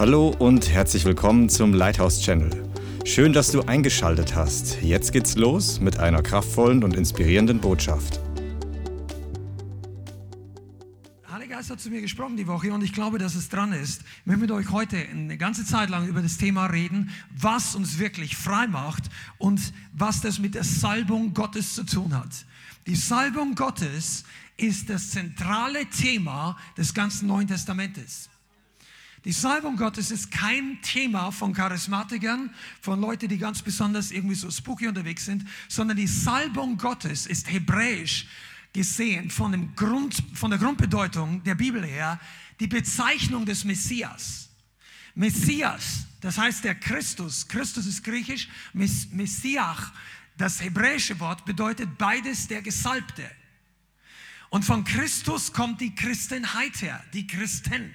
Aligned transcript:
Hallo 0.00 0.34
und 0.38 0.70
herzlich 0.70 1.04
willkommen 1.04 1.50
zum 1.50 1.74
Lighthouse 1.74 2.22
Channel. 2.22 2.50
Schön, 3.04 3.34
dass 3.34 3.52
du 3.52 3.60
eingeschaltet 3.60 4.34
hast. 4.34 4.80
Jetzt 4.80 5.12
geht's 5.12 5.36
los 5.36 5.78
mit 5.78 5.98
einer 5.98 6.22
kraftvollen 6.22 6.82
und 6.84 6.96
inspirierenden 6.96 7.60
Botschaft. 7.60 8.18
Heiliger 11.30 11.56
Geist 11.56 11.68
hat 11.68 11.80
zu 11.80 11.90
mir 11.90 12.00
gesprochen 12.00 12.38
die 12.38 12.46
Woche 12.46 12.72
und 12.72 12.82
ich 12.82 12.94
glaube, 12.94 13.18
dass 13.18 13.34
es 13.34 13.50
dran 13.50 13.74
ist. 13.74 14.00
Ich 14.20 14.24
möchte 14.24 14.40
mit 14.40 14.50
euch 14.52 14.70
heute 14.70 14.96
eine 14.96 15.36
ganze 15.36 15.66
Zeit 15.66 15.90
lang 15.90 16.08
über 16.08 16.22
das 16.22 16.38
Thema 16.38 16.64
reden, 16.64 17.10
was 17.36 17.74
uns 17.74 17.98
wirklich 17.98 18.38
frei 18.38 18.68
macht 18.68 19.10
und 19.36 19.60
was 19.92 20.22
das 20.22 20.38
mit 20.38 20.54
der 20.54 20.64
Salbung 20.64 21.34
Gottes 21.34 21.74
zu 21.74 21.84
tun 21.84 22.16
hat. 22.16 22.46
Die 22.86 22.96
Salbung 22.96 23.54
Gottes 23.54 24.24
ist 24.56 24.88
das 24.88 25.10
zentrale 25.10 25.84
Thema 25.90 26.56
des 26.78 26.94
ganzen 26.94 27.28
Neuen 27.28 27.48
Testamentes. 27.48 28.30
Die 29.24 29.32
Salbung 29.32 29.76
Gottes 29.76 30.10
ist 30.10 30.30
kein 30.30 30.80
Thema 30.80 31.30
von 31.30 31.52
Charismatikern, 31.52 32.54
von 32.80 33.00
Leuten, 33.00 33.28
die 33.28 33.36
ganz 33.36 33.60
besonders 33.60 34.12
irgendwie 34.12 34.34
so 34.34 34.50
spooky 34.50 34.88
unterwegs 34.88 35.26
sind, 35.26 35.46
sondern 35.68 35.98
die 35.98 36.06
Salbung 36.06 36.78
Gottes 36.78 37.26
ist 37.26 37.50
hebräisch 37.50 38.26
gesehen 38.72 39.30
von, 39.30 39.52
dem 39.52 39.74
Grund, 39.76 40.22
von 40.34 40.50
der 40.50 40.58
Grundbedeutung 40.58 41.42
der 41.44 41.54
Bibel 41.54 41.84
her 41.84 42.18
die 42.60 42.66
Bezeichnung 42.66 43.44
des 43.44 43.64
Messias. 43.64 44.48
Messias, 45.14 46.06
das 46.20 46.38
heißt 46.38 46.64
der 46.64 46.74
Christus. 46.76 47.46
Christus 47.46 47.86
ist 47.86 48.02
griechisch, 48.04 48.48
Messiach, 48.72 49.92
das 50.38 50.62
hebräische 50.62 51.20
Wort 51.20 51.44
bedeutet 51.44 51.98
beides 51.98 52.48
der 52.48 52.62
Gesalbte. 52.62 53.30
Und 54.48 54.64
von 54.64 54.84
Christus 54.84 55.52
kommt 55.52 55.80
die 55.80 55.94
Christenheit 55.94 56.80
her, 56.80 57.04
die 57.12 57.26
Christen. 57.26 57.92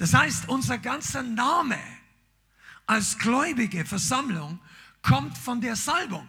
Das 0.00 0.14
heißt, 0.14 0.48
unser 0.48 0.78
ganzer 0.78 1.22
Name 1.22 1.78
als 2.86 3.18
gläubige 3.18 3.84
Versammlung 3.84 4.58
kommt 5.02 5.36
von 5.36 5.60
der 5.60 5.76
Salbung. 5.76 6.26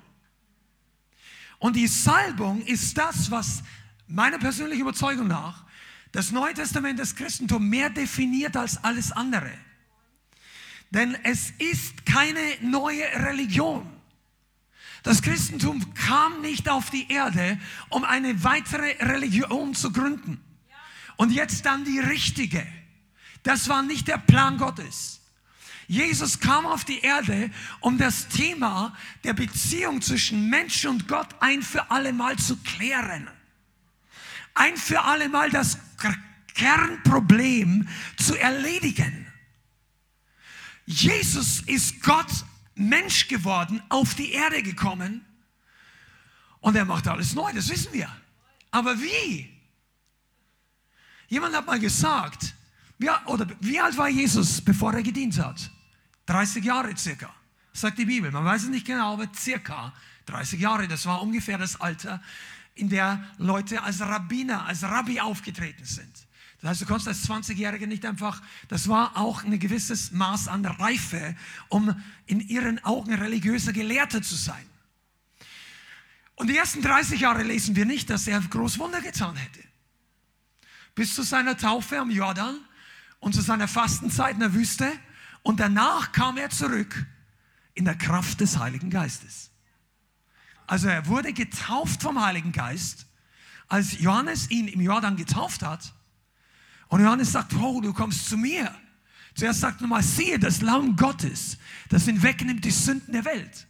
Und 1.57 1.77
die 1.77 1.87
Salbung 1.87 2.61
ist 2.63 2.97
das, 2.97 3.31
was 3.31 3.63
meiner 4.07 4.39
persönlichen 4.39 4.81
Überzeugung 4.81 5.29
nach 5.29 5.63
das 6.11 6.33
Neue 6.33 6.53
Testament 6.53 6.99
des 6.99 7.15
Christentums 7.15 7.63
mehr 7.63 7.89
definiert 7.89 8.57
als 8.57 8.83
alles 8.83 9.13
andere. 9.13 9.53
Denn 10.89 11.15
es 11.23 11.51
ist 11.51 12.05
keine 12.05 12.41
neue 12.59 13.05
Religion. 13.25 13.89
Das 15.03 15.21
Christentum 15.21 15.93
kam 15.93 16.41
nicht 16.41 16.67
auf 16.67 16.89
die 16.89 17.09
Erde, 17.09 17.57
um 17.87 18.03
eine 18.03 18.43
weitere 18.43 18.97
Religion 18.99 19.73
zu 19.75 19.93
gründen. 19.93 20.41
Und 21.15 21.31
jetzt 21.31 21.65
dann 21.65 21.85
die 21.85 21.99
richtige. 21.99 22.67
Das 23.43 23.69
war 23.69 23.81
nicht 23.83 24.07
der 24.07 24.17
Plan 24.17 24.57
Gottes. 24.57 25.19
Jesus 25.87 26.39
kam 26.39 26.65
auf 26.65 26.85
die 26.85 26.99
Erde, 26.99 27.51
um 27.81 27.97
das 27.97 28.29
Thema 28.29 28.95
der 29.23 29.33
Beziehung 29.33 30.01
zwischen 30.01 30.49
Mensch 30.49 30.85
und 30.85 31.07
Gott 31.07 31.27
ein 31.39 31.61
für 31.61 31.91
alle 31.91 32.13
Mal 32.13 32.37
zu 32.37 32.55
klären. 32.57 33.27
Ein 34.53 34.77
für 34.77 35.01
alle 35.01 35.27
Mal 35.27 35.49
das 35.49 35.77
Kernproblem 36.53 37.87
zu 38.17 38.37
erledigen. 38.39 39.27
Jesus 40.85 41.61
ist 41.61 42.01
Gott 42.01 42.31
Mensch 42.75 43.27
geworden, 43.27 43.81
auf 43.89 44.15
die 44.15 44.31
Erde 44.31 44.63
gekommen 44.63 45.25
und 46.61 46.75
er 46.75 46.85
macht 46.85 47.07
alles 47.07 47.33
neu, 47.33 47.51
das 47.53 47.69
wissen 47.69 47.91
wir. 47.91 48.09
Aber 48.69 48.99
wie? 49.01 49.49
Jemand 51.27 51.55
hat 51.55 51.65
mal 51.65 51.79
gesagt, 51.79 52.53
wie, 53.01 53.09
oder 53.25 53.47
wie 53.59 53.79
alt 53.79 53.97
war 53.97 54.09
Jesus, 54.09 54.61
bevor 54.61 54.93
er 54.93 55.01
gedient 55.01 55.39
hat? 55.39 55.71
30 56.27 56.63
Jahre 56.63 56.95
circa, 56.95 57.33
sagt 57.73 57.97
die 57.97 58.05
Bibel. 58.05 58.31
Man 58.31 58.45
weiß 58.45 58.63
es 58.63 58.69
nicht 58.69 58.85
genau, 58.85 59.13
aber 59.13 59.27
circa 59.35 59.91
30 60.27 60.59
Jahre. 60.59 60.87
Das 60.87 61.07
war 61.07 61.21
ungefähr 61.21 61.57
das 61.57 61.81
Alter, 61.81 62.21
in 62.75 62.89
der 62.89 63.25
Leute 63.39 63.81
als 63.81 64.01
Rabbiner, 64.01 64.65
als 64.65 64.83
Rabbi 64.83 65.19
aufgetreten 65.19 65.83
sind. 65.83 66.11
Das 66.61 66.69
heißt, 66.69 66.81
du 66.81 66.85
konntest 66.85 67.07
als 67.07 67.27
20-Jähriger 67.27 67.87
nicht 67.87 68.05
einfach, 68.05 68.39
das 68.67 68.87
war 68.87 69.17
auch 69.17 69.43
ein 69.43 69.57
gewisses 69.57 70.11
Maß 70.11 70.47
an 70.47 70.63
Reife, 70.63 71.35
um 71.69 71.95
in 72.27 72.39
ihren 72.39 72.83
Augen 72.85 73.15
religiöser 73.15 73.73
Gelehrter 73.73 74.21
zu 74.21 74.35
sein. 74.35 74.63
Und 76.35 76.47
die 76.51 76.57
ersten 76.57 76.83
30 76.83 77.19
Jahre 77.19 77.41
lesen 77.41 77.75
wir 77.75 77.85
nicht, 77.85 78.11
dass 78.11 78.27
er 78.27 78.39
groß 78.39 78.77
Wunder 78.77 79.01
getan 79.01 79.35
hätte. 79.35 79.59
Bis 80.93 81.15
zu 81.15 81.23
seiner 81.23 81.57
Taufe 81.57 81.97
am 81.99 82.11
Jordan 82.11 82.59
und 83.21 83.33
zu 83.33 83.41
seiner 83.41 83.69
Fastenzeit 83.69 84.33
in 84.33 84.41
der 84.41 84.53
Wüste. 84.53 84.91
Und 85.43 85.61
danach 85.61 86.11
kam 86.11 86.37
er 86.37 86.49
zurück 86.49 87.05
in 87.73 87.85
der 87.85 87.95
Kraft 87.95 88.41
des 88.41 88.59
Heiligen 88.59 88.89
Geistes. 88.89 89.51
Also 90.67 90.89
er 90.89 91.07
wurde 91.07 91.31
getauft 91.31 92.01
vom 92.01 92.21
Heiligen 92.21 92.51
Geist, 92.51 93.05
als 93.67 93.99
Johannes 93.99 94.49
ihn 94.51 94.67
im 94.67 94.81
Jordan 94.81 95.15
getauft 95.15 95.63
hat. 95.63 95.93
Und 96.89 97.01
Johannes 97.01 97.31
sagt, 97.31 97.53
oh, 97.55 97.79
du 97.79 97.93
kommst 97.93 98.27
zu 98.27 98.37
mir. 98.37 98.73
Zuerst 99.35 99.61
sagt 99.61 99.81
er 99.81 99.87
mal, 99.87 100.03
siehe 100.03 100.37
das 100.37 100.61
Lamm 100.61 100.97
Gottes, 100.97 101.57
das 101.89 102.03
hinwegnimmt 102.05 102.65
die 102.65 102.71
Sünden 102.71 103.13
der 103.13 103.23
Welt. 103.23 103.67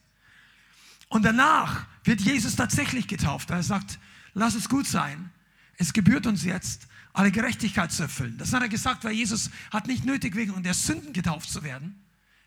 Und 1.10 1.24
danach 1.24 1.86
wird 2.04 2.22
Jesus 2.22 2.56
tatsächlich 2.56 3.08
getauft. 3.08 3.52
Er 3.52 3.62
sagt, 3.62 4.00
lass 4.34 4.56
es 4.56 4.70
gut 4.70 4.88
sein. 4.88 5.30
Es 5.78 5.94
gebührt 5.94 6.26
uns 6.26 6.44
jetzt, 6.44 6.88
alle 7.14 7.32
Gerechtigkeit 7.32 7.92
zu 7.92 8.04
erfüllen. 8.04 8.38
Das 8.38 8.54
hat 8.54 8.62
er 8.62 8.70
gesagt, 8.70 9.04
weil 9.04 9.14
Jesus 9.14 9.50
hat 9.72 9.88
nicht 9.88 10.06
nötig, 10.06 10.36
wegen 10.36 10.62
der 10.64 10.74
Sünden 10.74 11.14
getauft 11.14 11.50
zu 11.50 11.64
werden. 11.64 12.02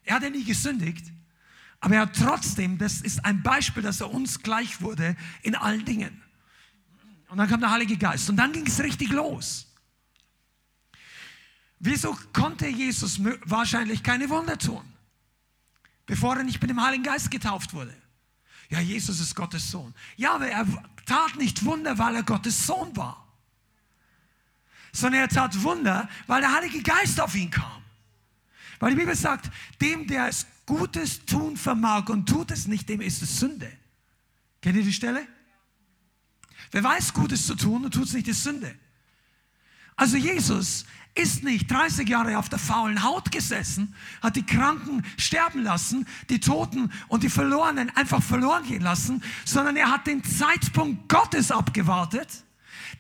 Er 0.05 0.17
hat 0.17 0.23
ja 0.23 0.31
nie 0.31 0.45
gesündigt, 0.45 1.07
aber 1.81 1.97
er 1.97 2.01
hat 2.03 2.17
trotzdem, 2.17 2.79
das 2.79 3.01
ist 3.01 3.25
ein 3.25 3.43
Beispiel, 3.43 3.83
dass 3.83 4.01
er 4.01 4.11
uns 4.11 4.43
gleich 4.43 4.81
wurde 4.81 5.17
in 5.43 5.55
allen 5.55 5.85
Dingen. 5.85 6.23
Und 7.29 7.39
dann 7.39 7.49
kam 7.49 7.61
der 7.61 7.71
Heilige 7.71 7.97
Geist 7.97 8.31
und 8.31 8.37
dann 8.37 8.53
ging 8.53 8.67
es 8.67 8.81
richtig 8.81 9.11
los. 9.11 9.67
Wieso 11.79 12.17
konnte 12.33 12.67
Jesus 12.67 13.21
wahrscheinlich 13.45 14.03
keine 14.03 14.31
Wunder 14.31 14.57
tun, 14.57 14.85
bevor 16.07 16.37
er 16.37 16.45
nicht 16.45 16.61
mit 16.63 16.71
dem 16.71 16.83
Heiligen 16.83 17.03
Geist 17.03 17.31
getauft 17.31 17.75
wurde? 17.75 17.95
Ja, 18.71 18.81
Jesus 18.81 19.21
ist 19.21 19.35
Gottes 19.35 19.71
Sohn. 19.71 19.95
Ja, 20.17 20.37
aber 20.37 20.49
er 20.49 20.67
tat 21.05 21.37
nicht 21.37 21.65
Wunder, 21.67 21.99
weil 21.99 22.15
er 22.17 22.23
Gottes 22.23 22.67
Sohn 22.67 22.97
war 22.97 23.24
sondern 24.95 25.23
er 25.23 25.29
tat 25.29 25.63
Wunder, 25.63 26.09
weil 26.27 26.41
der 26.41 26.55
Heilige 26.55 26.81
Geist 26.83 27.21
auf 27.21 27.35
ihn 27.35 27.51
kam. 27.51 27.83
Weil 28.79 28.91
die 28.91 28.97
Bibel 28.97 29.15
sagt, 29.15 29.51
dem, 29.81 30.07
der 30.07 30.29
es 30.29 30.47
Gutes 30.65 31.27
tun 31.27 31.57
vermag 31.57 32.09
und 32.09 32.29
tut 32.29 32.51
es 32.53 32.67
nicht, 32.67 32.89
dem 32.89 33.01
ist 33.01 33.21
es 33.21 33.39
Sünde. 33.39 33.71
Kennt 34.63 34.77
ihr 34.77 34.85
die 34.85 34.93
Stelle? 34.93 35.27
Wer 36.71 36.83
weiß, 36.83 37.13
Gutes 37.13 37.47
zu 37.47 37.55
tun 37.57 37.85
und 37.85 37.93
tut 37.93 38.05
es 38.05 38.15
nicht, 38.15 38.29
ist 38.29 38.45
Sünde. 38.45 38.75
Also 39.97 40.17
Jesus 40.17 40.87
ist 41.15 41.45
nicht 41.45 41.71
30 41.71 42.09
Jahre 42.09 42.39
auf 42.39 42.49
der 42.49 42.59
faulen 42.59 43.03
Haut 43.03 43.31
gesessen, 43.31 43.95
hat 44.23 44.37
die 44.37 44.47
Kranken 44.47 45.05
sterben 45.17 45.63
lassen, 45.63 46.07
die 46.29 46.41
Toten 46.41 46.91
und 47.09 47.23
die 47.23 47.29
Verlorenen 47.29 47.91
einfach 47.97 48.23
verloren 48.23 48.65
gehen 48.65 48.83
lassen, 48.83 49.23
sondern 49.45 49.77
er 49.77 49.91
hat 49.91 50.07
den 50.07 50.25
Zeitpunkt 50.25 51.09
Gottes 51.09 51.51
abgewartet 51.51 52.44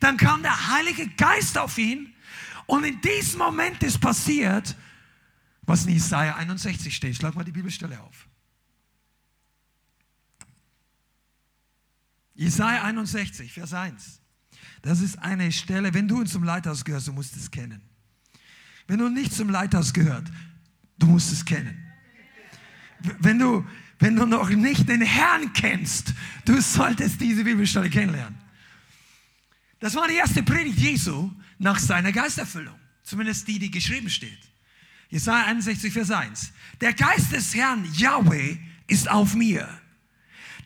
dann 0.00 0.16
kam 0.16 0.42
der 0.42 0.68
Heilige 0.72 1.08
Geist 1.08 1.58
auf 1.58 1.78
ihn 1.78 2.14
und 2.66 2.84
in 2.84 3.00
diesem 3.00 3.38
Moment 3.38 3.82
ist 3.82 4.00
passiert, 4.00 4.76
was 5.62 5.86
in 5.86 5.92
Jesaja 5.92 6.36
61 6.36 6.94
steht. 6.94 7.16
Schlag 7.16 7.34
mal 7.34 7.44
die 7.44 7.52
Bibelstelle 7.52 8.00
auf. 8.00 8.28
Jesaja 12.34 12.82
61, 12.82 13.52
Vers 13.52 13.72
1. 13.72 14.20
Das 14.82 15.00
ist 15.00 15.18
eine 15.18 15.50
Stelle, 15.52 15.94
wenn 15.94 16.08
du 16.08 16.24
zum 16.24 16.44
Leithaus 16.44 16.84
gehörst, 16.84 17.08
du 17.08 17.12
musst 17.12 17.36
es 17.36 17.50
kennen. 17.50 17.80
Wenn 18.86 18.98
du 18.98 19.08
nicht 19.08 19.32
zum 19.32 19.48
Leithaus 19.48 19.92
gehört, 19.92 20.30
du 20.98 21.06
musst 21.06 21.32
es 21.32 21.44
kennen. 21.44 21.80
Wenn 23.20 23.38
du, 23.38 23.64
wenn 23.98 24.16
du 24.16 24.26
noch 24.26 24.50
nicht 24.50 24.88
den 24.88 25.00
Herrn 25.00 25.52
kennst, 25.52 26.12
du 26.44 26.60
solltest 26.60 27.20
diese 27.20 27.44
Bibelstelle 27.44 27.88
kennenlernen. 27.88 28.43
Das 29.80 29.94
war 29.94 30.08
die 30.08 30.14
erste 30.14 30.42
Predigt 30.42 30.78
Jesu 30.78 31.30
nach 31.58 31.78
seiner 31.78 32.12
Geisterfüllung. 32.12 32.78
Zumindest 33.02 33.46
die, 33.48 33.58
die 33.58 33.70
geschrieben 33.70 34.08
steht. 34.08 34.38
Jesaja 35.10 35.46
61, 35.46 35.92
Vers 35.92 36.10
1. 36.10 36.52
Der 36.80 36.94
Geist 36.94 37.32
des 37.32 37.54
Herrn, 37.54 37.86
Yahweh, 37.94 38.56
ist 38.86 39.10
auf 39.10 39.34
mir. 39.34 39.68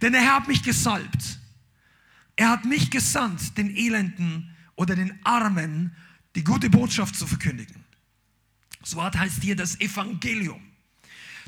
Denn 0.00 0.14
Herr 0.14 0.37
hat 0.37 0.49
mich 0.49 0.62
gesalbt. 0.62 1.38
Er 2.37 2.50
hat 2.50 2.64
mich 2.64 2.90
gesandt, 2.90 3.58
den 3.58 3.76
Elenden 3.76 4.55
oder 4.76 4.94
den 4.94 5.19
Armen 5.25 5.94
die 6.37 6.44
gute 6.44 6.70
Botschaft 6.70 7.16
zu 7.16 7.26
verkündigen. 7.26 7.84
Das 8.81 8.94
Wort 8.94 9.19
heißt 9.19 9.43
hier 9.43 9.56
das 9.56 9.81
Evangelium. 9.81 10.62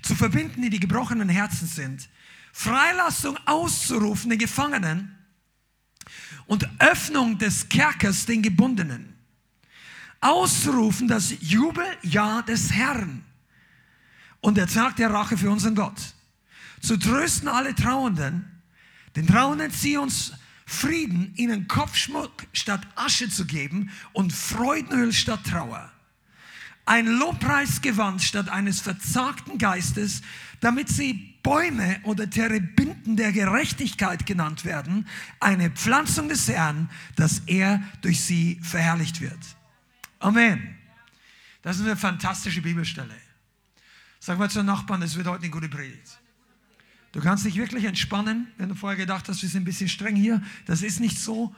Zu 0.02 0.16
verbinden, 0.16 0.62
die 0.62 0.70
die 0.70 0.80
gebrochenen 0.80 1.28
Herzen 1.28 1.68
sind. 1.68 2.08
Freilassung 2.52 3.36
auszurufen 3.46 4.30
den 4.30 4.38
Gefangenen 4.38 5.16
und 6.50 6.69
Öffnung 6.81 7.38
des 7.38 7.69
Kerkers 7.69 8.26
den 8.26 8.43
Gebundenen. 8.43 9.14
Ausrufen 10.20 11.06
das 11.06 11.32
Jubeljahr 11.41 12.43
des 12.43 12.73
Herrn. 12.73 13.25
und 14.41 14.56
der 14.56 14.67
Tag 14.67 14.97
der 14.97 15.12
Rache 15.12 15.37
für 15.37 15.49
unseren 15.49 15.76
Gott. 15.76 16.00
Zu 16.81 16.97
trösten 16.97 17.47
alle 17.47 17.73
Trauernden, 17.73 18.62
den 19.14 19.29
Trauernden 19.29 19.70
zieh 19.70 19.97
uns 19.97 20.32
Frieden, 20.67 21.32
ihnen 21.37 21.69
Kopfschmuck 21.69 22.32
statt 22.52 22.81
Asche 22.97 23.29
zu 23.29 23.47
geben 23.47 23.91
und 24.12 24.32
Freudenöl 24.32 25.12
statt 25.12 25.44
Trauer. 25.49 25.93
Ein 26.85 27.06
Lobpreisgewand 27.06 28.23
statt 28.23 28.49
eines 28.49 28.81
verzagten 28.81 29.56
Geistes, 29.56 30.23
damit 30.61 30.88
sie 30.88 31.37
Bäume 31.44 32.00
oder 32.02 32.29
Terebinden 33.00 33.17
der 33.17 33.32
Gerechtigkeit 33.32 34.26
genannt 34.26 34.64
werden, 34.64 35.06
eine 35.41 35.70
Pflanzung 35.70 36.29
des 36.29 36.49
Herrn, 36.49 36.88
dass 37.17 37.43
er 37.47 37.82
durch 38.02 38.20
sie 38.20 38.58
verherrlicht 38.62 39.20
wird. 39.20 39.38
Amen. 40.19 40.76
Das 41.62 41.76
ist 41.76 41.82
eine 41.85 41.97
fantastische 41.97 42.62
Bibelstelle. 42.62 43.14
Sag 44.19 44.38
mal 44.38 44.50
zu 44.50 44.62
Nachbarn, 44.62 45.02
es 45.02 45.17
wird 45.17 45.26
heute 45.26 45.43
eine 45.43 45.50
gute 45.50 45.69
Predigt. 45.69 46.19
Du 47.12 47.20
kannst 47.20 47.44
dich 47.44 47.56
wirklich 47.56 47.85
entspannen, 47.85 48.49
wenn 48.56 48.69
du 48.69 48.75
vorher 48.75 48.99
gedacht 48.99 49.29
hast, 49.29 49.43
wir 49.43 49.49
sind 49.49 49.62
ein 49.62 49.64
bisschen 49.64 49.88
streng 49.88 50.14
hier. 50.14 50.43
Das 50.67 50.82
ist 50.82 51.00
nicht 51.00 51.19
so. 51.19 51.55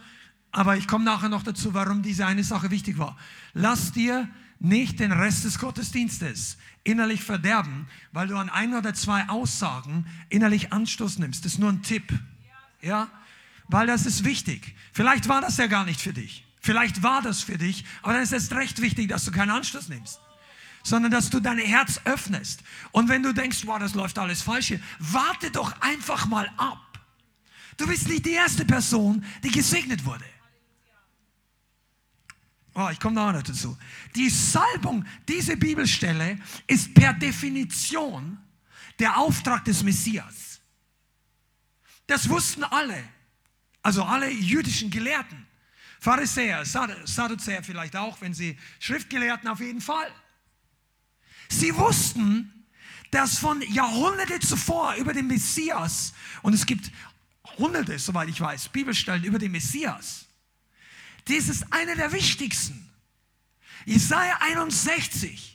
Aber 0.51 0.77
ich 0.77 0.87
komme 0.87 1.05
nachher 1.05 1.29
noch 1.29 1.43
dazu, 1.43 1.75
warum 1.75 2.03
diese 2.03 2.27
eine 2.27 2.45
Sache 2.45 2.71
wichtig 2.71 2.99
war. 2.99 3.17
Lass 3.53 3.93
dir 3.93 4.29
nicht 4.59 5.01
den 5.01 5.13
Rest 5.13 5.45
des 5.45 5.59
Gottesdienstes 5.59 6.57
innerlich 6.85 7.23
verderben, 7.23 7.89
weil 8.13 8.27
du 8.27 8.37
an 8.37 8.51
ein 8.51 8.75
oder 8.75 8.95
zwei 8.95 9.29
Aussagen 9.29 10.07
innerlich 10.29 10.73
Anstoß 10.73 11.19
nimmst. 11.19 11.45
Das 11.45 11.55
ist 11.55 11.59
nur 11.59 11.71
ein 11.71 11.83
Tipp. 11.83 12.13
Ja? 12.81 13.09
Weil 13.69 13.87
das 13.87 14.07
ist 14.07 14.25
wichtig. 14.25 14.75
Vielleicht 14.93 15.29
war 15.29 15.41
das 15.41 15.57
ja 15.57 15.67
gar 15.67 15.85
nicht 15.85 16.01
für 16.01 16.13
dich. 16.13 16.45
Vielleicht 16.61 17.03
war 17.03 17.23
das 17.23 17.43
für 17.43 17.59
dich, 17.59 17.85
aber 18.03 18.15
dann 18.15 18.23
ist 18.23 18.33
es 18.33 18.53
recht 18.53 18.81
wichtig, 18.83 19.09
dass 19.09 19.25
du 19.25 19.33
keinen 19.33 19.51
Anstoß 19.51 19.89
nimmst 19.89 20.21
sondern 20.85 21.13
dass 21.13 21.31
du 21.31 21.41
dein 21.41 21.59
Herz 21.59 22.01
öffnest. 22.05 22.63
Und 22.91 23.09
wenn 23.09 23.23
du 23.23 23.33
denkst, 23.33 23.67
wow, 23.67 23.79
das 23.79 23.95
läuft 23.95 24.19
alles 24.19 24.43
falsch 24.43 24.67
hier, 24.67 24.81
warte 24.99 25.51
doch 25.51 25.81
einfach 25.81 26.27
mal 26.27 26.51
ab. 26.57 26.99
Du 27.77 27.87
bist 27.87 28.09
nicht 28.09 28.27
die 28.27 28.33
erste 28.33 28.65
Person, 28.65 29.25
die 29.43 29.51
gesegnet 29.51 30.05
wurde. 30.05 30.25
Oh, 32.75 32.89
ich 32.91 32.99
komme 32.99 33.17
noch 33.17 33.43
dazu. 33.43 33.77
Die 34.15 34.31
Salbung, 34.31 35.05
diese 35.29 35.57
Bibelstelle 35.57 36.39
ist 36.67 36.95
per 36.95 37.13
Definition 37.13 38.39
der 38.99 39.17
Auftrag 39.19 39.65
des 39.65 39.83
Messias. 39.83 40.61
Das 42.07 42.29
wussten 42.29 42.65
alle, 42.65 43.03
also 43.83 44.05
alle 44.05 44.31
jüdischen 44.31 44.91
Gelehrten. 44.91 45.47
Pharisäer, 46.01 46.65
Sadduzäer 46.65 47.63
vielleicht 47.63 47.95
auch, 47.95 48.21
wenn 48.21 48.35
sie 48.35 48.59
Schriftgelehrten 48.81 49.49
auf 49.49 49.61
jeden 49.61 49.81
Fall. 49.81 50.11
Sie 51.49 51.75
wussten, 51.77 52.67
dass 53.11 53.39
von 53.39 53.61
Jahrhunderte 53.73 54.41
zuvor 54.41 54.95
über 54.95 55.13
den 55.13 55.27
Messias, 55.27 56.15
und 56.41 56.55
es 56.55 56.65
gibt 56.67 56.91
hunderte, 57.59 57.99
soweit 57.99 58.29
ich 58.31 58.41
weiß, 58.41 58.71
Bibelstellen 58.71 59.23
über 59.25 59.39
den 59.39 59.53
Messias, 59.53 60.27
dies 61.29 61.49
ist 61.49 61.73
eine 61.73 61.97
der 61.97 62.13
wichtigsten. 62.13 62.91
Jesaja 63.85 64.39
61. 64.41 65.53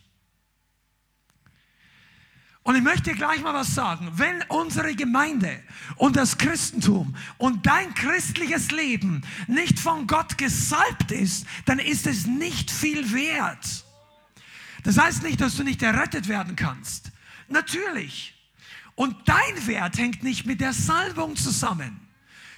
Und 2.67 2.75
ich 2.75 2.81
möchte 2.81 3.13
gleich 3.13 3.41
mal 3.41 3.53
was 3.53 3.73
sagen. 3.73 4.11
Wenn 4.15 4.43
unsere 4.49 4.93
Gemeinde 4.93 5.63
und 5.95 6.17
das 6.17 6.37
Christentum 6.37 7.15
und 7.37 7.65
dein 7.65 7.93
christliches 7.93 8.71
Leben 8.71 9.21
nicht 9.47 9.79
von 9.79 10.05
Gott 10.05 10.37
gesalbt 10.37 11.13
ist, 11.13 11.45
dann 11.63 11.79
ist 11.79 12.07
es 12.07 12.25
nicht 12.25 12.69
viel 12.69 13.13
wert. 13.13 13.85
Das 14.83 14.97
heißt 14.97 15.23
nicht, 15.23 15.39
dass 15.39 15.55
du 15.55 15.63
nicht 15.63 15.81
errettet 15.81 16.27
werden 16.27 16.57
kannst. 16.57 17.11
Natürlich. 17.47 18.33
Und 18.95 19.15
dein 19.29 19.67
Wert 19.67 19.97
hängt 19.97 20.23
nicht 20.23 20.45
mit 20.45 20.59
der 20.59 20.73
Salbung 20.73 21.37
zusammen. 21.37 22.01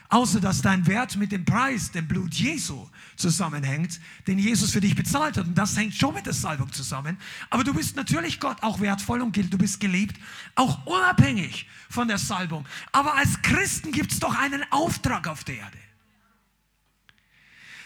Außer 0.09 0.39
dass 0.39 0.63
dein 0.63 0.87
Wert 0.87 1.17
mit 1.17 1.31
dem 1.31 1.45
Preis, 1.45 1.91
dem 1.91 2.07
Blut 2.07 2.33
Jesu 2.33 2.89
zusammenhängt, 3.19 3.99
den 4.27 4.39
Jesus 4.39 4.71
für 4.71 4.81
dich 4.81 4.95
bezahlt 4.95 5.37
hat. 5.37 5.45
Und 5.45 5.55
das 5.55 5.77
hängt 5.77 5.93
schon 5.93 6.13
mit 6.13 6.25
der 6.25 6.33
Salbung 6.33 6.71
zusammen. 6.71 7.17
Aber 7.49 7.63
du 7.63 7.73
bist 7.73 7.95
natürlich 7.95 8.39
Gott 8.39 8.61
auch 8.63 8.79
wertvoll 8.79 9.21
und 9.21 9.35
du 9.35 9.57
bist 9.57 9.79
geliebt, 9.79 10.19
auch 10.55 10.85
unabhängig 10.85 11.67
von 11.89 12.07
der 12.07 12.17
Salbung. 12.17 12.65
Aber 12.91 13.15
als 13.15 13.41
Christen 13.41 13.91
gibt 13.91 14.11
es 14.11 14.19
doch 14.19 14.35
einen 14.35 14.63
Auftrag 14.71 15.27
auf 15.27 15.43
der 15.43 15.57
Erde. 15.57 15.77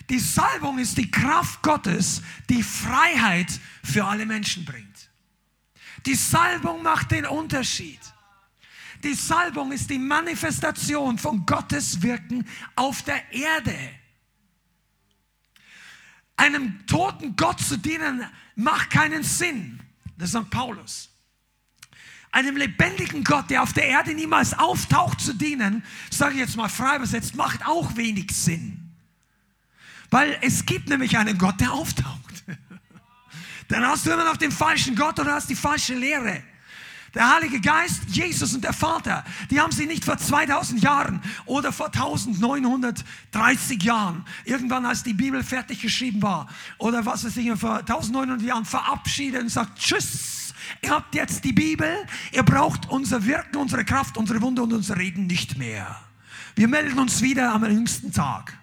Die 0.10 0.20
Salbung 0.20 0.80
ist 0.80 0.98
die 0.98 1.10
Kraft 1.10 1.62
Gottes, 1.62 2.22
die 2.50 2.62
Freiheit 2.62 3.48
für 3.84 4.06
alle 4.06 4.26
Menschen 4.26 4.66
bringt. 4.66 5.10
Die 6.06 6.16
Salbung 6.16 6.84
macht 6.84 7.12
den 7.12 7.26
Unterschied. 7.26 8.00
Die 9.04 9.14
Salbung 9.14 9.72
ist 9.72 9.90
die 9.90 10.00
Manifestation 10.00 11.18
von 11.18 11.46
Gottes 11.46 12.02
Wirken 12.02 12.48
auf 12.76 13.02
der 13.04 13.32
Erde. 13.34 13.76
Einem 16.36 16.86
toten 16.88 17.36
Gott 17.36 17.60
zu 17.60 17.78
dienen 17.78 18.26
macht 18.56 18.90
keinen 18.90 19.24
Sinn. 19.24 19.80
Das 20.18 20.32
sagt 20.32 20.50
Paulus. 20.50 21.10
Einem 22.32 22.58
lebendigen 22.58 23.24
Gott, 23.24 23.50
der 23.52 23.62
auf 23.62 23.74
der 23.74 23.86
Erde 23.86 24.14
niemals 24.16 24.58
auftaucht, 24.58 25.22
zu 25.22 25.34
dienen, 25.34 25.84
sage 26.10 26.34
ich 26.34 26.40
jetzt 26.40 26.58
mal 26.58 26.70
frei 26.70 26.96
übersetzt, 26.96 27.36
macht 27.36 27.66
auch 27.68 27.96
wenig 27.96 28.32
Sinn. 28.32 28.92
Weil 30.10 30.38
es 30.42 30.66
gibt 30.66 30.90
nämlich 30.90 31.18
einen 31.18 31.38
Gott, 31.38 31.60
der 31.60 31.72
auftaucht. 31.72 32.44
Dann 33.68 33.86
hast 33.86 34.06
du 34.06 34.12
immer 34.12 34.26
noch 34.26 34.38
den 34.38 34.52
falschen 34.52 34.96
Gott 34.96 35.20
oder 35.20 35.34
hast 35.34 35.50
die 35.50 35.56
falsche 35.56 35.94
Lehre. 35.94 36.44
Der 37.14 37.36
Heilige 37.36 37.62
Geist, 37.62 38.06
Jesus 38.08 38.56
und 38.56 38.64
der 38.64 38.74
Vater, 38.74 39.24
die 39.52 39.62
haben 39.62 39.72
sie 39.72 39.86
nicht 39.86 40.04
vor 40.04 40.18
2000 40.18 40.82
Jahren 40.82 41.22
oder 41.46 41.72
vor 41.72 41.88
1930 41.88 43.84
Jahren, 43.84 44.26
irgendwann 44.46 44.84
als 44.86 45.04
die 45.04 45.14
Bibel 45.14 45.44
fertig 45.44 45.80
geschrieben 45.80 46.24
war, 46.24 46.50
oder 46.80 47.06
was 47.06 47.24
weiß 47.24 47.38
ich, 47.38 47.52
vor 47.60 47.78
1900 47.78 48.42
Jahren 48.42 48.66
verabschiedet 48.66 49.44
und 49.44 49.50
sagt, 49.50 49.78
tschüss, 49.78 50.56
ihr 50.82 50.90
habt 50.90 51.14
jetzt 51.14 51.44
die 51.44 51.54
Bibel, 51.54 51.88
ihr 52.32 52.44
braucht 52.44 52.90
unser 52.90 53.24
Wirken, 53.26 53.58
unsere 53.58 53.86
Kraft, 53.86 54.18
unsere 54.18 54.42
Wunde 54.42 54.64
und 54.64 54.74
unser 54.74 54.98
Reden 54.98 55.28
nicht 55.28 55.56
mehr. 55.60 56.00
Wir 56.56 56.68
melden 56.68 56.98
uns 56.98 57.22
wieder 57.22 57.54
am 57.54 57.64
jüngsten 57.64 58.12
Tag. 58.12 58.58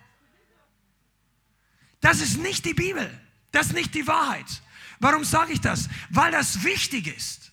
Das 2.01 2.21
ist 2.21 2.39
nicht 2.39 2.65
die 2.65 2.75
Bibel, 2.75 3.09
das 3.53 3.69
ist 3.69 3.75
nicht 3.75 3.95
die 3.95 4.09
Wahrheit. 4.09 4.63
Warum 4.99 5.23
sage 5.23 5.53
ich 5.53 5.61
das? 5.61 5.89
Weil 6.11 6.33
das 6.33 6.65
wichtig 6.65 7.17
ist. 7.17 7.50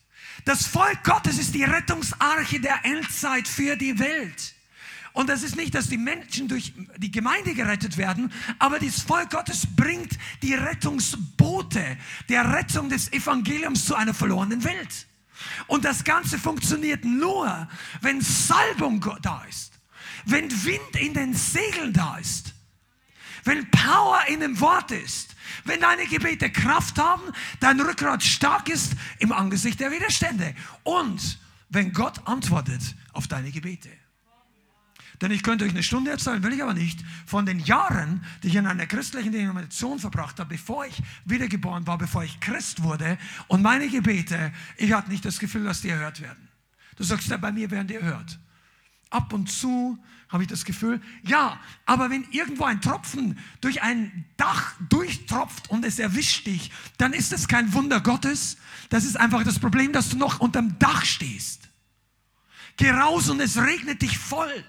Das 0.48 0.66
Volk 0.66 1.04
Gottes 1.04 1.40
ist 1.40 1.54
die 1.56 1.66
Rettungsarche 1.66 2.62
der 2.62 2.86
Endzeit 2.86 3.50
für 3.50 3.76
die 3.76 4.00
Welt. 4.00 4.56
Und 5.12 5.28
das 5.28 5.44
ist 5.44 5.58
nicht, 5.58 5.76
dass 5.76 5.90
die 5.90 5.98
Menschen 5.98 6.48
durch 6.48 6.72
die 6.96 7.12
Gemeinde 7.12 7.54
gerettet 7.54 7.98
werden, 7.98 8.32
aber 8.58 8.80
das 8.80 9.02
Volk 9.02 9.32
Gottes 9.32 9.68
bringt 9.76 10.18
die 10.42 10.54
Rettungsboote 10.54 11.98
der 12.30 12.54
Rettung 12.54 12.88
des 12.88 13.12
Evangeliums 13.12 13.84
zu 13.84 13.96
einer 13.96 14.14
verlorenen 14.14 14.64
Welt. 14.64 15.08
Und 15.68 15.84
das 15.84 16.06
Ganze 16.06 16.40
funktioniert 16.40 17.04
nur, 17.04 17.68
wenn 18.00 18.22
Salbung 18.22 19.06
da 19.22 19.44
ist, 19.50 19.74
wenn 20.24 20.50
Wind 20.64 20.96
in 20.98 21.14
den 21.14 21.34
Segeln 21.34 21.92
da 21.92 22.20
ist, 22.20 22.54
wenn 23.48 23.70
Power 23.72 24.20
in 24.28 24.42
dem 24.42 24.60
Wort 24.60 24.92
ist, 24.92 25.36
wenn 25.66 25.80
deine 25.80 26.06
Gebete 26.06 26.50
Kraft 26.52 27.00
haben, 27.00 27.24
dein 27.60 27.80
Rückgrat 27.80 28.22
stark 28.24 28.70
ist 28.70 28.94
im 29.20 29.32
Angesicht 29.32 29.80
der 29.80 29.92
Widerstände 29.92 30.54
und 30.84 31.40
wenn 31.70 31.94
Gott 31.94 32.26
antwortet 32.28 32.96
auf 33.14 33.28
deine 33.28 33.52
Gebete. 33.52 33.90
Denn 35.22 35.32
ich 35.32 35.42
könnte 35.42 35.66
euch 35.66 35.72
eine 35.72 35.82
Stunde 35.82 36.12
erzählen, 36.12 36.44
will 36.44 36.54
ich 36.54 36.62
aber 36.62 36.76
nicht, 36.76 37.04
von 37.26 37.46
den 37.46 37.60
Jahren, 37.60 38.24
die 38.44 38.50
ich 38.50 38.56
in 38.56 38.68
einer 38.68 38.86
christlichen 38.86 39.32
Denomination 39.32 39.98
verbracht 39.98 40.40
habe, 40.40 40.50
bevor 40.50 40.86
ich 40.86 41.02
wiedergeboren 41.26 41.88
war, 41.88 41.98
bevor 41.98 42.24
ich 42.24 42.40
Christ 42.40 42.84
wurde. 42.84 43.18
Und 43.48 43.64
meine 43.64 43.90
Gebete, 43.90 44.54
ich 44.78 44.94
hatte 44.94 45.10
nicht 45.10 45.26
das 45.26 45.40
Gefühl, 45.40 45.64
dass 45.64 45.82
die 45.82 45.90
erhört 45.90 46.22
werden. 46.22 46.48
Du 46.98 47.04
sagst 47.04 47.30
ja, 47.30 47.38
bei 47.38 47.52
mir 47.52 47.72
werden 47.72 47.88
die 47.88 47.96
erhört. 47.96 48.38
Ab 49.10 49.34
und 49.34 49.50
zu 49.50 49.98
habe 50.30 50.44
ich 50.44 50.50
das 50.50 50.66
Gefühl. 50.66 51.02
Ja, 51.24 51.60
aber 51.86 52.10
wenn 52.10 52.26
irgendwo 52.32 52.66
ein 52.66 52.82
Tropfen 52.82 53.38
durch 53.62 53.82
ein 53.82 54.26
Dach 54.36 54.76
durchtropft 54.90 55.70
und 55.70 55.86
es 55.86 56.00
erwischt 56.00 56.48
dich, 56.48 56.72
dann 56.98 57.14
ist 57.14 57.32
das 57.32 57.48
kein 57.48 57.74
Wunder 57.74 58.02
Gottes. 58.02 58.58
Das 58.90 59.06
ist 59.06 59.18
einfach 59.18 59.44
das 59.44 59.60
Problem, 59.60 59.94
dass 59.94 60.10
du 60.10 60.18
noch 60.18 60.40
unterm 60.40 60.78
Dach 60.80 61.06
stehst. 61.06 61.70
Geh 62.76 62.92
raus 62.92 63.30
und 63.30 63.40
es 63.40 63.58
regnet 63.58 64.02
dich 64.02 64.18
voll. 64.18 64.64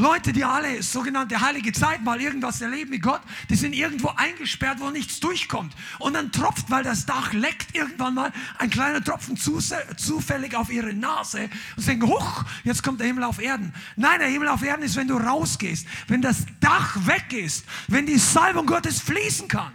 Leute, 0.00 0.32
die 0.32 0.44
alle 0.44 0.82
sogenannte 0.82 1.40
heilige 1.40 1.72
Zeit 1.72 2.02
mal 2.02 2.20
irgendwas 2.20 2.60
erleben 2.60 2.90
mit 2.90 3.02
Gott, 3.02 3.20
die 3.50 3.54
sind 3.54 3.74
irgendwo 3.74 4.08
eingesperrt, 4.16 4.80
wo 4.80 4.90
nichts 4.90 5.20
durchkommt. 5.20 5.74
Und 5.98 6.14
dann 6.14 6.32
tropft, 6.32 6.70
weil 6.70 6.82
das 6.82 7.04
Dach 7.06 7.32
leckt, 7.32 7.74
irgendwann 7.74 8.14
mal 8.14 8.32
ein 8.58 8.70
kleiner 8.70 9.04
Tropfen 9.04 9.36
zufällig 9.36 10.54
auf 10.56 10.70
ihre 10.70 10.94
Nase 10.94 11.50
und 11.76 11.82
sagen, 11.82 12.02
huch, 12.02 12.44
jetzt 12.64 12.82
kommt 12.82 13.00
der 13.00 13.08
Himmel 13.08 13.24
auf 13.24 13.40
Erden. 13.40 13.74
Nein, 13.96 14.20
der 14.20 14.28
Himmel 14.28 14.48
auf 14.48 14.62
Erden 14.62 14.82
ist, 14.82 14.96
wenn 14.96 15.08
du 15.08 15.16
rausgehst, 15.16 15.86
wenn 16.08 16.22
das 16.22 16.46
Dach 16.60 16.96
weg 17.06 17.32
ist, 17.32 17.66
wenn 17.88 18.06
die 18.06 18.18
Salbung 18.18 18.66
Gottes 18.66 19.00
fließen 19.00 19.48
kann. 19.48 19.72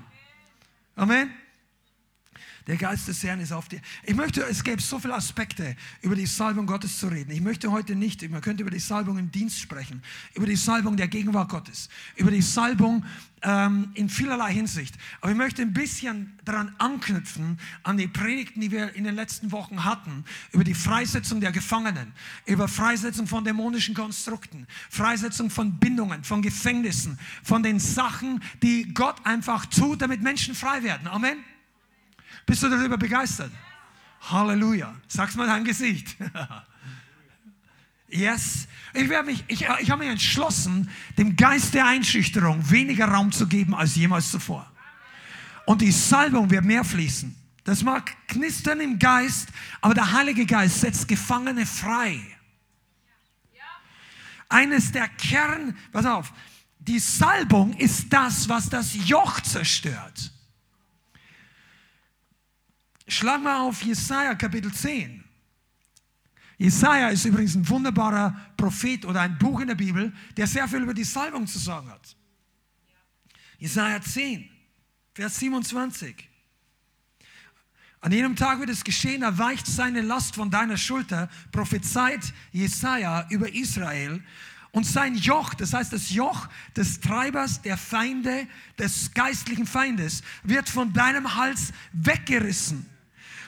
Amen. 0.96 1.30
Der 2.68 2.78
Geist 2.78 3.08
des 3.08 3.24
Herrn 3.24 3.40
ist 3.40 3.52
auf 3.52 3.68
dir. 3.68 3.80
Ich 4.04 4.16
möchte, 4.16 4.42
es 4.44 4.64
gäbe 4.64 4.82
so 4.82 4.98
viele 4.98 5.14
Aspekte, 5.14 5.76
über 6.02 6.16
die 6.16 6.26
Salbung 6.26 6.66
Gottes 6.66 6.98
zu 6.98 7.08
reden. 7.08 7.30
Ich 7.30 7.42
möchte 7.42 7.72
heute 7.72 7.96
nicht, 7.96 8.28
man 8.32 8.42
könnte 8.42 8.64
über 8.64 8.72
die 8.72 8.80
Salbung 8.80 9.20
im 9.20 9.32
Dienst 9.32 9.60
sprechen, 9.60 10.02
über 10.34 10.48
die 10.48 10.56
Salbung 10.56 10.98
der 10.98 11.08
Gegenwart 11.08 11.50
Gottes, 11.50 11.90
über 12.16 12.32
die 12.32 12.42
Salbung 12.42 13.06
ähm, 13.44 13.92
in 13.94 14.10
vielerlei 14.10 14.52
Hinsicht. 14.52 14.96
Aber 15.22 15.32
ich 15.32 15.38
möchte 15.38 15.62
ein 15.62 15.74
bisschen 15.74 16.40
daran 16.44 16.74
anknüpfen, 16.80 17.60
an 17.84 17.98
die 17.98 18.08
Predigten, 18.08 18.62
die 18.62 18.72
wir 18.72 18.96
in 18.96 19.04
den 19.04 19.14
letzten 19.14 19.52
Wochen 19.52 19.86
hatten, 19.86 20.26
über 20.52 20.64
die 20.64 20.74
Freisetzung 20.74 21.42
der 21.42 21.52
Gefangenen, 21.52 22.14
über 22.48 22.68
Freisetzung 22.68 23.28
von 23.28 23.44
dämonischen 23.44 23.94
Konstrukten, 23.94 24.66
Freisetzung 24.90 25.52
von 25.52 25.78
Bindungen, 25.78 26.24
von 26.24 26.42
Gefängnissen, 26.42 27.20
von 27.44 27.62
den 27.62 27.80
Sachen, 27.80 28.42
die 28.64 28.92
Gott 28.92 29.24
einfach 29.24 29.68
tut, 29.68 30.02
damit 30.02 30.24
Menschen 30.24 30.56
frei 30.56 30.82
werden. 30.82 31.08
Amen. 31.08 31.38
Bist 32.46 32.64
du 32.64 32.70
darüber 32.70 32.98
begeistert? 32.98 33.52
Halleluja. 34.22 34.94
Sag's 35.08 35.36
mal 35.36 35.48
dein 35.48 35.64
Gesicht. 35.64 36.16
yes. 38.08 38.68
Ich, 38.94 39.08
mich, 39.26 39.44
ich, 39.48 39.68
ich 39.82 39.92
habe 39.92 40.04
mich 40.04 40.12
entschlossen, 40.12 40.90
dem 41.18 41.36
Geist 41.36 41.74
der 41.74 41.86
Einschüchterung 41.86 42.70
weniger 42.70 43.08
Raum 43.08 43.32
zu 43.32 43.48
geben 43.48 43.76
als 43.76 43.96
jemals 43.96 44.32
zuvor. 44.32 44.72
Und 45.66 45.82
die 45.82 45.92
Salbung 45.92 46.50
wird 46.50 46.64
mehr 46.64 46.84
fließen. 46.84 47.36
Das 47.64 47.82
mag 47.84 48.16
knistern 48.28 48.80
im 48.80 49.00
Geist, 49.00 49.50
aber 49.82 49.96
der 49.96 50.12
Heilige 50.12 50.46
Geist 50.46 50.82
setzt 50.82 51.08
Gefangene 51.08 51.66
frei. 51.66 52.22
Eines 54.48 54.92
der 54.92 55.08
Kern, 55.08 55.76
pass 55.92 56.06
auf, 56.06 56.32
die 56.78 57.00
Salbung 57.00 57.74
ist 57.74 58.14
das, 58.14 58.48
was 58.48 58.70
das 58.70 58.94
Joch 59.08 59.42
zerstört. 59.42 60.32
Schlag 63.08 63.42
mal 63.42 63.60
auf 63.60 63.84
Jesaja 63.84 64.34
Kapitel 64.34 64.74
10. 64.74 65.24
Jesaja 66.58 67.10
ist 67.10 67.26
übrigens 67.26 67.56
ein 67.56 67.68
wunderbarer 67.68 68.36
Prophet 68.58 69.06
oder 69.06 69.22
ein 69.22 69.38
Buch 69.38 69.60
in 69.60 69.68
der 69.68 69.76
Bibel, 69.76 70.14
der 70.38 70.48
sehr 70.48 70.68
viel 70.68 70.82
über 70.82 70.94
die 70.94 71.04
Salbung 71.04 71.46
zu 71.46 71.60
sagen 71.60 71.90
hat. 71.90 72.16
Jesaja 73.60 74.02
10, 74.02 74.50
Vers 75.14 75.40
27. 75.40 76.30
An 78.02 78.12
jenem 78.12 78.36
Tag 78.36 78.60
wird 78.60 78.70
es 78.70 78.84
geschehen, 78.84 79.22
er 79.22 79.38
weicht 79.38 79.68
seine 79.68 80.02
Last 80.02 80.36
von 80.36 80.50
deiner 80.50 80.78
Schulter, 80.78 81.30
prophezeit 81.52 82.34
Jesaja 82.52 83.28
über 83.30 83.54
Israel. 83.54 84.24
Und 84.72 84.86
sein 84.86 85.16
Joch, 85.16 85.54
das 85.54 85.74
heißt 85.74 85.94
das 85.94 86.10
Joch 86.10 86.48
des 86.76 87.00
Treibers, 87.00 87.62
der 87.62 87.78
Feinde, 87.78 88.48
des 88.78 89.14
geistlichen 89.14 89.66
Feindes, 89.66 90.22
wird 90.44 90.70
von 90.70 90.92
deinem 90.92 91.36
Hals 91.36 91.72
weggerissen 91.94 92.86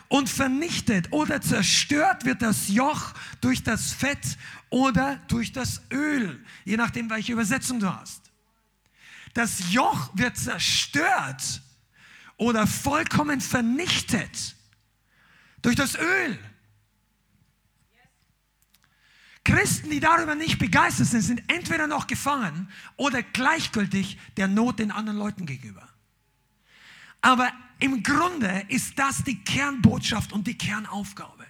und 0.10 0.30
vernichtet 0.30 1.12
oder 1.12 1.42
zerstört 1.42 2.26
wird 2.26 2.42
das 2.42 2.70
Joch 2.70 3.14
durch 3.42 3.64
das 3.64 3.92
Fett 3.92 4.38
oder 4.70 5.18
durch 5.28 5.52
das 5.52 5.82
Öl, 5.92 6.44
je 6.66 6.78
nachdem, 6.78 7.10
welche 7.10 7.34
Übersetzung 7.34 7.80
du 7.80 7.94
hast. 7.94 8.32
Das 9.34 9.72
Joch 9.72 10.10
wird 10.14 10.38
zerstört 10.38 11.62
oder 12.38 12.68
vollkommen 12.68 13.42
vernichtet 13.42 14.56
durch 15.62 15.76
das 15.76 15.96
Öl. 15.96 16.40
Christen, 19.44 19.90
die 19.90 20.02
darüber 20.02 20.36
nicht 20.36 20.60
begeistert 20.60 21.08
sind, 21.08 21.22
sind 21.22 21.44
entweder 21.50 21.88
noch 21.88 22.08
gefangen 22.08 22.70
oder 22.98 23.24
gleichgültig 23.24 24.20
der 24.36 24.48
Not 24.48 24.80
den 24.80 24.92
anderen 24.92 25.18
Leuten 25.18 25.46
gegenüber. 25.46 25.88
Aber 27.22 27.52
im 27.80 28.04
Grunde 28.04 28.66
ist 28.70 28.98
das 28.98 29.24
die 29.24 29.44
Kernbotschaft 29.44 30.34
und 30.34 30.48
die 30.48 30.58
Kernaufgabe. 30.58 31.46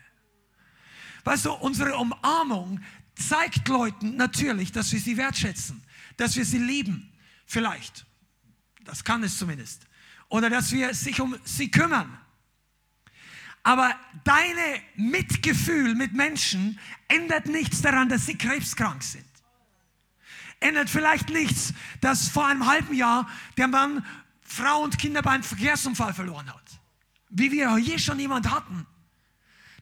Weißt 1.23 1.45
du, 1.45 1.53
unsere 1.53 1.97
Umarmung 1.97 2.79
zeigt 3.15 3.67
Leuten 3.67 4.15
natürlich, 4.15 4.71
dass 4.71 4.91
wir 4.91 4.99
sie 4.99 5.17
wertschätzen, 5.17 5.83
dass 6.17 6.35
wir 6.35 6.45
sie 6.45 6.59
lieben. 6.59 7.11
Vielleicht. 7.45 8.05
Das 8.83 9.03
kann 9.03 9.23
es 9.23 9.37
zumindest. 9.37 9.87
Oder 10.29 10.49
dass 10.49 10.71
wir 10.71 10.93
sich 10.93 11.19
um 11.19 11.35
sie 11.43 11.69
kümmern. 11.71 12.17
Aber 13.63 13.93
deine 14.23 14.81
Mitgefühl 14.95 15.95
mit 15.95 16.13
Menschen 16.13 16.79
ändert 17.09 17.47
nichts 17.47 17.81
daran, 17.81 18.07
dass 18.07 18.25
sie 18.25 18.37
krebskrank 18.37 19.03
sind. 19.03 19.25
Ändert 20.59 20.89
vielleicht 20.89 21.29
nichts, 21.29 21.73
dass 21.99 22.29
vor 22.29 22.47
einem 22.47 22.65
halben 22.65 22.93
Jahr 22.95 23.29
der 23.57 23.67
Mann 23.67 24.05
Frau 24.47 24.81
und 24.81 24.97
Kinder 24.97 25.21
beim 25.21 25.43
Verkehrsunfall 25.43 26.13
verloren 26.13 26.47
hat. 26.47 26.79
Wie 27.29 27.51
wir 27.51 27.75
hier 27.75 27.99
schon 27.99 28.17
jemand 28.17 28.49
hatten. 28.49 28.87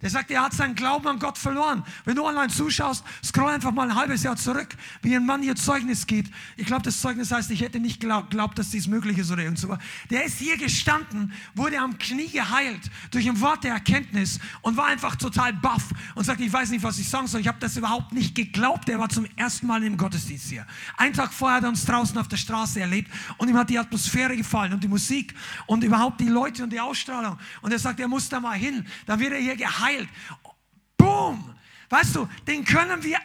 Der 0.02 0.10
sagt, 0.10 0.30
er 0.30 0.44
hat 0.44 0.54
seinen 0.54 0.76
Glauben 0.76 1.08
an 1.08 1.20
Gott 1.20 1.38
verloren. 1.38 1.84
Wenn 2.04 2.16
du 2.16 2.26
online 2.26 2.50
zuschaust, 2.50 3.04
scroll 3.24 3.50
einfach 3.50 3.72
mal 3.72 3.90
ein 3.90 3.96
halbes 3.96 4.24
Jahr 4.24 4.36
zurück, 4.36 4.68
wie 5.02 5.16
ein 5.16 5.26
Mann 5.26 5.42
hier 5.42 5.56
Zeugnis 5.56 6.06
gibt. 6.06 6.34
Ich 6.58 6.66
glaube, 6.66 6.84
das 6.84 7.00
Zeugnis 7.00 7.32
heißt, 7.32 7.50
ich 7.52 7.62
hätte 7.62 7.80
nicht 7.80 8.02
geglaubt, 8.02 8.60
dass 8.60 8.72
dies 8.72 8.88
möglich 8.88 9.18
ist 9.18 9.32
oder 9.32 9.44
irgend 9.44 9.58
so. 9.58 9.78
Der 10.10 10.26
ist 10.26 10.38
hier 10.38 10.58
gestanden, 10.58 11.34
wurde 11.54 11.80
am 11.80 11.98
Knie 11.98 12.30
geheilt 12.30 12.92
durch 13.12 13.28
ein 13.28 13.40
Wort 13.40 13.64
der 13.64 13.74
Erkenntnis 13.74 14.40
und 14.62 14.76
war 14.76 14.88
einfach 14.88 15.16
total 15.16 15.54
baff 15.54 15.84
und 16.14 16.26
sagt, 16.26 16.42
ich 16.42 16.52
weiß 16.52 16.72
nicht, 16.72 16.84
was 16.84 17.00
ich 17.00 17.10
sagen 17.10 17.28
soll. 17.28 17.42
Ich 17.42 17.48
habe 17.48 17.60
das 17.60 17.78
überhaupt 17.78 18.12
nicht 18.12 18.36
geglaubt. 18.36 18.90
Er 18.90 19.00
war 19.00 19.10
zum 19.10 19.26
ersten 19.38 19.66
Mal 19.66 19.82
im 19.84 19.96
Gottesdienst 19.96 20.50
hier. 20.50 20.68
Ein 20.98 21.14
Tag 21.14 21.32
vorher 21.32 21.58
hat 21.58 21.64
er 21.64 21.70
uns 21.70 21.86
draußen 21.86 22.18
auf 22.18 22.28
der 22.28 22.38
Straße 22.38 22.82
erlebt 22.82 23.12
und 23.38 23.50
ihm 23.50 23.58
hat 23.58 23.70
die 23.70 23.80
Atmosphäre 23.80 24.36
gefallen 24.36 24.74
und 24.74 24.84
die 24.84 24.90
Musik 24.90 25.34
und 25.68 25.84
überhaupt 25.84 26.20
die 26.20 26.28
Leute 26.28 26.64
und 26.64 26.72
die 26.72 26.80
Ausstrahlung. 26.80 27.38
Und 27.62 27.72
er 27.72 27.80
sagt, 27.80 28.00
er 28.00 28.08
muss 28.08 28.28
da 28.30 28.40
mal 28.40 28.58
hin. 28.58 28.86
Dann 29.06 29.20
wird 29.20 29.34
er 29.34 29.40
hier 29.40 29.56
geheilt 29.56 29.95
geheilt. 29.96 30.10
Boom! 30.98 31.56
Weißt 31.90 32.16
du, 32.16 32.28
den 32.48 32.66
können 32.66 33.04
wir 33.04 33.20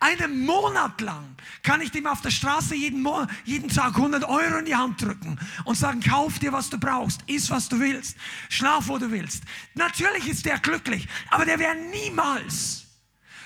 einen 0.00 0.46
Monat 0.46 1.00
lang, 1.02 1.36
kann 1.62 1.82
ich 1.82 1.90
dem 1.90 2.06
auf 2.06 2.22
der 2.22 2.30
Straße 2.30 2.74
jeden, 2.74 3.02
Monat, 3.02 3.28
jeden 3.44 3.68
Tag 3.68 3.96
100 3.96 4.24
Euro 4.24 4.58
in 4.58 4.64
die 4.64 4.74
Hand 4.74 5.02
drücken 5.02 5.38
und 5.64 5.76
sagen, 5.76 6.00
kauf 6.00 6.38
dir, 6.38 6.52
was 6.52 6.70
du 6.70 6.78
brauchst, 6.78 7.20
iss, 7.26 7.50
was 7.50 7.68
du 7.68 7.78
willst, 7.78 8.16
schlaf, 8.48 8.88
wo 8.88 8.96
du 8.96 9.10
willst. 9.10 9.44
Natürlich 9.74 10.26
ist 10.26 10.46
der 10.46 10.58
glücklich, 10.58 11.06
aber 11.30 11.44
der 11.44 11.58
wäre 11.58 11.76
niemals 11.76 12.86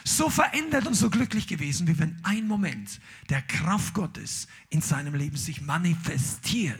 so 0.04 0.30
verändert 0.30 0.86
und 0.86 0.94
so 0.94 1.10
glücklich 1.10 1.48
gewesen, 1.48 1.88
wie 1.88 1.98
wenn 1.98 2.18
ein 2.22 2.46
Moment 2.46 3.00
der 3.30 3.42
Kraft 3.42 3.94
Gottes 3.94 4.46
in 4.70 4.80
seinem 4.80 5.14
Leben 5.14 5.36
sich 5.36 5.60
manifestiert. 5.60 6.78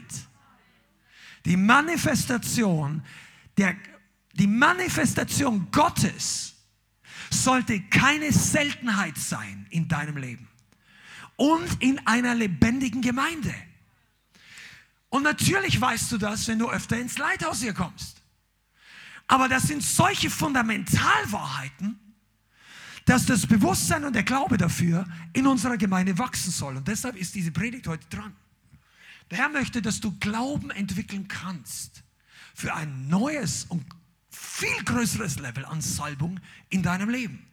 Die 1.45 1.57
Manifestation 1.57 3.03
der 3.57 3.75
die 4.33 4.47
Manifestation 4.47 5.67
Gottes 5.71 6.55
sollte 7.29 7.81
keine 7.81 8.31
Seltenheit 8.31 9.17
sein 9.17 9.67
in 9.69 9.87
deinem 9.87 10.17
Leben 10.17 10.47
und 11.35 11.81
in 11.81 12.05
einer 12.05 12.35
lebendigen 12.35 13.01
Gemeinde. 13.01 13.53
Und 15.09 15.23
natürlich 15.23 15.79
weißt 15.79 16.11
du 16.11 16.17
das, 16.17 16.47
wenn 16.47 16.59
du 16.59 16.69
öfter 16.69 16.97
ins 16.97 17.17
Leithaus 17.17 17.61
hier 17.61 17.73
kommst. 17.73 18.21
Aber 19.27 19.47
das 19.47 19.63
sind 19.63 19.83
solche 19.83 20.29
Fundamentalwahrheiten, 20.29 21.99
dass 23.05 23.25
das 23.25 23.45
Bewusstsein 23.45 24.05
und 24.05 24.13
der 24.13 24.23
Glaube 24.23 24.57
dafür 24.57 25.05
in 25.33 25.45
unserer 25.45 25.77
Gemeinde 25.77 26.17
wachsen 26.17 26.51
soll. 26.51 26.77
Und 26.77 26.87
deshalb 26.87 27.15
ist 27.15 27.35
diese 27.35 27.51
Predigt 27.51 27.87
heute 27.87 28.07
dran. 28.09 28.35
Der 29.29 29.37
Herr 29.37 29.49
möchte, 29.49 29.81
dass 29.81 29.99
du 29.99 30.17
Glauben 30.19 30.71
entwickeln 30.71 31.27
kannst 31.27 32.03
für 32.53 32.73
ein 32.73 33.07
neues 33.07 33.65
und 33.65 33.85
viel 34.53 34.83
größeres 34.83 35.39
Level 35.39 35.65
an 35.65 35.81
Salbung 35.81 36.39
in 36.69 36.83
deinem 36.83 37.09
Leben. 37.09 37.43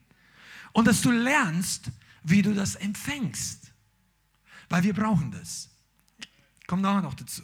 Und 0.73 0.87
dass 0.87 1.01
du 1.01 1.11
lernst, 1.11 1.91
wie 2.23 2.43
du 2.43 2.53
das 2.53 2.75
empfängst. 2.75 3.73
Weil 4.69 4.83
wir 4.83 4.93
brauchen 4.93 5.33
das. 5.33 5.71
Komm 6.67 6.83
nachher 6.83 7.01
noch 7.01 7.15
dazu. 7.15 7.43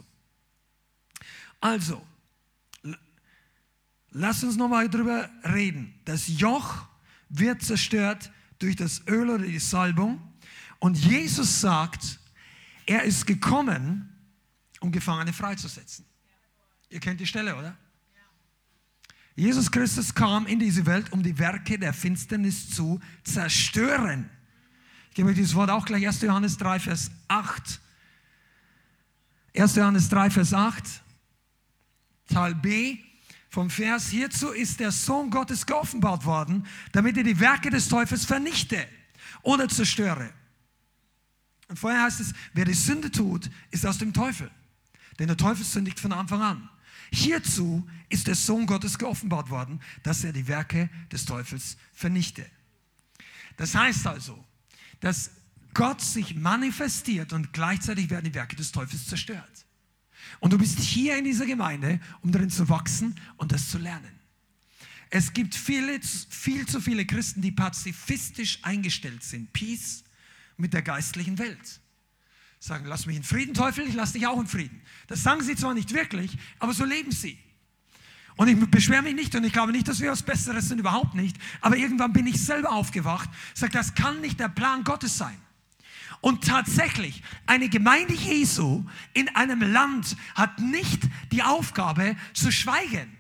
Also, 1.59 2.07
lass 4.11 4.45
uns 4.45 4.57
nochmal 4.57 4.91
drüber 4.91 5.31
reden. 5.43 5.99
Das 6.05 6.29
Joch 6.29 6.87
wird 7.31 7.63
zerstört 7.63 8.31
durch 8.59 8.77
das 8.77 9.09
Öl 9.09 9.31
oder 9.31 9.47
die 9.47 9.59
Salbung. 9.59 10.21
Und 10.81 10.99
Jesus 10.99 11.63
sagt, 11.63 12.21
er 12.85 13.05
ist 13.05 13.27
gekommen, 13.27 14.13
um 14.81 14.93
Gefangene 14.93 15.33
freizusetzen. 15.33 16.05
Ihr 16.91 17.01
kennt 17.01 17.21
die 17.21 17.27
Stelle, 17.27 17.57
oder? 17.57 17.75
Jesus 19.37 19.71
Christus 19.71 20.15
kam 20.15 20.47
in 20.47 20.59
diese 20.59 20.87
Welt, 20.87 21.13
um 21.13 21.23
die 21.23 21.39
Werke 21.39 21.79
der 21.79 21.93
Finsternis 21.93 22.71
zu 22.71 22.99
zerstören. 23.23 24.31
Ich 25.11 25.15
gebe 25.15 25.29
euch 25.29 25.37
dieses 25.37 25.55
Wort 25.55 25.69
auch 25.69 25.85
gleich 25.85 26.07
1. 26.07 26.23
Johannes 26.23 26.57
3, 26.57 26.81
Vers 26.81 27.11
8. 27.29 27.81
1. 29.55 29.77
Johannes 29.77 30.09
3, 30.09 30.31
Vers 30.31 30.55
8. 30.55 30.85
Teil 32.29 32.55
B 32.55 32.99
vom 33.51 33.69
Vers. 33.69 34.09
Hierzu 34.09 34.49
ist 34.49 34.81
der 34.81 34.91
Sohn 34.91 35.31
Gottes 35.31 35.67
geoffenbart 35.67 36.25
worden, 36.25 36.67
damit 36.93 37.19
er 37.19 37.23
die 37.23 37.39
Werke 37.39 37.69
des 37.69 37.89
Teufels 37.89 38.25
vernichte 38.25 38.87
oder 39.43 39.69
zerstöre. 39.69 40.33
Und 41.69 41.79
vorher 41.79 42.05
heißt 42.05 42.21
es, 42.21 42.33
wer 42.55 42.65
die 42.65 42.75
Sünde 42.75 43.11
tut, 43.11 43.51
ist 43.71 43.85
aus 43.85 43.99
dem 43.99 44.15
Teufel. 44.15 44.51
Denn 45.19 45.27
der 45.27 45.37
Teufel 45.37 45.65
sündigt 45.65 46.01
von 46.01 46.13
Anfang 46.13 46.41
an. 46.41 46.71
Hierzu 47.13 47.87
ist 48.09 48.27
der 48.27 48.35
Sohn 48.35 48.67
Gottes 48.67 48.99
geoffenbart 48.99 49.51
worden, 49.51 49.81
dass 50.03 50.25
er 50.25 50.33
die 50.33 50.49
Werke 50.49 50.91
des 51.11 51.25
Teufels 51.25 51.77
vernichte. 51.93 52.47
Das 53.57 53.75
heißt 53.75 54.07
also, 54.07 54.45
dass 55.01 55.31
Gott 55.75 56.01
sich 56.01 56.35
manifestiert 56.35 57.33
und 57.33 57.53
gleichzeitig 57.53 58.11
werden 58.11 58.25
die 58.25 58.35
Werke 58.35 58.57
des 58.57 58.73
Teufels 58.73 59.07
zerstört. 59.07 59.67
Und 60.41 60.53
du 60.53 60.59
bist 60.59 60.79
hier 60.81 61.17
in 61.17 61.25
dieser 61.25 61.47
Gemeinde, 61.47 62.01
um 62.23 62.33
darin 62.33 62.51
zu 62.51 62.69
wachsen 62.69 63.15
und 63.37 63.53
das 63.53 63.71
zu 63.71 63.79
lernen. 63.79 64.13
Es 65.11 65.33
gibt 65.33 65.55
viele, 65.55 66.01
viel 66.03 66.67
zu 66.67 66.81
viele 66.81 67.07
Christen, 67.07 67.41
die 67.41 67.53
pazifistisch 67.53 68.59
eingestellt 68.63 69.23
sind. 69.23 69.53
Peace 69.53 70.03
mit 70.57 70.73
der 70.73 70.83
geistlichen 70.83 71.39
Welt. 71.39 71.81
Sagen, 72.59 72.87
lass 72.87 73.07
mich 73.07 73.17
in 73.17 73.23
Frieden, 73.23 73.55
Teufel, 73.55 73.87
ich 73.87 73.95
lass 73.95 74.13
dich 74.13 74.27
auch 74.27 74.41
in 74.41 74.47
Frieden. 74.47 74.81
Das 75.07 75.23
sagen 75.23 75.43
sie 75.43 75.57
zwar 75.57 75.75
nicht 75.75 75.93
wirklich, 75.93 76.37
aber 76.59 76.73
so 76.73 76.85
leben 76.85 77.13
sie. 77.13 77.39
Und 78.37 78.49
ich 78.49 78.71
beschwere 78.71 79.03
mich 79.03 79.15
nicht 79.15 79.35
und 79.35 79.45
ich 79.45 79.53
glaube 79.53 79.73
nicht, 79.73 79.89
dass 79.89 80.01
wir 80.01 80.11
was 80.11 80.23
Besseres 80.23 80.69
sind, 80.69 80.79
überhaupt 80.79 81.15
nicht. 81.15 81.37
Aber 81.61 81.77
irgendwann 81.77 82.13
bin 82.13 82.27
ich 82.27 82.43
selber 82.43 82.73
aufgewacht, 82.73 83.31
sage, 83.55 83.73
das 83.73 83.95
kann 83.95 84.21
nicht 84.21 84.39
der 84.41 84.49
Plan 84.49 84.85
Gottes 84.85 85.17
sein. 85.17 85.39
Und 86.21 86.45
tatsächlich, 86.45 87.23
eine 87.47 87.69
Gemeinde 87.69 88.15
Jesu 88.15 88.85
in 89.15 89.29
einem 89.37 89.61
Land 89.61 90.17
hat 90.35 90.59
nicht 90.59 91.03
die 91.33 91.43
Aufgabe 91.43 92.17
zu 92.35 92.51
schweigen, 92.51 93.17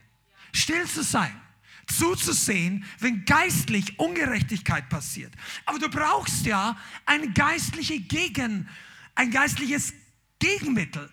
still 0.52 0.86
zu 0.86 1.02
sein 1.02 1.34
zuzusehen, 1.86 2.84
wenn 2.98 3.24
geistlich 3.24 3.98
Ungerechtigkeit 3.98 4.88
passiert. 4.88 5.32
Aber 5.64 5.78
du 5.78 5.88
brauchst 5.88 6.44
ja 6.44 6.76
ein, 7.04 7.32
geistliche 7.34 8.00
Gegen, 8.00 8.68
ein 9.16 9.30
geistliches 9.30 9.92
Gegenmittel, 10.38 11.11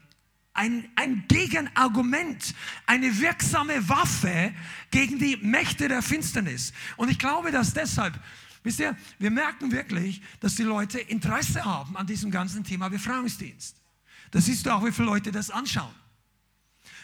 ein, 0.54 0.88
ein 0.96 1.26
Gegenargument, 1.28 2.54
eine 2.86 3.20
wirksame 3.20 3.90
Waffe 3.90 4.54
gegen 4.92 5.18
die 5.18 5.38
Mächte 5.38 5.88
der 5.88 6.04
Finsternis. 6.04 6.74
Und 6.98 7.10
ich 7.10 7.18
glaube, 7.18 7.52
dass 7.52 7.74
deshalb, 7.74 8.20
wisst 8.62 8.80
ihr, 8.80 8.96
wir 9.18 9.32
merken 9.32 9.72
wirklich, 9.72 10.22
dass 10.40 10.56
die 10.56 10.64
Leute 10.64 11.00
Interesse 11.00 11.66
haben 11.66 11.98
an 11.98 12.06
diesem 12.06 12.30
ganzen 12.30 12.64
Thema 12.64 12.90
Befreiungsdienst. 12.90 13.78
Das 14.30 14.46
siehst 14.46 14.66
du 14.66 14.72
auch, 14.72 14.86
wie 14.86 14.92
viele 14.92 15.08
Leute 15.08 15.32
das 15.32 15.50
anschauen. 15.50 15.94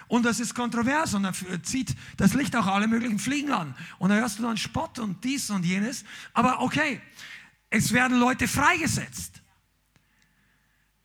Und 0.08 0.24
das 0.26 0.40
ist 0.40 0.56
kontrovers 0.56 1.14
und 1.14 1.24
er 1.24 1.64
zieht 1.64 1.96
das 2.18 2.34
Licht 2.34 2.56
auch 2.56 2.66
alle 2.66 2.88
möglichen 2.88 3.20
Fliegen 3.20 3.52
an. 3.52 3.76
Und 4.00 4.10
da 4.10 4.16
hörst 4.16 4.40
du 4.40 4.44
dann 4.44 4.58
Spott 4.58 4.98
und 4.98 5.24
dies 5.24 5.52
und 5.52 5.64
jenes. 5.64 6.04
Aber 6.34 6.62
okay, 6.62 7.00
es 7.70 7.94
werden 7.94 8.18
Leute 8.18 8.48
freigesetzt. 8.48 9.39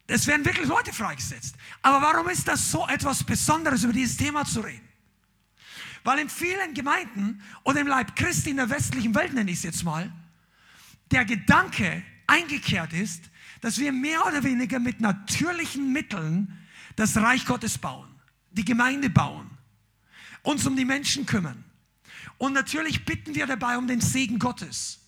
Es 0.07 0.27
werden 0.27 0.45
wirklich 0.45 0.69
Leute 0.69 0.93
freigesetzt. 0.93 1.57
Aber 1.83 2.03
warum 2.03 2.29
ist 2.29 2.47
das 2.47 2.71
so 2.71 2.87
etwas 2.87 3.25
Besonderes, 3.25 3.85
über 3.85 3.93
dieses 3.93 4.17
Thema 4.17 4.45
zu 4.45 4.61
reden? 4.61 4.87
Weil 6.03 6.19
in 6.19 6.29
vielen 6.29 6.75
Gemeinden 6.75 7.43
oder 7.63 7.81
im 7.81 7.87
Leib 7.87 8.15
Christi 8.15 8.51
in 8.51 8.57
der 8.57 8.69
westlichen 8.69 9.15
Welt, 9.15 9.33
nenne 9.33 9.51
ich 9.51 9.59
es 9.59 9.63
jetzt 9.63 9.85
mal, 9.85 10.13
der 11.11 11.25
Gedanke 11.25 12.03
eingekehrt 12.27 12.93
ist, 12.93 13.31
dass 13.63 13.79
wir 13.79 13.93
mehr 13.93 14.27
oder 14.27 14.43
weniger 14.43 14.79
mit 14.79 15.01
natürlichen 15.01 15.93
Mitteln 15.93 16.59
das 16.97 17.17
Reich 17.17 17.47
Gottes 17.47 17.79
bauen 17.79 18.15
die 18.55 18.65
Gemeinde 18.65 19.11
bauen, 19.11 19.51
uns 20.43 20.67
um 20.67 20.77
die 20.77 20.85
Menschen 20.85 21.27
kümmern. 21.27 21.65
Und 22.39 22.53
natürlich 22.53 23.05
bitten 23.05 23.35
wir 23.35 23.47
dabei 23.47 23.77
um 23.77 23.87
den 23.87 24.01
Segen 24.01 24.39
Gottes. 24.39 25.01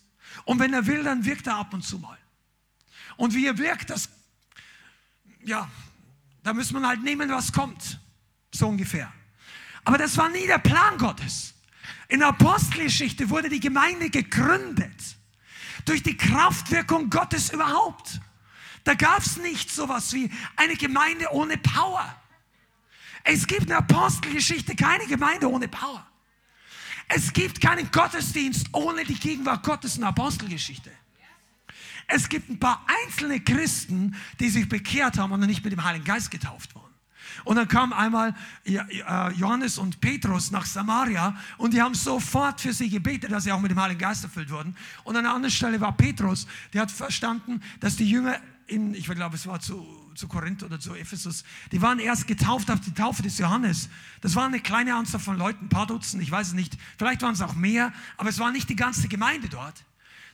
Und 0.45 0.59
wenn 0.59 0.73
er 0.73 0.85
will, 0.85 1.03
dann 1.03 1.25
wirkt 1.25 1.47
er 1.47 1.55
ab 1.55 1.73
und 1.73 1.83
zu 1.83 1.97
mal. 1.97 2.17
Und 3.15 3.33
wie 3.33 3.45
er 3.45 3.57
wirkt, 3.57 3.89
das, 3.89 4.09
ja, 5.47 5.69
da 6.43 6.53
muss 6.53 6.71
man 6.71 6.85
halt 6.85 7.01
nehmen, 7.03 7.29
was 7.29 7.51
kommt. 7.51 7.99
So 8.53 8.67
ungefähr. 8.67 9.11
Aber 9.83 9.97
das 9.97 10.17
war 10.17 10.29
nie 10.29 10.45
der 10.45 10.59
Plan 10.59 10.97
Gottes. 10.97 11.53
In 12.09 12.19
der 12.19 12.29
Apostelgeschichte 12.29 13.29
wurde 13.29 13.49
die 13.49 13.59
Gemeinde 13.59 14.09
gegründet. 14.09 15.17
Durch 15.85 16.03
die 16.03 16.17
Kraftwirkung 16.17 17.09
Gottes 17.09 17.51
überhaupt. 17.51 18.19
Da 18.83 18.93
gab 18.93 19.19
es 19.19 19.37
nicht 19.37 19.69
sowas 19.69 20.13
wie 20.13 20.29
eine 20.55 20.75
Gemeinde 20.75 21.31
ohne 21.31 21.57
Power. 21.57 22.15
Es 23.23 23.47
gibt 23.47 23.63
in 23.63 23.67
der 23.67 23.79
Apostelgeschichte 23.79 24.75
keine 24.75 25.05
Gemeinde 25.07 25.49
ohne 25.49 25.67
Power. 25.67 26.05
Es 27.09 27.31
gibt 27.31 27.61
keinen 27.61 27.89
Gottesdienst 27.91 28.67
ohne 28.73 29.05
die 29.05 29.15
Gegenwart 29.15 29.63
Gottes 29.63 29.95
in 29.95 30.01
der 30.01 30.09
Apostelgeschichte. 30.09 30.91
Es 32.07 32.29
gibt 32.29 32.49
ein 32.49 32.57
paar 32.57 32.85
einzelne 33.03 33.39
Christen, 33.41 34.15
die 34.39 34.49
sich 34.49 34.69
bekehrt 34.69 35.17
haben 35.17 35.31
und 35.33 35.41
nicht 35.41 35.63
mit 35.63 35.73
dem 35.73 35.83
Heiligen 35.83 36.05
Geist 36.05 36.31
getauft 36.31 36.73
wurden. 36.73 36.87
Und 37.43 37.57
dann 37.57 37.67
kam 37.67 37.93
einmal 37.93 38.33
äh, 38.65 38.79
Johannes 39.33 39.77
und 39.77 39.99
Petrus 40.01 40.51
nach 40.51 40.65
Samaria 40.65 41.35
und 41.57 41.73
die 41.73 41.81
haben 41.81 41.93
sofort 41.93 42.61
für 42.61 42.73
sie 42.73 42.89
gebetet, 42.89 43.31
dass 43.31 43.43
sie 43.43 43.51
auch 43.51 43.59
mit 43.59 43.71
dem 43.71 43.81
Heiligen 43.81 43.99
Geist 43.99 44.23
erfüllt 44.23 44.49
wurden. 44.49 44.75
Und 45.03 45.15
an 45.15 45.25
einer 45.25 45.35
anderen 45.35 45.51
Stelle 45.51 45.79
war 45.79 45.95
Petrus, 45.95 46.47
der 46.73 46.81
hat 46.81 46.91
verstanden, 46.91 47.61
dass 47.79 47.97
die 47.97 48.09
Jünger 48.09 48.39
in, 48.67 48.93
ich 48.93 49.05
glaube, 49.05 49.35
es 49.35 49.47
war 49.47 49.59
zu, 49.59 49.85
zu 50.15 50.27
Korinth 50.27 50.63
oder 50.63 50.79
zu 50.79 50.93
Ephesus, 50.93 51.43
die 51.71 51.81
waren 51.81 51.99
erst 51.99 52.27
getauft 52.27 52.69
auf 52.69 52.81
die 52.81 52.93
Taufe 52.93 53.23
des 53.23 53.37
Johannes. 53.37 53.89
Das 54.21 54.35
war 54.35 54.45
eine 54.45 54.59
kleine 54.59 54.95
Anzahl 54.95 55.21
von 55.21 55.37
Leuten, 55.37 55.65
ein 55.65 55.69
paar 55.69 55.87
Dutzend, 55.87 56.21
ich 56.21 56.31
weiß 56.31 56.47
es 56.47 56.53
nicht. 56.53 56.77
Vielleicht 56.97 57.21
waren 57.21 57.33
es 57.33 57.41
auch 57.41 57.55
mehr, 57.55 57.93
aber 58.17 58.29
es 58.29 58.39
war 58.39 58.51
nicht 58.51 58.69
die 58.69 58.75
ganze 58.75 59.07
Gemeinde 59.07 59.47
dort. 59.47 59.85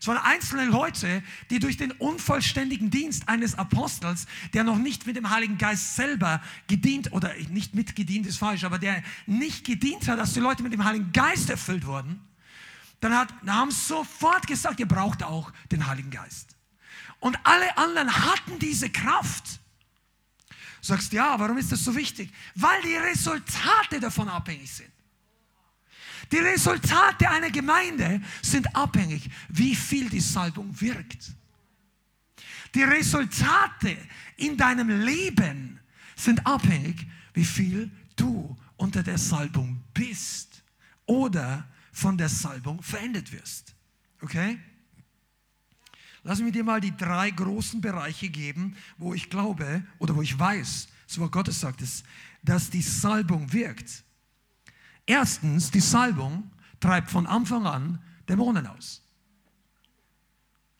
Es 0.03 0.07
waren 0.07 0.17
einzelne 0.17 0.65
Leute, 0.65 1.23
die 1.49 1.59
durch 1.59 1.77
den 1.77 1.93
unvollständigen 1.93 2.89
Dienst 2.89 3.29
eines 3.29 3.57
Apostels, 3.57 4.25
der 4.53 4.65
noch 4.65 4.77
nicht 4.77 5.07
mit 5.07 5.15
dem 5.15 5.29
Heiligen 5.29 5.57
Geist 5.57 5.95
selber 5.95 6.41
gedient, 6.67 7.13
oder 7.13 7.33
nicht 7.47 7.73
mitgedient 7.73 8.27
ist 8.27 8.35
falsch, 8.35 8.65
aber 8.65 8.79
der 8.79 9.01
nicht 9.27 9.63
gedient 9.63 10.09
hat, 10.09 10.19
dass 10.19 10.33
die 10.33 10.41
Leute 10.41 10.61
mit 10.61 10.73
dem 10.73 10.83
Heiligen 10.83 11.13
Geist 11.13 11.49
erfüllt 11.49 11.85
wurden, 11.85 12.19
dann, 12.99 13.17
hat, 13.17 13.29
haben 13.47 13.71
sofort 13.71 14.45
gesagt, 14.45 14.81
ihr 14.81 14.89
braucht 14.89 15.23
auch 15.23 15.53
den 15.71 15.87
Heiligen 15.87 16.11
Geist. 16.11 16.57
Und 17.21 17.39
alle 17.45 17.77
anderen 17.77 18.13
hatten 18.13 18.59
diese 18.59 18.89
Kraft. 18.89 19.61
Du 20.49 20.55
sagst, 20.81 21.13
ja, 21.13 21.39
warum 21.39 21.57
ist 21.57 21.71
das 21.71 21.81
so 21.81 21.95
wichtig? 21.95 22.29
Weil 22.55 22.81
die 22.81 22.97
Resultate 22.97 24.01
davon 24.01 24.27
abhängig 24.27 24.69
sind. 24.69 24.92
Die 26.33 26.39
Resultate 26.39 27.29
einer 27.29 27.51
Gemeinde 27.51 28.19
sind 28.41 28.75
abhängig, 28.75 29.29
wie 29.49 29.75
viel 29.75 30.09
die 30.09 30.19
Salbung 30.19 30.81
wirkt. 30.81 31.31
Die 32.73 32.81
Resultate 32.81 33.95
in 34.37 34.57
deinem 34.57 34.89
Leben 34.89 35.79
sind 36.15 36.43
abhängig, 36.43 37.05
wie 37.35 37.45
viel 37.45 37.91
du 38.15 38.57
unter 38.77 39.03
der 39.03 39.19
Salbung 39.19 39.83
bist 39.93 40.63
oder 41.05 41.69
von 41.91 42.17
der 42.17 42.29
Salbung 42.29 42.81
verändert 42.81 43.31
wirst. 43.31 43.75
Okay? 44.19 44.57
Lass 46.23 46.39
mich 46.39 46.53
dir 46.53 46.63
mal 46.63 46.81
die 46.81 46.97
drei 46.97 47.29
großen 47.29 47.79
Bereiche 47.79 48.29
geben, 48.29 48.75
wo 48.97 49.13
ich 49.13 49.29
glaube 49.29 49.85
oder 49.99 50.15
wo 50.15 50.23
ich 50.23 50.39
weiß, 50.39 50.87
so 51.05 51.29
Gottes 51.29 51.59
sagt 51.59 51.83
es, 51.83 52.03
dass 52.41 52.71
die 52.71 52.81
Salbung 52.81 53.53
wirkt. 53.53 54.03
Erstens, 55.05 55.71
die 55.71 55.79
Salbung 55.79 56.51
treibt 56.79 57.11
von 57.11 57.27
Anfang 57.27 57.65
an 57.65 57.99
Dämonen 58.27 58.67
aus. 58.67 59.01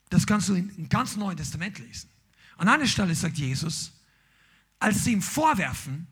Das 0.10 0.28
kannst 0.28 0.50
du 0.50 0.56
im 0.56 0.90
ganz 0.90 1.16
Neuen 1.16 1.38
Testament 1.38 1.80
lesen. 1.80 2.10
An 2.58 2.68
einer 2.68 2.86
Stelle 2.86 3.16
sagt 3.16 3.38
Jesus, 3.38 3.92
als 4.80 5.04
sie 5.04 5.14
ihm 5.14 5.22
vorwerfen, 5.22 6.08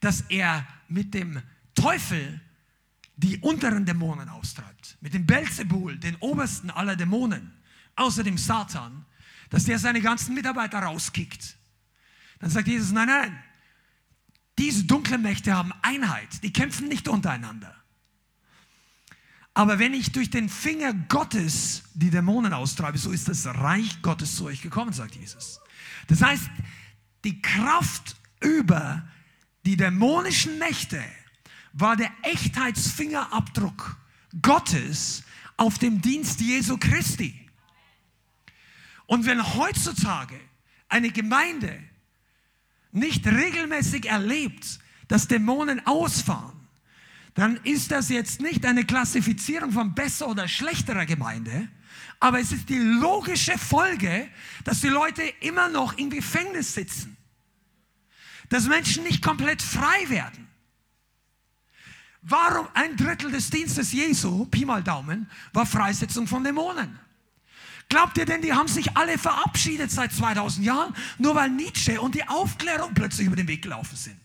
dass 0.00 0.22
er 0.22 0.66
mit 0.88 1.14
dem 1.14 1.40
Teufel 1.74 2.40
die 3.16 3.38
unteren 3.38 3.84
Dämonen 3.84 4.28
austreibt, 4.28 4.96
mit 5.00 5.14
dem 5.14 5.26
Belzebul, 5.26 5.98
den 5.98 6.16
obersten 6.16 6.70
aller 6.70 6.96
Dämonen, 6.96 7.52
außer 7.96 8.22
dem 8.22 8.38
Satan, 8.38 9.04
dass 9.50 9.64
der 9.64 9.78
seine 9.78 10.00
ganzen 10.00 10.34
Mitarbeiter 10.34 10.80
rauskickt. 10.80 11.56
Dann 12.38 12.50
sagt 12.50 12.68
Jesus, 12.68 12.92
nein, 12.92 13.08
nein, 13.08 13.44
diese 14.58 14.84
dunklen 14.84 15.22
Mächte 15.22 15.54
haben 15.54 15.72
Einheit, 15.82 16.42
die 16.42 16.52
kämpfen 16.52 16.88
nicht 16.88 17.08
untereinander. 17.08 17.74
Aber 19.54 19.78
wenn 19.78 19.94
ich 19.94 20.12
durch 20.12 20.30
den 20.30 20.48
Finger 20.48 20.92
Gottes 20.92 21.82
die 21.94 22.10
Dämonen 22.10 22.52
austreibe, 22.52 22.98
so 22.98 23.10
ist 23.10 23.28
das 23.28 23.46
Reich 23.46 24.02
Gottes 24.02 24.36
zu 24.36 24.44
euch 24.44 24.62
gekommen, 24.62 24.92
sagt 24.92 25.16
Jesus. 25.16 25.60
Das 26.06 26.22
heißt, 26.22 26.48
die 27.24 27.42
Kraft 27.42 28.16
über 28.40 29.08
die 29.64 29.76
dämonischen 29.76 30.58
Mächte 30.58 31.02
war 31.72 31.96
der 31.96 32.10
Echtheitsfingerabdruck 32.22 33.96
Gottes 34.42 35.24
auf 35.56 35.78
dem 35.78 36.00
Dienst 36.00 36.40
Jesu 36.40 36.78
Christi. 36.78 37.48
Und 39.06 39.26
wenn 39.26 39.54
heutzutage 39.54 40.38
eine 40.88 41.10
Gemeinde 41.10 41.82
nicht 42.92 43.26
regelmäßig 43.26 44.06
erlebt, 44.06 44.78
dass 45.08 45.28
Dämonen 45.28 45.86
ausfahren, 45.86 46.58
dann 47.34 47.56
ist 47.58 47.90
das 47.90 48.08
jetzt 48.08 48.40
nicht 48.40 48.64
eine 48.66 48.84
Klassifizierung 48.84 49.72
von 49.72 49.94
besser 49.94 50.28
oder 50.28 50.48
schlechterer 50.48 51.06
Gemeinde, 51.06 51.68
aber 52.20 52.40
es 52.40 52.52
ist 52.52 52.68
die 52.68 52.78
logische 52.78 53.56
Folge, 53.56 54.28
dass 54.64 54.80
die 54.80 54.88
Leute 54.88 55.22
immer 55.40 55.68
noch 55.68 55.96
im 55.98 56.10
Gefängnis 56.10 56.74
sitzen, 56.74 57.16
dass 58.48 58.66
Menschen 58.66 59.04
nicht 59.04 59.22
komplett 59.22 59.62
frei 59.62 60.08
werden. 60.08 60.48
Warum 62.22 62.66
ein 62.74 62.96
Drittel 62.96 63.30
des 63.30 63.50
Dienstes 63.50 63.92
Jesu, 63.92 64.44
Pi 64.46 64.64
mal 64.64 64.82
Daumen, 64.82 65.30
war 65.52 65.64
Freisetzung 65.64 66.26
von 66.26 66.42
Dämonen? 66.42 66.98
Glaubt 67.88 68.18
ihr 68.18 68.26
denn, 68.26 68.42
die 68.42 68.52
haben 68.52 68.68
sich 68.68 68.96
alle 68.96 69.16
verabschiedet 69.16 69.90
seit 69.90 70.12
2000 70.12 70.64
Jahren, 70.64 70.94
nur 71.16 71.34
weil 71.34 71.48
Nietzsche 71.48 72.00
und 72.00 72.14
die 72.14 72.26
Aufklärung 72.28 72.92
plötzlich 72.94 73.26
über 73.26 73.36
den 73.36 73.48
Weg 73.48 73.62
gelaufen 73.62 73.96
sind? 73.96 74.20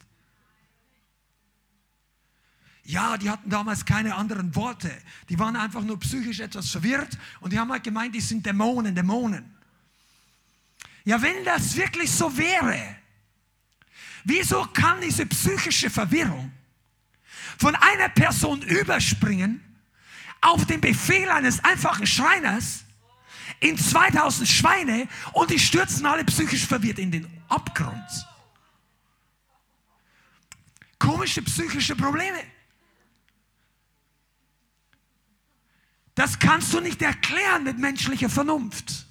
Ja, 2.86 3.18
die 3.18 3.30
hatten 3.30 3.50
damals 3.50 3.86
keine 3.86 4.16
anderen 4.16 4.54
Worte. 4.56 4.92
Die 5.30 5.40
waren 5.40 5.56
einfach 5.56 5.82
nur 5.82 5.98
psychisch 6.02 6.42
etwas 6.42 6.70
verwirrt 6.70 7.18
und 7.40 7.54
die 7.54 7.60
haben 7.60 7.72
halt 7.72 7.84
gemeint, 7.84 8.14
die 8.14 8.20
sind 8.20 8.46
Dämonen, 8.46 8.94
Dämonen. 8.94 9.50
Ja, 11.06 11.22
wenn 11.22 11.46
das 11.46 11.76
wirklich 11.78 12.12
so 12.12 12.38
wäre, 12.38 12.98
wieso 14.26 14.66
kann 14.74 15.00
diese 15.00 15.26
psychische 15.26 15.90
Verwirrung 15.90 16.52
von 17.58 17.76
einer 17.76 18.10
Person 18.10 18.62
überspringen 18.62 19.64
auf 20.42 20.66
den 20.66 20.82
Befehl 20.82 21.30
eines 21.30 21.64
einfachen 21.64 22.06
Schreiners 22.06 22.84
in 23.64 23.78
2000 23.78 24.48
Schweine 24.48 25.08
und 25.32 25.50
die 25.50 25.60
stürzen 25.60 26.06
alle 26.06 26.24
psychisch 26.26 26.68
verwirrt 26.68 27.00
in 27.00 27.12
den 27.12 27.28
Abgrund? 27.48 28.28
Komische 31.00 31.42
psychische 31.42 31.96
Probleme. 31.96 32.40
Das 36.16 36.38
kannst 36.38 36.74
du 36.74 36.80
nicht 36.80 37.02
erklären 37.02 37.64
mit 37.64 37.80
menschlicher 37.80 38.30
Vernunft. 38.30 39.08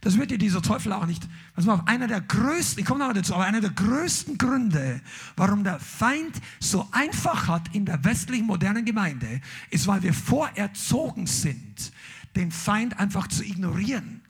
Das 0.00 0.16
wird 0.16 0.30
dir 0.30 0.38
dieser 0.38 0.62
Teufel 0.62 0.92
auch 0.94 1.04
nicht. 1.04 1.28
Pass 1.54 1.66
mal 1.66 1.82
einer 1.84 2.06
der 2.06 2.22
größten, 2.22 2.80
ich 2.80 2.86
komme 2.86 3.06
noch 3.06 3.12
dazu, 3.12 3.34
aber 3.34 3.44
einer 3.44 3.60
der 3.60 3.70
größten 3.70 4.38
Gründe, 4.38 5.02
warum 5.36 5.62
der 5.62 5.78
Feind 5.78 6.40
so 6.58 6.88
einfach 6.92 7.48
hat 7.48 7.74
in 7.74 7.84
der 7.84 8.02
westlichen 8.02 8.46
modernen 8.46 8.86
Gemeinde, 8.86 9.42
ist, 9.68 9.86
weil 9.86 10.02
wir 10.02 10.14
vorerzogen 10.14 11.26
sind, 11.26 11.92
den 12.36 12.52
Feind 12.52 12.98
einfach 12.98 13.28
zu 13.28 13.44
ignorieren 13.44 14.22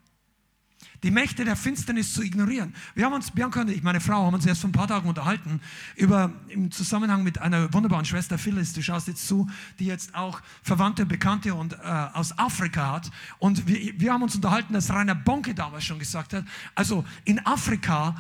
die 1.02 1.10
Mächte 1.10 1.44
der 1.44 1.56
Finsternis 1.56 2.12
zu 2.12 2.22
ignorieren. 2.22 2.74
Wir 2.94 3.06
haben 3.06 3.14
uns, 3.14 3.30
Bianca 3.30 3.62
und 3.62 3.70
ich, 3.70 3.82
meine 3.82 4.00
Frau, 4.00 4.26
haben 4.26 4.34
uns 4.34 4.46
erst 4.46 4.60
vor 4.60 4.68
ein 4.68 4.72
paar 4.72 4.88
Tagen 4.88 5.08
unterhalten 5.08 5.60
über, 5.96 6.32
im 6.48 6.70
Zusammenhang 6.70 7.22
mit 7.22 7.38
einer 7.38 7.72
wunderbaren 7.72 8.04
Schwester 8.04 8.38
Phyllis, 8.38 8.72
du 8.72 8.82
schaust 8.82 9.08
jetzt 9.08 9.26
zu, 9.26 9.48
die 9.78 9.86
jetzt 9.86 10.14
auch 10.14 10.40
Verwandte, 10.62 11.06
Bekannte 11.06 11.54
und, 11.54 11.74
äh, 11.74 11.76
aus 12.12 12.38
Afrika 12.38 12.92
hat. 12.92 13.10
Und 13.38 13.66
wir, 13.66 13.98
wir 13.98 14.12
haben 14.12 14.22
uns 14.22 14.34
unterhalten, 14.34 14.74
dass 14.74 14.90
Rainer 14.90 15.14
Bonke 15.14 15.54
damals 15.54 15.84
schon 15.84 15.98
gesagt 15.98 16.34
hat, 16.34 16.44
also 16.74 17.04
in 17.24 17.44
Afrika 17.46 18.14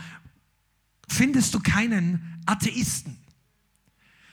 findest 1.08 1.54
du 1.54 1.60
keinen 1.60 2.40
Atheisten. 2.46 3.19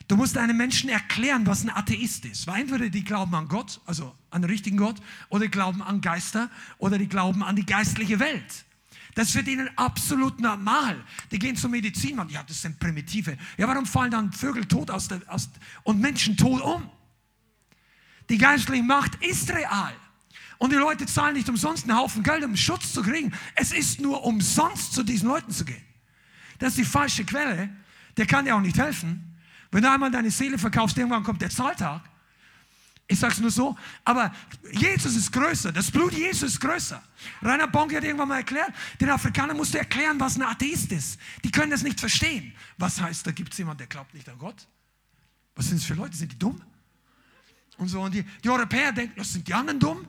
Du 0.08 0.16
musst 0.16 0.38
einem 0.38 0.56
Menschen 0.56 0.90
erklären, 0.90 1.46
was 1.46 1.64
ein 1.64 1.70
Atheist 1.70 2.26
ist. 2.26 2.48
Weil 2.48 2.62
entweder 2.62 2.90
die 2.90 3.04
glauben 3.04 3.36
an 3.36 3.48
Gott, 3.48 3.82
also 3.86 4.16
an 4.30 4.42
den 4.42 4.50
richtigen 4.50 4.78
Gott, 4.78 5.02
oder 5.30 5.46
die 5.46 5.52
glauben 5.52 5.82
an 5.82 6.00
Geister, 6.00 6.50
oder 6.78 6.98
die 6.98 7.08
glauben 7.08 7.44
an 7.44 7.56
die 7.56 7.66
geistliche 7.66 8.20
Welt. 8.20 8.66
Das 9.16 9.34
wird 9.36 9.48
ihnen 9.48 9.70
absolut 9.78 10.40
normal. 10.40 11.04
Die 11.32 11.40
gehen 11.40 11.56
zur 11.56 11.72
Medizin, 11.72 12.16
man, 12.16 12.30
ja, 12.30 12.44
das 12.44 12.62
sind 12.62 12.80
Primitive. 12.80 13.38
Ja, 13.58 13.68
warum 13.68 13.86
fallen 13.86 14.12
dann 14.12 14.32
Vögel 14.32 14.66
tot 14.66 14.92
aus 14.92 15.08
der, 15.08 15.22
aus, 15.28 15.50
und 15.84 16.00
Menschen 16.00 16.38
tot 16.38 16.62
um? 16.62 16.90
Die 18.30 18.38
geistliche 18.38 18.84
Macht 18.84 19.16
ist 19.24 19.50
real. 19.50 19.94
Und 20.60 20.72
die 20.72 20.78
Leute 20.78 21.06
zahlen 21.06 21.36
nicht 21.36 21.50
umsonst 21.50 21.84
einen 21.84 21.98
Haufen 21.98 22.24
Geld, 22.24 22.44
um 22.44 22.56
Schutz 22.56 22.94
zu 22.94 23.02
kriegen. 23.02 23.34
Es 23.56 23.72
ist 23.72 24.00
nur 24.00 24.24
umsonst, 24.24 24.94
zu 24.94 25.04
diesen 25.04 25.28
Leuten 25.28 25.52
zu 25.52 25.66
gehen. 25.66 25.84
Das 26.60 26.70
ist 26.70 26.78
die 26.78 26.86
falsche 26.86 27.26
Quelle. 27.26 27.70
Der 28.16 28.26
kann 28.26 28.46
dir 28.46 28.56
auch 28.56 28.62
nicht 28.62 28.78
helfen. 28.78 29.27
Wenn 29.72 29.82
du 29.82 29.92
einmal 29.92 30.12
deine 30.12 30.32
Seele 30.32 30.58
verkaufst, 30.58 30.98
irgendwann 30.98 31.24
kommt 31.24 31.42
der 31.42 31.50
Zahltag. 31.50 32.02
Ich 33.10 33.20
sage 33.20 33.34
es 33.34 33.40
nur 33.40 33.52
so, 33.52 33.78
aber 34.04 34.34
Jesus 34.72 35.16
ist 35.16 35.32
größer, 35.32 35.72
das 35.72 35.90
Blut 35.90 36.14
Jesus 36.14 36.52
ist 36.52 36.60
größer. 36.60 37.02
Rainer 37.42 37.68
Bonke 37.68 37.96
hat 37.96 38.04
irgendwann 38.04 38.28
mal 38.28 38.38
erklärt, 38.38 38.72
den 39.00 39.10
Afrikanern 39.10 39.56
musst 39.56 39.74
du 39.74 39.78
erklären, 39.78 40.20
was 40.20 40.36
ein 40.36 40.42
Atheist 40.44 40.92
ist. 40.92 41.18
Die 41.44 41.50
können 41.50 41.72
das 41.72 41.84
nicht 41.84 42.00
verstehen. 42.00 42.54
Was 42.78 43.00
heißt, 43.00 43.26
da 43.26 43.32
gibt 43.32 43.54
es 43.54 43.60
jemanden, 43.60 43.80
der 43.80 43.88
glaubt 43.88 44.14
nicht 44.14 44.28
an 44.28 44.38
Gott? 44.38 44.68
Was 45.56 45.68
sind 45.68 45.78
es 45.78 45.86
für 45.86 45.94
Leute? 45.94 46.18
Sind 46.18 46.34
die 46.34 46.40
dumm? 46.40 46.62
Und 47.78 47.88
so, 47.88 48.02
und 48.02 48.14
die, 48.14 48.24
die 48.44 48.50
Europäer 48.50 48.92
denken, 48.92 49.14
das 49.16 49.32
sind 49.32 49.48
die 49.48 49.54
anderen 49.54 49.80
dumm. 49.80 50.06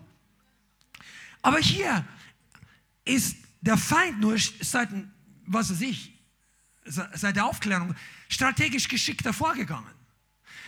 Aber 1.41 1.59
hier 1.59 2.05
ist 3.05 3.37
der 3.61 3.77
Feind 3.77 4.21
nur 4.21 4.37
seit, 4.61 4.89
was 5.47 5.71
weiß 5.71 5.83
ich, 5.83 6.18
seit 6.89 7.37
der 7.37 7.47
Aufklärung 7.47 7.95
strategisch 8.29 8.89
geschickter 8.89 9.33
vorgegangen. 9.33 9.93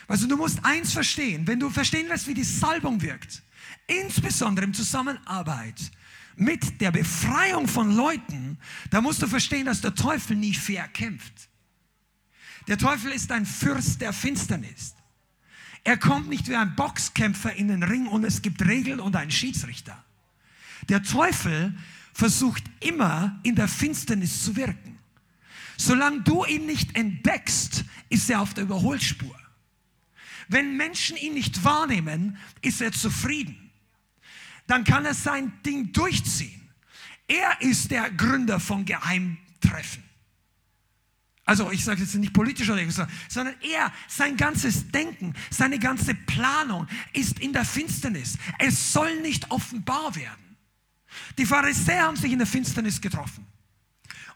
Also 0.08 0.26
du 0.26 0.36
musst 0.36 0.64
eins 0.64 0.92
verstehen, 0.92 1.46
wenn 1.46 1.60
du 1.60 1.70
verstehen 1.70 2.08
willst, 2.08 2.26
wie 2.26 2.34
die 2.34 2.44
Salbung 2.44 3.00
wirkt, 3.00 3.42
insbesondere 3.86 4.66
in 4.66 4.74
Zusammenarbeit 4.74 5.90
mit 6.36 6.80
der 6.80 6.90
Befreiung 6.90 7.68
von 7.68 7.94
Leuten, 7.94 8.58
da 8.90 9.00
musst 9.00 9.22
du 9.22 9.26
verstehen, 9.26 9.66
dass 9.66 9.80
der 9.80 9.94
Teufel 9.94 10.36
nie 10.36 10.54
fair 10.54 10.88
kämpft. 10.88 11.48
Der 12.66 12.78
Teufel 12.78 13.12
ist 13.12 13.30
ein 13.30 13.46
Fürst 13.46 14.00
der 14.00 14.12
Finsternis. 14.12 14.94
Er 15.84 15.96
kommt 15.96 16.28
nicht 16.28 16.48
wie 16.48 16.56
ein 16.56 16.74
Boxkämpfer 16.76 17.54
in 17.54 17.68
den 17.68 17.82
Ring 17.82 18.06
und 18.06 18.24
es 18.24 18.42
gibt 18.42 18.66
Regeln 18.66 19.00
und 19.00 19.16
einen 19.16 19.30
Schiedsrichter. 19.30 20.02
Der 20.88 21.02
Teufel 21.02 21.74
versucht 22.12 22.64
immer 22.80 23.38
in 23.42 23.54
der 23.54 23.68
Finsternis 23.68 24.44
zu 24.44 24.56
wirken. 24.56 24.89
Solange 25.80 26.20
du 26.20 26.44
ihn 26.44 26.66
nicht 26.66 26.94
entdeckst, 26.94 27.86
ist 28.10 28.28
er 28.28 28.42
auf 28.42 28.52
der 28.52 28.64
Überholspur. 28.64 29.34
Wenn 30.46 30.76
Menschen 30.76 31.16
ihn 31.16 31.32
nicht 31.32 31.64
wahrnehmen, 31.64 32.36
ist 32.60 32.82
er 32.82 32.92
zufrieden. 32.92 33.70
Dann 34.66 34.84
kann 34.84 35.06
er 35.06 35.14
sein 35.14 35.54
Ding 35.64 35.90
durchziehen. 35.90 36.68
Er 37.26 37.62
ist 37.62 37.90
der 37.90 38.10
Gründer 38.10 38.60
von 38.60 38.84
Geheimtreffen. 38.84 40.04
Also 41.46 41.70
ich 41.70 41.82
sage 41.82 42.02
jetzt 42.02 42.14
nicht 42.14 42.34
politisch 42.34 42.68
oder 42.68 42.88
so, 42.90 43.06
sondern 43.30 43.54
er, 43.62 43.90
sein 44.06 44.36
ganzes 44.36 44.90
Denken, 44.90 45.32
seine 45.48 45.78
ganze 45.78 46.14
Planung 46.14 46.88
ist 47.14 47.38
in 47.38 47.54
der 47.54 47.64
Finsternis. 47.64 48.36
Es 48.58 48.92
soll 48.92 49.22
nicht 49.22 49.50
offenbar 49.50 50.14
werden. 50.14 50.58
Die 51.38 51.46
Pharisäer 51.46 52.02
haben 52.02 52.16
sich 52.16 52.32
in 52.32 52.38
der 52.38 52.46
Finsternis 52.46 53.00
getroffen, 53.00 53.46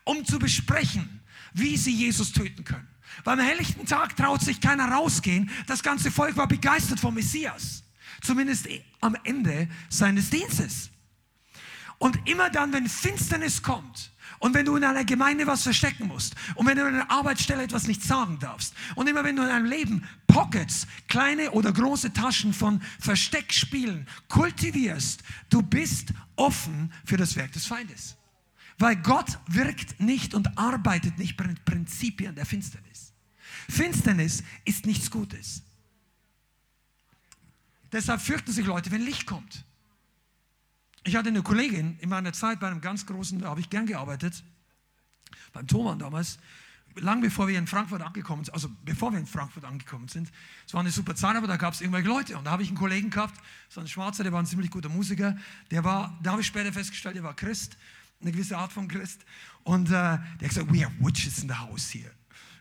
um 0.05 0.25
zu 0.25 0.39
besprechen, 0.39 1.21
wie 1.55 1.77
sie 1.77 1.95
Jesus 1.95 2.33
töten 2.33 2.64
können. 2.64 2.88
Weil 3.23 3.38
am 3.38 3.47
helllichten 3.47 3.87
Tag 3.87 4.17
traut 4.17 4.43
sich 4.43 4.61
keiner 4.61 4.90
rausgehen. 4.90 5.51
Das 5.67 5.83
ganze 5.83 6.11
Volk 6.11 6.37
war 6.37 6.49
begeistert 6.49 7.01
vom 7.01 7.14
Messias. 7.14 7.85
Zumindest 8.21 8.69
am 9.01 9.17
Ende 9.25 9.69
seines 9.88 10.31
Dienstes. 10.31 10.90
Und 11.99 12.29
immer 12.29 12.51
dann, 12.51 12.73
wenn 12.73 12.88
Finsternis 12.88 13.62
kommt 13.62 14.11
und 14.40 14.53
wenn 14.53 14.67
du 14.67 14.77
in 14.77 14.85
einer 14.85 15.05
Gemeinde 15.05 15.47
was 15.47 15.62
verstecken 15.62 16.09
musst 16.09 16.35
und 16.57 16.67
wenn 16.67 16.77
du 16.77 16.87
in 16.87 16.95
einer 16.95 17.11
Arbeitsstelle 17.11 17.62
etwas 17.62 17.87
nicht 17.87 18.03
sagen 18.03 18.38
darfst 18.40 18.75
und 18.95 19.09
immer 19.09 19.25
wenn 19.25 19.37
du 19.37 19.43
in 19.43 19.49
deinem 19.49 19.67
Leben 19.67 20.07
Pockets, 20.27 20.87
kleine 21.07 21.53
oder 21.53 21.73
große 21.73 22.12
Taschen 22.12 22.53
von 22.53 22.83
Versteckspielen 22.99 24.09
kultivierst, 24.29 25.23
du 25.49 25.62
bist 25.62 26.12
offen 26.37 26.93
für 27.05 27.17
das 27.17 27.37
Werk 27.37 27.53
des 27.53 27.67
Feindes. 27.67 28.17
Weil 28.79 28.97
Gott 28.97 29.39
wirkt 29.47 30.01
nicht 30.01 30.35
und 30.35 30.59
arbeitet 30.59 31.19
nicht 31.19 31.39
mit 31.41 31.65
Prinzipien 31.65 32.35
der 32.35 32.47
Finsternis. 32.47 33.13
Finsternis 33.69 34.43
ist 34.65 34.87
nichts 34.87 35.11
Gutes. 35.11 35.63
Deshalb 37.93 38.21
fürchten 38.21 38.51
sich 38.51 38.67
Leute, 38.67 38.91
wenn 38.91 39.03
Licht 39.03 39.27
kommt. 39.27 39.65
Ich 41.05 41.17
hatte 41.17 41.29
eine 41.29 41.43
Kollegin 41.43 41.97
in 42.01 42.09
meiner 42.09 42.33
Zeit 42.33 42.59
bei 42.59 42.67
einem 42.67 42.81
ganz 42.81 43.07
großen, 43.07 43.39
da 43.41 43.51
habe 43.51 43.61
ich 43.61 43.71
gern 43.71 43.87
gearbeitet, 43.87 44.43
beim 45.53 45.67
Thomann 45.67 45.99
damals, 45.99 46.39
lang 46.97 47.21
bevor 47.21 47.47
wir 47.47 47.59
in 47.59 47.67
Frankfurt 47.67 48.03
angekommen 48.03 48.45
sind, 48.45 48.55
also 48.55 48.69
bevor 48.85 49.13
wir 49.13 49.19
in 49.19 49.27
Frankfurt 49.27 49.65
angekommen 49.65 50.09
sind. 50.09 50.31
Es 50.67 50.75
war 50.75 50.81
eine 50.81 50.91
super 50.91 51.15
Zeit, 51.15 51.37
aber 51.37 51.47
da 51.47 51.57
gab 51.57 51.75
es 51.75 51.81
irgendwelche 51.81 52.09
Leute. 52.09 52.39
Und 52.39 52.45
da 52.45 52.53
habe 52.53 52.63
ich 52.63 52.69
einen 52.69 52.79
Kollegen 52.79 53.11
gehabt, 53.11 53.39
so 53.69 53.81
ein 53.81 53.89
Schwarzer, 53.89 54.23
der 54.23 54.33
war 54.33 54.41
ein 54.41 54.47
ziemlich 54.47 54.71
guter 54.71 54.89
Musiker. 54.89 55.37
Der 55.71 55.85
war, 55.85 56.19
da 56.23 56.33
habe 56.33 56.41
ich 56.41 56.47
später 56.47 56.73
festgestellt, 56.73 57.17
der 57.17 57.23
war 57.23 57.35
Christ 57.35 57.77
eine 58.20 58.33
gewisse 58.33 58.57
Art 58.57 58.72
von 58.72 58.88
Christ. 58.88 59.24
Und 59.62 59.88
äh, 59.88 59.90
der 59.90 60.18
hat 60.18 60.40
gesagt, 60.40 60.72
we 60.72 60.85
have 60.85 60.94
witches 61.00 61.42
in 61.42 61.48
the 61.48 61.55
house 61.55 61.92
here. 61.92 62.11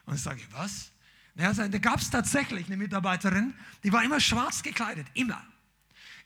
Und 0.06 0.16
ich 0.16 0.22
sage, 0.22 0.42
was? 0.52 0.92
Ja, 1.36 1.52
da 1.52 1.78
gab 1.80 2.00
es 2.00 2.10
tatsächlich 2.10 2.68
eine 2.68 2.78
Mitarbeiterin, 2.78 3.54
die 3.84 3.92
war 3.92 4.04
immer 4.04 4.20
schwarz 4.20 4.62
gekleidet, 4.62 5.08
immer. 5.16 5.44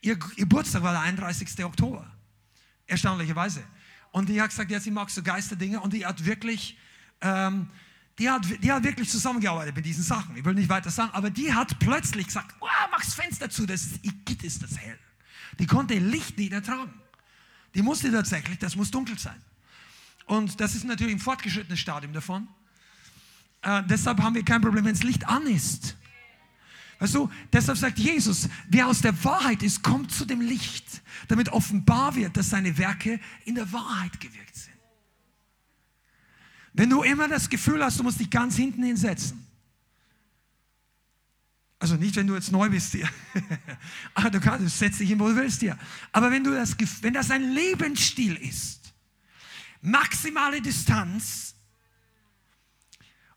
Ihr 0.02 0.18
Geburtstag 0.18 0.84
war 0.84 0.92
der 0.92 1.02
31. 1.02 1.64
Oktober, 1.64 2.12
erstaunlicherweise. 2.86 3.64
Und 4.12 4.30
die 4.30 4.42
hat 4.42 4.50
gesagt, 4.50 4.70
ja, 4.70 4.80
sie 4.80 4.92
mag 4.92 5.10
so 5.10 5.24
Geisterdinge 5.24 5.80
und 5.80 5.94
die 5.94 6.06
hat 6.06 6.26
wirklich, 6.26 6.78
ähm, 7.22 7.70
die, 8.20 8.30
hat, 8.30 8.46
die 8.62 8.72
hat 8.72 8.84
wirklich 8.84 9.10
zusammengearbeitet 9.10 9.76
mit 9.76 9.86
diesen 9.86 10.04
Sachen. 10.04 10.36
Ich 10.36 10.44
will 10.44 10.56
nicht 10.56 10.70
weiter 10.70 10.90
sagen, 10.90 11.12
aber 11.14 11.30
die 11.30 11.54
hat 11.54 11.80
plötzlich 11.80 12.28
gesagt, 12.28 12.56
oh, 12.60 12.68
das 12.98 13.14
Fenster 13.14 13.50
zu, 13.50 13.66
das 13.66 13.84
ist, 13.84 14.44
ist 14.44 14.64
das 14.64 14.78
hell. 14.78 15.00
Die 15.60 15.68
konnte 15.68 15.96
Licht 15.96 16.38
nicht 16.38 16.52
ertragen. 16.52 16.94
Die 17.78 17.84
musste 17.84 18.12
tatsächlich, 18.12 18.58
das 18.58 18.76
muss 18.76 18.90
dunkel 18.90 19.18
sein. 19.20 19.40
Und 20.26 20.60
das 20.60 20.74
ist 20.74 20.84
natürlich 20.84 21.14
ein 21.14 21.20
fortgeschrittenes 21.20 21.80
Stadium 21.80 22.12
davon. 22.12 22.48
Äh, 23.62 23.84
deshalb 23.84 24.20
haben 24.20 24.34
wir 24.34 24.44
kein 24.44 24.62
Problem, 24.62 24.84
wenn 24.84 24.96
das 24.96 25.04
Licht 25.04 25.28
an 25.28 25.46
ist. 25.46 25.96
Weißt 26.98 27.14
du, 27.14 27.30
deshalb 27.54 27.78
sagt 27.78 28.00
Jesus, 28.00 28.50
wer 28.68 28.88
aus 28.88 29.02
der 29.02 29.24
Wahrheit 29.24 29.62
ist, 29.62 29.84
kommt 29.84 30.12
zu 30.12 30.26
dem 30.26 30.42
Licht, 30.42 31.04
damit 31.28 31.50
offenbar 31.50 32.16
wird, 32.16 32.36
dass 32.36 32.50
seine 32.50 32.76
Werke 32.80 33.20
in 33.46 33.54
der 33.54 33.72
Wahrheit 33.72 34.20
gewirkt 34.20 34.56
sind. 34.56 34.74
Wenn 36.74 36.90
du 36.90 37.04
immer 37.04 37.28
das 37.28 37.48
Gefühl 37.48 37.84
hast, 37.84 38.00
du 38.00 38.04
musst 38.04 38.20
dich 38.20 38.32
ganz 38.32 38.56
hinten 38.56 38.84
hinsetzen. 38.84 39.47
Also 41.80 41.96
nicht, 41.96 42.16
wenn 42.16 42.28
du 42.28 42.34
jetzt 42.34 42.52
neu 42.52 42.70
bist 42.70 42.94
hier. 42.94 43.08
Aber 44.16 44.30
du 44.32 44.40
kannst, 44.40 44.80
setz 44.80 44.98
dich 44.98 45.10
hin, 45.10 45.20
wo 45.20 45.28
du 45.28 45.36
willst 45.36 45.60
hier. 45.60 45.78
Aber 46.12 46.32
wenn, 46.32 46.44
du 46.44 46.52
das, 46.52 46.76
wenn 47.02 47.14
das 47.14 47.30
ein 47.30 47.52
Lebensstil 47.52 48.36
ist, 48.36 48.94
maximale 49.82 50.62
Distanz 50.62 51.56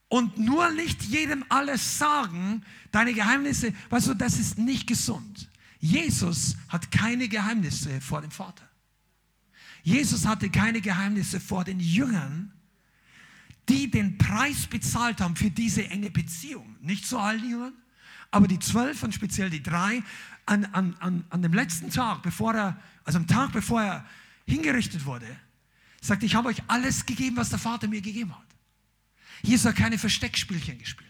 und 0.09 0.39
nur 0.39 0.71
nicht 0.71 1.03
jedem 1.03 1.45
alles 1.51 1.99
sagen, 1.99 2.65
deine 2.91 3.13
Geheimnisse, 3.13 3.75
weißt 3.91 4.09
du, 4.09 4.15
das 4.15 4.39
ist 4.39 4.59
nicht 4.59 4.87
gesund. 4.87 5.51
Jesus 5.79 6.57
hat 6.69 6.91
keine 6.91 7.29
Geheimnisse 7.29 8.01
vor 8.01 8.23
dem 8.23 8.31
Vater. 8.31 8.69
Jesus 9.83 10.27
hatte 10.27 10.51
keine 10.51 10.81
Geheimnisse 10.81 11.41
vor 11.41 11.65
den 11.65 11.81
Jüngern, 11.81 12.53
die 13.69 13.91
den 13.91 14.19
Preis 14.19 14.67
bezahlt 14.67 15.21
haben 15.21 15.37
für 15.37 15.51
diese 15.51 15.87
enge 15.87 16.11
Beziehung. 16.11 16.77
Nicht 16.81 17.07
zu 17.07 17.19
allen 17.19 17.49
Jüngern, 17.49 17.75
aber 18.31 18.49
die 18.49 18.59
zwölf 18.59 19.03
und 19.03 19.15
speziell 19.15 19.51
die 19.51 19.63
drei, 19.63 20.03
an, 20.47 20.65
an, 20.67 20.97
an, 21.01 21.25
an 21.31 21.43
dem 21.43 21.53
letzten 21.53 21.91
Tag, 21.91 22.23
bevor 22.23 22.55
er, 22.55 22.81
also 23.05 23.19
am 23.19 23.27
Tag, 23.27 23.53
bevor 23.53 23.83
er 23.83 24.07
hingerichtet 24.47 25.05
wurde, 25.05 25.27
sagt, 26.01 26.23
ich 26.23 26.35
habe 26.35 26.49
euch 26.49 26.63
alles 26.67 27.07
gegeben, 27.07 27.37
was 27.37 27.51
der 27.51 27.59
Vater 27.59 27.89
mir 27.89 28.01
gegeben 28.01 28.37
hat. 28.37 28.47
Jesus 29.43 29.67
hat 29.67 29.77
keine 29.77 29.99
Versteckspielchen 29.99 30.79
gespielt. 30.79 31.09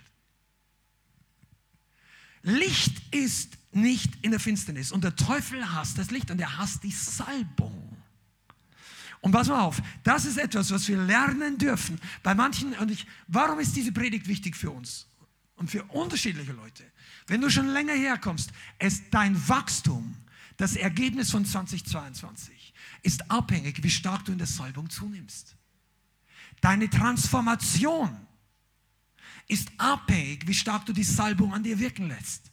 Licht 2.42 3.02
ist 3.14 3.58
nicht 3.72 4.12
in 4.22 4.30
der 4.30 4.40
Finsternis 4.40 4.92
und 4.92 5.04
der 5.04 5.14
Teufel 5.14 5.72
hasst 5.72 5.98
das 5.98 6.10
Licht 6.10 6.30
und 6.30 6.40
er 6.40 6.58
hasst 6.58 6.82
die 6.82 6.90
Salbung. 6.90 7.96
Und 9.20 9.32
pass 9.32 9.48
mal 9.48 9.60
auf, 9.60 9.82
das 10.02 10.24
ist 10.24 10.38
etwas, 10.38 10.70
was 10.70 10.88
wir 10.88 10.96
lernen 10.96 11.58
dürfen. 11.58 12.00
Bei 12.22 12.34
manchen, 12.34 12.72
und 12.74 12.90
ich, 12.90 13.06
warum 13.28 13.60
ist 13.60 13.76
diese 13.76 13.92
Predigt 13.92 14.26
wichtig 14.26 14.56
für 14.56 14.70
uns 14.70 15.06
und 15.56 15.70
für 15.70 15.84
unterschiedliche 15.84 16.52
Leute? 16.52 16.84
Wenn 17.30 17.42
du 17.42 17.48
schon 17.48 17.68
länger 17.68 17.92
herkommst, 17.94 18.50
ist 18.80 19.04
dein 19.12 19.48
Wachstum, 19.48 20.16
das 20.56 20.74
Ergebnis 20.74 21.30
von 21.30 21.44
2022, 21.44 22.74
ist 23.04 23.30
abhängig, 23.30 23.84
wie 23.84 23.90
stark 23.90 24.24
du 24.24 24.32
in 24.32 24.38
der 24.38 24.48
Salbung 24.48 24.90
zunimmst. 24.90 25.54
Deine 26.60 26.90
Transformation 26.90 28.26
ist 29.46 29.70
abhängig, 29.78 30.48
wie 30.48 30.54
stark 30.54 30.86
du 30.86 30.92
die 30.92 31.04
Salbung 31.04 31.54
an 31.54 31.62
dir 31.62 31.78
wirken 31.78 32.08
lässt. 32.08 32.50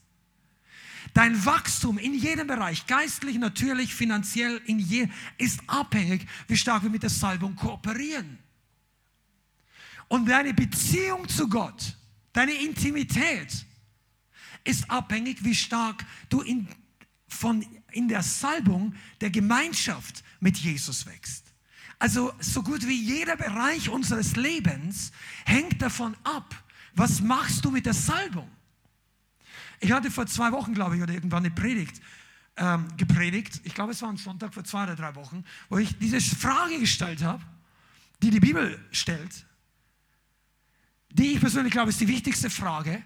Dein 1.16 1.44
Wachstum 1.44 1.98
in 1.98 2.14
jedem 2.14 2.46
Bereich, 2.46 2.86
geistlich, 2.86 3.40
natürlich, 3.40 3.96
finanziell, 3.96 4.62
in 4.68 4.78
je, 4.78 5.08
ist 5.40 5.60
abhängig, 5.66 6.28
wie 6.48 6.56
stark 6.56 6.84
wir 6.84 6.92
mit 6.92 7.02
der 7.02 7.10
Salbung 7.10 7.56
kooperieren. 7.56 8.38
Und 10.08 10.30
deine 10.30 10.54
Beziehung 10.54 11.28
zu 11.28 11.50
Gott, 11.50 11.98
deine 12.32 12.54
Intimität 12.54 13.66
ist 14.68 14.90
abhängig, 14.90 15.44
wie 15.44 15.56
stark 15.56 16.06
du 16.30 16.42
in, 16.42 16.68
von, 17.28 17.66
in 17.92 18.08
der 18.08 18.24
Salbung 18.24 18.94
der 19.22 19.30
Gemeinschaft 19.30 20.24
mit 20.40 20.58
Jesus 20.58 21.06
wächst. 21.06 21.46
Also 22.00 22.34
so 22.40 22.62
gut 22.62 22.88
wie 22.88 23.02
jeder 23.02 23.36
Bereich 23.36 23.90
unseres 23.90 24.36
Lebens 24.36 25.12
hängt 25.46 25.82
davon 25.82 26.16
ab, 26.24 26.64
was 26.94 27.22
machst 27.22 27.66
du 27.66 27.72
mit 27.72 27.86
der 27.86 27.94
Salbung. 27.94 28.50
Ich 29.80 29.92
hatte 29.92 30.12
vor 30.12 30.28
zwei 30.28 30.52
Wochen, 30.52 30.74
glaube 30.74 30.98
ich, 30.98 31.02
oder 31.02 31.14
irgendwann 31.14 31.46
eine 31.46 31.54
Predigt 31.54 32.02
ähm, 32.58 32.88
gepredigt. 32.98 33.62
Ich 33.64 33.74
glaube, 33.74 33.94
es 33.94 34.02
war 34.02 34.10
ein 34.10 34.18
Sonntag 34.18 34.54
vor 34.54 34.64
zwei 34.64 34.84
oder 34.84 34.96
drei 34.96 35.16
Wochen, 35.16 35.44
wo 35.70 35.78
ich 35.78 35.98
diese 35.98 36.20
Frage 36.22 36.80
gestellt 36.80 37.24
habe, 37.24 37.44
die 38.22 38.32
die 38.32 38.40
Bibel 38.40 38.84
stellt, 38.92 39.46
die 41.10 41.34
ich 41.34 41.40
persönlich 41.40 41.72
glaube, 41.72 41.90
ist 41.90 42.02
die 42.02 42.08
wichtigste 42.08 42.50
Frage 42.50 43.04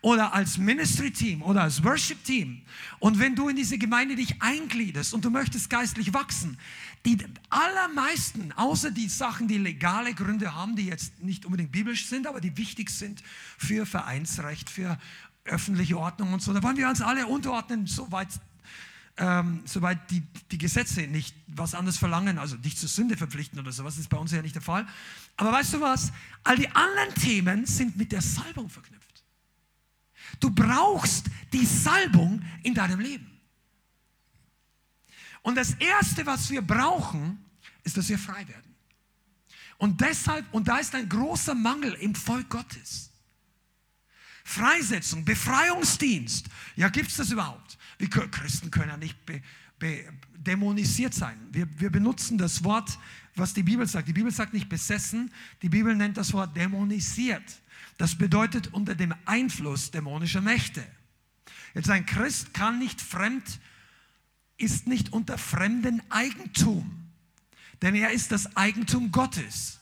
oder 0.00 0.32
als 0.32 0.58
Ministry-Team 0.58 1.42
oder 1.42 1.62
als 1.62 1.82
Worship-Team. 1.82 2.62
Und 2.98 3.18
wenn 3.18 3.34
du 3.34 3.48
in 3.48 3.56
diese 3.56 3.78
Gemeinde 3.78 4.16
dich 4.16 4.40
eingliederst 4.42 5.14
und 5.14 5.24
du 5.24 5.30
möchtest 5.30 5.70
geistlich 5.70 6.12
wachsen, 6.12 6.58
die 7.04 7.18
allermeisten, 7.50 8.52
außer 8.52 8.90
die 8.90 9.08
Sachen, 9.08 9.48
die 9.48 9.58
legale 9.58 10.14
Gründe 10.14 10.54
haben, 10.54 10.76
die 10.76 10.86
jetzt 10.86 11.22
nicht 11.22 11.44
unbedingt 11.44 11.72
biblisch 11.72 12.06
sind, 12.06 12.26
aber 12.26 12.40
die 12.40 12.56
wichtig 12.56 12.90
sind 12.90 13.22
für 13.58 13.86
Vereinsrecht, 13.86 14.70
für 14.70 14.98
öffentliche 15.44 15.98
Ordnung 15.98 16.32
und 16.32 16.42
so, 16.42 16.52
da 16.52 16.62
wollen 16.62 16.76
wir 16.76 16.88
uns 16.88 17.00
alle 17.00 17.26
unterordnen, 17.26 17.86
soweit 17.86 18.28
ähm, 19.18 19.62
soweit 19.66 20.10
die, 20.10 20.22
die 20.50 20.58
Gesetze 20.58 21.02
nicht 21.02 21.36
was 21.46 21.74
anderes 21.74 21.98
verlangen, 21.98 22.38
also 22.38 22.56
nicht 22.56 22.78
zur 22.78 22.88
Sünde 22.88 23.16
verpflichten 23.16 23.58
oder 23.58 23.70
sowas, 23.70 23.98
ist 23.98 24.08
bei 24.08 24.16
uns 24.16 24.32
ja 24.32 24.40
nicht 24.40 24.54
der 24.54 24.62
Fall. 24.62 24.86
Aber 25.36 25.52
weißt 25.52 25.74
du 25.74 25.80
was? 25.80 26.12
All 26.44 26.56
die 26.56 26.68
anderen 26.68 27.14
Themen 27.14 27.66
sind 27.66 27.96
mit 27.96 28.12
der 28.12 28.22
Salbung 28.22 28.70
verknüpft. 28.70 29.01
Du 30.40 30.50
brauchst 30.50 31.26
die 31.52 31.66
Salbung 31.66 32.42
in 32.62 32.74
deinem 32.74 33.00
Leben. 33.00 33.30
Und 35.42 35.56
das 35.56 35.74
Erste, 35.74 36.24
was 36.24 36.50
wir 36.50 36.62
brauchen, 36.62 37.44
ist, 37.82 37.96
dass 37.96 38.08
wir 38.08 38.18
frei 38.18 38.46
werden. 38.46 38.74
Und 39.78 40.00
deshalb, 40.00 40.46
und 40.54 40.68
da 40.68 40.78
ist 40.78 40.94
ein 40.94 41.08
großer 41.08 41.54
Mangel 41.54 41.94
im 41.94 42.14
Volk 42.14 42.48
Gottes. 42.48 43.10
Freisetzung, 44.44 45.24
Befreiungsdienst. 45.24 46.46
Ja, 46.76 46.88
gibt 46.88 47.10
es 47.10 47.16
das 47.16 47.30
überhaupt? 47.30 47.78
Wir 47.98 48.08
Christen 48.08 48.70
können 48.70 48.90
ja 48.90 48.96
nicht 48.96 49.16
be, 49.26 49.42
dämonisiert 50.36 51.14
sein. 51.14 51.36
Wir, 51.50 51.68
wir 51.78 51.90
benutzen 51.90 52.38
das 52.38 52.62
Wort, 52.62 52.98
was 53.34 53.54
die 53.54 53.62
Bibel 53.62 53.86
sagt. 53.86 54.08
Die 54.08 54.12
Bibel 54.12 54.30
sagt 54.30 54.52
nicht 54.52 54.68
besessen, 54.68 55.32
die 55.62 55.68
Bibel 55.68 55.94
nennt 55.94 56.16
das 56.16 56.32
Wort 56.32 56.56
dämonisiert. 56.56 57.61
Das 58.02 58.16
bedeutet 58.16 58.74
unter 58.74 58.96
dem 58.96 59.14
Einfluss 59.26 59.92
dämonischer 59.92 60.40
Mächte. 60.40 60.84
Jetzt 61.72 61.88
ein 61.88 62.04
Christ 62.04 62.52
kann 62.52 62.80
nicht 62.80 63.00
fremd, 63.00 63.60
ist 64.56 64.88
nicht 64.88 65.12
unter 65.12 65.38
fremden 65.38 66.02
Eigentum, 66.10 67.12
denn 67.80 67.94
er 67.94 68.10
ist 68.10 68.32
das 68.32 68.56
Eigentum 68.56 69.12
Gottes. 69.12 69.78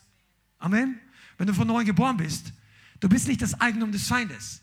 Amen. 0.59 1.01
Wenn 1.39 1.47
du 1.47 1.55
von 1.55 1.67
neuem 1.67 1.87
geboren 1.87 2.19
bist, 2.19 2.53
du 3.01 3.09
bist 3.09 3.27
nicht 3.27 3.41
das 3.41 3.59
Eigentum 3.59 3.91
des 3.91 4.07
Feindes. 4.07 4.61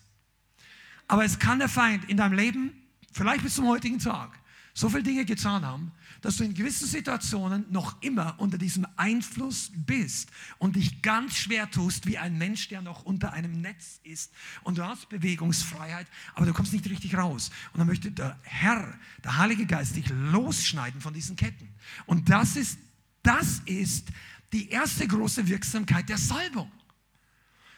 Aber 1.07 1.25
es 1.25 1.39
kann 1.39 1.57
der 1.57 1.67
Feind 1.67 2.07
in 2.07 2.17
deinem 2.17 2.33
Leben, 2.33 2.73
vielleicht 3.11 3.41
bis 3.41 3.55
zum 3.55 3.65
heutigen 3.65 3.97
Tag, 3.97 4.37
so 4.75 4.87
viele 4.87 5.01
Dinge 5.01 5.25
getan 5.25 5.65
haben, 5.65 5.91
dass 6.21 6.37
du 6.37 6.43
in 6.43 6.53
gewissen 6.53 6.87
Situationen 6.87 7.65
noch 7.69 8.01
immer 8.01 8.35
unter 8.39 8.57
diesem 8.57 8.87
Einfluss 8.95 9.71
bist 9.73 10.29
und 10.57 10.75
dich 10.75 11.01
ganz 11.01 11.35
schwer 11.35 11.69
tust 11.69 12.07
wie 12.07 12.17
ein 12.17 12.37
Mensch, 12.37 12.69
der 12.69 12.81
noch 12.81 13.03
unter 13.03 13.33
einem 13.33 13.61
Netz 13.61 13.99
ist 14.03 14.31
und 14.63 14.77
du 14.77 14.85
hast 14.85 15.09
Bewegungsfreiheit, 15.09 16.07
aber 16.35 16.45
du 16.45 16.53
kommst 16.53 16.73
nicht 16.73 16.89
richtig 16.89 17.15
raus. 17.15 17.51
Und 17.73 17.79
dann 17.79 17.87
möchte 17.87 18.11
der 18.11 18.37
Herr, 18.43 18.97
der 19.23 19.37
Heilige 19.37 19.65
Geist, 19.65 19.95
dich 19.95 20.09
losschneiden 20.09 21.01
von 21.01 21.13
diesen 21.13 21.35
Ketten. 21.35 21.69
Und 22.05 22.29
das 22.29 22.55
ist, 22.55 22.79
das 23.23 23.61
ist 23.65 24.09
die 24.53 24.69
erste 24.69 25.07
große 25.07 25.47
Wirksamkeit 25.47 26.09
der 26.09 26.17
Salbung. 26.17 26.71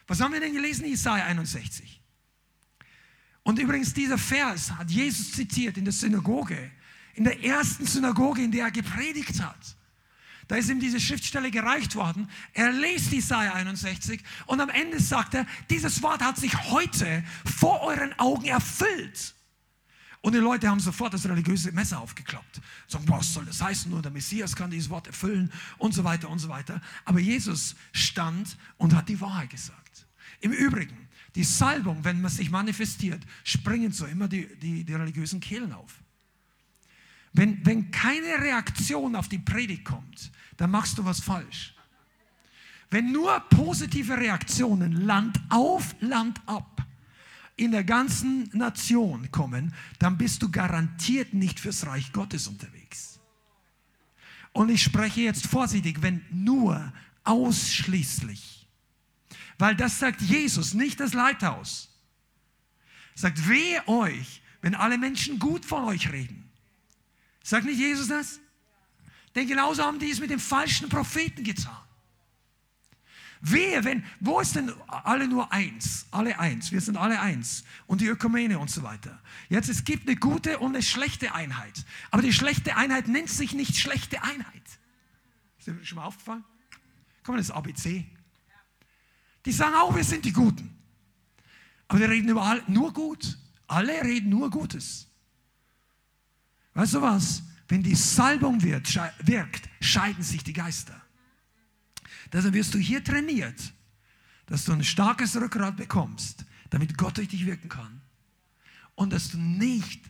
Was 0.07 0.21
haben 0.21 0.33
wir 0.33 0.39
denn 0.39 0.53
gelesen 0.53 0.85
Jesaja 0.85 1.25
61? 1.25 2.01
Und 3.43 3.59
übrigens, 3.59 3.93
dieser 3.93 4.17
Vers 4.17 4.71
hat 4.71 4.91
Jesus 4.91 5.31
zitiert 5.31 5.77
in 5.77 5.85
der 5.85 5.93
Synagoge 5.93 6.71
in 7.15 7.23
der 7.23 7.43
ersten 7.43 7.85
Synagoge, 7.85 8.43
in 8.43 8.51
der 8.51 8.65
er 8.65 8.71
gepredigt 8.71 9.41
hat. 9.41 9.75
Da 10.49 10.55
ist 10.55 10.69
ihm 10.69 10.79
diese 10.79 10.99
Schriftstelle 10.99 11.51
gereicht 11.51 11.95
worden. 11.95 12.27
Er 12.53 12.71
liest 12.71 13.13
Isaiah 13.13 13.53
61 13.53 14.23
und 14.47 14.59
am 14.59 14.69
Ende 14.69 14.99
sagt 14.99 15.35
er, 15.35 15.45
dieses 15.69 16.01
Wort 16.01 16.23
hat 16.23 16.37
sich 16.37 16.71
heute 16.71 17.23
vor 17.45 17.81
euren 17.81 18.17
Augen 18.17 18.45
erfüllt. 18.45 19.35
Und 20.21 20.33
die 20.33 20.39
Leute 20.39 20.67
haben 20.67 20.79
sofort 20.79 21.13
das 21.13 21.25
religiöse 21.25 21.71
Messer 21.71 21.99
aufgeklappt. 21.99 22.59
Sagen, 22.87 23.07
was 23.07 23.33
soll 23.33 23.45
das 23.45 23.61
heißen? 23.61 23.89
Nur 23.91 24.01
der 24.01 24.11
Messias 24.11 24.55
kann 24.55 24.71
dieses 24.71 24.89
Wort 24.89 25.07
erfüllen 25.07 25.51
und 25.77 25.93
so 25.93 26.03
weiter 26.03 26.29
und 26.29 26.39
so 26.39 26.49
weiter. 26.49 26.81
Aber 27.05 27.19
Jesus 27.19 27.75
stand 27.93 28.57
und 28.77 28.95
hat 28.95 29.07
die 29.07 29.21
Wahrheit 29.21 29.51
gesagt. 29.51 30.07
Im 30.41 30.51
Übrigen, 30.51 31.07
die 31.35 31.43
Salbung, 31.43 32.03
wenn 32.03 32.21
man 32.21 32.31
sich 32.31 32.49
manifestiert, 32.49 33.21
springen 33.43 33.91
so 33.91 34.05
immer 34.07 34.27
die, 34.27 34.47
die, 34.57 34.83
die 34.83 34.93
religiösen 34.93 35.39
Kehlen 35.39 35.71
auf. 35.73 35.93
Wenn, 37.33 37.65
wenn 37.65 37.91
keine 37.91 38.41
Reaktion 38.41 39.15
auf 39.15 39.27
die 39.27 39.39
Predigt 39.39 39.85
kommt, 39.85 40.31
dann 40.57 40.71
machst 40.71 40.97
du 40.97 41.05
was 41.05 41.19
falsch. 41.19 41.75
Wenn 42.89 43.11
nur 43.11 43.39
positive 43.51 44.17
Reaktionen 44.17 45.05
Land 45.05 45.39
auf, 45.49 45.95
Land 45.99 46.41
ab 46.47 46.85
in 47.55 47.71
der 47.71 47.83
ganzen 47.83 48.49
Nation 48.53 49.29
kommen, 49.31 49.73
dann 49.99 50.17
bist 50.17 50.41
du 50.41 50.49
garantiert 50.49 51.33
nicht 51.33 51.59
fürs 51.59 51.85
Reich 51.85 52.11
Gottes 52.13 52.47
unterwegs. 52.47 53.19
Und 54.53 54.69
ich 54.69 54.81
spreche 54.81 55.21
jetzt 55.21 55.45
vorsichtig, 55.45 56.01
wenn 56.01 56.25
nur 56.31 56.91
ausschließlich. 57.25 58.67
Weil 59.57 59.75
das 59.75 59.99
sagt 59.99 60.21
Jesus, 60.21 60.73
nicht 60.73 60.99
das 60.99 61.13
Leithaus. 61.13 61.89
Sagt, 63.13 63.47
wehe 63.47 63.87
euch, 63.87 64.41
wenn 64.61 64.73
alle 64.73 64.97
Menschen 64.97 65.37
gut 65.37 65.65
von 65.65 65.83
euch 65.83 66.11
reden. 66.11 66.48
Sagt 67.49 67.65
nicht 67.65 67.79
Jesus 67.79 68.07
das? 68.07 68.39
Denn 69.33 69.47
genauso 69.47 69.83
haben 69.83 69.97
die 69.97 70.11
es 70.11 70.19
mit 70.19 70.29
den 70.29 70.37
falschen 70.37 70.87
Propheten 70.87 71.43
getan. 71.43 71.81
Wehe, 73.41 73.83
wenn, 73.83 74.05
wo 74.19 74.39
ist 74.39 74.55
denn 74.55 74.71
alle 74.87 75.27
nur 75.27 75.51
eins? 75.51 76.05
Alle 76.11 76.37
eins, 76.37 76.71
wir 76.71 76.79
sind 76.79 76.95
alle 76.95 77.19
eins. 77.19 77.63
Und 77.87 78.01
die 78.01 78.05
Ökumene 78.05 78.59
und 78.59 78.69
so 78.69 78.83
weiter. 78.83 79.19
Jetzt, 79.49 79.67
es 79.67 79.83
gibt 79.83 80.07
eine 80.07 80.15
gute 80.15 80.59
und 80.59 80.75
eine 80.75 80.83
schlechte 80.83 81.33
Einheit. 81.33 81.85
Aber 82.11 82.21
die 82.21 82.33
schlechte 82.33 82.75
Einheit 82.75 83.07
nennt 83.07 83.31
sich 83.31 83.55
nicht 83.55 83.77
schlechte 83.77 84.21
Einheit. 84.21 84.63
Ist 85.57 85.69
dir 85.69 85.83
schon 85.83 85.95
mal 85.95 86.05
aufgefallen? 86.05 86.43
Komm 87.23 87.37
das 87.37 87.49
ABC. 87.49 88.05
Die 89.43 89.51
sagen 89.51 89.73
auch, 89.73 89.95
wir 89.95 90.03
sind 90.03 90.23
die 90.23 90.33
Guten. 90.33 90.77
Aber 91.87 91.97
die 91.97 92.05
reden 92.05 92.29
überall 92.29 92.61
nur 92.67 92.93
gut. 92.93 93.39
Alle 93.65 94.03
reden 94.03 94.29
nur 94.29 94.51
Gutes. 94.51 95.08
Weißt 96.73 96.93
du 96.93 97.01
was? 97.01 97.43
Wenn 97.67 97.83
die 97.83 97.95
Salbung 97.95 98.61
wird, 98.63 98.93
wirkt, 99.23 99.69
scheiden 99.79 100.23
sich 100.23 100.43
die 100.43 100.53
Geister. 100.53 100.99
Deshalb 102.31 102.53
wirst 102.53 102.73
du 102.73 102.79
hier 102.79 103.03
trainiert, 103.03 103.73
dass 104.47 104.65
du 104.65 104.73
ein 104.73 104.83
starkes 104.83 105.35
Rückgrat 105.35 105.77
bekommst, 105.77 106.45
damit 106.69 106.97
Gott 106.97 107.17
durch 107.17 107.27
dich 107.27 107.45
wirken 107.45 107.69
kann. 107.69 108.01
Und 108.95 109.13
dass 109.13 109.29
du 109.29 109.37
nicht 109.37 110.01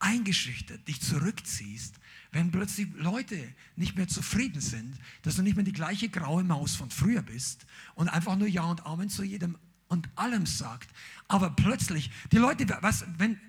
eingeschüchtert 0.00 0.86
dich 0.86 1.00
zurückziehst, 1.00 1.94
wenn 2.32 2.50
plötzlich 2.50 2.88
Leute 2.94 3.54
nicht 3.76 3.96
mehr 3.96 4.08
zufrieden 4.08 4.60
sind, 4.60 4.98
dass 5.22 5.36
du 5.36 5.42
nicht 5.42 5.54
mehr 5.54 5.64
die 5.64 5.72
gleiche 5.72 6.08
graue 6.08 6.44
Maus 6.44 6.74
von 6.74 6.90
früher 6.90 7.22
bist 7.22 7.64
und 7.94 8.08
einfach 8.08 8.36
nur 8.36 8.48
Ja 8.48 8.64
und 8.64 8.84
Amen 8.84 9.08
zu 9.08 9.22
jedem 9.22 9.56
und 9.88 10.08
allem 10.16 10.46
sagt. 10.46 10.90
Aber 11.28 11.50
plötzlich, 11.50 12.10
die 12.32 12.38
Leute, 12.38 12.66
was, 12.80 13.04
wenn, 13.18 13.40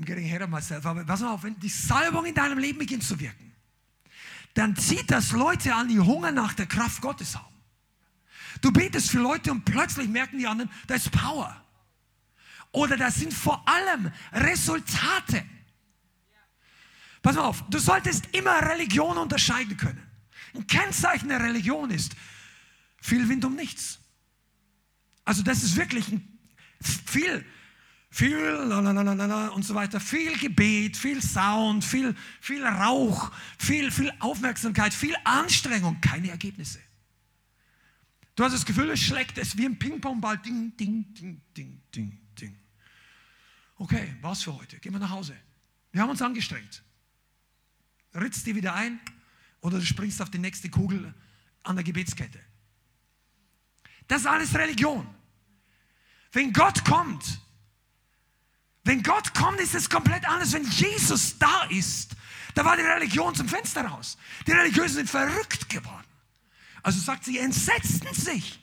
I'm 0.00 0.06
getting 0.06 0.24
ahead 0.24 0.40
of 0.40 0.48
myself. 0.48 0.86
Aber 0.86 1.04
pass 1.04 1.22
auf, 1.22 1.42
wenn 1.42 1.58
die 1.60 1.68
Salbung 1.68 2.24
in 2.24 2.34
deinem 2.34 2.58
Leben 2.58 2.78
beginnt 2.78 3.04
zu 3.04 3.20
wirken, 3.20 3.52
dann 4.54 4.74
zieht 4.74 5.10
das 5.10 5.32
Leute 5.32 5.74
an, 5.74 5.88
die 5.88 6.00
Hunger 6.00 6.32
nach 6.32 6.54
der 6.54 6.66
Kraft 6.66 7.02
Gottes 7.02 7.36
haben. 7.36 7.54
Du 8.62 8.72
betest 8.72 9.10
für 9.10 9.18
Leute 9.18 9.52
und 9.52 9.64
plötzlich 9.64 10.08
merken 10.08 10.38
die 10.38 10.46
anderen, 10.46 10.70
da 10.86 10.94
ist 10.94 11.12
Power. 11.12 11.64
Oder 12.72 12.96
das 12.96 13.16
sind 13.16 13.34
vor 13.34 13.62
allem 13.68 14.10
Resultate. 14.32 15.44
Pass 17.20 17.36
auf, 17.36 17.62
du 17.68 17.78
solltest 17.78 18.34
immer 18.34 18.62
Religion 18.62 19.18
unterscheiden 19.18 19.76
können. 19.76 20.02
Ein 20.54 20.66
Kennzeichen 20.66 21.28
der 21.28 21.40
Religion 21.40 21.90
ist 21.90 22.16
viel 23.02 23.28
Wind 23.28 23.44
um 23.44 23.54
nichts. 23.54 23.98
Also 25.26 25.42
das 25.42 25.62
ist 25.62 25.76
wirklich 25.76 26.08
ein, 26.08 26.38
viel 26.80 27.44
viel 28.10 28.36
lalalala 28.36 29.48
und 29.48 29.64
so 29.64 29.74
weiter, 29.74 30.00
viel 30.00 30.36
Gebet, 30.36 30.96
viel 30.96 31.22
Sound, 31.22 31.84
viel, 31.84 32.14
viel 32.40 32.64
Rauch, 32.64 33.30
viel, 33.58 33.90
viel 33.90 34.12
Aufmerksamkeit, 34.18 34.92
viel 34.92 35.14
Anstrengung, 35.24 36.00
keine 36.00 36.30
Ergebnisse. 36.30 36.80
Du 38.34 38.44
hast 38.44 38.52
das 38.52 38.64
Gefühl, 38.64 38.90
es 38.90 39.00
schlägt 39.00 39.38
es 39.38 39.56
wie 39.56 39.66
ein 39.66 39.78
Ping-Pong-Ball, 39.78 40.38
ding, 40.38 40.76
ding, 40.76 41.14
ding, 41.14 41.40
ding, 41.56 41.80
ding, 41.94 42.18
ding. 42.38 42.58
Okay, 43.76 44.16
was 44.20 44.42
für 44.42 44.54
heute? 44.56 44.78
Gehen 44.78 44.92
wir 44.92 44.98
nach 44.98 45.10
Hause. 45.10 45.36
Wir 45.92 46.02
haben 46.02 46.10
uns 46.10 46.22
angestrengt. 46.22 46.82
Ritzt 48.14 48.46
die 48.46 48.54
wieder 48.56 48.74
ein 48.74 49.00
oder 49.60 49.78
du 49.78 49.86
springst 49.86 50.20
auf 50.20 50.30
die 50.30 50.38
nächste 50.38 50.68
Kugel 50.68 51.14
an 51.62 51.76
der 51.76 51.84
Gebetskette. 51.84 52.40
Das 54.08 54.22
ist 54.22 54.26
alles 54.26 54.54
Religion. 54.54 55.06
Wenn 56.32 56.52
Gott 56.52 56.84
kommt, 56.84 57.40
wenn 58.84 59.02
Gott 59.02 59.34
kommt, 59.34 59.60
ist 59.60 59.74
es 59.74 59.88
komplett 59.88 60.26
anders. 60.26 60.52
Wenn 60.52 60.64
Jesus 60.64 61.38
da 61.38 61.64
ist, 61.64 62.16
da 62.54 62.64
war 62.64 62.76
die 62.76 62.82
Religion 62.82 63.34
zum 63.34 63.48
Fenster 63.48 63.82
raus. 63.82 64.16
Die 64.46 64.52
Religiösen 64.52 64.96
sind 64.96 65.10
verrückt 65.10 65.68
geworden. 65.68 66.06
Also 66.82 66.98
sagt 66.98 67.24
sie, 67.24 67.38
entsetzten 67.38 68.12
sich. 68.14 68.58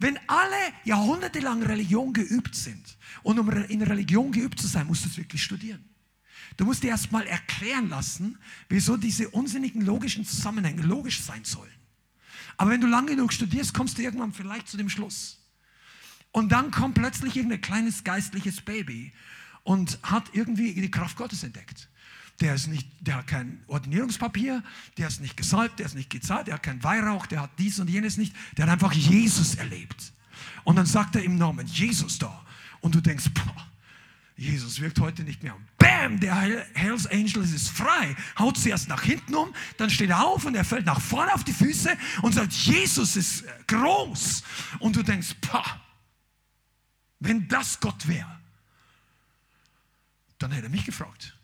Wenn 0.00 0.18
alle 0.28 0.56
jahrhundertelang 0.84 1.62
Religion 1.62 2.12
geübt 2.12 2.54
sind, 2.54 2.96
und 3.22 3.38
um 3.38 3.50
in 3.50 3.82
Religion 3.82 4.32
geübt 4.32 4.60
zu 4.60 4.66
sein, 4.66 4.86
musst 4.86 5.04
du 5.04 5.08
es 5.08 5.16
wirklich 5.16 5.42
studieren. 5.42 5.84
Du 6.56 6.64
musst 6.64 6.82
dir 6.82 6.88
erst 6.88 7.12
mal 7.12 7.26
erklären 7.26 7.88
lassen, 7.88 8.38
wieso 8.68 8.96
diese 8.96 9.28
unsinnigen 9.30 9.82
logischen 9.82 10.24
Zusammenhänge 10.24 10.82
logisch 10.82 11.20
sein 11.22 11.44
sollen. 11.44 11.72
Aber 12.56 12.70
wenn 12.70 12.80
du 12.80 12.86
lange 12.86 13.12
genug 13.12 13.32
studierst, 13.32 13.74
kommst 13.74 13.98
du 13.98 14.02
irgendwann 14.02 14.32
vielleicht 14.32 14.68
zu 14.68 14.76
dem 14.76 14.88
Schluss. 14.88 15.37
Und 16.32 16.50
dann 16.50 16.70
kommt 16.70 16.94
plötzlich 16.94 17.36
irgendein 17.36 17.60
kleines 17.60 18.04
geistliches 18.04 18.60
Baby 18.60 19.12
und 19.62 19.98
hat 20.02 20.30
irgendwie 20.32 20.72
die 20.74 20.90
Kraft 20.90 21.16
Gottes 21.16 21.42
entdeckt. 21.42 21.88
Der, 22.40 22.54
ist 22.54 22.68
nicht, 22.68 22.88
der 23.00 23.16
hat 23.16 23.26
kein 23.26 23.64
Ordinierungspapier, 23.66 24.62
der 24.96 25.08
ist 25.08 25.20
nicht 25.20 25.36
gesalbt, 25.36 25.80
der 25.80 25.86
ist 25.86 25.94
nicht 25.94 26.10
gezahlt, 26.10 26.46
der 26.46 26.54
hat 26.54 26.62
keinen 26.62 26.82
Weihrauch, 26.84 27.26
der 27.26 27.42
hat 27.42 27.50
dies 27.58 27.80
und 27.80 27.90
jenes 27.90 28.16
nicht. 28.16 28.34
Der 28.56 28.66
hat 28.66 28.72
einfach 28.72 28.92
Jesus 28.92 29.56
erlebt. 29.56 30.12
Und 30.64 30.76
dann 30.76 30.86
sagt 30.86 31.16
er 31.16 31.22
im 31.24 31.36
Namen 31.36 31.66
Jesus 31.66 32.18
da. 32.18 32.44
Und 32.80 32.94
du 32.94 33.00
denkst, 33.00 33.30
boah, 33.34 33.66
Jesus 34.36 34.80
wirkt 34.80 35.00
heute 35.00 35.24
nicht 35.24 35.42
mehr. 35.42 35.56
Bam, 35.78 36.20
der 36.20 36.64
Hells 36.74 37.06
Angel 37.08 37.42
ist 37.42 37.70
frei. 37.70 38.14
Haut 38.38 38.56
zuerst 38.56 38.88
nach 38.88 39.02
hinten 39.02 39.34
um, 39.34 39.52
dann 39.78 39.90
steht 39.90 40.10
er 40.10 40.24
auf 40.24 40.44
und 40.44 40.54
er 40.54 40.64
fällt 40.64 40.86
nach 40.86 41.00
vorne 41.00 41.34
auf 41.34 41.42
die 41.42 41.52
Füße 41.52 41.90
und 42.22 42.34
sagt, 42.34 42.52
Jesus 42.52 43.16
ist 43.16 43.44
groß. 43.66 44.44
Und 44.78 44.94
du 44.94 45.02
denkst, 45.02 45.34
boah, 45.40 45.80
wenn 47.20 47.48
das 47.48 47.80
Gott 47.80 48.06
wäre, 48.06 48.38
dann 50.38 50.52
hätte 50.52 50.66
er 50.66 50.70
mich 50.70 50.84
gefragt. 50.84 51.36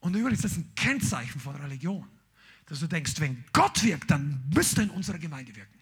Und 0.00 0.14
übrigens, 0.14 0.42
das 0.42 0.52
ist 0.52 0.58
ein 0.58 0.74
Kennzeichen 0.74 1.40
von 1.40 1.56
Religion, 1.56 2.08
dass 2.66 2.80
du 2.80 2.86
denkst, 2.86 3.20
wenn 3.20 3.44
Gott 3.52 3.82
wirkt, 3.82 4.10
dann 4.10 4.44
müsste 4.54 4.82
in 4.82 4.90
unserer 4.90 5.18
Gemeinde 5.18 5.54
wirken. 5.54 5.78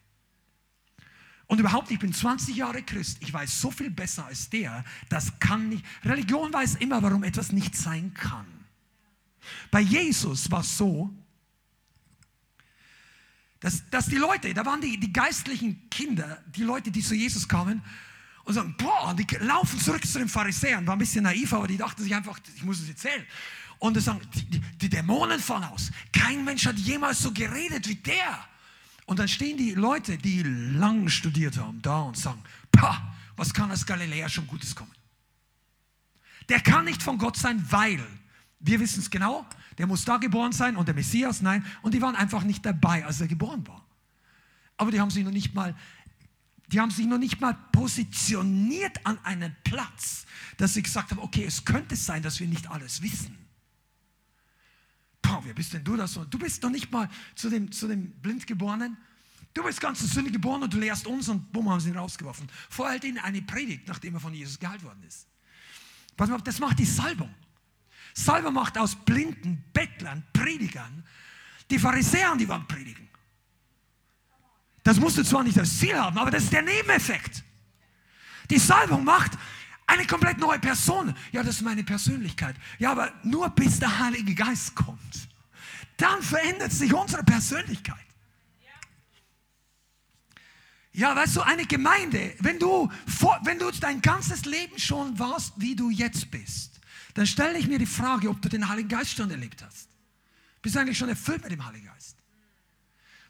Und 1.46 1.58
überhaupt, 1.58 1.90
ich 1.90 1.98
bin 1.98 2.12
20 2.12 2.54
Jahre 2.54 2.82
Christ, 2.82 3.18
ich 3.20 3.32
weiß 3.32 3.60
so 3.60 3.72
viel 3.72 3.90
besser 3.90 4.26
als 4.26 4.48
der, 4.50 4.84
das 5.08 5.36
kann 5.40 5.68
nicht. 5.68 5.84
Religion 6.04 6.52
weiß 6.52 6.76
immer, 6.76 7.02
warum 7.02 7.24
etwas 7.24 7.50
nicht 7.50 7.74
sein 7.74 8.14
kann. 8.14 8.46
Bei 9.70 9.80
Jesus 9.80 10.50
war 10.50 10.60
es 10.60 10.76
so, 10.76 11.10
dass, 13.60 13.88
dass 13.90 14.06
die 14.06 14.16
Leute, 14.16 14.52
da 14.54 14.64
waren 14.64 14.80
die, 14.80 14.98
die 14.98 15.12
geistlichen 15.12 15.88
Kinder, 15.90 16.42
die 16.46 16.62
Leute, 16.62 16.90
die 16.90 17.02
zu 17.02 17.14
Jesus 17.14 17.46
kamen, 17.46 17.82
und 18.44 18.54
sagen, 18.54 18.74
boah, 18.78 19.14
die 19.14 19.26
laufen 19.36 19.78
zurück 19.78 20.04
zu 20.04 20.18
den 20.18 20.28
Pharisäern, 20.28 20.86
war 20.86 20.96
ein 20.96 20.98
bisschen 20.98 21.24
naiv, 21.24 21.52
aber 21.52 21.68
die 21.68 21.76
dachten 21.76 22.02
sich 22.02 22.14
einfach, 22.14 22.38
ich 22.56 22.64
muss 22.64 22.80
es 22.80 22.88
erzählen. 22.88 23.24
Und 23.78 23.96
die 23.96 24.00
sagen, 24.00 24.20
die, 24.34 24.60
die 24.60 24.88
Dämonen 24.88 25.40
fahren 25.40 25.64
aus. 25.64 25.90
Kein 26.12 26.44
Mensch 26.44 26.66
hat 26.66 26.76
jemals 26.76 27.20
so 27.20 27.32
geredet 27.32 27.88
wie 27.88 27.94
der. 27.94 28.44
Und 29.06 29.18
dann 29.18 29.28
stehen 29.28 29.56
die 29.56 29.74
Leute, 29.74 30.18
die 30.18 30.42
lang 30.42 31.08
studiert 31.08 31.58
haben, 31.58 31.80
da 31.82 32.00
und 32.02 32.16
sagen, 32.16 32.42
pah, 32.72 33.14
was 33.36 33.54
kann 33.54 33.70
aus 33.70 33.86
Galiläa 33.86 34.28
schon 34.28 34.46
Gutes 34.46 34.74
kommen? 34.74 34.92
Der 36.48 36.60
kann 36.60 36.84
nicht 36.84 37.02
von 37.02 37.18
Gott 37.18 37.36
sein, 37.36 37.64
weil, 37.70 38.04
wir 38.60 38.78
wissen 38.78 39.00
es 39.00 39.10
genau, 39.10 39.46
der 39.78 39.86
muss 39.86 40.04
da 40.04 40.18
geboren 40.18 40.52
sein 40.52 40.76
und 40.76 40.86
der 40.86 40.94
Messias, 40.94 41.40
nein. 41.40 41.64
Und 41.82 41.94
die 41.94 42.02
waren 42.02 42.14
einfach 42.14 42.44
nicht 42.44 42.64
dabei, 42.64 43.04
als 43.04 43.20
er 43.20 43.26
geboren 43.26 43.66
war. 43.66 43.84
Aber 44.76 44.90
die 44.90 45.00
haben 45.00 45.10
sich 45.10 45.24
noch 45.24 45.32
nicht 45.32 45.54
mal, 45.54 45.74
die 46.68 46.78
haben 46.78 46.90
sich 46.90 47.06
noch 47.06 47.18
nicht 47.18 47.40
mal 47.40 47.54
positioniert 47.72 49.04
an 49.04 49.18
einen 49.24 49.56
Platz, 49.64 50.26
dass 50.58 50.74
sie 50.74 50.82
gesagt 50.82 51.10
haben, 51.10 51.20
okay, 51.20 51.44
es 51.44 51.64
könnte 51.64 51.96
sein, 51.96 52.22
dass 52.22 52.38
wir 52.38 52.46
nicht 52.46 52.70
alles 52.70 53.02
wissen. 53.02 53.36
Boah, 55.22 55.40
wer 55.44 55.54
bist 55.54 55.72
denn 55.72 55.84
du 55.84 55.96
das? 55.96 56.18
Du 56.28 56.38
bist 56.38 56.62
noch 56.62 56.70
nicht 56.70 56.92
mal 56.92 57.08
zu 57.34 57.50
dem, 57.50 57.72
zu 57.72 57.88
dem 57.88 58.10
Blindgeborenen. 58.20 58.96
Du 59.52 59.64
bist 59.64 59.80
ganz 59.80 60.00
in 60.02 60.08
Sünde 60.08 60.30
geboren 60.30 60.62
und 60.62 60.72
du 60.72 60.78
lehrst 60.78 61.06
uns 61.06 61.28
und 61.28 61.50
bumm, 61.52 61.68
haben 61.70 61.80
sie 61.80 61.90
ihn 61.90 61.96
rausgeworfen. 61.96 62.48
Vorher 62.68 62.92
halt 62.92 63.04
ihnen 63.04 63.18
eine 63.18 63.42
Predigt, 63.42 63.88
nachdem 63.88 64.14
er 64.14 64.20
von 64.20 64.32
Jesus 64.32 64.58
geheilt 64.58 64.82
worden 64.82 65.02
ist. 65.06 65.26
Pass 66.16 66.28
mal, 66.28 66.40
das 66.40 66.58
macht 66.60 66.78
die 66.78 66.84
Salbung. 66.84 67.34
Salbung 68.14 68.54
macht 68.54 68.76
aus 68.78 68.96
blinden 68.96 69.64
Bettlern, 69.72 70.24
Predigern, 70.32 71.04
die 71.70 71.78
Pharisäer, 71.78 72.34
die 72.36 72.48
waren 72.48 72.66
predigen. 72.66 73.08
Das 74.82 74.98
musst 74.98 75.18
du 75.18 75.22
zwar 75.22 75.42
nicht 75.42 75.58
als 75.58 75.78
Ziel 75.78 75.94
haben, 75.94 76.18
aber 76.18 76.30
das 76.30 76.44
ist 76.44 76.52
der 76.52 76.62
Nebeneffekt. 76.62 77.44
Die 78.50 78.58
Salbung 78.58 79.04
macht 79.04 79.32
eine 79.86 80.06
komplett 80.06 80.38
neue 80.38 80.58
Person. 80.58 81.14
Ja, 81.32 81.42
das 81.42 81.56
ist 81.56 81.62
meine 81.62 81.84
Persönlichkeit. 81.84 82.56
Ja, 82.78 82.92
aber 82.92 83.12
nur 83.22 83.48
bis 83.50 83.78
der 83.78 83.98
Heilige 83.98 84.34
Geist 84.34 84.74
kommt. 84.74 85.28
Dann 85.96 86.22
verändert 86.22 86.72
sich 86.72 86.94
unsere 86.94 87.22
Persönlichkeit. 87.22 87.96
Ja, 90.92 91.14
weißt 91.14 91.36
du, 91.36 91.42
eine 91.42 91.66
Gemeinde, 91.66 92.34
wenn 92.40 92.58
du, 92.58 92.90
wenn 93.44 93.58
du 93.58 93.70
dein 93.70 94.02
ganzes 94.02 94.44
Leben 94.44 94.78
schon 94.78 95.18
warst, 95.18 95.52
wie 95.56 95.76
du 95.76 95.90
jetzt 95.90 96.30
bist, 96.30 96.69
dann 97.14 97.26
stelle 97.26 97.58
ich 97.58 97.66
mir 97.66 97.78
die 97.78 97.86
Frage, 97.86 98.28
ob 98.28 98.40
du 98.42 98.48
den 98.48 98.68
Heiligen 98.68 98.88
Geist 98.88 99.16
schon 99.16 99.30
erlebt 99.30 99.62
hast. 99.62 99.88
Bist 100.62 100.74
du 100.74 100.80
eigentlich 100.80 100.98
schon 100.98 101.08
erfüllt 101.08 101.42
mit 101.42 101.52
dem 101.52 101.64
Heiligen 101.64 101.86
Geist? 101.86 102.16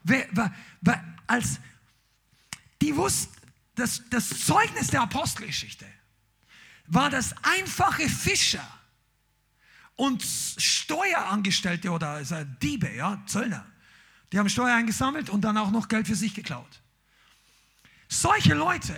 Wer, 0.03 0.27
wer, 0.31 0.53
wer, 0.81 1.03
als 1.27 1.59
die 2.81 2.95
wussten, 2.95 3.35
das, 3.75 4.01
das 4.09 4.29
Zeugnis 4.45 4.87
der 4.87 5.01
Apostelgeschichte 5.01 5.85
war 6.87 7.09
das 7.09 7.33
einfache 7.43 8.09
Fischer 8.09 8.67
und 9.95 10.23
Steuerangestellte 10.23 11.91
oder 11.91 12.09
also 12.09 12.43
Diebe, 12.61 12.93
ja, 12.93 13.21
Zöllner. 13.27 13.65
Die 14.31 14.39
haben 14.39 14.49
Steuer 14.49 14.75
eingesammelt 14.75 15.29
und 15.29 15.41
dann 15.41 15.57
auch 15.57 15.71
noch 15.71 15.87
Geld 15.87 16.07
für 16.07 16.15
sich 16.15 16.33
geklaut. 16.33 16.81
Solche 18.07 18.53
Leute 18.53 18.95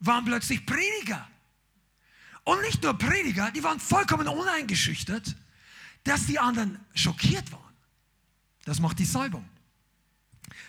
waren 0.00 0.24
plötzlich 0.24 0.64
Prediger. 0.64 1.28
Und 2.44 2.60
nicht 2.62 2.82
nur 2.82 2.96
Prediger, 2.96 3.50
die 3.50 3.62
waren 3.64 3.80
vollkommen 3.80 4.28
uneingeschüchtert, 4.28 5.34
dass 6.04 6.26
die 6.26 6.38
anderen 6.38 6.78
schockiert 6.94 7.50
waren. 7.52 7.74
Das 8.64 8.80
macht 8.80 8.98
die 8.98 9.04
Salbung. 9.04 9.48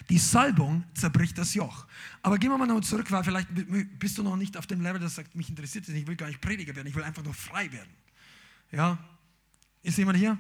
Die 0.10 0.18
Salbung 0.18 0.84
zerbricht 0.94 1.38
das 1.38 1.54
Joch. 1.54 1.86
Aber 2.22 2.38
gehen 2.38 2.50
wir 2.50 2.58
mal 2.58 2.66
noch 2.68 2.82
zurück, 2.82 3.12
weil 3.12 3.24
vielleicht 3.24 3.50
bist 4.00 4.18
du 4.18 4.24
noch 4.24 4.36
nicht 4.36 4.56
auf 4.56 4.68
dem 4.68 4.82
Level, 4.82 5.00
das 5.00 5.16
sagt, 5.16 5.36
mich 5.36 5.50
interessiert 5.50 5.86
es 5.86 5.94
nicht, 5.94 6.04
ich 6.04 6.08
will 6.08 6.16
gar 6.16 6.28
nicht 6.28 6.42
Prediger 6.42 6.76
werden, 6.76 6.88
ich 6.88 6.96
will 6.96 7.04
einfach 7.04 7.24
nur 7.24 7.34
frei 7.34 7.72
werden. 7.72 7.90
Ja? 8.72 8.98
Ist 9.84 9.98
jemand 9.98 10.18
hier? 10.18 10.38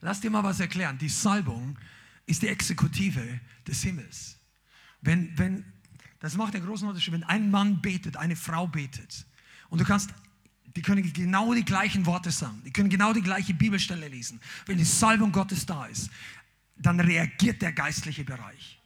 Lass 0.00 0.20
dir 0.20 0.30
mal 0.30 0.44
was 0.44 0.60
erklären. 0.60 0.96
Die 0.98 1.08
Salbung 1.08 1.76
ist 2.26 2.42
die 2.42 2.48
Exekutive 2.48 3.40
des 3.66 3.82
Himmels. 3.82 4.36
Wenn, 5.00 5.36
wenn, 5.36 5.64
das 6.20 6.36
macht 6.36 6.54
einen 6.54 6.66
großen 6.66 6.88
Unterschied, 6.88 7.14
wenn 7.14 7.24
ein 7.24 7.50
Mann 7.50 7.80
betet, 7.80 8.16
eine 8.16 8.36
Frau 8.36 8.66
betet 8.66 9.26
und 9.68 9.80
du 9.80 9.84
kannst 9.84 10.10
die 10.76 10.82
können 10.82 11.12
genau 11.12 11.54
die 11.54 11.64
gleichen 11.64 12.06
Worte 12.06 12.30
sagen. 12.30 12.62
Die 12.64 12.70
können 12.70 12.88
genau 12.88 13.12
die 13.12 13.22
gleiche 13.22 13.52
Bibelstelle 13.52 14.06
lesen. 14.06 14.38
Wenn 14.66 14.78
die 14.78 14.84
Salbung 14.84 15.32
Gottes 15.32 15.66
da 15.66 15.86
ist, 15.86 16.08
dann 16.76 17.00
reagiert 17.00 17.62
der 17.62 17.72
geistliche 17.72 18.22
Bereich. 18.22 18.80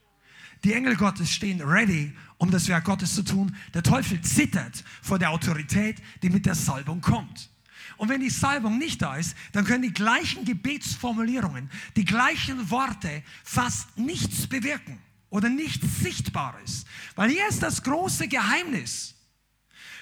Die 0.64 0.72
Engel 0.72 0.96
Gottes 0.96 1.30
stehen 1.30 1.60
ready, 1.60 2.16
um 2.38 2.50
das 2.50 2.68
Werk 2.68 2.84
Gottes 2.84 3.14
zu 3.14 3.22
tun. 3.22 3.54
Der 3.74 3.82
Teufel 3.82 4.22
zittert 4.22 4.84
vor 5.02 5.18
der 5.18 5.30
Autorität, 5.32 6.00
die 6.22 6.30
mit 6.30 6.46
der 6.46 6.54
Salbung 6.54 7.02
kommt. 7.02 7.50
Und 7.98 8.08
wenn 8.08 8.22
die 8.22 8.30
Salbung 8.30 8.78
nicht 8.78 9.02
da 9.02 9.16
ist, 9.16 9.36
dann 9.52 9.64
können 9.64 9.82
die 9.82 9.92
gleichen 9.92 10.44
Gebetsformulierungen, 10.44 11.68
die 11.96 12.04
gleichen 12.04 12.70
Worte 12.70 13.22
fast 13.44 13.98
nichts 13.98 14.46
bewirken 14.46 14.98
oder 15.32 15.48
nichts 15.48 16.00
Sichtbares. 16.00 16.84
Weil 17.16 17.30
hier 17.30 17.48
ist 17.48 17.62
das 17.62 17.82
große 17.82 18.28
Geheimnis. 18.28 19.14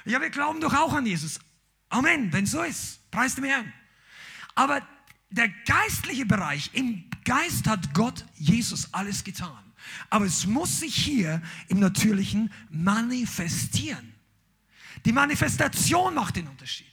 Ja, 0.05 0.21
wir 0.21 0.29
glauben 0.29 0.61
doch 0.61 0.75
auch 0.75 0.93
an 0.93 1.07
Jesus. 1.07 1.39
Amen, 1.89 2.33
wenn 2.33 2.47
so 2.47 2.63
ist. 2.63 3.09
Preist 3.13 3.39
dem 3.39 3.45
Herrn. 3.45 3.73
Aber 4.57 4.83
der 5.31 5.49
geistliche 5.67 6.27
Bereich, 6.27 6.71
im 6.73 7.09
Geist 7.25 7.69
hat 7.69 7.95
Gott 7.95 8.27
Jesus 8.35 8.93
alles 8.93 9.23
getan. 9.23 9.73
Aber 10.11 10.25
es 10.25 10.47
muss 10.47 10.81
sich 10.81 10.97
hier 10.97 11.41
im 11.69 11.79
Natürlichen 11.79 12.53
manifestieren. 12.69 14.13
Die 15.05 15.13
Manifestation 15.13 16.13
macht 16.13 16.37
den 16.37 16.49
Unterschied. 16.49 16.91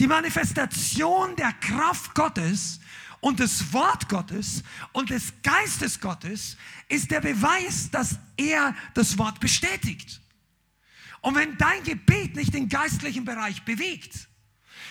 Die 0.00 0.08
Manifestation 0.08 1.36
der 1.36 1.52
Kraft 1.52 2.16
Gottes 2.16 2.80
und 3.20 3.40
des 3.40 3.72
Wort 3.72 4.08
Gottes 4.08 4.62
und 4.92 5.10
des 5.10 5.32
Geistes 5.42 6.00
Gottes 6.00 6.56
ist 6.88 7.10
der 7.10 7.20
Beweis, 7.20 7.90
dass 7.90 8.18
er 8.36 8.74
das 8.94 9.18
Wort 9.18 9.40
bestätigt. 9.40 10.20
Und 11.20 11.34
wenn 11.34 11.56
dein 11.58 11.82
Gebet 11.82 12.36
nicht 12.36 12.54
den 12.54 12.68
geistlichen 12.68 13.24
Bereich 13.24 13.64
bewegt, 13.64 14.28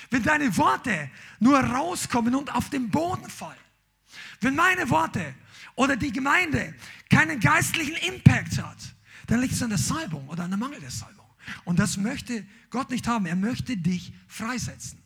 wenn 0.09 0.23
deine 0.23 0.55
Worte 0.57 1.09
nur 1.39 1.59
rauskommen 1.59 2.36
und 2.36 2.53
auf 2.53 2.69
den 2.69 2.89
Boden 2.89 3.30
fallen, 3.30 3.57
wenn 4.41 4.55
meine 4.55 4.89
Worte 4.89 5.34
oder 5.75 5.95
die 5.95 6.11
Gemeinde 6.11 6.75
keinen 7.09 7.39
geistlichen 7.39 7.95
Impact 7.95 8.61
hat, 8.61 8.78
dann 9.28 9.41
liegt 9.41 9.53
es 9.53 9.63
an 9.63 9.69
der 9.69 9.78
Salbung 9.78 10.28
oder 10.28 10.43
an 10.43 10.51
der 10.51 10.57
Mangel 10.57 10.80
der 10.80 10.91
Salbung. 10.91 11.25
Und 11.65 11.80
das 11.80 11.97
möchte 11.97 12.45
Gott 12.69 12.89
nicht 12.89 13.07
haben. 13.07 13.25
Er 13.25 13.36
möchte 13.36 13.78
dich 13.78 14.13
freisetzen. 14.28 15.01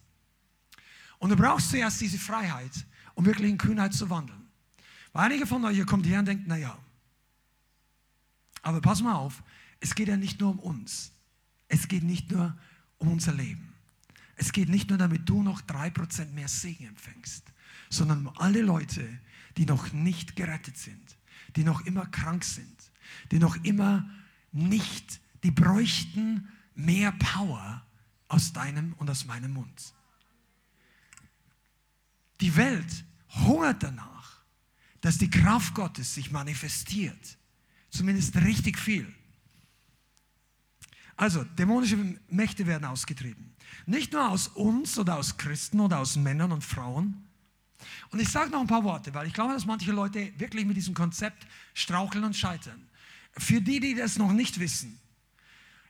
Und 1.20 1.30
du 1.30 1.36
brauchst 1.36 1.70
zuerst 1.70 2.02
diese 2.02 2.18
Freiheit, 2.18 2.72
um 3.16 3.26
wirklich 3.26 3.50
in 3.50 3.58
Kühnheit 3.58 3.94
zu 3.94 4.10
wandeln. 4.10 4.48
Weil 5.14 5.26
einige 5.26 5.46
von 5.46 5.64
euch, 5.66 5.78
ihr 5.78 5.86
kommt 5.86 6.06
her 6.06 6.20
und 6.20 6.26
denkt, 6.26 6.48
naja, 6.48 6.78
aber 8.62 8.82
pass 8.82 9.02
mal 9.02 9.16
auf, 9.16 9.42
es 9.80 9.96
geht 9.96 10.08
ja 10.08 10.18
nicht 10.18 10.40
nur 10.40 10.52
um 10.52 10.60
uns. 10.60 11.12
Es 11.68 11.88
geht 11.88 12.04
nicht 12.04 12.32
nur 12.32 12.56
um 12.98 13.14
unser 13.14 13.34
Leben. 13.34 13.74
Es 14.36 14.52
geht 14.52 14.70
nicht 14.70 14.90
nur 14.90 14.98
damit 14.98 15.28
du 15.28 15.44
noch 15.44 15.62
drei 15.62 15.90
Prozent 15.90 16.34
mehr 16.34 16.48
Segen 16.48 16.88
empfängst 16.88 17.52
sondern 17.92 18.26
um 18.26 18.38
alle 18.38 18.62
Leute, 18.62 19.08
die 19.58 19.66
noch 19.66 19.92
nicht 19.92 20.36
gerettet 20.36 20.78
sind, 20.78 21.18
die 21.56 21.64
noch 21.64 21.86
immer 21.86 22.06
krank 22.08 22.44
sind, 22.44 22.92
die 23.32 23.40
noch 23.40 23.62
immer 23.64 24.10
nicht, 24.52 25.20
die 25.44 25.52
bräuchten 25.52 26.48
mehr 26.74 27.12
Power 27.12 27.86
aus 28.30 28.54
deinem 28.54 28.94
und 28.94 29.10
aus 29.10 29.26
meinem 29.26 29.54
Mund. 29.54 29.94
Die 32.42 32.56
Welt 32.56 33.06
hungert 33.30 33.84
danach, 33.84 34.42
dass 35.00 35.18
die 35.18 35.30
Kraft 35.30 35.74
Gottes 35.74 36.14
sich 36.14 36.32
manifestiert. 36.32 37.38
Zumindest 37.90 38.36
richtig 38.38 38.78
viel. 38.80 39.14
Also, 41.16 41.44
dämonische 41.44 41.98
Mächte 42.30 42.66
werden 42.66 42.86
ausgetrieben. 42.86 43.54
Nicht 43.86 44.14
nur 44.14 44.30
aus 44.30 44.48
uns 44.48 44.98
oder 44.98 45.18
aus 45.18 45.38
Christen 45.38 45.80
oder 45.80 46.00
aus 46.00 46.16
Männern 46.16 46.52
und 46.52 46.64
Frauen, 46.64 47.28
und 48.12 48.20
ich 48.20 48.30
sage 48.30 48.52
noch 48.52 48.62
ein 48.62 48.68
paar 48.68 48.84
Worte, 48.84 49.14
weil 49.14 49.28
ich 49.28 49.34
glaube, 49.34 49.54
dass 49.54 49.66
manche 49.66 49.92
Leute 49.92 50.32
wirklich 50.38 50.66
mit 50.66 50.78
diesem 50.78 50.94
Konzept 50.94 51.48
straucheln 51.74 52.24
und 52.24 52.36
scheitern. 52.36 52.88
Für 53.38 53.62
die, 53.62 53.80
die 53.80 53.96
das 53.96 54.18
noch 54.18 54.34
nicht 54.34 54.60
wissen. 54.60 55.00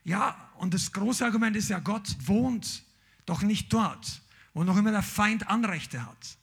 Ja, 0.03 0.51
und 0.57 0.73
das 0.73 0.91
große 0.91 1.25
Argument 1.25 1.55
ist 1.55 1.69
ja, 1.69 1.79
Gott 1.79 2.15
wohnt 2.25 2.83
doch 3.25 3.41
nicht 3.41 3.71
dort, 3.73 4.21
wo 4.53 4.63
noch 4.63 4.77
immer 4.77 4.91
der 4.91 5.03
Feind 5.03 5.47
Anrechte 5.47 6.05
hat. 6.05 6.37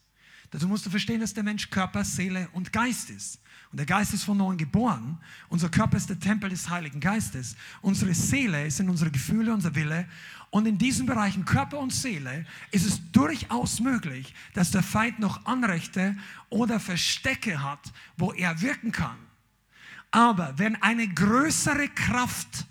Dazu 0.51 0.67
musst 0.67 0.87
du 0.87 0.91
verstehen, 0.91 1.21
dass 1.21 1.35
der 1.35 1.45
Mensch 1.45 1.69
Körper, 1.69 2.05
Seele 2.05 2.49
und 2.53 2.73
Geist 2.73 3.11
ist. 3.11 3.41
Und 3.71 3.79
der 3.79 3.87
Geist 3.87 4.15
ist 4.15 4.25
von 4.25 4.39
neuem 4.39 4.57
geboren. 4.57 5.19
Unser 5.49 5.69
Körper 5.69 5.99
ist 5.99 6.09
der 6.09 6.19
Tempel 6.19 6.49
des 6.49 6.71
Heiligen 6.71 7.01
Geistes. 7.01 7.55
Unsere 7.83 8.15
Seele 8.15 8.71
sind 8.71 8.89
unsere 8.89 9.11
Gefühle, 9.11 9.53
unser 9.53 9.75
Wille. 9.75 10.09
Und 10.51 10.67
in 10.67 10.79
diesen 10.79 11.05
Bereichen 11.05 11.45
Körper 11.45 11.79
und 11.79 11.93
Seele 11.93 12.47
ist 12.71 12.87
es 12.87 13.13
durchaus 13.13 13.81
möglich, 13.81 14.35
dass 14.55 14.71
der 14.71 14.83
Feind 14.83 15.19
noch 15.19 15.45
Anrechte 15.45 16.17
oder 16.49 16.81
Verstecke 16.81 17.63
hat, 17.63 17.93
wo 18.17 18.33
er 18.33 18.63
wirken 18.63 18.91
kann. 18.91 19.19
Aber 20.11 20.55
wenn 20.59 20.83
eine 20.83 21.07
größere 21.07 21.89
Kraft 21.89 22.65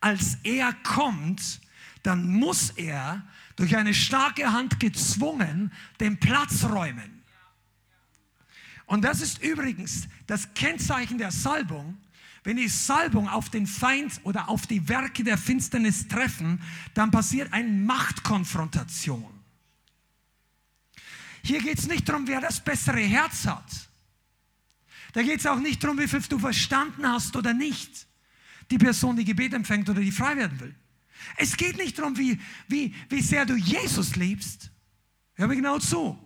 als 0.00 0.38
er 0.44 0.72
kommt, 0.82 1.60
dann 2.02 2.26
muss 2.26 2.70
er 2.70 3.22
durch 3.56 3.76
eine 3.76 3.92
starke 3.92 4.50
Hand 4.50 4.80
gezwungen 4.80 5.72
den 6.00 6.18
Platz 6.18 6.64
räumen. 6.64 7.17
Und 8.88 9.02
das 9.02 9.20
ist 9.20 9.42
übrigens 9.42 10.08
das 10.26 10.54
Kennzeichen 10.54 11.18
der 11.18 11.30
Salbung. 11.30 11.98
Wenn 12.42 12.56
die 12.56 12.68
Salbung 12.68 13.28
auf 13.28 13.50
den 13.50 13.66
Feind 13.66 14.18
oder 14.24 14.48
auf 14.48 14.66
die 14.66 14.88
Werke 14.88 15.22
der 15.22 15.36
Finsternis 15.36 16.08
treffen, 16.08 16.62
dann 16.94 17.10
passiert 17.10 17.52
eine 17.52 17.68
Machtkonfrontation. 17.68 19.28
Hier 21.42 21.60
geht 21.60 21.78
es 21.78 21.86
nicht 21.86 22.08
darum, 22.08 22.26
wer 22.26 22.40
das 22.40 22.64
bessere 22.64 23.00
Herz 23.00 23.46
hat. 23.46 23.88
Da 25.12 25.22
geht 25.22 25.40
es 25.40 25.46
auch 25.46 25.60
nicht 25.60 25.84
darum, 25.84 25.98
wie 25.98 26.08
viel 26.08 26.22
du 26.22 26.38
verstanden 26.38 27.06
hast 27.06 27.36
oder 27.36 27.52
nicht. 27.52 28.06
Die 28.70 28.78
Person, 28.78 29.16
die 29.16 29.24
Gebet 29.24 29.52
empfängt 29.52 29.88
oder 29.90 30.00
die 30.00 30.12
frei 30.12 30.36
werden 30.36 30.58
will. 30.60 30.74
Es 31.36 31.58
geht 31.58 31.76
nicht 31.76 31.98
darum, 31.98 32.16
wie, 32.16 32.40
wie, 32.68 32.94
wie 33.10 33.20
sehr 33.20 33.44
du 33.44 33.54
Jesus 33.54 34.16
liebst. 34.16 34.70
Hör 35.34 35.46
mir 35.46 35.56
genau 35.56 35.78
zu. 35.78 36.18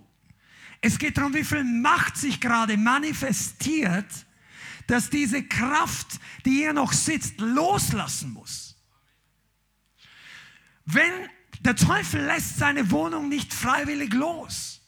Es 0.83 0.99
geht 0.99 1.17
darum, 1.17 1.33
wie 1.33 1.45
viel 1.45 1.65
Macht 1.65 2.17
sich 2.17 2.41
gerade 2.41 2.77
manifestiert, 2.77 4.27
dass 4.89 5.09
diese 5.09 5.43
Kraft, 5.45 6.21
die 6.45 6.51
hier 6.51 6.73
noch 6.73 6.93
sitzt, 6.93 7.41
loslassen 7.41 8.33
muss. 8.33 8.77
Wenn 10.85 11.13
der 11.61 11.77
Teufel 11.77 12.25
lässt 12.25 12.59
seine 12.59 12.91
Wohnung 12.91 13.29
nicht 13.29 13.55
freiwillig 13.55 14.13
los. 14.13 14.81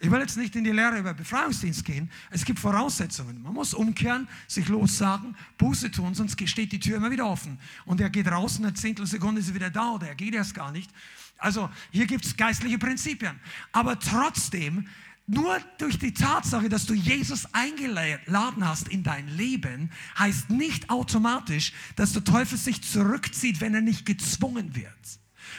Ich 0.00 0.10
will 0.10 0.18
jetzt 0.18 0.36
nicht 0.36 0.56
in 0.56 0.64
die 0.64 0.72
Lehre 0.72 0.98
über 0.98 1.14
Befreiungsdienst 1.14 1.84
gehen. 1.84 2.10
Es 2.30 2.44
gibt 2.44 2.58
Voraussetzungen. 2.58 3.40
Man 3.42 3.52
muss 3.52 3.74
umkehren, 3.74 4.26
sich 4.48 4.66
lossagen, 4.68 5.36
Buße 5.58 5.90
tun, 5.90 6.14
sonst 6.14 6.40
steht 6.48 6.72
die 6.72 6.80
Tür 6.80 6.96
immer 6.96 7.10
wieder 7.10 7.26
offen. 7.26 7.60
Und 7.84 8.00
er 8.00 8.10
geht 8.10 8.26
raus 8.26 8.58
und 8.58 8.64
eine 8.64 8.74
Zehntelsekunde 8.74 9.40
ist 9.40 9.48
er 9.48 9.54
wieder 9.54 9.70
da 9.70 9.92
oder 9.92 10.08
er 10.08 10.14
geht 10.14 10.34
erst 10.34 10.54
gar 10.54 10.72
nicht. 10.72 10.90
Also 11.40 11.70
hier 11.90 12.06
gibt 12.06 12.24
es 12.24 12.36
geistliche 12.36 12.78
Prinzipien. 12.78 13.40
Aber 13.72 13.98
trotzdem, 13.98 14.86
nur 15.26 15.58
durch 15.78 15.98
die 15.98 16.12
Tatsache, 16.12 16.68
dass 16.68 16.86
du 16.86 16.94
Jesus 16.94 17.52
eingeladen 17.54 18.66
hast 18.66 18.88
in 18.88 19.02
dein 19.02 19.28
Leben, 19.28 19.90
heißt 20.18 20.50
nicht 20.50 20.90
automatisch, 20.90 21.72
dass 21.96 22.12
der 22.12 22.24
Teufel 22.24 22.58
sich 22.58 22.82
zurückzieht, 22.82 23.60
wenn 23.60 23.74
er 23.74 23.80
nicht 23.80 24.04
gezwungen 24.04 24.74
wird. 24.74 24.92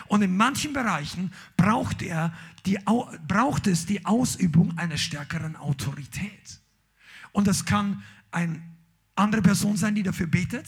Und 0.07 0.21
in 0.21 0.37
manchen 0.37 0.73
Bereichen 0.73 1.33
braucht, 1.57 2.01
er 2.01 2.33
die, 2.65 2.77
braucht 3.27 3.67
es 3.67 3.85
die 3.85 4.05
Ausübung 4.05 4.77
einer 4.77 4.97
stärkeren 4.97 5.55
Autorität. 5.55 6.59
Und 7.31 7.47
das 7.47 7.65
kann 7.65 8.03
eine 8.29 8.61
andere 9.15 9.41
Person 9.41 9.77
sein, 9.77 9.95
die 9.95 10.03
dafür 10.03 10.27
betet. 10.27 10.65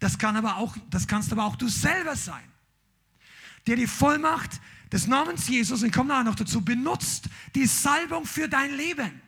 Das 0.00 0.18
kann 0.18 0.36
aber 0.36 0.56
auch, 0.56 0.76
das 0.90 1.06
kannst 1.06 1.32
aber 1.32 1.44
auch 1.44 1.56
du 1.56 1.68
selber 1.68 2.16
sein 2.16 2.44
der 3.66 3.76
die 3.76 3.86
Vollmacht 3.86 4.60
des 4.92 5.06
Namens 5.06 5.48
Jesus, 5.48 5.82
und 5.82 5.88
ich 5.88 5.92
komme 5.92 6.08
nachher 6.08 6.24
noch 6.24 6.34
dazu, 6.34 6.64
benutzt, 6.64 7.28
die 7.54 7.66
Salbung 7.66 8.24
für 8.24 8.48
dein 8.48 8.74
Leben. 8.76 9.20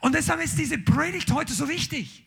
Und 0.00 0.14
deshalb 0.14 0.42
ist 0.42 0.58
diese 0.58 0.78
Predigt 0.78 1.30
heute 1.30 1.52
so 1.52 1.68
wichtig. 1.68 2.24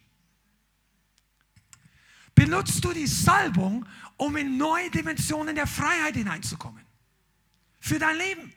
Benutzt 2.36 2.84
du 2.86 2.94
die 2.94 3.08
Salbung, 3.08 3.86
um 4.16 4.38
in 4.38 4.58
neue 4.58 4.92
Dimensionen 4.92 5.56
der 5.56 5.68
Freiheit 5.68 6.16
hineinzukommen? 6.16 6.84
Für 7.80 7.98
dein 7.98 8.18
Leben. 8.18 8.54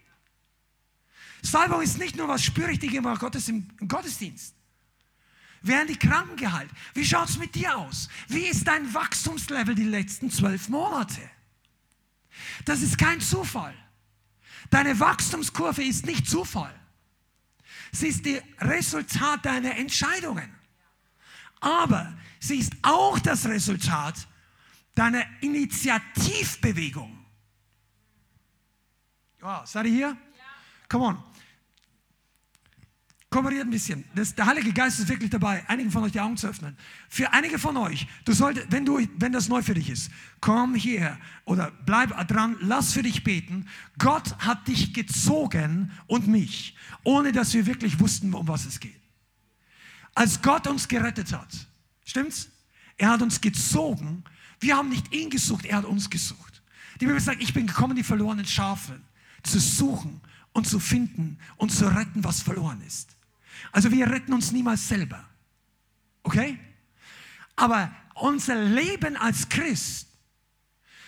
Salbung 1.42 1.80
ist 1.80 1.98
nicht 1.98 2.16
nur 2.16 2.28
was 2.28 2.42
spüre 2.42 2.72
ich 2.72 2.78
die 2.78 2.88
Gottes 2.88 3.48
im 3.48 3.66
Gottesdienst. 3.88 4.54
Werden 5.62 5.88
die 5.88 5.98
Kranken 5.98 6.36
geheilt? 6.36 6.70
Wie 6.94 7.04
schaut 7.04 7.28
es 7.28 7.38
mit 7.38 7.54
dir 7.54 7.76
aus? 7.76 8.08
Wie 8.28 8.44
ist 8.44 8.66
dein 8.66 8.92
Wachstumslevel 8.92 9.74
die 9.74 9.84
letzten 9.84 10.30
zwölf 10.30 10.68
Monate? 10.68 11.20
Das 12.64 12.82
ist 12.82 12.98
kein 12.98 13.20
Zufall. 13.20 13.74
Deine 14.70 14.98
Wachstumskurve 15.00 15.82
ist 15.82 16.06
nicht 16.06 16.28
Zufall. 16.28 16.74
Sie 17.92 18.08
ist 18.08 18.24
das 18.26 18.42
Resultat 18.60 19.44
deiner 19.44 19.76
Entscheidungen. 19.76 20.54
Aber 21.60 22.16
sie 22.38 22.58
ist 22.58 22.72
auch 22.82 23.18
das 23.18 23.46
Resultat 23.46 24.14
deiner 24.94 25.24
Initiativbewegung. 25.40 27.24
Ja, 29.40 29.64
seid 29.66 29.86
ihr 29.86 29.92
hier? 29.92 30.16
Come 30.88 31.04
on. 31.04 31.29
Kooperiert 33.30 33.62
ein 33.62 33.70
bisschen. 33.70 34.04
Das, 34.16 34.34
der 34.34 34.44
Heilige 34.46 34.72
Geist 34.72 34.98
ist 34.98 35.08
wirklich 35.08 35.30
dabei, 35.30 35.62
einigen 35.68 35.92
von 35.92 36.02
euch 36.02 36.10
die 36.10 36.20
Augen 36.20 36.36
zu 36.36 36.48
öffnen. 36.48 36.76
Für 37.08 37.32
einige 37.32 37.60
von 37.60 37.76
euch, 37.76 38.08
du 38.24 38.32
solltest, 38.32 38.72
wenn, 38.72 38.84
du, 38.84 38.98
wenn 39.18 39.30
das 39.30 39.48
neu 39.48 39.62
für 39.62 39.74
dich 39.74 39.88
ist, 39.88 40.10
komm 40.40 40.74
hier 40.74 41.16
oder 41.44 41.70
bleib 41.86 42.26
dran, 42.26 42.56
lass 42.60 42.92
für 42.92 43.04
dich 43.04 43.22
beten. 43.22 43.68
Gott 43.98 44.36
hat 44.38 44.66
dich 44.66 44.92
gezogen 44.92 45.92
und 46.08 46.26
mich, 46.26 46.74
ohne 47.04 47.30
dass 47.30 47.54
wir 47.54 47.66
wirklich 47.66 48.00
wussten, 48.00 48.34
um 48.34 48.48
was 48.48 48.66
es 48.66 48.80
geht. 48.80 49.00
Als 50.16 50.42
Gott 50.42 50.66
uns 50.66 50.88
gerettet 50.88 51.32
hat, 51.32 51.68
stimmt's? 52.04 52.50
Er 52.96 53.10
hat 53.10 53.22
uns 53.22 53.40
gezogen. 53.40 54.24
Wir 54.58 54.76
haben 54.76 54.88
nicht 54.88 55.14
ihn 55.14 55.30
gesucht, 55.30 55.66
er 55.66 55.76
hat 55.76 55.84
uns 55.84 56.10
gesucht. 56.10 56.62
Die 57.00 57.06
Bibel 57.06 57.20
sagt, 57.20 57.40
ich 57.40 57.54
bin 57.54 57.68
gekommen, 57.68 57.94
die 57.94 58.02
verlorenen 58.02 58.44
Schafe 58.44 59.00
zu 59.44 59.60
suchen 59.60 60.20
und 60.52 60.66
zu 60.66 60.80
finden 60.80 61.38
und 61.56 61.70
zu 61.70 61.86
retten, 61.86 62.24
was 62.24 62.42
verloren 62.42 62.82
ist. 62.84 63.16
Also 63.72 63.90
wir 63.90 64.10
retten 64.10 64.32
uns 64.32 64.52
niemals 64.52 64.88
selber. 64.88 65.28
Okay? 66.22 66.58
Aber 67.56 67.94
unser 68.14 68.56
Leben 68.56 69.16
als 69.16 69.48
Christ 69.48 70.08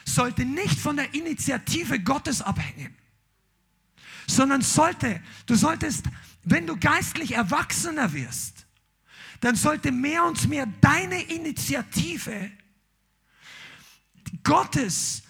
sollte 0.04 0.44
nicht 0.44 0.78
von 0.78 0.96
der 0.96 1.14
Initiative 1.14 2.00
Gottes 2.00 2.42
abhängen, 2.42 2.94
sondern 4.26 4.62
sollte, 4.62 5.22
du 5.46 5.54
solltest, 5.54 6.06
wenn 6.42 6.66
du 6.66 6.76
geistlich 6.78 7.32
erwachsener 7.32 8.12
wirst, 8.12 8.66
dann 9.40 9.56
sollte 9.56 9.90
mehr 9.90 10.24
und 10.24 10.48
mehr 10.48 10.66
deine 10.80 11.22
Initiative 11.22 12.50
Gottes, 14.44 15.22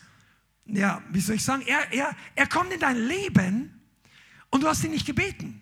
ja, 0.67 1.03
wie 1.11 1.21
soll 1.21 1.37
ich 1.37 1.45
sagen, 1.45 1.63
er, 1.67 1.93
er, 1.93 2.17
er 2.35 2.47
kommt 2.47 2.73
in 2.73 2.81
dein 2.81 2.97
Leben 2.97 3.81
und 4.51 4.63
du 4.63 4.69
hast 4.69 4.85
ihn 4.85 4.91
nicht 4.91 5.07
gebeten. 5.07 5.62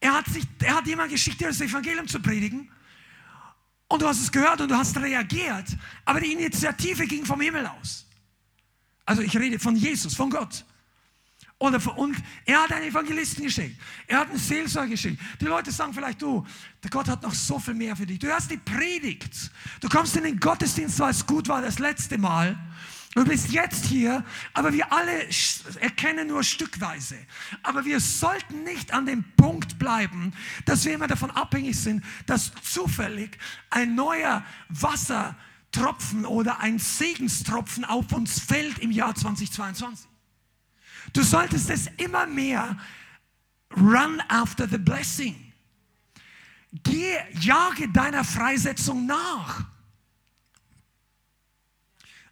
Er 0.00 0.14
hat, 0.14 0.26
sich, 0.26 0.44
er 0.62 0.76
hat 0.76 0.86
jemand 0.86 1.10
geschickt, 1.10 1.40
dir 1.40 1.48
das 1.48 1.60
Evangelium 1.60 2.06
zu 2.06 2.20
predigen. 2.20 2.70
Und 3.88 4.02
du 4.02 4.08
hast 4.08 4.20
es 4.20 4.32
gehört 4.32 4.60
und 4.60 4.70
du 4.70 4.76
hast 4.76 4.96
reagiert. 4.96 5.76
Aber 6.04 6.20
die 6.20 6.32
Initiative 6.32 7.06
ging 7.06 7.24
vom 7.24 7.40
Himmel 7.40 7.66
aus. 7.66 8.06
Also 9.04 9.22
ich 9.22 9.36
rede 9.36 9.58
von 9.58 9.76
Jesus, 9.76 10.14
von 10.14 10.30
Gott. 10.30 10.64
Und, 11.58 11.86
und 11.96 12.16
er 12.44 12.62
hat 12.62 12.72
einen 12.72 12.88
Evangelisten 12.88 13.44
geschickt. 13.44 13.80
Er 14.06 14.18
hat 14.20 14.28
einen 14.28 14.38
Seelsorger 14.38 14.90
geschickt. 14.90 15.18
Die 15.40 15.46
Leute 15.46 15.70
sagen 15.70 15.94
vielleicht, 15.94 16.20
du, 16.20 16.46
der 16.82 16.90
Gott 16.90 17.08
hat 17.08 17.22
noch 17.22 17.32
so 17.32 17.58
viel 17.58 17.72
mehr 17.72 17.96
für 17.96 18.04
dich. 18.04 18.18
Du 18.18 18.26
hörst 18.26 18.50
die 18.50 18.58
Predigt. 18.58 19.50
Du 19.80 19.88
kommst 19.88 20.16
in 20.16 20.24
den 20.24 20.38
Gottesdienst, 20.38 20.98
weil 20.98 21.12
es 21.12 21.24
gut 21.24 21.48
war 21.48 21.62
das 21.62 21.78
letzte 21.78 22.18
Mal. 22.18 22.58
Du 23.14 23.24
bist 23.24 23.50
jetzt 23.50 23.86
hier, 23.86 24.24
aber 24.52 24.72
wir 24.72 24.92
alle 24.92 25.26
erkennen 25.80 26.28
nur 26.28 26.42
stückweise. 26.42 27.16
Aber 27.62 27.84
wir 27.84 28.00
sollten 28.00 28.62
nicht 28.64 28.92
an 28.92 29.06
dem 29.06 29.24
Punkt 29.36 29.78
bleiben, 29.78 30.34
dass 30.66 30.84
wir 30.84 30.94
immer 30.94 31.06
davon 31.06 31.30
abhängig 31.30 31.78
sind, 31.78 32.04
dass 32.26 32.52
zufällig 32.62 33.38
ein 33.70 33.94
neuer 33.94 34.44
Wassertropfen 34.68 36.26
oder 36.26 36.60
ein 36.60 36.78
Segenstropfen 36.78 37.84
auf 37.84 38.12
uns 38.12 38.38
fällt 38.38 38.78
im 38.80 38.90
Jahr 38.90 39.14
2022. 39.14 40.06
Du 41.12 41.22
solltest 41.22 41.70
es 41.70 41.86
immer 41.96 42.26
mehr 42.26 42.76
run 43.74 44.22
after 44.28 44.68
the 44.68 44.78
blessing. 44.78 45.52
Geh, 46.82 47.16
jage 47.40 47.88
deiner 47.88 48.24
Freisetzung 48.24 49.06
nach. 49.06 49.64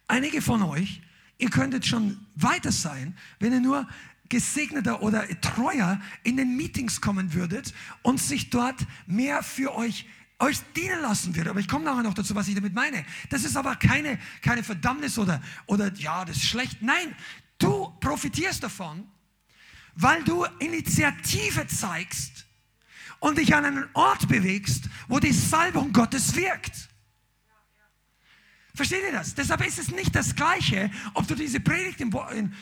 Einige 0.07 0.41
von 0.41 0.61
euch, 0.61 1.01
ihr 1.37 1.49
könntet 1.49 1.85
schon 1.85 2.25
weiter 2.35 2.71
sein, 2.71 3.17
wenn 3.39 3.53
ihr 3.53 3.59
nur 3.59 3.87
gesegneter 4.29 5.01
oder 5.01 5.27
treuer 5.41 5.99
in 6.23 6.37
den 6.37 6.55
Meetings 6.55 7.01
kommen 7.01 7.33
würdet 7.33 7.73
und 8.01 8.19
sich 8.19 8.49
dort 8.49 8.85
mehr 9.07 9.43
für 9.43 9.75
euch 9.75 10.05
euch 10.39 10.59
dienen 10.75 11.01
lassen 11.01 11.35
würde. 11.35 11.49
Aber 11.49 11.59
ich 11.59 11.67
komme 11.67 11.85
nachher 11.85 12.03
noch 12.03 12.13
dazu, 12.13 12.35
was 12.35 12.47
ich 12.47 12.55
damit 12.55 12.73
meine. 12.73 13.05
Das 13.29 13.43
ist 13.43 13.55
aber 13.55 13.75
keine, 13.75 14.19
keine 14.41 14.63
Verdammnis 14.63 15.17
oder, 15.17 15.41
oder 15.65 15.93
ja, 15.93 16.25
das 16.25 16.37
ist 16.37 16.45
schlecht. 16.45 16.81
Nein, 16.81 17.15
du 17.57 17.89
profitierst 17.99 18.61
davon, 18.61 19.07
weil 19.95 20.23
du 20.23 20.45
Initiative 20.59 21.67
zeigst 21.67 22.45
und 23.19 23.37
dich 23.37 23.55
an 23.55 23.65
einen 23.65 23.85
Ort 23.93 24.27
bewegst, 24.27 24.89
wo 25.07 25.19
die 25.19 25.31
Salbung 25.31 25.93
Gottes 25.93 26.35
wirkt. 26.35 26.89
Versteht 28.75 29.03
ihr 29.03 29.13
das? 29.13 29.33
Deshalb 29.33 29.65
ist 29.65 29.79
es 29.79 29.89
nicht 29.89 30.13
das 30.13 30.35
Gleiche, 30.35 30.91
ob 31.13 31.25
du 31.27 31.33
diese 31.33 31.61
Predigt 31.61 32.01
in, 32.01 32.11
in, 32.33 32.53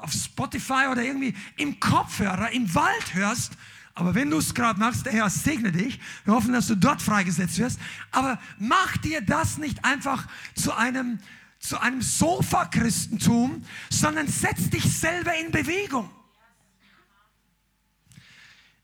auf 0.00 0.12
Spotify 0.12 0.86
oder 0.90 1.02
irgendwie 1.02 1.34
im 1.56 1.80
Kopfhörer, 1.80 2.52
im 2.52 2.72
Wald 2.74 3.14
hörst. 3.14 3.52
Aber 3.94 4.14
wenn 4.14 4.30
du 4.30 4.38
es 4.38 4.54
gerade 4.54 4.78
machst, 4.78 5.04
der 5.04 5.12
Herr 5.12 5.28
segne 5.28 5.72
dich. 5.72 5.98
Wir 6.24 6.34
hoffen, 6.34 6.52
dass 6.52 6.68
du 6.68 6.76
dort 6.76 7.02
freigesetzt 7.02 7.58
wirst. 7.58 7.80
Aber 8.12 8.38
mach 8.58 8.96
dir 8.98 9.22
das 9.22 9.58
nicht 9.58 9.84
einfach 9.84 10.28
zu 10.54 10.72
einem, 10.72 11.18
zu 11.58 11.80
einem 11.80 12.00
Sofa-Christentum, 12.00 13.64
sondern 13.90 14.28
setz 14.28 14.70
dich 14.70 14.84
selber 14.84 15.34
in 15.36 15.50
Bewegung. 15.50 16.08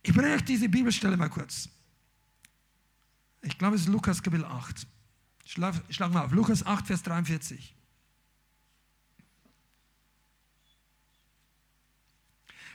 Ich 0.03 0.13
bringe 0.13 0.35
euch 0.35 0.45
diese 0.45 0.69
Bibelstelle 0.69 1.17
mal 1.17 1.29
kurz. 1.29 1.69
Ich 3.43 3.57
glaube, 3.57 3.77
es 3.77 3.83
ist 3.83 3.89
Lukas 3.89 4.21
Kapitel 4.21 4.45
8. 4.45 4.87
Schlag, 5.45 5.75
schlag 5.91 6.13
mal 6.13 6.25
auf, 6.25 6.33
Lukas 6.33 6.65
8, 6.65 6.87
Vers 6.87 7.03
43. 7.03 7.75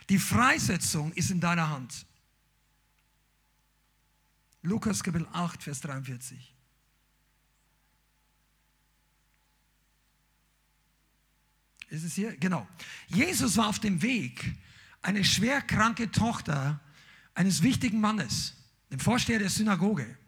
Die 0.08 0.18
Freisetzung 0.18 1.12
ist 1.12 1.30
in 1.30 1.40
deiner 1.40 1.68
Hand. 1.68 2.06
Lukas 4.62 5.02
Kapitel 5.02 5.28
8, 5.32 5.62
Vers 5.62 5.80
43. 5.80 6.54
Ist 11.90 12.04
es 12.04 12.14
hier? 12.14 12.36
Genau. 12.36 12.66
Jesus 13.08 13.56
war 13.56 13.68
auf 13.68 13.78
dem 13.78 14.02
Weg, 14.02 14.56
eine 15.00 15.24
schwerkranke 15.24 16.10
Tochter 16.10 16.80
eines 17.34 17.62
wichtigen 17.62 18.00
Mannes, 18.00 18.54
dem 18.90 18.98
Vorsteher 18.98 19.38
der 19.38 19.48
Synagoge, 19.48 20.18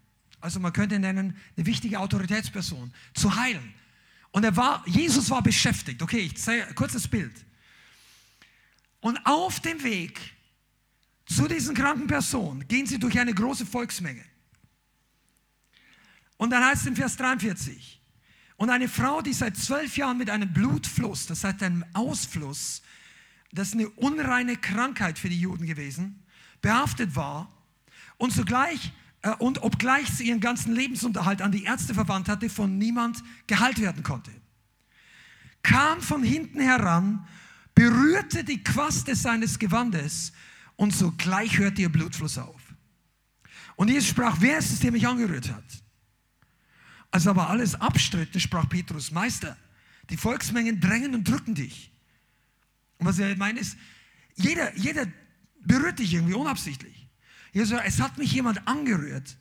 also 0.41 0.61
man 0.61 0.73
könnte 0.73 0.99
nennen, 0.99 1.37
eine 1.57 1.67
wichtige 1.67 1.99
Autoritätsperson, 1.99 2.93
zu 3.15 3.35
heilen. 3.35 3.75
Und 4.31 4.45
er 4.45 4.57
war, 4.57 4.83
Jesus 4.87 5.31
war 5.31 5.43
beschäftigt. 5.43 6.03
Okay, 6.03 6.21
ich 6.21 6.37
zeige 6.37 6.73
kurzes 6.75 7.09
Bild. 7.09 7.35
Und 9.01 9.19
auf 9.25 9.61
dem 9.61 9.83
Weg 9.83 10.21
zu 11.27 11.47
diesen 11.49 11.75
kranken 11.75 12.07
Personen 12.07 12.67
gehen 12.67 12.87
sie 12.87 12.99
durch 12.99 13.19
eine 13.19 13.35
große 13.35 13.67
Volksmenge. 13.67 14.25
Und 16.37 16.51
dann 16.51 16.65
heißt 16.65 16.83
es 16.83 16.87
im 16.87 16.97
Vers 16.97 17.17
43, 17.17 18.01
und 18.57 18.69
eine 18.69 18.89
Frau, 18.89 19.23
die 19.23 19.33
seit 19.33 19.57
zwölf 19.57 19.97
Jahren 19.97 20.19
mit 20.19 20.29
einem 20.29 20.53
Blutfluss, 20.53 21.27
das 21.27 21.45
heißt 21.45 21.63
einem 21.63 21.85
Ausfluss, 21.95 22.83
das 23.53 23.69
ist 23.69 23.75
eine 23.75 23.89
unreine 23.91 24.57
Krankheit 24.57 25.19
für 25.19 25.29
die 25.29 25.41
Juden 25.41 25.67
gewesen, 25.67 26.23
behaftet 26.61 27.17
war 27.17 27.51
und 28.19 28.33
zugleich 28.33 28.93
und 29.39 29.63
obgleich 29.63 30.09
sie 30.09 30.29
ihren 30.29 30.41
ganzen 30.41 30.75
Lebensunterhalt 30.75 31.43
an 31.43 31.53
die 31.53 31.65
Ärzte 31.65 31.95
verwandt 31.95 32.29
hatte, 32.29 32.49
von 32.49 32.79
niemand 32.79 33.23
geheilt 33.47 33.81
werden 33.81 34.03
konnte. 34.03 34.31
Kam 35.63 36.01
von 36.01 36.23
hinten 36.23 36.61
heran, 36.61 37.27
berührte 37.75 38.45
die 38.45 38.65
Quaste 38.65 39.15
seines 39.15 39.59
Gewandes 39.59 40.33
und 40.77 40.95
sogleich 40.95 41.59
hörte 41.59 41.83
ihr 41.83 41.91
Blutfluss 41.91 42.39
auf. 42.39 42.61
Und 43.77 43.89
Jesus 43.89 44.09
sprach, 44.09 44.37
wer 44.41 44.59
ist 44.59 44.73
es, 44.73 44.81
der 44.81 44.93
mich 44.93 45.07
angerührt 45.07 45.51
hat? 45.51 45.65
Als 47.11 47.27
aber 47.27 47.51
alles 47.51 47.75
abstritten, 47.75 48.41
sprach 48.41 48.69
Petrus, 48.69 49.11
Meister, 49.11 49.57
die 50.09 50.17
Volksmengen 50.17 50.81
drängen 50.81 51.15
und 51.15 51.29
drücken 51.29 51.55
dich. 51.55 51.93
Und 52.99 53.07
was 53.07 53.19
er 53.19 53.37
meint 53.37 53.59
ist, 53.59 53.77
jeder, 54.35 54.77
jeder 54.77 55.07
berührt 55.61 55.99
dich 55.99 56.15
irgendwie 56.15 56.35
unabsichtlich. 56.35 57.00
Jesus 57.53 57.79
es 57.85 58.01
hat 58.01 58.19
mich 58.19 58.33
jemand 58.33 58.67
angerührt, 58.67 59.37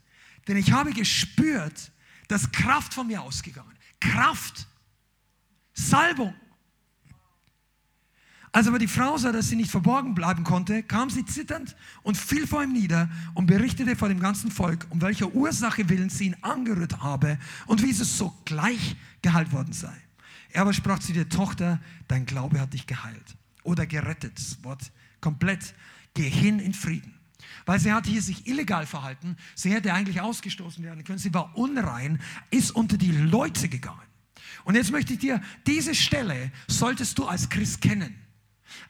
denn 0.48 0.58
ich 0.58 0.72
habe 0.72 0.92
gespürt, 0.92 1.92
dass 2.28 2.52
Kraft 2.52 2.94
von 2.94 3.08
mir 3.08 3.22
ausgegangen. 3.22 3.76
Kraft. 4.00 4.68
Salbung. 5.74 6.34
Als 8.52 8.68
aber 8.68 8.80
die 8.80 8.88
Frau 8.88 9.18
sah, 9.18 9.32
dass 9.32 9.50
sie 9.50 9.56
nicht 9.56 9.70
verborgen 9.70 10.16
bleiben 10.16 10.44
konnte, 10.44 10.82
kam 10.82 11.10
sie 11.10 11.24
zitternd 11.24 11.76
und 12.02 12.18
fiel 12.18 12.48
vor 12.48 12.64
ihm 12.64 12.74
nieder 12.74 13.08
und 13.36 13.46
berichtete 13.46 13.96
vor 13.96 14.10
dem 14.10 14.20
ganzen 14.20 14.50
Volk, 14.50 14.88
um 14.90 15.02
welcher 15.02 15.34
Ursache 15.34 15.88
willen 15.88 16.10
sie 16.10 16.26
ihn 16.26 16.36
angerührt 16.42 17.00
habe 17.02 17.38
und 17.68 17.84
wie 17.84 17.92
es 17.92 18.18
sogleich 18.18 18.96
geheilt 19.22 19.52
worden 19.52 19.74
sei. 19.74 19.96
Er 20.52 20.64
aber 20.64 20.74
sprach 20.74 20.98
zu 20.98 21.14
der 21.14 21.30
Tochter, 21.30 21.80
dein 22.08 22.26
Glaube 22.26 22.60
hat 22.60 22.74
dich 22.74 22.88
geheilt 22.88 23.38
oder 23.62 23.86
gerettet. 23.86 24.34
Das 24.36 24.64
Wort 24.64 24.92
komplett 25.22 25.76
geh 26.16 26.28
hin 26.28 26.60
in 26.60 26.74
Frieden. 26.74 27.19
Weil 27.66 27.80
sie 27.80 27.94
hat 27.94 28.08
hier 28.08 28.22
sich 28.22 28.48
illegal 28.48 28.86
verhalten. 28.86 29.38
Sie 29.56 29.72
hätte 29.72 29.94
eigentlich 29.94 30.22
ausgestoßen 30.22 30.84
werden 30.84 31.04
können. 31.04 31.20
Sie 31.20 31.34
war 31.34 31.56
unrein, 31.58 32.22
ist 32.52 32.72
unter 32.72 32.98
die 32.98 33.12
Leute 33.12 33.70
gegangen. 33.70 34.02
Und 34.64 34.76
jetzt 34.76 34.92
möchte 34.92 35.14
ich 35.14 35.20
dir, 35.20 35.42
diese 35.66 35.96
Stelle 35.96 36.52
solltest 36.68 37.18
du 37.18 37.26
als 37.26 37.50
Christ 37.50 37.82
kennen. 37.82 38.16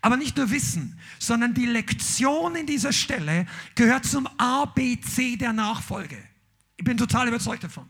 Aber 0.02 0.18
nicht 0.18 0.38
nur 0.38 0.50
wissen, 0.52 1.00
sondern 1.20 1.54
die 1.54 1.66
Lektion 1.66 2.56
in 2.56 2.66
dieser 2.66 2.94
Stelle 2.94 3.46
gehört 3.76 4.06
zum 4.06 4.28
ABC 4.38 5.38
der 5.38 5.54
Nachfolge. 5.54 6.18
Ich 6.78 6.84
bin 6.84 6.98
total 6.98 7.28
überzeugt 7.28 7.64
davon. 7.64 7.86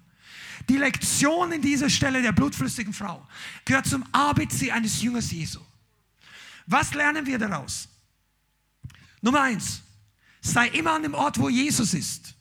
Die 0.68 0.78
Lektion 0.78 1.52
in 1.52 1.62
dieser 1.62 1.90
Stelle 1.90 2.22
der 2.22 2.32
blutflüssigen 2.32 2.94
Frau 2.94 3.28
gehört 3.66 3.88
zum 3.88 4.04
ABC 4.12 4.72
eines 4.72 5.02
Jüngers 5.02 5.32
Jesu. 5.32 5.60
Was 6.66 6.94
lernen 6.94 7.26
wir 7.26 7.40
daraus? 7.40 7.88
Nummer 9.22 9.42
eins, 9.42 9.82
sei 10.42 10.68
immer 10.70 10.94
an 10.94 11.04
dem 11.04 11.14
Ort, 11.14 11.40
wo 11.40 11.50
Jesus 11.50 11.94
ist. 11.94 12.36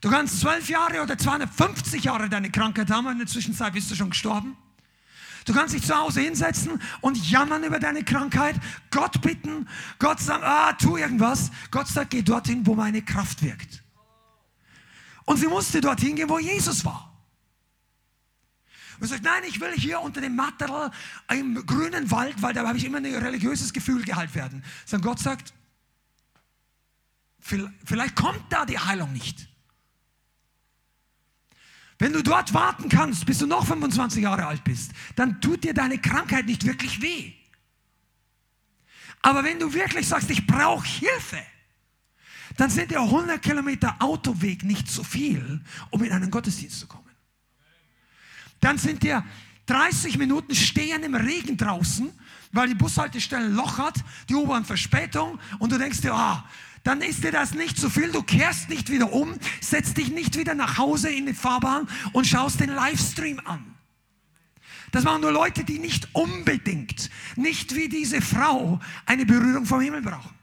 Du 0.00 0.10
kannst 0.10 0.40
zwölf 0.40 0.68
Jahre 0.68 1.02
oder 1.02 1.16
250 1.16 2.04
Jahre 2.04 2.28
deine 2.28 2.50
Krankheit 2.50 2.90
haben 2.90 3.08
in 3.08 3.18
der 3.18 3.26
Zwischenzeit 3.26 3.72
bist 3.72 3.90
du 3.90 3.94
schon 3.94 4.10
gestorben. 4.10 4.56
Du 5.46 5.54
kannst 5.54 5.74
dich 5.74 5.86
zu 5.86 5.96
Hause 5.96 6.22
hinsetzen 6.22 6.82
und 7.00 7.30
jammern 7.30 7.62
über 7.62 7.78
deine 7.78 8.02
Krankheit, 8.02 8.56
Gott 8.90 9.20
bitten, 9.20 9.68
Gott 9.98 10.18
sagt, 10.18 10.42
ah, 10.42 10.72
tu 10.72 10.96
irgendwas. 10.96 11.52
Gott 11.70 11.86
sagt, 11.86 12.10
geh 12.10 12.22
dorthin, 12.22 12.66
wo 12.66 12.74
meine 12.74 13.00
Kraft 13.00 13.42
wirkt. 13.42 13.82
Und 15.24 15.38
sie 15.38 15.46
musste 15.46 15.80
dorthin 15.80 16.16
gehen, 16.16 16.28
wo 16.28 16.40
Jesus 16.40 16.84
war. 16.84 17.12
Und 18.98 19.06
sagt, 19.06 19.22
nein, 19.22 19.42
ich 19.46 19.60
will 19.60 19.72
hier 19.72 20.00
unter 20.00 20.20
dem 20.20 20.34
Matterl 20.34 20.90
im 21.30 21.54
grünen 21.66 22.10
Wald, 22.10 22.40
weil 22.42 22.52
da 22.52 22.66
habe 22.66 22.78
ich 22.78 22.84
immer 22.84 22.98
ein 22.98 23.06
religiöses 23.06 23.72
Gefühl 23.72 24.02
geheilt 24.02 24.34
werden. 24.34 24.64
Sondern 24.84 25.10
Gott 25.10 25.20
sagt, 25.20 25.52
vielleicht 27.84 28.16
kommt 28.16 28.42
da 28.50 28.64
die 28.64 28.78
Heilung 28.78 29.12
nicht. 29.12 29.48
Wenn 31.98 32.12
du 32.12 32.22
dort 32.22 32.52
warten 32.52 32.88
kannst, 32.88 33.24
bis 33.24 33.38
du 33.38 33.46
noch 33.46 33.66
25 33.66 34.22
Jahre 34.22 34.46
alt 34.46 34.64
bist, 34.64 34.92
dann 35.14 35.40
tut 35.40 35.64
dir 35.64 35.72
deine 35.72 35.98
Krankheit 35.98 36.46
nicht 36.46 36.66
wirklich 36.66 37.00
weh. 37.00 37.32
Aber 39.22 39.44
wenn 39.44 39.58
du 39.58 39.72
wirklich 39.72 40.06
sagst, 40.06 40.30
ich 40.30 40.46
brauche 40.46 40.86
Hilfe, 40.86 41.42
dann 42.56 42.70
sind 42.70 42.90
dir 42.90 43.00
100 43.00 43.42
Kilometer 43.42 43.96
Autoweg 44.00 44.62
nicht 44.62 44.90
zu 44.90 45.04
viel, 45.04 45.62
um 45.90 46.02
in 46.02 46.12
einen 46.12 46.30
Gottesdienst 46.30 46.80
zu 46.80 46.86
kommen. 46.86 47.04
Dann 48.60 48.78
sind 48.78 49.02
dir 49.02 49.24
30 49.66 50.18
Minuten 50.18 50.54
Stehen 50.54 51.02
im 51.02 51.14
Regen 51.14 51.56
draußen, 51.56 52.10
weil 52.52 52.68
die 52.68 52.74
Bushaltestelle 52.74 53.46
ein 53.46 53.54
Loch 53.54 53.78
hat, 53.78 54.02
die 54.28 54.34
U-Bahn 54.34 54.64
Verspätung 54.64 55.38
und 55.58 55.72
du 55.72 55.78
denkst 55.78 56.02
dir, 56.02 56.14
ah, 56.14 56.48
dann 56.86 57.00
ist 57.00 57.24
dir 57.24 57.32
das 57.32 57.52
nicht 57.54 57.78
zu 57.78 57.90
viel. 57.90 58.12
Du 58.12 58.22
kehrst 58.22 58.68
nicht 58.68 58.90
wieder 58.90 59.12
um, 59.12 59.34
setzt 59.60 59.96
dich 59.96 60.10
nicht 60.10 60.38
wieder 60.38 60.54
nach 60.54 60.78
Hause 60.78 61.10
in 61.10 61.26
die 61.26 61.34
Fahrbahn 61.34 61.88
und 62.12 62.26
schaust 62.26 62.60
den 62.60 62.70
Livestream 62.70 63.40
an. 63.44 63.74
Das 64.92 65.02
machen 65.02 65.22
nur 65.22 65.32
Leute, 65.32 65.64
die 65.64 65.80
nicht 65.80 66.08
unbedingt, 66.14 67.10
nicht 67.34 67.74
wie 67.74 67.88
diese 67.88 68.22
Frau, 68.22 68.78
eine 69.04 69.26
Berührung 69.26 69.66
vom 69.66 69.80
Himmel 69.80 70.02
brauchen. 70.02 70.34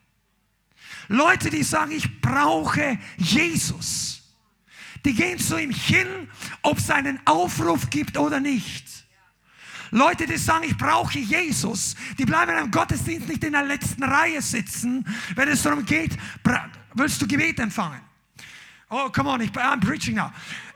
Leute, 1.08 1.50
die 1.50 1.64
sagen, 1.64 1.92
ich 1.94 2.22
brauche 2.22 3.00
Jesus. 3.18 4.22
Die 5.06 5.14
gehen 5.14 5.40
zu 5.40 5.58
ihm 5.58 5.72
hin, 5.72 6.08
ob 6.62 6.78
es 6.78 6.90
einen 6.90 7.20
Aufruf 7.26 7.90
gibt 7.90 8.18
oder 8.18 8.40
nicht. 8.40 9.03
Leute, 9.94 10.26
die 10.26 10.38
sagen, 10.38 10.66
ich 10.68 10.76
brauche 10.76 11.20
Jesus, 11.20 11.96
die 12.18 12.26
bleiben 12.26 12.58
im 12.58 12.72
Gottesdienst 12.72 13.28
nicht 13.28 13.44
in 13.44 13.52
der 13.52 13.64
letzten 13.64 14.04
Reihe 14.04 14.42
sitzen, 14.42 15.06
wenn 15.36 15.48
es 15.48 15.62
darum 15.62 15.86
geht, 15.86 16.18
willst 16.96 17.22
du 17.22 17.28
Gebet 17.28 17.60
empfangen? 17.60 18.02
Oh, 18.90 19.10
come 19.10 19.30
on, 19.30 19.42
I'm 19.42 19.80
preaching 19.80 20.16
now. 20.16 20.32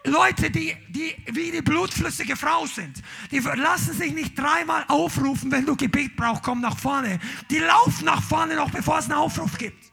Leute, 0.06 0.52
die, 0.52 0.76
die 0.90 1.16
wie 1.32 1.52
die 1.52 1.62
blutflüssige 1.64 2.36
Frau 2.36 2.68
sind, 2.68 3.02
die 3.32 3.40
lassen 3.40 3.94
sich 3.94 4.14
nicht 4.14 4.38
dreimal 4.38 4.86
aufrufen, 4.88 5.52
wenn 5.52 5.66
du 5.66 5.76
Gebet 5.76 6.16
brauchst, 6.16 6.44
komm 6.44 6.62
nach 6.62 6.78
vorne. 6.78 7.20
Die 7.50 7.58
laufen 7.58 8.06
nach 8.06 8.22
vorne 8.22 8.56
noch, 8.56 8.70
bevor 8.70 9.00
es 9.00 9.06
einen 9.06 9.16
Aufruf 9.16 9.58
gibt. 9.58 9.84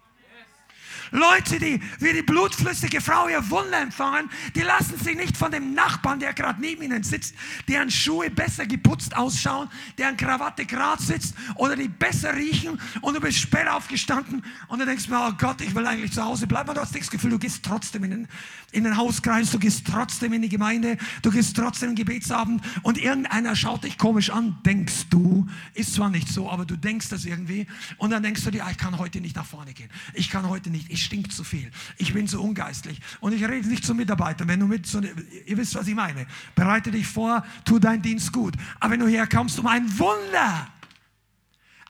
Leute, 1.15 1.61
die 1.61 1.81
wie 2.01 2.13
die 2.13 2.23
blutflüssige 2.23 3.01
Frau 3.01 3.29
ihr 3.29 3.49
Wunder 3.49 3.81
empfangen, 3.81 4.29
die 4.57 4.63
lassen 4.63 4.99
sich 4.99 5.17
nicht 5.17 5.37
von 5.37 5.53
dem 5.53 5.73
Nachbarn, 5.73 6.19
der 6.19 6.35
gerade 6.35 6.61
neben 6.61 6.83
ihnen 6.83 7.05
sitzt, 7.05 7.37
deren 7.69 7.89
Schuhe 7.89 8.31
besser 8.31 8.67
geputzt 8.67 9.17
ausschauen, 9.17 9.69
deren 9.97 10.17
Krawatte 10.17 10.67
gerade 10.67 11.01
sitzt 11.01 11.37
oder 11.55 11.77
die 11.77 11.87
besser 11.87 12.35
riechen 12.35 12.81
und 13.01 13.15
du 13.15 13.21
bist 13.21 13.39
spät 13.39 13.69
aufgestanden 13.69 14.45
und 14.67 14.81
du 14.81 14.87
denkst 14.87 15.07
mir, 15.07 15.25
oh 15.25 15.33
Gott, 15.39 15.61
ich 15.61 15.73
will 15.77 15.87
eigentlich 15.87 16.11
zu 16.11 16.25
Hause 16.25 16.49
bleiben. 16.49 16.69
Und 16.71 16.79
du 16.79 16.81
hast 16.81 16.97
das 16.97 17.09
Gefühl, 17.09 17.31
du 17.31 17.39
gehst 17.39 17.65
trotzdem 17.65 18.03
in 18.03 18.11
den, 18.11 18.29
in 18.73 18.83
den 18.83 18.97
Hauskreis, 18.97 19.53
du 19.53 19.61
gehst 19.61 19.87
trotzdem 19.87 20.33
in 20.33 20.43
die 20.43 20.49
Gemeinde, 20.49 20.99
du 21.23 21.31
gehst 21.31 21.57
trotzdem 21.57 21.91
in 21.91 21.95
den 21.95 22.05
Gebetsabend 22.07 22.61
und 22.83 22.99
irgendeiner 22.99 23.55
schaut 23.55 23.85
dich 23.85 23.99
komisch 23.99 24.31
an, 24.31 24.59
denkst 24.67 25.11
du, 25.11 25.47
ist 25.75 25.95
zwar 25.95 26.11
nicht 26.11 26.29
so, 26.29 26.51
aber 26.51 26.65
du 26.65 26.75
denkst 26.77 27.09
das 27.11 27.25
irgendwie 27.25 27.69
und 27.99 28.11
dann 28.11 28.25
denkst 28.25 28.43
du 28.43 28.51
dir, 28.51 28.67
ah, 28.67 28.71
ich 28.73 28.79
kann 28.79 28.99
heute 28.99 29.21
nicht 29.21 29.37
nach 29.37 29.47
vorne 29.47 29.75
gehen. 29.75 29.91
Ich 30.13 30.29
kann 30.29 30.49
heute 30.49 30.71
nicht, 30.71 30.91
ich 30.91 31.04
stink 31.05 31.33
zu 31.33 31.45
viel. 31.45 31.71
Ich 31.99 32.13
bin 32.13 32.27
zu 32.27 32.43
ungeistlich. 32.43 33.01
Und 33.21 33.33
ich 33.33 33.45
rede 33.45 33.69
nicht 33.69 33.85
zu 33.85 33.95
Mitarbeitern. 33.95 34.49
Wenn 34.49 34.61
du 34.61 34.67
mit 34.67 34.87
so, 34.87 35.01
ihr 35.01 35.57
wisst, 35.57 35.75
was 35.75 35.87
ich 35.87 35.95
meine. 35.95 36.27
Bereite 36.55 36.91
dich 36.91 37.07
vor, 37.07 37.45
tu 37.65 37.79
deinen 37.79 38.03
Dienst 38.03 38.33
gut. 38.33 38.55
Aber 38.81 38.93
wenn 38.93 39.01
du 39.01 39.07
herkommst, 39.07 39.59
um 39.59 39.67
ein 39.67 39.99
Wunder, 39.99 40.69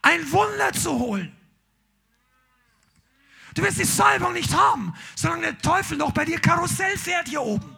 ein 0.03 0.31
Wunder 0.33 0.73
zu 0.73 0.91
holen, 0.99 1.33
Du 3.55 3.63
wirst 3.63 3.79
die 3.79 3.85
Salbung 3.85 4.33
nicht 4.33 4.53
haben, 4.53 4.93
solange 5.15 5.43
der 5.43 5.59
Teufel 5.59 5.97
noch 5.97 6.11
bei 6.11 6.25
dir 6.25 6.41
Karussell 6.41 6.99
fährt 6.99 7.29
hier 7.29 7.41
oben. 7.41 7.74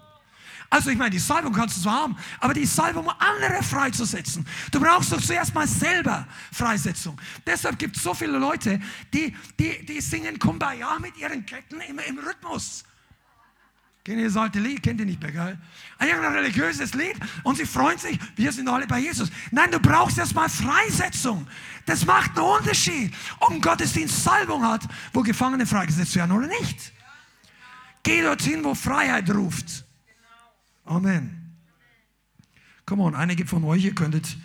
Also 0.69 0.91
ich 0.91 0.99
meine, 0.99 1.11
die 1.11 1.19
Salbung 1.19 1.53
kannst 1.53 1.77
du 1.77 1.83
zwar 1.83 2.03
haben, 2.03 2.17
aber 2.41 2.55
die 2.55 2.67
Salbung, 2.67 3.07
um 3.07 3.13
andere 3.19 3.63
freizusetzen. 3.63 4.47
Du 4.73 4.81
brauchst 4.81 5.13
doch 5.13 5.21
zuerst 5.21 5.55
mal 5.55 5.67
selber 5.67 6.27
Freisetzung. 6.53 7.21
Deshalb 7.47 7.79
gibt 7.79 7.97
es 7.97 8.03
so 8.03 8.15
viele 8.15 8.39
Leute, 8.39 8.81
die, 9.13 9.35
die, 9.59 9.85
die 9.87 10.01
singen 10.01 10.39
Kumbaya 10.39 10.99
mit 10.99 11.17
ihren 11.17 11.47
Ketten 11.47 11.81
immer 11.83 12.05
im 12.05 12.19
Rhythmus. 12.19 12.85
Kennt 14.05 14.19
ihr 14.19 14.27
das 14.27 14.37
alte 14.37 14.61
Lied? 14.61 14.85
Kennt 14.85 15.01
ihr 15.01 15.07
nicht 15.07 15.21
mehr, 15.21 15.33
gell? 15.33 15.59
Ein 15.99 16.11
religiöses 16.11 16.95
Lied 16.95 17.17
und 17.43 17.57
sie 17.57 17.67
freuen 17.67 17.99
sich, 17.99 18.19
wir 18.37 18.53
sind 18.53 18.69
alle 18.69 18.87
bei 18.87 19.01
Jesus. 19.01 19.31
Nein, 19.51 19.73
du 19.73 19.81
brauchst 19.81 20.19
erstmal 20.19 20.49
Freisetzung. 20.49 21.47
Das 21.87 22.07
macht 22.07 22.39
einen 22.39 22.47
Unterschied, 22.47 23.13
ob 23.41 23.51
ein 23.51 23.61
Gottesdienst 23.61 24.23
Salbung 24.23 24.65
hat, 24.65 24.83
wo 25.13 25.23
Gefangene 25.23 25.67
freigesetzt 25.67 26.15
werden 26.15 26.31
oder 26.31 26.47
nicht. 26.47 26.93
Geh 28.05 28.23
dorthin, 28.23 28.63
wo 28.63 28.77
Freiheit 28.77 29.29
ruft. 29.31 29.86
Amen. 30.87 31.57
Come 32.87 33.03
on, 33.03 33.15
einige 33.15 33.45
von 33.47 33.65
euch, 33.65 33.85
ihr 33.85 33.95
könntet, 33.95 34.37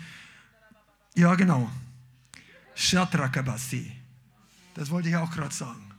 ja 1.14 1.34
genau, 1.36 1.70
Shatrakabasi. 2.74 3.92
Das 4.74 4.90
wollte 4.90 5.08
ich 5.08 5.16
auch 5.16 5.30
gerade 5.30 5.54
sagen. 5.54 5.92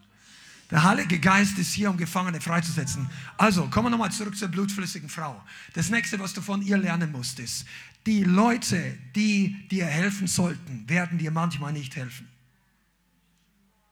Der 0.72 0.84
Heilige 0.84 1.20
Geist 1.20 1.58
ist 1.60 1.74
hier, 1.74 1.89
um 1.91 1.98
Gefangene 1.98 2.41
freizusetzen. 2.41 3.08
Also, 3.38 3.68
kommen 3.70 3.86
wir 3.86 3.89
nochmal 3.91 4.12
zurück 4.12 4.36
zur 4.36 4.48
blutflüssigen 4.48 5.08
Frau. 5.08 5.39
Das 5.74 5.89
nächste, 5.89 6.20
was 6.20 6.34
du 6.34 6.41
von 6.41 6.62
ihr 6.64 6.78
lernen 6.78 7.12
musst, 7.12 7.39
ist, 7.39 7.66
die 8.08 8.24
Leute, 8.24 8.98
die 9.16 9.68
dir 9.70 9.86
helfen 9.86 10.26
sollten, 10.26 10.89
werden 10.89 11.20
dir 11.20 11.32
manchmal 11.32 11.74
nicht 11.74 11.96
helfen. 11.96 12.28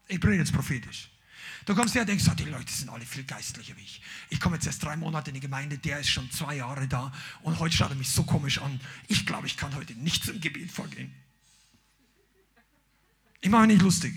Ich 0.08 0.20
bringe 0.20 0.38
jetzt 0.38 0.54
prophetisch. 0.54 1.11
Du 1.66 1.76
kommst 1.76 1.94
her 1.94 2.02
und 2.02 2.08
denkst, 2.08 2.26
oh, 2.30 2.34
die 2.34 2.46
Leute 2.46 2.72
sind 2.72 2.90
alle 2.90 3.06
viel 3.06 3.24
geistlicher 3.24 3.76
wie 3.78 3.82
ich. 3.82 4.02
Ich 4.30 4.40
komme 4.40 4.56
jetzt 4.56 4.66
erst 4.66 4.84
drei 4.84 4.96
Monate 4.96 5.30
in 5.30 5.36
die 5.36 5.40
Gemeinde, 5.40 5.78
der 5.78 6.00
ist 6.00 6.10
schon 6.10 6.30
zwei 6.32 6.56
Jahre 6.56 6.88
da 6.88 7.12
und 7.44 7.60
heute 7.60 7.76
schaut 7.76 7.92
er 7.92 7.96
mich 7.96 8.10
so 8.10 8.24
komisch 8.24 8.60
an. 8.60 8.80
Ich 9.08 9.26
glaube, 9.26 9.48
ich 9.48 9.58
kann 9.58 9.76
heute 9.76 9.94
nicht 9.94 10.26
zum 10.26 10.40
Gebet 10.42 10.72
vorgehen. 10.72 11.14
Ich 13.42 13.50
mache 13.50 13.68
mich 13.68 13.76
nicht 13.76 13.84
lustig. 13.84 14.14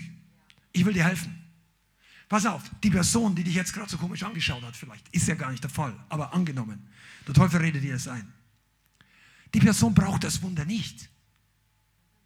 Ich 0.71 0.85
will 0.85 0.93
dir 0.93 1.05
helfen. 1.05 1.41
Pass 2.27 2.45
auf, 2.45 2.63
die 2.81 2.89
Person, 2.89 3.35
die 3.35 3.43
dich 3.43 3.55
jetzt 3.55 3.73
gerade 3.73 3.89
so 3.89 3.97
komisch 3.97 4.23
angeschaut 4.23 4.63
hat, 4.63 4.75
vielleicht, 4.75 5.07
ist 5.09 5.27
ja 5.27 5.35
gar 5.35 5.51
nicht 5.51 5.63
der 5.63 5.69
Fall, 5.69 5.95
aber 6.09 6.33
angenommen, 6.33 6.87
der 7.27 7.35
Teufel 7.35 7.61
redet 7.61 7.83
dir 7.83 7.93
das 7.93 8.07
ein. 8.07 8.33
Die 9.53 9.59
Person 9.59 9.93
braucht 9.93 10.23
das 10.23 10.41
Wunder 10.41 10.65
nicht. 10.65 11.09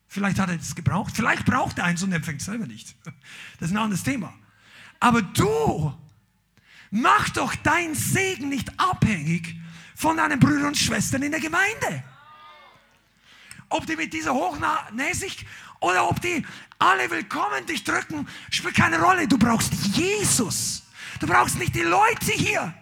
Vielleicht 0.07 0.39
hat 0.39 0.49
er 0.49 0.55
es 0.55 0.73
gebraucht, 0.73 1.15
vielleicht 1.15 1.45
braucht 1.45 1.77
er 1.77 1.83
eins 1.85 2.01
und 2.01 2.11
empfängt 2.13 2.39
es 2.39 2.45
selber 2.45 2.65
nicht. 2.65 2.95
Das 3.59 3.69
ist 3.69 3.75
ein 3.75 3.77
anderes 3.77 4.03
Thema. 4.03 4.33
Aber 4.99 5.21
du, 5.21 5.93
mach 6.91 7.29
doch 7.29 7.55
deinen 7.55 7.95
Segen 7.95 8.49
nicht 8.49 8.69
abhängig 8.79 9.55
von 9.95 10.17
deinen 10.17 10.39
Brüdern 10.39 10.67
und 10.67 10.77
Schwestern 10.77 11.23
in 11.23 11.31
der 11.31 11.39
Gemeinde. 11.41 12.03
Ob 13.69 13.85
die 13.85 13.95
mit 13.95 14.13
dieser 14.13 14.33
hochnäsig 14.33 15.45
oder 15.79 16.09
ob 16.09 16.19
die 16.21 16.45
alle 16.79 17.09
willkommen 17.11 17.65
dich 17.65 17.83
drücken, 17.83 18.27
spielt 18.49 18.75
keine 18.75 18.99
Rolle. 18.99 19.27
Du 19.27 19.37
brauchst 19.37 19.73
Jesus. 19.95 20.83
Du 21.19 21.27
brauchst 21.27 21.59
nicht 21.59 21.75
die 21.75 21.81
Leute 21.81 22.31
hier. 22.31 22.73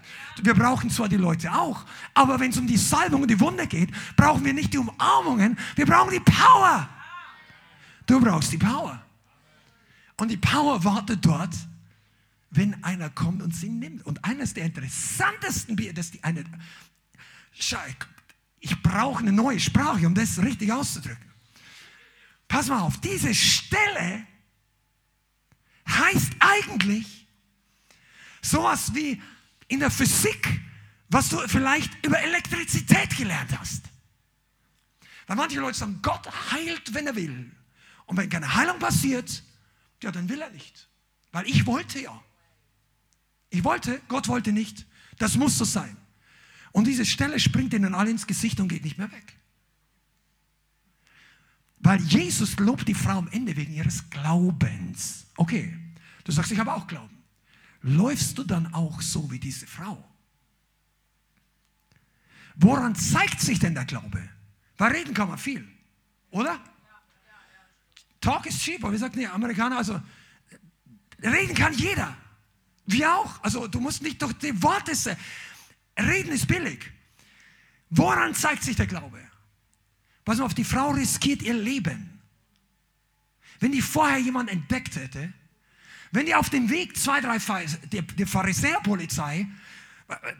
Wir 0.41 0.53
brauchen 0.53 0.89
zwar 0.89 1.09
die 1.09 1.18
Leute 1.18 1.51
auch, 1.51 1.84
aber 2.13 2.39
wenn 2.39 2.51
es 2.51 2.57
um 2.57 2.68
die 2.68 2.78
Salbung 2.78 3.24
und 3.24 3.28
die 3.28 3.39
Wunder 3.39 3.65
geht, 3.65 3.89
brauchen 4.15 4.45
wir 4.45 4.53
nicht 4.53 4.72
die 4.72 4.78
Umarmungen, 4.78 5.57
wir 5.76 5.86
brauchen 5.86 6.11
die 6.11 6.20
Power. 6.20 6.88
Du 8.05 8.22
brauchst 8.22 8.51
die 8.51 8.57
Power. 8.57 9.01
Und 10.18 10.30
die 10.30 10.38
Power 10.38 10.84
wartet 10.84 11.26
dort, 11.26 11.55
wenn 12.49 12.83
einer 12.83 13.09
kommt 13.09 13.41
und 13.41 13.55
sie 13.55 13.69
nimmt. 13.69 14.05
Und 14.05 14.23
eines 14.23 14.53
der 14.53 14.65
interessantesten 14.65 15.75
Bier, 15.75 15.93
das 15.93 16.11
die 16.11 16.23
eine, 16.23 16.43
ich 18.59 18.81
brauche 18.81 19.19
eine 19.19 19.31
neue 19.31 19.59
Sprache, 19.59 20.05
um 20.07 20.15
das 20.15 20.41
richtig 20.41 20.71
auszudrücken. 20.71 21.25
Pass 22.47 22.67
mal 22.67 22.81
auf, 22.81 22.99
diese 23.01 23.33
Stelle 23.35 24.25
heißt 25.87 26.33
eigentlich 26.39 27.27
sowas 28.41 28.93
wie 28.93 29.21
in 29.67 29.79
der 29.79 29.91
Physik, 29.91 30.61
was 31.09 31.29
du 31.29 31.39
vielleicht 31.47 32.05
über 32.05 32.19
Elektrizität 32.19 33.15
gelernt 33.17 33.57
hast. 33.59 33.83
Weil 35.27 35.35
manche 35.35 35.59
Leute 35.59 35.77
sagen, 35.77 35.99
Gott 36.01 36.27
heilt, 36.51 36.93
wenn 36.93 37.07
er 37.07 37.15
will. 37.15 37.51
Und 38.05 38.15
wenn 38.15 38.29
keine 38.29 38.53
Heilung 38.55 38.79
passiert, 38.79 39.43
ja, 40.01 40.11
dann 40.11 40.29
will 40.29 40.41
er 40.41 40.49
nicht. 40.49 40.87
Weil 41.31 41.45
ich 41.47 41.65
wollte 41.65 41.99
ja. 41.99 42.23
Ich 43.49 43.63
wollte, 43.63 44.01
Gott 44.07 44.27
wollte 44.27 44.51
nicht. 44.51 44.85
Das 45.17 45.35
muss 45.35 45.57
so 45.57 45.65
sein. 45.65 45.95
Und 46.71 46.85
diese 46.85 47.05
Stelle 47.05 47.39
springt 47.39 47.73
ihnen 47.73 47.95
alle 47.95 48.11
ins 48.11 48.27
Gesicht 48.27 48.59
und 48.59 48.67
geht 48.67 48.83
nicht 48.83 48.97
mehr 48.97 49.11
weg. 49.11 49.37
Weil 51.79 52.01
Jesus 52.01 52.57
lobt 52.57 52.87
die 52.87 52.93
Frau 52.93 53.17
am 53.17 53.27
Ende 53.29 53.55
wegen 53.55 53.73
ihres 53.73 54.09
Glaubens. 54.09 55.27
Okay, 55.37 55.77
du 56.23 56.31
sagst, 56.31 56.51
ich 56.51 56.59
habe 56.59 56.73
auch 56.73 56.87
Glauben. 56.87 57.17
Läufst 57.81 58.37
du 58.37 58.43
dann 58.43 58.73
auch 58.73 59.01
so 59.01 59.31
wie 59.31 59.39
diese 59.39 59.67
Frau? 59.67 60.03
Woran 62.55 62.95
zeigt 62.95 63.39
sich 63.39 63.59
denn 63.59 63.75
der 63.75 63.85
Glaube? 63.85 64.27
Weil 64.77 64.91
reden 64.93 65.13
kann 65.13 65.29
man 65.29 65.37
viel, 65.37 65.67
oder? 66.31 66.59
Talk 68.19 68.45
is 68.47 68.59
cheap, 68.59 68.83
aber 68.83 68.93
wie 68.93 68.97
sagt 68.97 69.15
die 69.15 69.27
Amerikaner, 69.27 69.77
also 69.77 70.01
reden 71.21 71.55
kann 71.55 71.73
jeder. 71.73 72.15
Wir 72.88 73.13
auch. 73.13 73.43
Also 73.43 73.67
du 73.67 73.79
musst 73.79 74.01
nicht 74.01 74.21
durch 74.21 74.33
die 74.33 74.61
Worte 74.63 74.95
sehen. 74.95 75.17
Reden 75.97 76.31
ist 76.31 76.47
billig. 76.47 76.91
Woran 77.89 78.33
zeigt 78.33 78.63
sich 78.63 78.75
der 78.75 78.88
Glaube? 78.88 79.19
Pass 80.25 80.39
mal 80.39 80.45
auf, 80.45 80.53
die 80.53 80.63
Frau 80.63 80.89
riskiert 80.91 81.41
ihr 81.41 81.53
Leben. 81.53 82.21
Wenn 83.59 83.71
die 83.71 83.81
vorher 83.81 84.17
jemand 84.17 84.49
entdeckt 84.49 84.95
hätte, 84.95 85.33
wenn 86.11 86.25
die 86.25 86.35
auf 86.35 86.49
dem 86.49 86.69
Weg 86.69 86.97
zwei, 86.97 87.21
drei 87.21 87.38
der, 87.91 88.01
der 88.01 88.27
Pharisäerpolizei, 88.27 89.47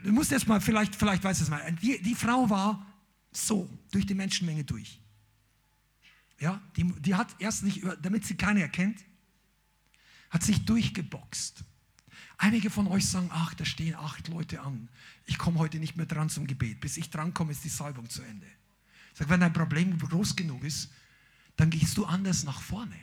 du 0.02 0.12
musst 0.12 0.30
jetzt 0.30 0.46
mal, 0.46 0.60
vielleicht, 0.60 0.94
vielleicht 0.94 1.24
weißt 1.24 1.40
du 1.40 1.44
es 1.44 1.50
mal, 1.50 1.72
die, 1.82 2.00
die 2.00 2.14
Frau 2.14 2.48
war 2.48 2.86
so 3.32 3.68
durch 3.90 4.06
die 4.06 4.14
Menschenmenge 4.14 4.64
durch. 4.64 5.00
Ja, 6.38 6.62
die, 6.76 6.84
die 7.00 7.14
hat 7.14 7.34
erst 7.38 7.64
nicht, 7.64 7.82
damit 8.00 8.24
sie 8.24 8.36
keiner 8.36 8.60
erkennt, 8.60 9.04
hat 10.30 10.42
sich 10.42 10.64
durchgeboxt. 10.64 11.64
Einige 12.40 12.70
von 12.70 12.86
euch 12.86 13.06
sagen, 13.06 13.30
ach, 13.32 13.52
da 13.54 13.64
stehen 13.64 13.96
acht 13.96 14.28
Leute 14.28 14.60
an. 14.62 14.88
Ich 15.26 15.38
komme 15.38 15.58
heute 15.58 15.78
nicht 15.78 15.96
mehr 15.96 16.06
dran 16.06 16.30
zum 16.30 16.46
Gebet. 16.46 16.80
Bis 16.80 16.96
ich 16.96 17.10
drankomme, 17.10 17.50
ist 17.50 17.64
die 17.64 17.68
Salbung 17.68 18.08
zu 18.08 18.22
Ende. 18.22 18.46
Ich 19.12 19.18
sage, 19.18 19.30
wenn 19.30 19.40
dein 19.40 19.52
Problem 19.52 19.98
groß 19.98 20.36
genug 20.36 20.62
ist, 20.62 20.90
dann 21.56 21.68
gehst 21.70 21.96
du 21.98 22.06
anders 22.06 22.44
nach 22.44 22.60
vorne. 22.60 22.94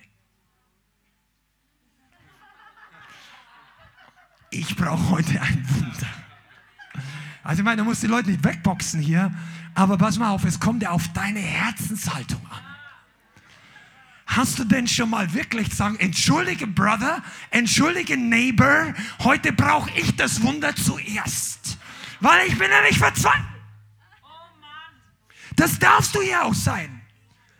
Ich 4.51 4.73
brauche 4.77 5.09
heute 5.09 5.41
ein 5.41 5.69
Wunder. 5.69 6.07
Also 7.43 7.59
ich 7.59 7.65
meine, 7.65 7.81
du 7.81 7.83
musst 7.83 8.01
die 8.01 8.07
Leute 8.07 8.31
nicht 8.31 8.43
wegboxen 8.43 9.01
hier, 9.01 9.35
aber 9.73 9.97
pass 9.97 10.17
mal 10.17 10.29
auf, 10.29 10.45
es 10.45 10.61
kommt 10.61 10.81
ja 10.81 10.91
auf 10.91 11.09
deine 11.09 11.41
Herzenshaltung 11.41 12.41
an. 12.49 12.74
Hast 14.25 14.57
du 14.57 14.63
denn 14.63 14.87
schon 14.87 15.11
mal 15.11 15.33
wirklich 15.33 15.73
sagen, 15.73 15.97
entschuldige 15.99 16.65
Brother, 16.65 17.23
entschuldige 17.51 18.17
Neighbor, 18.17 18.93
heute 19.19 19.53
brauche 19.53 19.91
ich 19.91 20.15
das 20.15 20.41
Wunder 20.41 20.75
zuerst, 20.75 21.77
weil 22.19 22.47
ich 22.47 22.57
bin 22.57 22.69
nicht 22.87 22.97
verzweifelt. 22.97 23.45
Das 25.55 25.79
darfst 25.79 26.13
du 26.15 26.21
ja 26.21 26.41
auch 26.41 26.53
sein, 26.53 27.01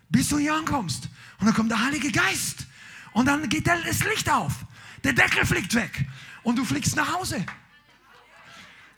bis 0.10 0.30
du 0.30 0.38
hier 0.38 0.56
ankommst. 0.56 1.08
Und 1.40 1.48
dann 1.48 1.56
kommt 1.56 1.72
der 1.72 1.84
Heilige 1.84 2.12
Geist 2.12 2.66
und 3.14 3.28
dann 3.28 3.48
geht 3.48 3.68
das 3.68 4.04
Licht 4.04 4.30
auf, 4.30 4.54
der 5.04 5.14
Deckel 5.14 5.46
fliegt 5.46 5.74
weg 5.76 6.06
und 6.44 6.58
du 6.58 6.66
fliegst 6.66 6.96
nach 6.96 7.14
Hause. 7.14 7.46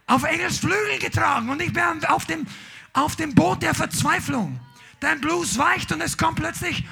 Auf 0.07 0.24
Engels 0.24 0.59
Flügel 0.59 0.99
getragen 0.99 1.49
und 1.49 1.61
ich 1.61 1.74
bin 1.74 1.84
auf 2.07 2.26
dem, 2.26 2.47
auf 2.93 3.15
dem 3.18 3.36
Boot 3.36 3.61
der 3.61 3.76
Verzweiflung. 3.76 4.59
Dein 4.99 5.22
Blues 5.22 5.57
weicht 5.57 5.91
und 5.91 6.01
es 6.01 6.18
kommt 6.18 6.38
plötzlich, 6.38 6.86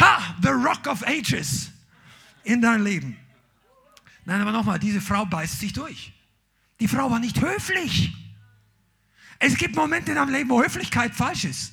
ha, 0.00 0.36
the 0.42 0.48
Rock 0.48 0.86
of 0.86 1.06
Ages 1.06 1.70
in 2.44 2.60
dein 2.60 2.82
Leben. 2.82 3.16
Nein, 4.24 4.40
aber 4.40 4.52
nochmal, 4.52 4.78
diese 4.78 5.00
Frau 5.00 5.24
beißt 5.26 5.60
sich 5.60 5.72
durch. 5.72 6.12
Die 6.78 6.88
Frau 6.88 7.10
war 7.10 7.18
nicht 7.18 7.40
höflich. 7.40 8.14
Es 9.38 9.56
gibt 9.56 9.74
Momente 9.74 10.10
in 10.12 10.16
deinem 10.16 10.32
Leben, 10.32 10.50
wo 10.50 10.62
Höflichkeit 10.62 11.14
falsch 11.14 11.44
ist. 11.44 11.72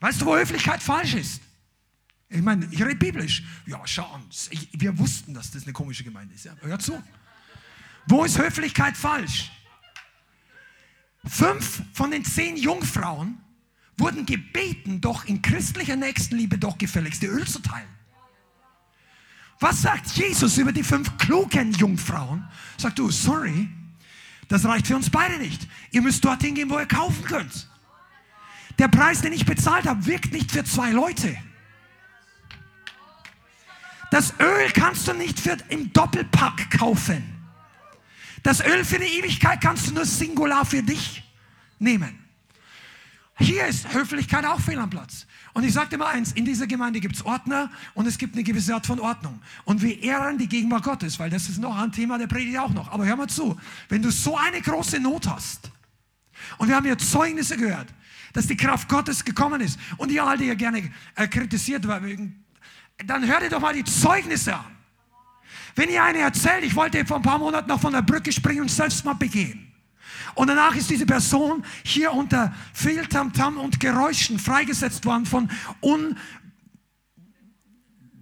Weißt 0.00 0.20
du, 0.20 0.26
wo 0.26 0.36
Höflichkeit 0.36 0.82
falsch 0.82 1.14
ist? 1.14 1.42
Ich 2.28 2.42
meine, 2.42 2.66
ich 2.70 2.82
rede 2.82 2.96
biblisch. 2.96 3.42
Ja, 3.66 3.80
schau 3.86 4.20
Ich, 4.50 4.68
wir 4.72 4.98
wussten, 4.98 5.32
dass 5.32 5.50
das 5.50 5.62
eine 5.62 5.72
komische 5.72 6.04
Gemeinde 6.04 6.34
ist. 6.34 6.44
Ja, 6.44 6.54
hör 6.60 6.78
zu. 6.78 7.02
Wo 8.06 8.24
ist 8.24 8.38
Höflichkeit 8.38 8.96
falsch? 8.96 9.50
Fünf 11.24 11.82
von 11.92 12.10
den 12.10 12.24
zehn 12.24 12.56
Jungfrauen 12.56 13.40
wurden 13.96 14.26
gebeten, 14.26 15.00
doch 15.00 15.24
in 15.24 15.42
christlicher 15.42 15.96
Nächstenliebe 15.96 16.58
doch 16.58 16.78
gefälligst 16.78 17.22
Öl 17.22 17.46
zu 17.46 17.60
teilen. 17.60 17.88
Was 19.58 19.82
sagt 19.82 20.10
Jesus 20.12 20.58
über 20.58 20.72
die 20.72 20.82
fünf 20.82 21.16
klugen 21.16 21.72
Jungfrauen? 21.72 22.46
Sagt 22.76 22.98
du, 22.98 23.10
sorry, 23.10 23.68
das 24.48 24.64
reicht 24.66 24.86
für 24.86 24.96
uns 24.96 25.08
beide 25.08 25.38
nicht. 25.38 25.66
Ihr 25.92 26.02
müsst 26.02 26.24
dorthin 26.24 26.54
gehen, 26.54 26.68
wo 26.68 26.78
ihr 26.78 26.86
kaufen 26.86 27.24
könnt. 27.24 27.68
Der 28.78 28.88
Preis, 28.88 29.22
den 29.22 29.32
ich 29.32 29.46
bezahlt 29.46 29.86
habe, 29.86 30.04
wirkt 30.04 30.32
nicht 30.32 30.52
für 30.52 30.64
zwei 30.64 30.90
Leute. 30.90 31.36
Das 34.10 34.34
Öl 34.38 34.70
kannst 34.72 35.08
du 35.08 35.14
nicht 35.14 35.40
für, 35.40 35.56
im 35.68 35.92
Doppelpack 35.92 36.78
kaufen. 36.78 37.24
Das 38.42 38.60
Öl 38.64 38.84
für 38.84 38.98
die 38.98 39.18
Ewigkeit 39.18 39.60
kannst 39.60 39.88
du 39.88 39.94
nur 39.94 40.04
singular 40.04 40.64
für 40.64 40.82
dich 40.82 41.24
nehmen. 41.78 42.25
Hier 43.38 43.66
ist 43.66 43.92
Höflichkeit 43.92 44.46
auch 44.46 44.60
fehl 44.60 44.78
am 44.78 44.88
Platz. 44.88 45.26
Und 45.52 45.64
ich 45.64 45.74
sage 45.74 45.90
dir 45.90 45.98
mal 45.98 46.06
eins, 46.06 46.32
in 46.32 46.46
dieser 46.46 46.66
Gemeinde 46.66 47.00
gibt 47.00 47.16
es 47.16 47.24
Ordner 47.24 47.70
und 47.92 48.06
es 48.06 48.16
gibt 48.16 48.34
eine 48.34 48.42
gewisse 48.42 48.74
Art 48.74 48.86
von 48.86 48.98
Ordnung. 48.98 49.42
Und 49.64 49.82
wir 49.82 50.02
ehren 50.02 50.38
die 50.38 50.48
Gegenwart 50.48 50.84
Gottes, 50.84 51.18
weil 51.18 51.28
das 51.28 51.48
ist 51.48 51.58
noch 51.58 51.76
ein 51.76 51.92
Thema 51.92 52.16
der 52.16 52.28
Predigt 52.28 52.58
auch 52.58 52.72
noch. 52.72 52.90
Aber 52.90 53.04
hör 53.04 53.16
mal 53.16 53.28
zu, 53.28 53.58
wenn 53.90 54.00
du 54.00 54.10
so 54.10 54.36
eine 54.38 54.60
große 54.62 55.00
Not 55.00 55.28
hast, 55.28 55.70
und 56.58 56.68
wir 56.68 56.76
haben 56.76 56.84
hier 56.84 56.96
Zeugnisse 56.96 57.56
gehört, 57.56 57.88
dass 58.32 58.46
die 58.46 58.56
Kraft 58.56 58.88
Gottes 58.88 59.22
gekommen 59.24 59.60
ist, 59.60 59.78
und 59.98 60.10
ihr 60.10 60.24
alle, 60.24 60.44
ja 60.44 60.54
gerne 60.54 60.90
äh, 61.14 61.28
kritisiert, 61.28 61.84
dann 61.84 63.26
hört 63.26 63.42
ihr 63.42 63.50
doch 63.50 63.60
mal 63.60 63.74
die 63.74 63.84
Zeugnisse 63.84 64.54
an. 64.54 64.76
Wenn 65.74 65.90
ihr 65.90 66.02
eine 66.02 66.20
erzählt, 66.20 66.64
ich 66.64 66.74
wollte 66.74 67.04
vor 67.04 67.18
ein 67.18 67.22
paar 67.22 67.38
Monaten 67.38 67.68
noch 67.68 67.80
von 67.80 67.92
der 67.92 68.00
Brücke 68.00 68.32
springen 68.32 68.62
und 68.62 68.70
selbst 68.70 69.04
mal 69.04 69.14
begehen. 69.14 69.65
Und 70.34 70.48
danach 70.48 70.74
ist 70.74 70.90
diese 70.90 71.06
Person 71.06 71.64
hier 71.82 72.12
unter 72.12 72.54
viel 72.72 73.06
Tamtam 73.06 73.58
und 73.58 73.80
Geräuschen 73.80 74.38
freigesetzt 74.38 75.04
worden 75.04 75.26
von 75.26 75.50
un, 75.80 76.18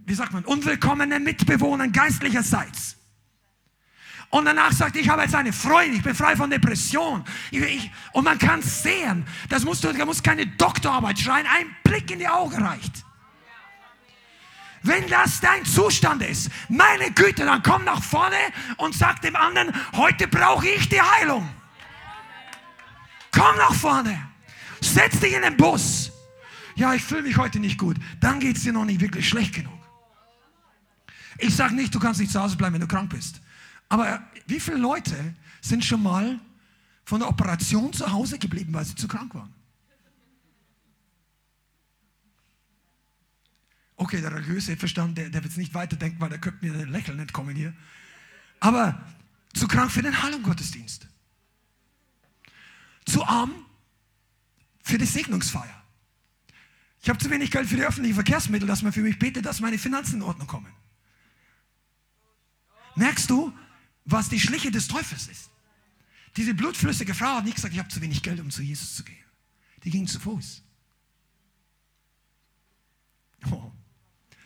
wie 0.06 0.14
sagt 0.14 0.32
man, 0.32 0.44
unwillkommenen 0.44 1.24
Mitbewohnern 1.24 1.92
geistlicherseits. 1.92 2.96
Und 4.30 4.46
danach 4.46 4.72
sagt, 4.72 4.96
ich 4.96 5.08
habe 5.08 5.22
jetzt 5.22 5.34
eine 5.34 5.52
Freude, 5.52 5.94
ich 5.94 6.02
bin 6.02 6.14
frei 6.14 6.34
von 6.34 6.50
Depression. 6.50 7.24
Ich, 7.52 7.62
ich, 7.62 7.90
und 8.12 8.24
man 8.24 8.38
kann 8.38 8.62
sehen, 8.62 9.24
das 9.48 9.64
musst 9.64 9.84
du, 9.84 9.92
da 9.92 10.04
muss 10.04 10.22
keine 10.22 10.46
Doktorarbeit 10.46 11.20
schreien, 11.20 11.46
ein 11.46 11.66
Blick 11.84 12.10
in 12.10 12.18
die 12.18 12.26
Augen 12.26 12.60
reicht. 12.60 13.04
Wenn 14.82 15.08
das 15.08 15.40
dein 15.40 15.64
Zustand 15.64 16.22
ist, 16.22 16.50
meine 16.68 17.10
Güte, 17.12 17.44
dann 17.44 17.62
komm 17.62 17.84
nach 17.84 18.02
vorne 18.02 18.36
und 18.76 18.94
sag 18.94 19.22
dem 19.22 19.36
anderen, 19.36 19.72
heute 19.94 20.26
brauche 20.28 20.68
ich 20.68 20.88
die 20.88 21.00
Heilung. 21.00 21.48
Komm 23.34 23.56
nach 23.56 23.74
vorne. 23.74 24.30
Setz 24.80 25.18
dich 25.18 25.34
in 25.34 25.42
den 25.42 25.56
Bus. 25.56 26.12
Ja, 26.76 26.94
ich 26.94 27.02
fühle 27.02 27.22
mich 27.22 27.36
heute 27.36 27.58
nicht 27.58 27.78
gut. 27.78 27.96
Dann 28.20 28.38
geht 28.38 28.56
es 28.56 28.62
dir 28.62 28.72
noch 28.72 28.84
nicht 28.84 29.00
wirklich 29.00 29.28
schlecht 29.28 29.54
genug. 29.54 29.72
Ich 31.38 31.54
sage 31.54 31.74
nicht, 31.74 31.92
du 31.94 31.98
kannst 31.98 32.20
nicht 32.20 32.30
zu 32.30 32.40
Hause 32.40 32.56
bleiben, 32.56 32.74
wenn 32.74 32.80
du 32.80 32.86
krank 32.86 33.10
bist. 33.10 33.40
Aber 33.88 34.22
wie 34.46 34.60
viele 34.60 34.76
Leute 34.76 35.34
sind 35.60 35.84
schon 35.84 36.02
mal 36.02 36.38
von 37.04 37.20
der 37.20 37.28
Operation 37.28 37.92
zu 37.92 38.10
Hause 38.10 38.38
geblieben, 38.38 38.72
weil 38.72 38.84
sie 38.84 38.94
zu 38.94 39.08
krank 39.08 39.34
waren? 39.34 39.52
Okay, 43.96 44.20
der 44.20 44.32
religiöse 44.32 44.76
Verstand, 44.76 45.18
der, 45.18 45.30
der 45.30 45.42
wird 45.42 45.52
es 45.52 45.56
nicht 45.56 45.74
weiterdenken, 45.74 46.20
weil 46.20 46.28
der 46.28 46.38
könnte 46.38 46.64
mir 46.64 46.72
ein 46.72 46.88
Lächeln 46.88 47.18
entkommen 47.18 47.56
hier. 47.56 47.74
Aber 48.60 49.00
zu 49.54 49.66
krank 49.66 49.90
für 49.90 50.02
den 50.02 50.22
Heilung-Gottesdienst 50.22 51.08
zu 53.04 53.24
arm 53.24 53.52
für 54.82 54.98
die 54.98 55.06
Segnungsfeier. 55.06 55.82
Ich 57.02 57.08
habe 57.08 57.18
zu 57.18 57.28
wenig 57.30 57.50
Geld 57.50 57.68
für 57.68 57.76
die 57.76 57.84
öffentlichen 57.84 58.14
Verkehrsmittel, 58.14 58.66
dass 58.66 58.82
man 58.82 58.92
für 58.92 59.02
mich 59.02 59.18
betet, 59.18 59.44
dass 59.44 59.60
meine 59.60 59.78
Finanzen 59.78 60.16
in 60.16 60.22
Ordnung 60.22 60.46
kommen. 60.46 60.72
Merkst 62.96 63.28
du, 63.28 63.52
was 64.04 64.28
die 64.28 64.40
Schliche 64.40 64.70
des 64.70 64.88
Teufels 64.88 65.28
ist? 65.28 65.50
Diese 66.36 66.54
blutflüssige 66.54 67.14
Frau 67.14 67.36
hat 67.36 67.44
nicht 67.44 67.56
gesagt, 67.56 67.74
ich 67.74 67.78
habe 67.78 67.88
zu 67.88 68.00
wenig 68.00 68.22
Geld, 68.22 68.40
um 68.40 68.50
zu 68.50 68.62
Jesus 68.62 68.96
zu 68.96 69.04
gehen. 69.04 69.24
Die 69.84 69.90
ging 69.90 70.06
zu 70.06 70.18
Fuß. 70.18 70.62
Oh. 73.50 73.70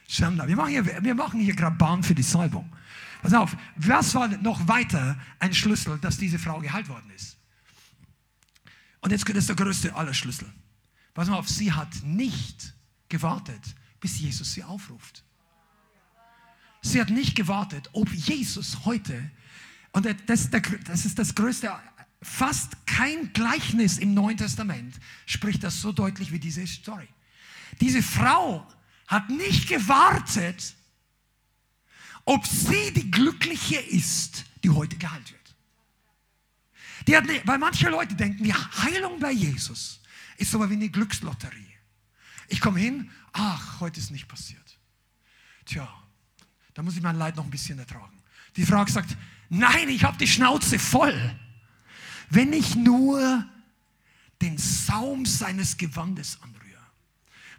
Wir 0.09 0.57
machen 0.57 0.71
hier, 0.71 0.85
wir 0.85 1.31
hier 1.33 1.55
gerade 1.55 1.77
Bahn 1.77 2.03
für 2.03 2.15
die 2.15 2.23
Salbung. 2.23 2.71
Pass 3.23 3.35
auf, 3.35 3.57
was 3.77 4.15
war 4.15 4.29
noch 4.29 4.67
weiter 4.67 5.19
ein 5.39 5.53
Schlüssel, 5.55 5.99
dass 5.99 6.17
diese 6.17 6.39
Frau 6.39 6.61
geheilt 6.61 6.89
worden 6.89 7.11
ist? 7.15 7.37
Und 9.01 9.11
jetzt 9.11 9.29
ist 9.29 9.49
der 9.49 9.57
größte 9.57 9.95
aller 9.95 10.15
Schlüssel. 10.15 10.53
Pass 11.15 11.29
mal 11.29 11.37
auf, 11.37 11.49
sie 11.49 11.73
hat 11.73 12.03
nicht 12.03 12.75
gewartet, 13.09 13.63
bis 14.01 14.19
Jesus 14.19 14.53
sie 14.53 14.65
aufruft. 14.65 15.25
Sie 16.81 17.01
hat 17.01 17.11
nicht 17.11 17.35
gewartet, 17.35 17.91
ob 17.93 18.11
Jesus 18.13 18.85
heute, 18.85 19.31
und 19.93 20.07
das, 20.27 20.51
das 20.51 21.05
ist 21.05 21.19
das 21.19 21.35
größte, 21.35 21.73
fast 22.23 22.87
kein 22.87 23.33
Gleichnis 23.33 23.99
im 23.99 24.15
Neuen 24.15 24.37
Testament 24.37 24.95
spricht 25.27 25.63
das 25.65 25.81
so 25.81 25.93
deutlich 25.93 26.33
wie 26.33 26.39
diese 26.39 26.67
Story. 26.67 27.09
Diese 27.81 28.03
Frau 28.03 28.67
hat 29.07 29.29
nicht 29.31 29.69
gewartet, 29.69 30.75
ob 32.25 32.47
sie 32.47 32.93
die 32.93 33.11
Glückliche 33.11 33.81
ist, 33.81 34.45
die 34.63 34.71
heute 34.71 34.97
geheilt 34.97 35.33
wird. 35.33 35.48
Die 37.09 37.17
eine, 37.17 37.41
weil 37.47 37.57
manche 37.57 37.89
Leute 37.89 38.15
denken, 38.15 38.45
die 38.45 38.53
Heilung 38.53 39.19
bei 39.19 39.33
Jesus 39.33 39.99
ist 40.37 40.55
aber 40.55 40.69
wie 40.69 40.75
eine 40.75 40.91
Glückslotterie. 40.91 41.75
Ich 42.49 42.61
komme 42.61 42.79
hin, 42.79 43.11
ach, 43.33 43.81
heute 43.81 43.99
ist 43.99 44.11
nicht 44.11 44.29
passiert. 44.29 44.79
Tja, 45.65 45.89
da 46.75 46.83
muss 46.83 46.97
ich 46.97 47.03
mein 47.03 47.17
Leid 47.17 47.35
noch 47.35 47.45
ein 47.45 47.51
bisschen 47.51 47.79
ertragen. 47.79 48.23
Die 48.57 48.67
Frau 48.67 48.85
sagt, 48.87 49.17
nein, 49.49 49.89
ich 49.89 50.05
habe 50.05 50.19
die 50.19 50.27
Schnauze 50.27 50.79
voll. 50.79 51.35
Wenn 52.29 52.53
ich 52.53 52.77
nur 52.77 53.43
den 54.43 54.59
Saum 54.59 55.25
seines 55.25 55.79
Gewandes 55.79 56.39
anrühre. 56.43 56.87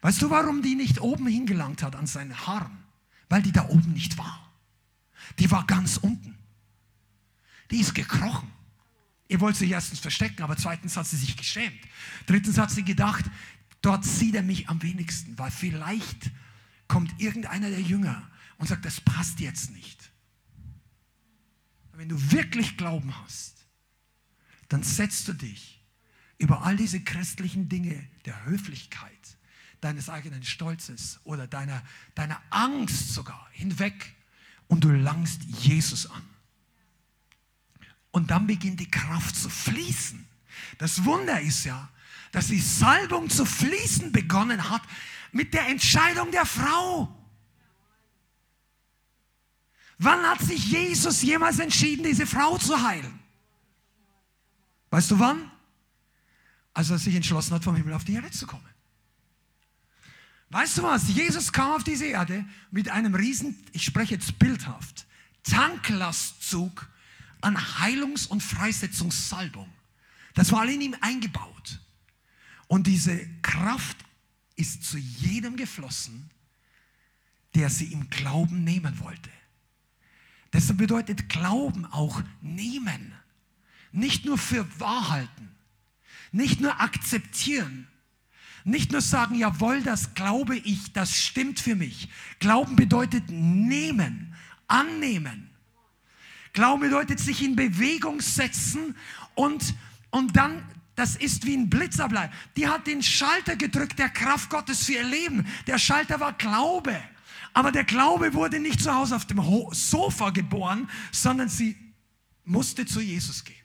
Weißt 0.01 0.21
du, 0.21 0.29
warum 0.29 0.61
die 0.61 0.75
nicht 0.75 1.01
oben 1.01 1.25
hingelangt 1.25 1.81
hat 1.81 1.95
an 1.95 2.05
seinen 2.05 2.45
Haaren? 2.45 2.77
Weil 3.29 3.41
die 3.41 3.51
da 3.51 3.67
oben 3.67 3.93
nicht 3.93 4.15
war. 4.19 4.53
Die 5.39 5.49
war 5.49 5.65
ganz 5.65 5.97
unten. 5.97 6.37
Die 7.71 7.79
ist 7.79 7.95
gekrochen. 7.95 8.58
Ihr 9.29 9.39
wollt 9.39 9.55
sich 9.55 9.69
erstens 9.69 9.99
verstecken, 9.99 10.41
aber 10.41 10.57
zweitens 10.57 10.97
hat 10.97 11.05
sie 11.05 11.15
sich 11.15 11.37
geschämt. 11.37 11.79
Drittens 12.25 12.57
hat 12.57 12.71
sie 12.71 12.83
gedacht, 12.83 13.23
dort 13.81 14.03
sieht 14.03 14.33
er 14.33 14.41
mich 14.41 14.67
am 14.69 14.81
wenigsten, 14.81 15.37
weil 15.37 15.51
vielleicht 15.51 16.31
kommt 16.87 17.21
irgendeiner 17.21 17.69
der 17.69 17.79
Jünger 17.79 18.27
und 18.57 18.67
sagt, 18.67 18.85
das 18.85 18.99
passt 18.99 19.39
jetzt 19.39 19.71
nicht. 19.71 20.11
Wenn 21.93 22.09
du 22.09 22.31
wirklich 22.31 22.75
Glauben 22.75 23.15
hast, 23.17 23.67
dann 24.67 24.81
setzt 24.81 25.27
du 25.27 25.33
dich 25.33 25.85
über 26.39 26.63
all 26.63 26.75
diese 26.75 26.99
christlichen 27.01 27.69
Dinge 27.69 28.07
der 28.25 28.45
Höflichkeit, 28.45 29.11
deines 29.79 30.09
eigenen 30.09 30.43
Stolzes 30.43 31.19
oder 31.23 31.45
deiner, 31.45 31.83
deiner 32.15 32.41
Angst 32.49 33.13
sogar 33.13 33.47
hinweg 33.51 34.15
und 34.67 34.83
du 34.83 34.89
langst 34.89 35.43
Jesus 35.43 36.07
an. 36.07 36.23
Und 38.11 38.31
dann 38.31 38.47
beginnt 38.47 38.79
die 38.79 38.89
Kraft 38.89 39.35
zu 39.35 39.49
fließen. 39.49 40.25
Das 40.77 41.03
Wunder 41.05 41.39
ist 41.41 41.65
ja, 41.65 41.89
dass 42.31 42.47
die 42.47 42.59
Salbung 42.59 43.29
zu 43.29 43.45
fließen 43.45 44.11
begonnen 44.11 44.69
hat 44.69 44.81
mit 45.31 45.53
der 45.53 45.67
Entscheidung 45.67 46.31
der 46.31 46.45
Frau. 46.45 47.15
Wann 49.97 50.21
hat 50.23 50.39
sich 50.41 50.65
Jesus 50.65 51.21
jemals 51.21 51.59
entschieden, 51.59 52.03
diese 52.03 52.25
Frau 52.25 52.57
zu 52.57 52.81
heilen? 52.81 53.19
Weißt 54.91 55.11
du 55.11 55.19
wann? 55.19 55.51
Als 56.73 56.89
er 56.89 56.97
sich 56.97 57.15
entschlossen 57.15 57.53
hat, 57.53 57.63
vom 57.63 57.75
Himmel 57.75 57.93
auf 57.93 58.05
die 58.05 58.13
Erde 58.13 58.31
zu 58.31 58.47
kommen. 58.47 58.63
Weißt 60.51 60.77
du 60.77 60.83
was? 60.83 61.07
Jesus 61.09 61.51
kam 61.51 61.73
auf 61.73 61.83
diese 61.83 62.05
Erde 62.05 62.45
mit 62.71 62.89
einem 62.89 63.13
riesen, 63.13 63.55
ich 63.71 63.83
spreche 63.83 64.15
jetzt 64.15 64.39
bildhaft, 64.39 65.05
Tanklastzug 65.43 66.89
an 67.41 67.57
Heilungs- 67.79 68.27
und 68.27 68.41
Freisetzungssalbung. 68.41 69.69
Das 70.33 70.51
war 70.51 70.65
in 70.67 70.81
ihm 70.81 70.95
eingebaut. 71.01 71.79
Und 72.67 72.87
diese 72.87 73.27
Kraft 73.41 73.97
ist 74.55 74.83
zu 74.83 74.97
jedem 74.97 75.55
geflossen, 75.55 76.29
der 77.55 77.69
sie 77.69 77.91
im 77.91 78.09
Glauben 78.09 78.63
nehmen 78.63 78.99
wollte. 78.99 79.29
Das 80.51 80.75
bedeutet 80.75 81.29
Glauben 81.29 81.85
auch 81.85 82.21
nehmen. 82.41 83.13
Nicht 83.91 84.25
nur 84.25 84.37
für 84.37 84.67
wahr 84.79 85.09
halten, 85.09 85.49
nicht 86.31 86.61
nur 86.61 86.79
akzeptieren, 86.79 87.87
nicht 88.63 88.91
nur 88.91 89.01
sagen, 89.01 89.35
jawohl, 89.35 89.81
das 89.81 90.13
glaube 90.13 90.57
ich, 90.57 90.93
das 90.93 91.15
stimmt 91.15 91.59
für 91.59 91.75
mich. 91.75 92.09
Glauben 92.39 92.75
bedeutet 92.75 93.29
nehmen, 93.29 94.35
annehmen. 94.67 95.48
Glauben 96.59 96.81
bedeutet 96.81 97.21
sich 97.21 97.41
in 97.41 97.55
Bewegung 97.55 98.19
setzen 98.19 98.93
und, 99.33 99.73
und 100.09 100.35
dann, 100.35 100.61
das 100.93 101.15
ist 101.15 101.45
wie 101.45 101.55
ein 101.55 101.69
Blitzableib. 101.69 102.33
Die 102.57 102.67
hat 102.67 102.85
den 102.85 103.01
Schalter 103.01 103.55
gedrückt 103.55 103.97
der 103.97 104.09
Kraft 104.09 104.49
Gottes 104.49 104.83
für 104.83 104.91
ihr 104.91 105.05
Leben. 105.05 105.47
Der 105.67 105.77
Schalter 105.77 106.19
war 106.19 106.33
Glaube. 106.33 107.01
Aber 107.53 107.71
der 107.71 107.85
Glaube 107.85 108.33
wurde 108.33 108.59
nicht 108.59 108.81
zu 108.81 108.93
Hause 108.93 109.15
auf 109.15 109.25
dem 109.25 109.41
Sofa 109.71 110.31
geboren, 110.31 110.89
sondern 111.13 111.47
sie 111.47 111.77
musste 112.43 112.85
zu 112.85 112.99
Jesus 112.99 113.45
gehen. 113.45 113.55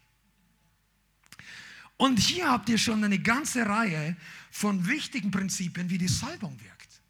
Und 1.96 2.20
hier 2.20 2.48
habt 2.48 2.68
ihr 2.68 2.78
schon 2.78 3.02
eine 3.02 3.18
ganze 3.18 3.66
Reihe 3.66 4.16
von 4.52 4.86
wichtigen 4.86 5.32
Prinzipien, 5.32 5.90
wie 5.90 5.98
die 5.98 6.06
Salbung 6.06 6.60
wirkt. 6.60 7.00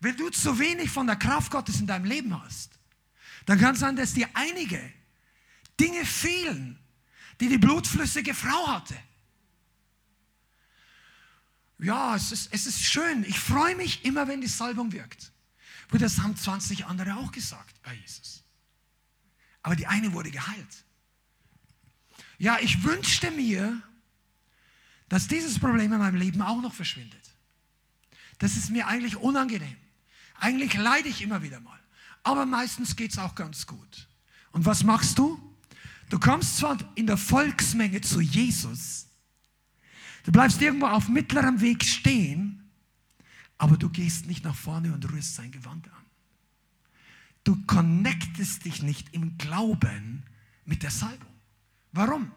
Wenn 0.00 0.16
du 0.16 0.30
zu 0.30 0.58
wenig 0.58 0.88
von 0.88 1.06
der 1.06 1.16
Kraft 1.16 1.52
Gottes 1.52 1.80
in 1.80 1.86
deinem 1.86 2.06
Leben 2.06 2.42
hast, 2.42 2.79
dann 3.50 3.58
kann 3.58 3.74
es 3.74 3.80
sein, 3.80 3.96
dass 3.96 4.14
dir 4.14 4.28
einige 4.34 4.80
Dinge 5.80 6.04
fehlen, 6.04 6.78
die 7.40 7.48
die 7.48 7.58
blutflüssige 7.58 8.32
Frau 8.32 8.68
hatte. 8.68 8.96
Ja, 11.80 12.14
es 12.14 12.30
ist, 12.30 12.54
es 12.54 12.66
ist 12.66 12.84
schön. 12.84 13.24
Ich 13.24 13.40
freue 13.40 13.74
mich 13.74 14.04
immer, 14.04 14.28
wenn 14.28 14.40
die 14.40 14.46
Salbung 14.46 14.92
wirkt. 14.92 15.32
Und 15.90 16.00
das 16.00 16.20
haben 16.20 16.36
20 16.36 16.86
andere 16.86 17.16
auch 17.16 17.32
gesagt 17.32 17.82
bei 17.82 17.92
Jesus. 17.94 18.44
Aber 19.62 19.74
die 19.74 19.88
eine 19.88 20.12
wurde 20.12 20.30
geheilt. 20.30 20.84
Ja, 22.38 22.56
ich 22.60 22.84
wünschte 22.84 23.32
mir, 23.32 23.82
dass 25.08 25.26
dieses 25.26 25.58
Problem 25.58 25.92
in 25.92 25.98
meinem 25.98 26.14
Leben 26.14 26.40
auch 26.40 26.62
noch 26.62 26.72
verschwindet. 26.72 27.34
Das 28.38 28.56
ist 28.56 28.70
mir 28.70 28.86
eigentlich 28.86 29.16
unangenehm. 29.16 29.76
Eigentlich 30.36 30.74
leide 30.74 31.08
ich 31.08 31.20
immer 31.20 31.42
wieder 31.42 31.58
mal. 31.58 31.79
Aber 32.22 32.46
meistens 32.46 32.96
geht 32.96 33.12
es 33.12 33.18
auch 33.18 33.34
ganz 33.34 33.66
gut. 33.66 34.08
Und 34.52 34.66
was 34.66 34.84
machst 34.84 35.18
du? 35.18 35.40
Du 36.10 36.18
kommst 36.18 36.56
zwar 36.56 36.76
in 36.96 37.06
der 37.06 37.16
Volksmenge 37.16 38.00
zu 38.00 38.20
Jesus, 38.20 39.06
du 40.24 40.32
bleibst 40.32 40.60
irgendwo 40.60 40.86
auf 40.86 41.08
mittlerem 41.08 41.60
Weg 41.60 41.84
stehen, 41.84 42.68
aber 43.58 43.76
du 43.76 43.88
gehst 43.88 44.26
nicht 44.26 44.42
nach 44.42 44.56
vorne 44.56 44.92
und 44.92 45.10
rührst 45.12 45.36
sein 45.36 45.52
Gewand 45.52 45.86
an. 45.86 46.04
Du 47.44 47.64
connectest 47.64 48.64
dich 48.64 48.82
nicht 48.82 49.14
im 49.14 49.38
Glauben 49.38 50.24
mit 50.64 50.82
der 50.82 50.90
Salbung. 50.90 51.32
Warum? 51.92 52.32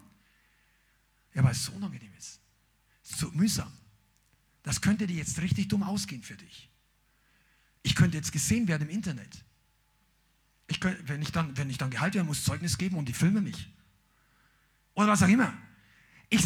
Ja, 1.34 1.44
weil 1.44 1.52
es 1.52 1.66
so 1.66 1.72
unangenehm 1.72 2.14
ist. 2.18 2.40
So 3.02 3.32
mühsam. 3.32 3.72
Das 4.62 4.82
könnte 4.82 5.08
dir 5.08 5.18
jetzt 5.18 5.42
richtig 5.42 5.68
dumm 5.68 5.84
ausgehen 5.84 6.22
für 6.22 6.38
dich. 6.38 6.70
Ich 7.82 7.96
könnte 7.96 8.18
jetzt 8.18 8.32
gesehen 8.32 8.68
werden 8.68 8.88
im 8.88 8.96
Internet. 8.96 9.44
Ich 10.68 10.80
wenn, 10.84 11.22
ich 11.22 11.32
dann, 11.32 11.56
wenn 11.58 11.70
ich 11.70 11.78
dann 11.78 11.90
geheilt 11.90 12.14
werde, 12.16 12.28
muss 12.28 12.44
Zeugnis 12.44 12.78
geben 12.78 12.98
und 12.98 13.06
die 13.08 13.14
filmen 13.14 13.44
mich. 13.44 13.70
Oder 14.96 15.08
was 15.08 15.24
auch 15.24 15.28
immer. 15.28 15.54
Ich 16.30 16.44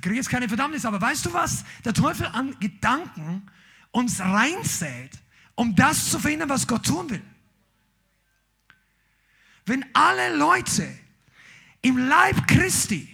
kriege 0.00 0.14
jetzt 0.14 0.30
keine 0.30 0.48
Verdammnis, 0.48 0.84
aber 0.84 1.00
weißt 1.00 1.26
du 1.26 1.32
was? 1.32 1.64
Der 1.84 1.94
Teufel 1.94 2.26
an 2.26 2.58
Gedanken 2.60 3.50
uns 3.90 4.20
reinsät, 4.20 5.10
um 5.54 5.74
das 5.74 6.10
zu 6.10 6.18
verhindern, 6.18 6.48
was 6.48 6.66
Gott 6.66 6.86
tun 6.86 7.10
will. 7.10 7.22
Wenn 9.66 9.84
alle 9.92 10.36
Leute 10.36 10.88
im 11.82 11.98
Leib 11.98 12.46
Christi 12.46 13.08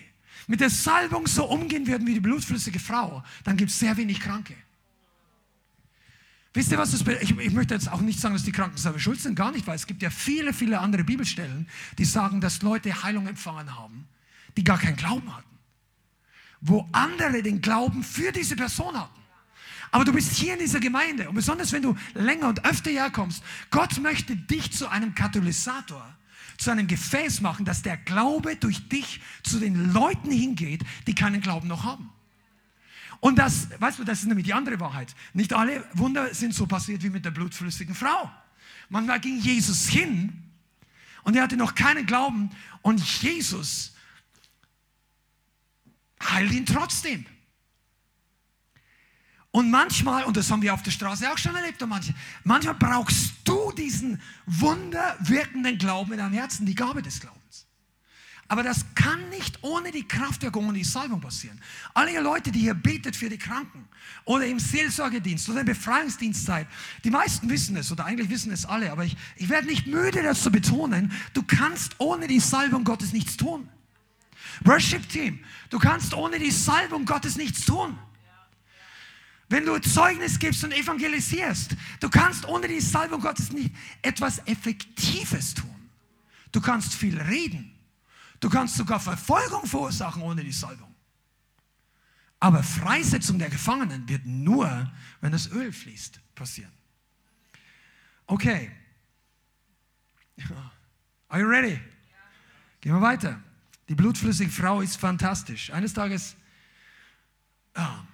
mit 0.47 0.61
der 0.61 0.71
Salbung 0.71 1.27
so 1.27 1.47
umgehen 1.47 1.87
würden 1.87 2.07
wie 2.07 2.15
die 2.15 2.21
blutflüssige 2.21 2.79
Frau, 2.79 3.25
dann 3.45 3.57
gibt 3.57 3.71
es 3.71 3.79
sehr 3.79 3.97
wenig 3.97 4.21
Kranke. 4.21 4.55
Wisst 6.55 6.71
ihr, 6.71 6.79
was 6.79 6.93
das? 6.93 7.01
Ich, 7.21 7.37
ich, 7.37 7.53
möchte 7.53 7.75
jetzt 7.75 7.91
auch 7.91 8.01
nicht 8.01 8.21
sagen, 8.21 8.35
dass 8.35 8.45
die 8.45 8.53
Kranken 8.53 8.77
selber 8.77 9.01
schuld 9.01 9.21
sind, 9.21 9.35
gar 9.35 9.51
nicht, 9.51 9.67
weil 9.67 9.75
es 9.75 9.89
gibt 9.89 10.03
ja 10.03 10.11
viele, 10.11 10.53
viele 10.53 10.79
andere 10.79 11.03
Bibelstellen, 11.03 11.69
die 11.99 12.05
sagen, 12.05 12.41
dass 12.41 12.63
Leute 12.63 13.03
Heilung 13.03 13.27
empfangen 13.27 13.75
haben, 13.75 14.07
die 14.57 14.63
gar 14.63 14.79
keinen 14.79 14.97
Glauben 14.97 15.37
hatten. 15.37 15.59
Wo 16.61 16.89
andere 16.93 17.43
den 17.43 17.61
Glauben 17.61 18.05
für 18.05 18.31
diese 18.31 18.55
Person 18.55 18.97
hatten. 18.97 19.21
Aber 19.91 20.05
du 20.05 20.13
bist 20.13 20.33
hier 20.37 20.55
in 20.55 20.61
dieser 20.61 20.79
Gemeinde 20.79 21.29
und 21.29 21.35
besonders 21.35 21.73
wenn 21.73 21.83
du 21.83 21.97
länger 22.15 22.49
und 22.49 22.65
öfter 22.65 22.91
herkommst, 22.91 23.43
Gott 23.71 24.01
möchte 24.01 24.37
dich 24.37 24.73
zu 24.73 24.89
einem 24.89 25.15
Katalysator, 25.15 26.07
zu 26.57 26.71
einem 26.71 26.87
Gefäß 26.87 27.41
machen, 27.41 27.65
dass 27.65 27.83
der 27.83 27.97
Glaube 27.97 28.55
durch 28.55 28.89
dich 28.89 29.21
zu 29.43 29.59
den 29.59 29.93
Leuten 29.93 30.31
hingeht, 30.31 30.85
die 31.09 31.17
keinen 31.17 31.41
Glauben 31.41 31.67
noch 31.67 31.83
haben. 31.83 32.14
Und 33.25 33.37
das, 33.37 33.69
weißt 33.81 34.01
du, 34.01 34.05
das 34.05 34.19
ist 34.19 34.27
nämlich 34.27 34.45
die 34.45 34.53
andere 34.53 34.79
Wahrheit. 34.81 35.15
Nicht 35.33 35.55
alle 35.55 35.83
Wunder 35.95 36.35
sind 36.35 36.55
so 36.55 36.67
passiert 36.67 37.03
wie 37.03 37.09
mit 37.09 37.25
der 37.25 37.31
blutflüssigen 37.31 37.95
Frau. 37.95 38.31
Manchmal 38.91 39.19
ging 39.19 39.39
Jesus 39.41 39.89
hin 39.89 40.43
und 41.23 41.35
er 41.35 41.45
hatte 41.45 41.57
noch 41.57 41.75
keinen 41.75 42.05
Glauben 42.05 42.51
und 42.83 43.01
Jesus 43.23 43.95
heilt 46.23 46.53
ihn 46.53 46.67
trotzdem. 46.67 47.25
Und 49.53 49.71
manchmal, 49.71 50.25
und 50.25 50.37
das 50.37 50.51
haben 50.51 50.61
wir 50.61 50.75
auf 50.75 50.83
der 50.83 50.91
Straße 50.91 51.33
auch 51.33 51.39
schon 51.39 51.55
erlebt, 51.55 51.83
und 51.83 51.89
manchmal, 51.89 52.17
manchmal 52.45 52.75
brauchst 52.75 53.37
du 53.45 53.73
diesen 53.73 54.21
wunderwirkenden 54.45 55.79
Glauben 55.79 56.13
in 56.13 56.19
deinem 56.19 56.35
Herzen, 56.35 56.67
die 56.67 56.75
Gabe 56.75 57.01
des 57.01 57.21
Glaubens. 57.21 57.44
Aber 58.49 58.63
das 58.63 58.85
kann 58.95 59.31
nicht 59.31 59.59
ohne 59.63 59.91
die 59.91 60.07
Kraftwirkung 60.07 60.69
und 60.69 60.75
die 60.75 60.85
Salbung 60.85 61.21
passieren. 61.21 61.61
Alle 61.95 62.13
ihr 62.13 62.21
Leute, 62.21 62.53
die 62.53 62.61
hier 62.61 62.75
betet 62.75 63.17
für 63.17 63.29
die 63.29 63.39
Kranken 63.39 63.89
oder 64.25 64.47
im 64.47 64.59
Seelsorgedienst 64.59 65.49
oder 65.49 65.61
im 65.61 65.67
Befreiungsdienst 65.67 66.45
seid, 66.45 66.67
die 67.05 67.11
meisten 67.11 67.49
wissen 67.49 67.77
es 67.77 67.91
oder 67.91 68.05
eigentlich 68.05 68.29
wissen 68.29 68.53
es 68.53 68.67
alle, 68.67 68.93
aber 68.93 69.05
ich, 69.05 69.17
ich 69.37 69.49
werde 69.49 69.67
nicht 69.67 69.87
müde, 69.87 70.23
das 70.23 70.43
zu 70.43 70.51
betonen. 70.51 71.13
Du 71.33 71.43
kannst 71.43 71.95
ohne 71.99 72.27
die 72.27 72.41
Salbung 72.41 72.85
Gottes 72.85 73.13
nichts 73.13 73.37
tun. 73.37 73.69
Worship 74.65 75.09
Team, 75.09 75.41
du 75.71 75.79
kannst 75.79 76.15
ohne 76.15 76.39
die 76.39 76.51
Salbung 76.51 77.07
Gottes 77.07 77.37
nichts 77.37 77.65
tun. 77.65 77.99
Wenn 79.49 79.67
du 79.67 79.79
Zeugnis 79.79 80.39
gibst 80.39 80.65
und 80.65 80.73
evangelisierst, 80.73 81.77
du 82.01 82.09
kannst 82.09 82.47
ohne 82.47 82.69
die 82.69 82.81
Salbung 82.81 83.21
Gottes 83.21 83.53
nicht 83.53 83.75
etwas 84.03 84.39
Effektives 84.47 85.55
tun. 85.55 85.71
Du 86.53 86.61
kannst 86.61 86.95
viel 86.95 87.21
reden, 87.21 87.74
Du 88.45 88.51
kannst 88.51 88.77
sogar 88.77 89.01
Verfolgung 89.01 89.65
verursachen 89.65 90.21
ohne 90.21 90.45
die 90.45 90.53
Salbung. 90.53 90.95
Aber 92.39 92.63
Freisetzung 92.63 93.39
der 93.39 93.49
Gefangenen 93.49 94.07
wird 94.07 94.27
nur, 94.27 94.93
wenn 95.23 95.33
das 95.33 95.51
Öl 95.51 95.73
fließt, 95.73 96.21
passieren. 96.35 96.71
Okay. 98.27 98.71
Are 101.29 101.41
you 101.41 101.49
ready? 101.49 101.81
Gehen 102.83 102.93
wir 102.93 103.01
weiter. 103.01 103.43
Die 103.89 103.95
blutflüssige 103.95 104.51
Frau 104.51 104.83
ist 104.83 104.97
fantastisch. 104.97 105.71
Eines 105.71 105.95
Tages, 105.95 106.37
ah, 107.73 108.05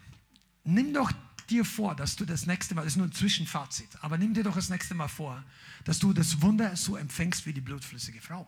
nimm 0.62 0.94
doch 0.94 1.10
dir 1.48 1.64
vor, 1.64 1.96
dass 1.96 2.14
du 2.14 2.24
das 2.24 2.46
nächste 2.46 2.76
Mal, 2.76 2.82
das 2.82 2.92
ist 2.92 2.98
nur 2.98 3.08
ein 3.08 3.12
Zwischenfazit, 3.12 3.88
aber 4.00 4.16
nimm 4.16 4.32
dir 4.32 4.44
doch 4.44 4.54
das 4.54 4.68
nächste 4.68 4.94
Mal 4.94 5.08
vor, 5.08 5.42
dass 5.82 5.98
du 5.98 6.12
das 6.12 6.40
Wunder 6.40 6.76
so 6.76 6.96
empfängst 6.96 7.46
wie 7.46 7.52
die 7.52 7.60
blutflüssige 7.60 8.20
Frau. 8.20 8.46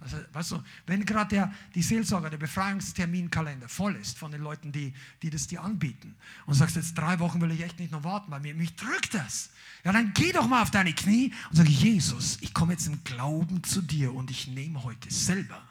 Also, 0.00 0.18
weißt 0.32 0.50
du, 0.52 0.62
wenn 0.86 1.06
gerade 1.06 1.50
die 1.74 1.82
Seelsorger, 1.82 2.28
der 2.28 2.36
Befreiungsterminkalender 2.36 3.68
voll 3.68 3.96
ist 3.96 4.18
von 4.18 4.30
den 4.30 4.42
Leuten, 4.42 4.72
die, 4.72 4.92
die 5.22 5.30
das 5.30 5.46
dir 5.46 5.62
anbieten 5.62 6.14
und 6.46 6.54
sagst, 6.54 6.76
jetzt 6.76 6.98
drei 6.98 7.18
Wochen 7.20 7.40
will 7.40 7.50
ich 7.52 7.62
echt 7.62 7.78
nicht 7.78 7.92
noch 7.92 8.04
warten, 8.04 8.30
weil 8.30 8.40
mir, 8.40 8.54
mich 8.54 8.74
drückt 8.76 9.14
das. 9.14 9.50
Ja, 9.84 9.92
dann 9.92 10.12
geh 10.12 10.32
doch 10.32 10.46
mal 10.46 10.62
auf 10.62 10.70
deine 10.70 10.92
Knie 10.92 11.32
und 11.50 11.56
sag, 11.56 11.68
Jesus, 11.68 12.38
ich 12.40 12.52
komme 12.52 12.72
jetzt 12.72 12.86
im 12.86 13.02
Glauben 13.04 13.62
zu 13.64 13.80
dir 13.80 14.14
und 14.14 14.30
ich 14.30 14.48
nehme 14.48 14.82
heute 14.82 15.10
selber. 15.10 15.62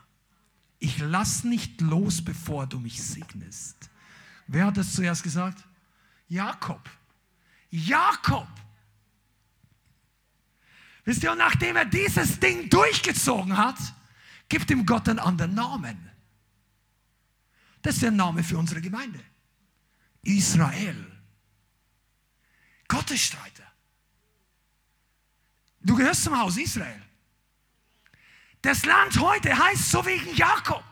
Ich 0.79 0.97
lass 0.99 1.43
nicht 1.43 1.81
los, 1.81 2.23
bevor 2.23 2.65
du 2.67 2.79
mich 2.79 3.01
segnest. 3.01 3.89
Wer 4.47 4.65
hat 4.65 4.77
das 4.77 4.93
zuerst 4.93 5.23
gesagt? 5.23 5.63
Jakob. 6.27 6.89
Jakob. 7.69 8.47
Wisst 11.05 11.23
ihr, 11.23 11.31
und 11.31 11.37
nachdem 11.37 11.75
er 11.75 11.85
dieses 11.85 12.39
Ding 12.39 12.69
durchgezogen 12.69 13.57
hat, 13.57 13.77
Gib 14.49 14.67
dem 14.67 14.85
Gott 14.85 15.09
einen 15.09 15.19
anderen 15.19 15.53
Namen. 15.53 16.09
Das 17.81 17.95
ist 17.95 18.03
der 18.03 18.11
Name 18.11 18.43
für 18.43 18.57
unsere 18.57 18.81
Gemeinde. 18.81 19.19
Israel. 20.23 21.11
Gottesstreiter. 22.87 23.63
Du 25.81 25.95
gehörst 25.95 26.23
zum 26.23 26.39
Haus 26.39 26.57
Israel. 26.57 27.01
Das 28.61 28.85
Land 28.85 29.19
heute 29.19 29.57
heißt 29.57 29.91
so 29.91 30.05
wegen 30.05 30.33
Jakob. 30.35 30.83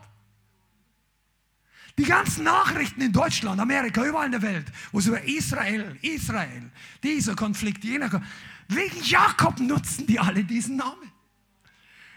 Die 1.98 2.04
ganzen 2.04 2.44
Nachrichten 2.44 3.00
in 3.00 3.12
Deutschland, 3.12 3.60
Amerika, 3.60 4.04
überall 4.04 4.26
in 4.26 4.32
der 4.32 4.42
Welt, 4.42 4.66
wo 4.92 4.98
es 4.98 5.06
über 5.06 5.22
Israel, 5.22 5.98
Israel, 6.02 6.70
dieser 7.02 7.34
Konflikt, 7.34 7.84
jener 7.84 8.08
Konflikt, 8.08 8.34
wegen 8.68 9.02
Jakob 9.02 9.58
nutzen 9.60 10.06
die 10.06 10.18
alle 10.18 10.44
diesen 10.44 10.76
Namen. 10.76 11.10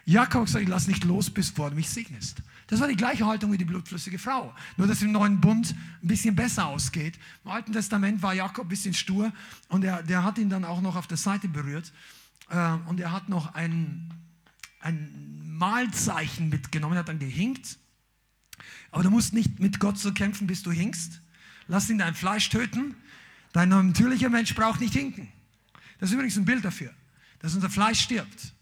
Jakob 0.06 0.47
sagt, 0.47 0.70
lass 0.70 0.88
nicht 0.88 1.03
los, 1.03 1.32
bis 1.32 1.53
du 1.53 1.70
mich 1.72 1.89
segnest. 1.89 2.38
Das 2.68 2.80
war 2.80 2.88
die 2.88 2.95
gleiche 2.95 3.26
Haltung 3.26 3.51
wie 3.51 3.58
die 3.58 3.66
blutflüssige 3.66 4.20
Frau. 4.20 4.53
Nur, 4.78 4.88
dass 4.88 5.01
im 5.01 5.12
neuen 5.12 5.41
Bund 5.41 5.76
ein 6.03 6.08
bisschen 6.08 6.36
besser 6.36 6.68
ausgeht. 6.68 7.18
Im 7.43 7.51
Alten 7.51 7.74
Testament 7.74 8.22
war 8.22 8.34
Jakob 8.34 8.66
ein 8.66 8.70
bisschen 8.70 8.93
stur 8.93 9.32
und 9.68 9.84
er, 9.84 10.03
der 10.03 10.24
hat 10.24 10.38
ihn 10.38 10.49
dann 10.49 10.64
auch 10.64 10.82
noch 10.82 10.95
auf 10.95 11.08
der 11.08 11.18
Seite 11.18 11.47
berührt. 11.47 11.91
Äh, 12.49 12.74
und 12.88 12.99
er 12.99 13.12
hat 13.12 13.30
noch 13.30 13.56
ein, 13.56 14.14
ein 14.80 15.56
Mahlzeichen 15.58 16.49
mitgenommen, 16.49 16.95
er 16.95 16.99
hat 16.99 17.10
dann 17.10 17.20
gehinkt. 17.20 17.78
Aber 18.91 19.03
du 19.03 19.10
musst 19.10 19.34
nicht 19.34 19.60
mit 19.60 19.80
Gott 19.80 19.97
so 19.97 20.14
kämpfen, 20.14 20.45
bis 20.45 20.62
du 20.62 20.72
hinkst. 20.72 21.22
Lass 21.68 21.89
ihn 21.89 21.97
dein 21.97 22.14
Fleisch 22.14 22.49
töten. 22.49 22.95
Dein 23.53 23.70
natürlicher 23.70 24.30
Mensch 24.30 24.53
braucht 24.53 24.82
nicht 24.82 24.93
hinken. 24.93 25.30
Das 25.99 26.10
ist 26.10 26.14
übrigens 26.14 26.38
ein 26.38 26.45
Bild 26.45 26.64
dafür, 26.64 26.93
dass 27.39 27.56
unser 27.56 27.70
Fleisch 27.70 28.01
stirbt. 28.01 28.53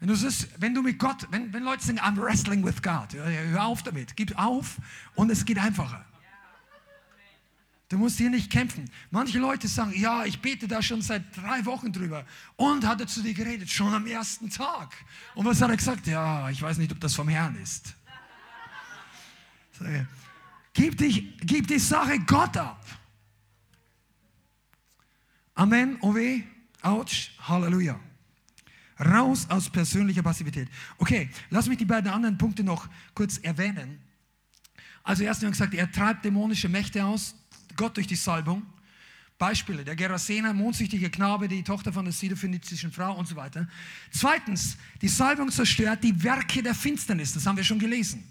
Wenn 0.00 0.08
du, 0.08 0.16
das, 0.16 0.48
wenn 0.58 0.74
du 0.74 0.82
mit 0.82 0.98
Gott, 0.98 1.26
wenn, 1.30 1.52
wenn 1.52 1.62
Leute 1.62 1.84
sagen, 1.84 2.00
I'm 2.00 2.16
wrestling 2.16 2.64
with 2.64 2.82
God, 2.82 3.12
hör 3.12 3.64
auf 3.64 3.82
damit, 3.82 4.16
gib 4.16 4.36
auf 4.38 4.78
und 5.14 5.30
es 5.30 5.44
geht 5.44 5.58
einfacher. 5.58 6.04
Du 7.90 7.98
musst 7.98 8.18
hier 8.18 8.30
nicht 8.30 8.50
kämpfen. 8.50 8.88
Manche 9.10 9.40
Leute 9.40 9.66
sagen, 9.66 9.92
ja, 9.94 10.24
ich 10.24 10.40
bete 10.40 10.68
da 10.68 10.80
schon 10.80 11.02
seit 11.02 11.36
drei 11.36 11.66
Wochen 11.66 11.92
drüber. 11.92 12.24
Und 12.54 12.86
hat 12.86 13.00
er 13.00 13.08
zu 13.08 13.20
dir 13.20 13.34
geredet? 13.34 13.68
Schon 13.68 13.92
am 13.92 14.06
ersten 14.06 14.48
Tag. 14.48 14.94
Und 15.34 15.44
was 15.44 15.60
hat 15.60 15.70
er 15.70 15.76
gesagt? 15.76 16.06
Ja, 16.06 16.48
ich 16.50 16.62
weiß 16.62 16.78
nicht, 16.78 16.92
ob 16.92 17.00
das 17.00 17.14
vom 17.16 17.28
Herrn 17.28 17.56
ist. 17.56 17.94
Gib, 20.72 20.98
dich, 20.98 21.36
gib 21.40 21.66
die 21.66 21.80
Sache 21.80 22.20
Gott 22.20 22.56
ab. 22.56 22.84
Amen, 25.54 25.98
weh, 26.00 26.44
ouch, 26.82 27.30
Halleluja. 27.40 27.98
Raus 29.00 29.46
aus 29.48 29.70
persönlicher 29.70 30.22
Passivität. 30.22 30.68
Okay, 30.98 31.30
lass 31.48 31.68
mich 31.68 31.78
die 31.78 31.84
beiden 31.84 32.10
anderen 32.10 32.36
Punkte 32.36 32.62
noch 32.62 32.88
kurz 33.14 33.38
erwähnen. 33.38 33.98
Also 35.02 35.24
erstens 35.24 35.46
haben 35.46 35.52
gesagt, 35.52 35.74
er 35.74 35.90
treibt 35.90 36.24
dämonische 36.24 36.68
Mächte 36.68 37.04
aus, 37.04 37.34
Gott 37.76 37.96
durch 37.96 38.06
die 38.06 38.16
Salbung. 38.16 38.62
Beispiele, 39.38 39.84
der 39.84 39.96
Gerasener, 39.96 40.52
mondsüchtige 40.52 41.08
Knabe, 41.08 41.48
die 41.48 41.62
Tochter 41.62 41.94
von 41.94 42.04
der 42.04 42.12
sidophönizischen 42.12 42.92
Frau 42.92 43.16
und 43.16 43.26
so 43.26 43.36
weiter. 43.36 43.66
Zweitens, 44.10 44.76
die 45.00 45.08
Salbung 45.08 45.50
zerstört 45.50 46.04
die 46.04 46.22
Werke 46.22 46.62
der 46.62 46.74
Finsternis, 46.74 47.32
das 47.32 47.46
haben 47.46 47.56
wir 47.56 47.64
schon 47.64 47.78
gelesen. 47.78 48.22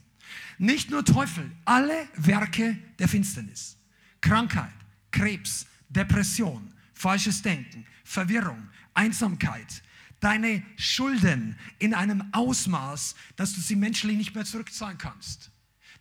Nicht 0.60 0.92
nur 0.92 1.04
Teufel, 1.04 1.50
alle 1.66 2.08
Werke 2.16 2.78
der 3.00 3.08
Finsternis. 3.08 3.76
Krankheit, 4.22 4.70
Krebs, 5.10 5.66
Depression, 5.90 6.72
falsches 6.94 7.42
Denken, 7.42 7.88
Verwirrung, 8.04 8.70
Einsamkeit, 8.94 9.82
deine 10.20 10.64
Schulden 10.78 11.58
in 11.78 11.94
einem 11.94 12.24
Ausmaß, 12.32 13.16
dass 13.36 13.54
du 13.54 13.62
sie 13.62 13.76
menschlich 13.76 14.18
nicht 14.18 14.36
mehr 14.36 14.46
zurückzahlen 14.46 14.98
kannst. 14.98 15.52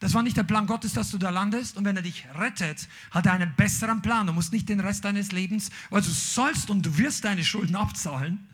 Das 0.01 0.14
war 0.14 0.23
nicht 0.23 0.37
der 0.37 0.45
Plan 0.45 0.66
Gottes, 0.66 0.93
dass 0.93 1.11
du 1.11 1.19
da 1.19 1.31
landest. 1.31 1.77
Und 1.77 1.85
wenn 1.85 1.97
er 1.97 2.03
dich 2.03 2.27
rettet, 2.35 2.89
hat 3.11 3.27
er 3.27 3.33
einen 3.33 3.55
besseren 3.57 4.01
Plan. 4.01 4.27
Du 4.27 4.33
musst 4.33 4.53
nicht 4.53 4.69
den 4.69 4.81
Rest 4.81 5.05
deines 5.05 5.33
Lebens, 5.33 5.71
weil 5.91 6.03
du 6.03 6.11
sollst 6.11 6.71
und 6.71 6.87
du 6.87 6.99
wirst 6.99 7.25
deine 7.25 7.45
Schulden 7.45 7.75
abzahlen. 7.75 8.49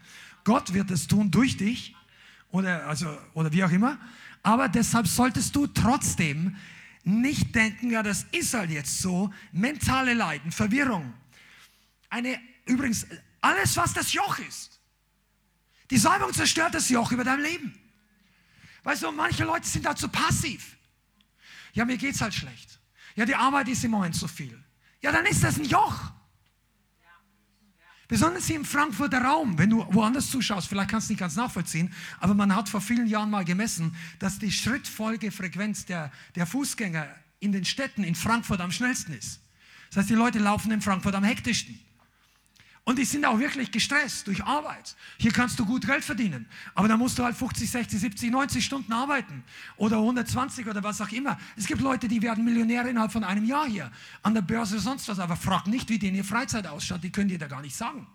Gott 0.44 0.72
wird 0.72 0.90
es 0.90 1.06
tun 1.06 1.30
durch 1.30 1.56
dich 1.56 1.94
oder, 2.50 2.86
also, 2.86 3.06
oder 3.34 3.52
wie 3.52 3.64
auch 3.64 3.70
immer. 3.70 3.98
Aber 4.42 4.68
deshalb 4.68 5.06
solltest 5.06 5.54
du 5.56 5.66
trotzdem 5.66 6.56
nicht 7.02 7.54
denken, 7.54 7.90
ja, 7.90 8.02
das 8.02 8.26
ist 8.32 8.54
halt 8.54 8.70
jetzt 8.70 9.00
so. 9.00 9.30
Mentale 9.52 10.14
Leiden, 10.14 10.50
Verwirrung. 10.50 11.12
Eine, 12.08 12.38
übrigens, 12.64 13.06
alles, 13.42 13.76
was 13.76 13.92
das 13.92 14.12
Joch 14.14 14.38
ist. 14.38 14.73
Die 15.90 15.98
Salbung 15.98 16.32
zerstört 16.32 16.74
das 16.74 16.88
Joch 16.88 17.12
über 17.12 17.24
dein 17.24 17.40
Leben. 17.40 17.78
Weißt 18.82 19.02
du, 19.02 19.12
manche 19.12 19.44
Leute 19.44 19.66
sind 19.66 19.84
da 19.84 19.96
zu 19.96 20.08
passiv. 20.08 20.76
Ja, 21.72 21.84
mir 21.84 21.96
geht's 21.96 22.20
halt 22.20 22.34
schlecht. 22.34 22.80
Ja, 23.16 23.24
die 23.24 23.34
Arbeit 23.34 23.68
ist 23.68 23.84
im 23.84 23.90
Moment 23.90 24.14
zu 24.14 24.28
viel. 24.28 24.62
Ja, 25.00 25.12
dann 25.12 25.26
ist 25.26 25.42
das 25.42 25.58
ein 25.58 25.64
Joch. 25.64 26.12
Besonders 28.06 28.46
hier 28.46 28.56
im 28.56 28.64
Frankfurter 28.64 29.22
Raum, 29.22 29.58
wenn 29.58 29.70
du 29.70 29.86
woanders 29.92 30.30
zuschaust, 30.30 30.68
vielleicht 30.68 30.90
kannst 30.90 31.08
du 31.08 31.14
nicht 31.14 31.20
ganz 31.20 31.36
nachvollziehen, 31.36 31.92
aber 32.20 32.34
man 32.34 32.54
hat 32.54 32.68
vor 32.68 32.82
vielen 32.82 33.06
Jahren 33.06 33.30
mal 33.30 33.44
gemessen, 33.44 33.96
dass 34.18 34.38
die 34.38 34.52
Schrittfolgefrequenz 34.52 35.86
der, 35.86 36.12
der 36.34 36.46
Fußgänger 36.46 37.08
in 37.40 37.52
den 37.52 37.64
Städten 37.64 38.04
in 38.04 38.14
Frankfurt 38.14 38.60
am 38.60 38.72
schnellsten 38.72 39.14
ist. 39.14 39.40
Das 39.88 39.98
heißt, 39.98 40.10
die 40.10 40.14
Leute 40.14 40.38
laufen 40.38 40.70
in 40.70 40.82
Frankfurt 40.82 41.14
am 41.14 41.24
hektischsten. 41.24 41.78
Und 42.84 42.98
die 42.98 43.06
sind 43.06 43.24
auch 43.24 43.38
wirklich 43.38 43.70
gestresst 43.70 44.26
durch 44.26 44.44
Arbeit. 44.44 44.94
Hier 45.16 45.32
kannst 45.32 45.58
du 45.58 45.64
gut 45.64 45.86
Geld 45.86 46.04
verdienen, 46.04 46.46
aber 46.74 46.86
da 46.86 46.98
musst 46.98 47.18
du 47.18 47.24
halt 47.24 47.34
50, 47.34 47.70
60, 47.70 47.98
70, 47.98 48.30
90 48.30 48.62
Stunden 48.62 48.92
arbeiten 48.92 49.42
oder 49.76 49.96
120 49.96 50.66
oder 50.66 50.82
was 50.82 51.00
auch 51.00 51.10
immer. 51.10 51.38
Es 51.56 51.66
gibt 51.66 51.80
Leute, 51.80 52.08
die 52.08 52.20
werden 52.20 52.44
Millionäre 52.44 52.90
innerhalb 52.90 53.10
von 53.10 53.24
einem 53.24 53.46
Jahr 53.46 53.66
hier 53.66 53.90
an 54.22 54.34
der 54.34 54.42
Börse 54.42 54.78
sonst 54.78 55.08
was, 55.08 55.18
aber 55.18 55.34
frag 55.34 55.66
nicht, 55.66 55.88
wie 55.88 55.98
denen 55.98 56.16
ihr 56.16 56.24
Freizeit 56.24 56.66
ausschaut, 56.66 57.02
die 57.02 57.10
können 57.10 57.28
dir 57.28 57.38
da 57.38 57.46
gar 57.46 57.62
nicht 57.62 57.74
sagen. 57.74 58.06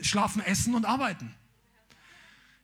Schlafen, 0.00 0.40
essen 0.40 0.74
und 0.74 0.86
arbeiten. 0.86 1.34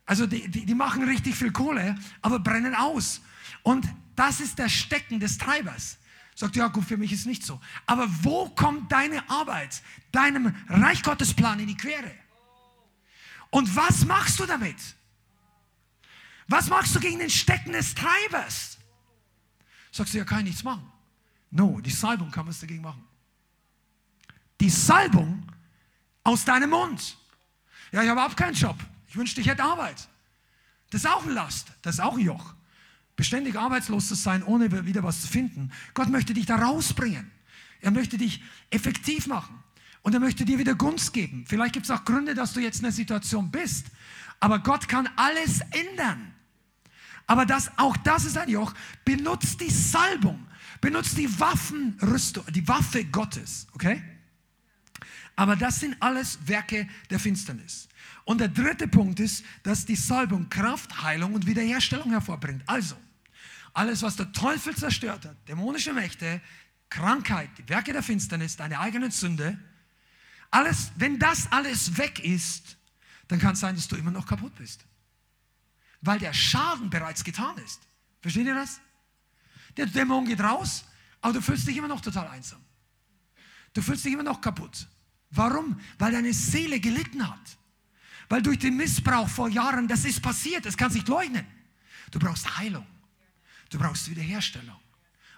Also 0.06 0.26
die, 0.26 0.48
die, 0.48 0.64
die 0.64 0.74
machen 0.74 1.04
richtig 1.04 1.34
viel 1.34 1.52
Kohle, 1.52 1.94
aber 2.22 2.38
brennen 2.38 2.74
aus. 2.74 3.20
Und 3.62 3.86
das 4.16 4.40
ist 4.40 4.58
der 4.58 4.70
Stecken 4.70 5.20
des 5.20 5.36
Treibers. 5.36 5.98
Sagt 6.34 6.56
Jakob, 6.56 6.84
für 6.84 6.96
mich 6.96 7.12
ist 7.12 7.26
nicht 7.26 7.44
so. 7.44 7.60
Aber 7.86 8.08
wo 8.22 8.48
kommt 8.50 8.90
deine 8.90 9.28
Arbeit, 9.30 9.82
deinem 10.10 10.54
Reich 10.68 11.02
Gottes 11.02 11.32
Plan 11.32 11.60
in 11.60 11.68
die 11.68 11.76
Quere? 11.76 12.10
Und 13.50 13.74
was 13.76 14.04
machst 14.04 14.40
du 14.40 14.46
damit? 14.46 14.76
Was 16.48 16.68
machst 16.68 16.94
du 16.94 17.00
gegen 17.00 17.20
den 17.20 17.30
Stecken 17.30 17.72
des 17.72 17.94
Treibers? 17.94 18.78
Sagst 19.92 20.12
du, 20.12 20.18
ja, 20.18 20.24
kann 20.24 20.40
ich 20.40 20.46
nichts 20.46 20.64
machen. 20.64 20.90
No, 21.50 21.80
die 21.80 21.90
Salbung 21.90 22.32
kann 22.32 22.48
was 22.48 22.58
dagegen 22.58 22.82
machen. 22.82 23.04
Die 24.60 24.70
Salbung 24.70 25.46
aus 26.24 26.44
deinem 26.44 26.70
Mund. 26.70 27.16
Ja, 27.92 28.02
ich 28.02 28.08
habe 28.08 28.18
überhaupt 28.18 28.36
keinen 28.36 28.54
Job. 28.54 28.76
Ich 29.06 29.14
wünschte, 29.14 29.40
ich 29.40 29.46
hätte 29.46 29.62
Arbeit. 29.62 30.08
Das 30.90 31.04
ist 31.04 31.10
auch 31.10 31.22
eine 31.22 31.32
Last. 31.32 31.68
Das 31.82 31.94
ist 31.94 32.00
auch 32.00 32.14
ein 32.14 32.24
Joch 32.24 32.53
beständig 33.16 33.56
arbeitslos 33.56 34.08
zu 34.08 34.14
sein, 34.14 34.42
ohne 34.42 34.86
wieder 34.86 35.02
was 35.02 35.22
zu 35.22 35.28
finden. 35.28 35.70
Gott 35.94 36.08
möchte 36.08 36.34
dich 36.34 36.46
da 36.46 36.56
rausbringen. 36.56 37.30
Er 37.80 37.90
möchte 37.90 38.18
dich 38.18 38.42
effektiv 38.70 39.26
machen. 39.26 39.62
Und 40.02 40.12
er 40.12 40.20
möchte 40.20 40.44
dir 40.44 40.58
wieder 40.58 40.74
Gunst 40.74 41.12
geben. 41.12 41.44
Vielleicht 41.48 41.72
gibt 41.72 41.86
es 41.86 41.90
auch 41.90 42.04
Gründe, 42.04 42.34
dass 42.34 42.52
du 42.52 42.60
jetzt 42.60 42.80
in 42.80 42.84
einer 42.84 42.92
Situation 42.92 43.50
bist. 43.50 43.86
Aber 44.40 44.58
Gott 44.58 44.88
kann 44.88 45.08
alles 45.16 45.60
ändern. 45.70 46.34
Aber 47.26 47.46
das, 47.46 47.70
auch 47.78 47.96
das 47.98 48.24
ist 48.24 48.36
ein 48.36 48.50
Joch. 48.50 48.74
Benutzt 49.04 49.60
die 49.60 49.70
Salbung. 49.70 50.46
Benutzt 50.80 51.16
die 51.16 51.40
Waffenrüstung, 51.40 52.44
die 52.50 52.66
Waffe 52.68 53.06
Gottes. 53.06 53.66
Okay? 53.72 54.02
Aber 55.36 55.56
das 55.56 55.80
sind 55.80 55.96
alles 56.00 56.38
Werke 56.46 56.86
der 57.08 57.18
Finsternis. 57.18 57.88
Und 58.24 58.40
der 58.40 58.48
dritte 58.48 58.88
Punkt 58.88 59.20
ist, 59.20 59.44
dass 59.62 59.86
die 59.86 59.96
Salbung 59.96 60.48
Kraft, 60.48 61.02
Heilung 61.02 61.34
und 61.34 61.46
Wiederherstellung 61.46 62.10
hervorbringt. 62.10 62.62
Also, 62.66 62.96
alles, 63.74 64.02
was 64.02 64.16
der 64.16 64.32
Teufel 64.32 64.74
zerstört 64.74 65.26
hat, 65.26 65.36
dämonische 65.48 65.92
Mächte, 65.92 66.40
Krankheit, 66.88 67.50
die 67.58 67.68
Werke 67.68 67.92
der 67.92 68.02
Finsternis, 68.02 68.56
deine 68.56 68.78
eigene 68.78 69.10
Sünde, 69.10 69.58
alles, 70.50 70.92
wenn 70.96 71.18
das 71.18 71.50
alles 71.50 71.98
weg 71.98 72.20
ist, 72.20 72.76
dann 73.26 73.40
kann 73.40 73.54
es 73.54 73.60
sein, 73.60 73.74
dass 73.74 73.88
du 73.88 73.96
immer 73.96 74.12
noch 74.12 74.26
kaputt 74.26 74.54
bist. 74.54 74.86
Weil 76.00 76.20
der 76.20 76.32
Schaden 76.32 76.90
bereits 76.90 77.24
getan 77.24 77.56
ist. 77.58 77.80
Versteht 78.20 78.46
ihr 78.46 78.54
das? 78.54 78.80
Der 79.76 79.86
Dämon 79.86 80.24
geht 80.24 80.40
raus, 80.40 80.84
aber 81.20 81.32
du 81.32 81.42
fühlst 81.42 81.66
dich 81.66 81.76
immer 81.76 81.88
noch 81.88 82.00
total 82.00 82.28
einsam. 82.28 82.60
Du 83.72 83.82
fühlst 83.82 84.04
dich 84.04 84.12
immer 84.12 84.22
noch 84.22 84.40
kaputt. 84.40 84.86
Warum? 85.30 85.80
Weil 85.98 86.12
deine 86.12 86.32
Seele 86.32 86.78
gelitten 86.78 87.28
hat. 87.28 87.58
Weil 88.28 88.40
durch 88.40 88.60
den 88.60 88.76
Missbrauch 88.76 89.28
vor 89.28 89.48
Jahren, 89.48 89.88
das 89.88 90.04
ist 90.04 90.22
passiert, 90.22 90.64
das 90.64 90.76
kannst 90.76 90.94
du 90.94 90.98
nicht 90.98 91.08
leugnen. 91.08 91.44
Du 92.12 92.20
brauchst 92.20 92.56
Heilung. 92.56 92.86
Du 93.74 93.80
brauchst 93.80 94.08
Wiederherstellung. 94.08 94.78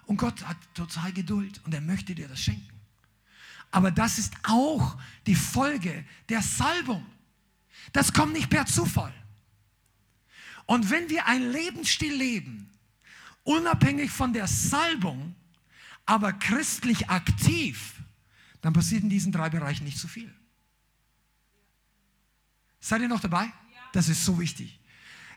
Und 0.05 0.19
Gott 0.19 0.47
hat 0.47 0.59
total 0.75 1.11
Geduld 1.11 1.59
und 1.65 1.73
er 1.73 1.81
möchte 1.81 2.15
dir 2.15 2.29
das 2.29 2.39
schenken. 2.39 2.79
Aber 3.71 3.91
das 3.91 4.19
ist 4.19 4.35
auch 4.43 4.99
die 5.27 5.35
Folge 5.35 6.05
der 6.29 6.43
Salbung. 6.43 7.07
Das 7.95 8.13
kommt 8.13 8.35
nicht 8.35 8.51
per 8.51 8.67
Zufall. 8.67 9.15
Und 10.67 10.91
wenn 10.91 11.09
wir 11.09 11.25
ein 11.25 11.51
Lebensstil 11.51 12.13
leben, 12.13 12.69
unabhängig 13.43 14.11
von 14.11 14.35
der 14.35 14.47
Salbung, 14.47 15.35
aber 16.05 16.35
christlich 16.35 17.09
aktiv, 17.09 17.95
dann 18.61 18.75
passiert 18.75 19.03
in 19.03 19.09
diesen 19.09 19.33
drei 19.33 19.49
Bereichen 19.49 19.85
nicht 19.85 19.99
so 19.99 20.09
viel. 20.09 20.31
Seid 22.81 23.01
ihr 23.01 23.09
noch 23.09 23.21
dabei? 23.21 23.51
das 23.93 24.11
ist 24.11 24.27
so 24.27 24.39
wichtig. 24.39 24.79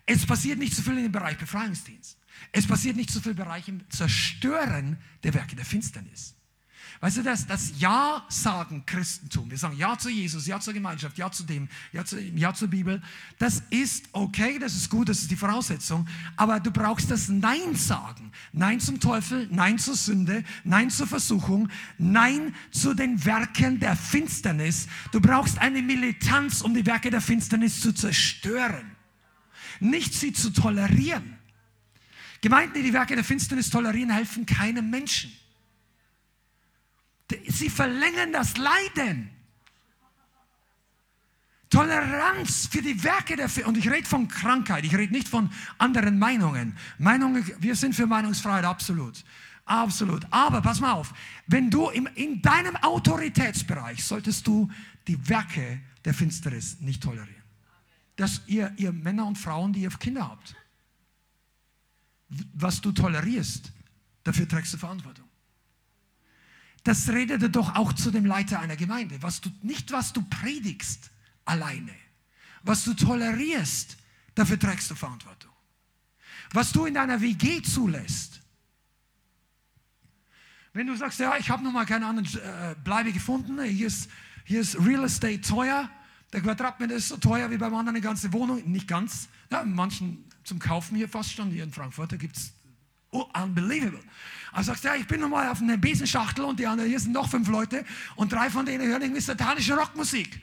Es 0.06 0.26
passiert 0.26 0.60
nicht 0.60 0.76
so 0.76 0.82
viel 0.82 0.98
in 0.98 1.04
dem 1.04 1.14
Bereich 1.14 1.38
Befreiungsdienst. 1.38 2.19
Es 2.52 2.68
passiert 2.68 2.96
nicht 2.96 3.12
so 3.12 3.20
viel 3.20 3.34
Bereich 3.34 3.68
im 3.68 3.88
Zerstören 3.90 4.98
der 5.24 5.34
Werke 5.34 5.56
der 5.56 5.66
Finsternis. 5.66 6.36
Weißt 7.02 7.18
du, 7.18 7.24
das, 7.24 7.48
das 7.48 7.72
Ja 7.78 8.26
sagen 8.28 8.84
Christentum, 8.86 9.50
wir 9.50 9.58
sagen 9.58 9.78
Ja 9.78 9.98
zu 9.98 10.10
Jesus, 10.10 10.48
Ja 10.48 10.60
zur 10.60 10.74
Gemeinschaft, 10.74 11.18
Ja 11.18 11.32
zu 11.32 11.44
dem, 11.44 11.70
Ja, 11.94 12.04
zu, 12.04 12.20
ja 12.20 12.54
zur 12.54 12.68
Bibel, 12.68 13.02
das 13.38 13.64
ist 13.70 14.10
okay, 14.12 14.60
das 14.60 14.76
ist 14.76 14.90
gut, 14.90 15.08
das 15.08 15.20
ist 15.20 15.32
die 15.32 15.38
Voraussetzung, 15.38 16.06
aber 16.36 16.60
du 16.60 16.72
brauchst 16.72 17.10
das 17.10 17.30
Nein 17.30 17.74
sagen. 17.76 18.34
Nein 18.52 18.82
zum 18.82 19.00
Teufel, 19.00 19.48
Nein 19.50 19.78
zur 19.78 19.96
Sünde, 19.96 20.44
Nein 20.66 20.90
zur 20.90 21.08
Versuchung, 21.08 21.70
Nein 21.98 22.54
zu 22.72 22.94
den 22.94 23.24
Werken 23.24 23.80
der 23.80 23.96
Finsternis. 23.96 24.88
Du 25.14 25.22
brauchst 25.22 25.58
eine 25.58 25.82
Militanz, 25.82 26.62
um 26.62 26.74
die 26.74 26.86
Werke 26.86 27.12
der 27.12 27.22
Finsternis 27.22 27.80
zu 27.80 27.94
zerstören, 27.94 28.92
nicht 29.80 30.14
sie 30.14 30.34
zu 30.34 30.50
tolerieren. 30.50 31.39
Gemeinden, 32.42 32.74
die 32.76 32.84
die 32.84 32.94
Werke 32.94 33.16
der 33.16 33.24
Finsternis 33.24 33.70
tolerieren, 33.70 34.10
helfen 34.10 34.46
keinem 34.46 34.90
Menschen. 34.90 35.32
Sie 37.48 37.70
verlängern 37.70 38.32
das 38.32 38.58
Leiden. 38.58 39.30
Toleranz 41.70 42.68
für 42.72 42.82
die 42.82 43.04
Werke 43.04 43.36
der 43.36 43.50
und 43.68 43.78
ich 43.78 43.90
rede 43.90 44.08
von 44.08 44.28
Krankheit, 44.28 44.84
ich 44.86 44.96
rede 44.96 45.14
nicht 45.14 45.28
von 45.28 45.52
anderen 45.78 46.18
Meinungen. 46.18 46.76
Meinungen, 46.98 47.46
wir 47.60 47.76
sind 47.76 47.94
für 47.94 48.08
Meinungsfreiheit 48.08 48.66
absolut. 48.66 49.24
Absolut. 49.66 50.26
Aber 50.32 50.62
pass 50.62 50.80
mal 50.80 50.94
auf, 50.94 51.14
wenn 51.46 51.70
du 51.70 51.90
im, 51.90 52.10
in 52.16 52.42
deinem 52.42 52.76
Autoritätsbereich 52.78 54.04
solltest 54.04 54.48
du 54.48 54.68
die 55.08 55.30
Werke 55.30 55.80
der 56.06 56.16
Finsternis 56.16 56.82
nicht 56.82 57.04
tolerieren. 57.04 57.44
Dass 58.16 58.42
ihr, 58.48 58.74
ihr 58.78 58.92
Männer 58.92 59.28
und 59.28 59.38
Frauen, 59.38 59.72
die 59.72 59.82
ihr 59.82 59.92
Kinder 59.92 60.28
habt, 60.28 60.56
was 62.54 62.82
du 62.82 62.92
tolerierst, 62.92 63.72
dafür 64.24 64.48
trägst 64.48 64.74
du 64.74 64.78
Verantwortung. 64.78 65.26
Das 66.84 67.10
redete 67.10 67.50
doch 67.50 67.76
auch 67.76 67.94
zu 67.94 68.12
dem 68.12 68.26
Leiter 68.26 68.60
einer 68.60 68.76
Gemeinde. 68.76 69.22
Was 69.22 69.42
du, 69.42 69.50
nicht 69.62 69.92
was 69.92 70.14
du 70.14 70.22
predigst 70.22 71.12
alleine, 71.46 71.94
was 72.64 72.84
du 72.84 72.94
tolerierst, 72.94 73.98
dafür 74.36 74.60
trägst 74.60 74.90
du 74.92 74.96
Verantwortung. 74.96 75.52
Was 76.54 76.72
du 76.72 76.86
in 76.86 76.94
deiner 76.94 77.22
WG 77.22 77.62
zulässt. 77.62 78.42
Wenn 80.74 80.88
du 80.88 80.96
sagst, 80.96 81.20
ja, 81.20 81.36
ich 81.38 81.50
habe 81.50 81.64
noch 81.64 81.72
mal 81.72 81.86
keine 81.86 82.06
anderen 82.06 82.28
äh, 82.42 82.76
Bleibe 82.84 83.12
gefunden, 83.12 83.62
hier 83.64 83.88
ist, 83.88 84.10
hier 84.46 84.62
ist 84.62 84.80
Real 84.80 85.04
Estate 85.04 85.42
teuer, 85.42 85.90
der 86.32 86.42
Quadratmeter 86.42 86.96
ist 86.96 87.10
so 87.10 87.18
teuer 87.18 87.50
wie 87.50 87.58
beim 87.58 87.74
anderen 87.74 87.96
eine 87.96 88.02
ganze 88.02 88.32
Wohnung, 88.34 88.72
nicht 88.72 88.88
ganz, 88.88 89.30
ja, 89.52 89.64
manchen 89.64 90.29
zum 90.50 90.60
Kaufen 90.60 90.98
hier 90.98 91.08
fast 91.08 91.32
schon, 91.32 91.52
hier 91.52 91.64
in 91.64 91.72
Frankfurt, 91.72 92.12
da 92.12 92.18
gibt 92.18 92.36
es 92.36 92.52
oh, 93.12 93.26
unbelievable. 93.42 94.04
Also 94.52 94.72
sagst 94.72 94.84
du, 94.84 94.88
ja, 94.90 94.96
ich 94.96 95.08
bin 95.08 95.22
nochmal 95.22 95.48
auf 95.48 95.62
einer 95.62 95.78
Besenschachtel 95.78 96.44
und 96.44 96.60
die 96.60 96.66
anderen, 96.66 96.90
hier 96.90 97.00
sind 97.00 97.14
noch 97.14 97.30
fünf 97.30 97.48
Leute 97.48 97.86
und 98.16 98.32
drei 98.32 98.50
von 98.50 98.66
denen 98.66 98.88
hören 98.88 99.02
irgendwie 99.02 99.22
satanische 99.22 99.76
Rockmusik. 99.76 100.42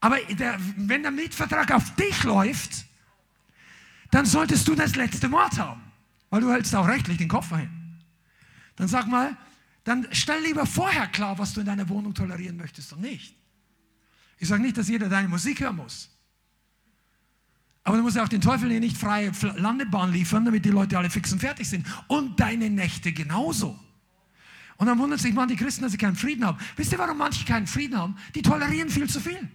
Aber 0.00 0.18
der, 0.18 0.58
wenn 0.76 1.02
der 1.02 1.12
Mietvertrag 1.12 1.70
auf 1.72 1.94
dich 1.94 2.24
läuft, 2.24 2.84
dann 4.10 4.26
solltest 4.26 4.66
du 4.66 4.74
das 4.74 4.96
letzte 4.96 5.30
Wort 5.30 5.56
haben, 5.58 5.82
weil 6.30 6.40
du 6.40 6.50
hältst 6.50 6.74
auch 6.74 6.88
rechtlich 6.88 7.18
den 7.18 7.28
Koffer 7.28 7.58
hin. 7.58 7.70
Dann 8.74 8.88
sag 8.88 9.06
mal, 9.06 9.36
dann 9.84 10.08
stell 10.10 10.42
lieber 10.42 10.66
vorher 10.66 11.06
klar, 11.06 11.38
was 11.38 11.52
du 11.52 11.60
in 11.60 11.66
deiner 11.66 11.88
Wohnung 11.88 12.12
tolerieren 12.12 12.56
möchtest 12.56 12.92
und 12.92 13.02
nicht. 13.02 13.36
Ich 14.38 14.48
sage 14.48 14.62
nicht, 14.62 14.76
dass 14.76 14.88
jeder 14.88 15.08
deine 15.08 15.28
Musik 15.28 15.60
hören 15.60 15.76
muss. 15.76 16.10
Aber 17.82 17.96
du 17.96 18.02
musst 18.02 18.18
auch 18.18 18.28
den 18.28 18.40
Teufel 18.40 18.70
hier 18.70 18.80
nicht 18.80 18.96
freie 18.96 19.32
Landebahn 19.56 20.12
liefern, 20.12 20.44
damit 20.44 20.64
die 20.64 20.70
Leute 20.70 20.98
alle 20.98 21.10
fix 21.10 21.32
und 21.32 21.38
fertig 21.38 21.68
sind. 21.68 21.86
Und 22.08 22.38
deine 22.38 22.68
Nächte 22.68 23.12
genauso. 23.12 23.78
Und 24.76 24.86
dann 24.86 24.98
wundert 24.98 25.20
sich 25.20 25.34
manche 25.34 25.56
Christen, 25.56 25.82
dass 25.82 25.92
sie 25.92 25.98
keinen 25.98 26.16
Frieden 26.16 26.44
haben. 26.44 26.58
Wisst 26.76 26.92
ihr, 26.92 26.98
warum 26.98 27.18
manche 27.18 27.44
keinen 27.44 27.66
Frieden 27.66 27.98
haben? 27.98 28.16
Die 28.34 28.42
tolerieren 28.42 28.88
viel 28.90 29.08
zu 29.08 29.20
viel. 29.20 29.48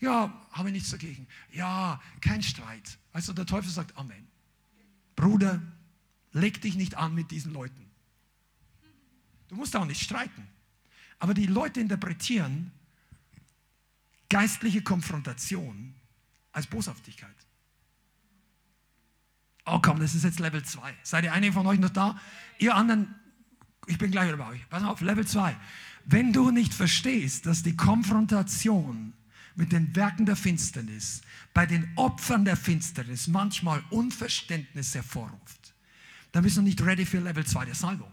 Ja, 0.00 0.32
habe 0.52 0.68
ich 0.68 0.74
nichts 0.74 0.90
dagegen. 0.90 1.26
Ja, 1.50 2.00
kein 2.20 2.42
Streit. 2.42 2.98
Du, 3.26 3.32
der 3.32 3.46
Teufel 3.46 3.70
sagt 3.70 3.96
Amen. 3.96 4.26
Bruder, 5.16 5.62
leg 6.32 6.60
dich 6.60 6.74
nicht 6.76 6.96
an 6.96 7.14
mit 7.14 7.30
diesen 7.30 7.52
Leuten. 7.52 7.90
Du 9.48 9.56
musst 9.56 9.76
auch 9.76 9.84
nicht 9.84 10.02
streiten. 10.02 10.48
Aber 11.18 11.34
die 11.34 11.46
Leute 11.46 11.80
interpretieren 11.80 12.72
geistliche 14.28 14.82
Konfrontation 14.82 15.94
als 16.52 16.66
Boshaftigkeit. 16.66 17.34
Oh 19.64 19.78
komm, 19.80 20.00
das 20.00 20.14
ist 20.14 20.24
jetzt 20.24 20.40
Level 20.40 20.62
2. 20.62 20.94
Seid 21.02 21.24
ihr 21.24 21.32
einige 21.32 21.52
von 21.52 21.66
euch 21.66 21.78
noch 21.78 21.90
da? 21.90 22.20
Ihr 22.58 22.74
anderen, 22.74 23.14
ich 23.86 23.98
bin 23.98 24.10
gleich 24.10 24.26
wieder 24.26 24.36
bei 24.36 24.48
euch. 24.48 24.68
Pass 24.68 24.82
auf, 24.82 25.00
Level 25.00 25.26
2. 25.26 25.56
Wenn 26.04 26.32
du 26.32 26.50
nicht 26.50 26.74
verstehst, 26.74 27.46
dass 27.46 27.62
die 27.62 27.76
Konfrontation 27.76 29.12
mit 29.54 29.70
den 29.72 29.94
Werken 29.94 30.26
der 30.26 30.36
Finsternis 30.36 31.22
bei 31.54 31.66
den 31.66 31.92
Opfern 31.96 32.44
der 32.44 32.56
Finsternis 32.56 33.28
manchmal 33.28 33.82
Unverständnis 33.90 34.94
hervorruft, 34.94 35.74
dann 36.32 36.42
bist 36.42 36.56
du 36.56 36.62
nicht 36.62 36.82
ready 36.82 37.06
für 37.06 37.20
Level 37.20 37.44
2 37.44 37.66
der 37.66 37.74
Salbung. 37.74 38.10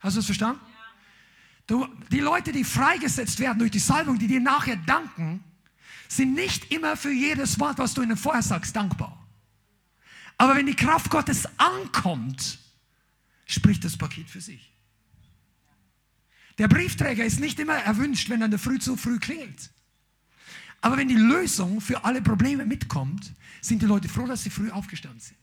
Hast 0.00 0.14
du 0.14 0.20
es 0.20 0.26
verstanden? 0.26 0.60
Du, 1.66 1.86
die 2.10 2.20
Leute, 2.20 2.52
die 2.52 2.64
freigesetzt 2.64 3.40
werden 3.40 3.58
durch 3.58 3.70
die 3.70 3.78
Salbung, 3.78 4.18
die 4.18 4.26
dir 4.26 4.40
nachher 4.40 4.76
danken, 4.76 5.42
sind 6.08 6.34
nicht 6.34 6.72
immer 6.72 6.96
für 6.96 7.12
jedes 7.12 7.60
Wort, 7.60 7.78
was 7.78 7.94
du 7.94 8.02
ihnen 8.02 8.16
vorher 8.16 8.42
sagst, 8.42 8.74
dankbar. 8.74 9.26
Aber 10.38 10.56
wenn 10.56 10.66
die 10.66 10.74
Kraft 10.74 11.10
Gottes 11.10 11.46
ankommt, 11.58 12.58
spricht 13.46 13.84
das 13.84 13.96
Paket 13.96 14.30
für 14.30 14.40
sich. 14.40 14.72
Der 16.58 16.68
Briefträger 16.68 17.24
ist 17.24 17.40
nicht 17.40 17.60
immer 17.60 17.76
erwünscht, 17.76 18.28
wenn 18.30 18.40
er 18.40 18.46
in 18.46 18.50
der 18.50 18.60
Früh 18.60 18.78
zu 18.78 18.96
früh 18.96 19.18
klingelt. 19.18 19.70
Aber 20.80 20.96
wenn 20.96 21.08
die 21.08 21.14
Lösung 21.14 21.80
für 21.80 22.04
alle 22.04 22.22
Probleme 22.22 22.64
mitkommt, 22.64 23.32
sind 23.60 23.82
die 23.82 23.86
Leute 23.86 24.08
froh, 24.08 24.26
dass 24.26 24.42
sie 24.42 24.50
früh 24.50 24.70
aufgestanden 24.70 25.20
sind. 25.20 25.36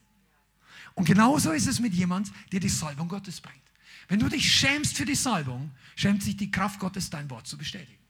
Und 0.93 1.05
genauso 1.05 1.51
ist 1.51 1.67
es 1.67 1.79
mit 1.79 1.93
jemand, 1.93 2.31
der 2.51 2.61
die 2.61 2.69
Salbung 2.69 3.09
Gottes 3.09 3.41
bringt. 3.41 3.59
Wenn 4.07 4.19
du 4.19 4.29
dich 4.29 4.49
schämst 4.49 4.95
für 4.95 5.05
die 5.05 5.15
Salbung, 5.15 5.71
schämt 5.95 6.23
sich 6.23 6.37
die 6.37 6.51
Kraft 6.51 6.79
Gottes, 6.79 7.09
dein 7.09 7.29
Wort 7.29 7.47
zu 7.47 7.57
bestätigen. 7.57 8.04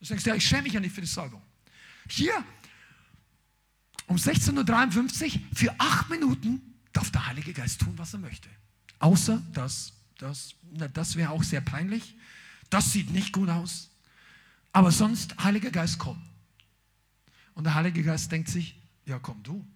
Du 0.00 0.06
sagst, 0.06 0.26
ja, 0.26 0.34
ich 0.34 0.46
schäme 0.46 0.62
mich 0.62 0.72
ja 0.72 0.80
nicht 0.80 0.94
für 0.94 1.00
die 1.00 1.06
Salbung. 1.06 1.42
Hier, 2.08 2.44
um 4.06 4.16
16.53 4.16 5.24
Uhr, 5.34 5.40
für 5.54 5.74
acht 5.78 6.08
Minuten 6.08 6.74
darf 6.92 7.10
der 7.10 7.26
Heilige 7.26 7.52
Geist 7.52 7.80
tun, 7.80 7.92
was 7.96 8.14
er 8.14 8.20
möchte. 8.20 8.48
Außer, 9.00 9.42
dass, 9.52 9.92
das, 10.18 10.54
das 10.94 11.16
wäre 11.16 11.30
auch 11.30 11.42
sehr 11.42 11.60
peinlich. 11.60 12.16
Das 12.70 12.92
sieht 12.92 13.10
nicht 13.10 13.32
gut 13.32 13.48
aus. 13.48 13.90
Aber 14.72 14.92
sonst, 14.92 15.42
Heiliger 15.42 15.70
Geist, 15.70 15.98
komm. 15.98 16.22
Und 17.54 17.64
der 17.64 17.74
Heilige 17.74 18.02
Geist 18.02 18.30
denkt 18.30 18.48
sich, 18.48 18.80
ja, 19.04 19.18
komm 19.18 19.42
du. 19.42 19.66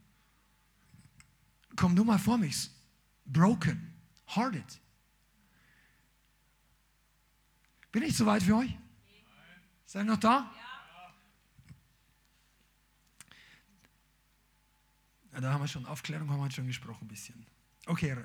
Komm 1.75 1.97
du 1.97 2.05
mal 2.05 2.19
vor 2.19 2.39
mich. 2.39 2.71
Broken, 3.25 3.93
hearted. 4.27 4.81
Bin 7.91 8.03
ich 8.03 8.17
zu 8.17 8.25
weit 8.27 8.43
für 8.43 8.57
euch? 8.57 8.75
Seid 9.93 10.07
noch 10.07 10.17
da? 10.17 10.51
Ja, 15.35 15.41
da 15.43 15.53
haben 15.53 15.61
wir 15.61 15.69
schon, 15.69 15.85
Aufklärung 15.85 16.31
haben 16.31 16.41
wir 16.41 16.51
schon 16.51 16.67
gesprochen 16.67 17.05
ein 17.05 17.09
bisschen. 17.09 17.45
Okay. 17.85 18.17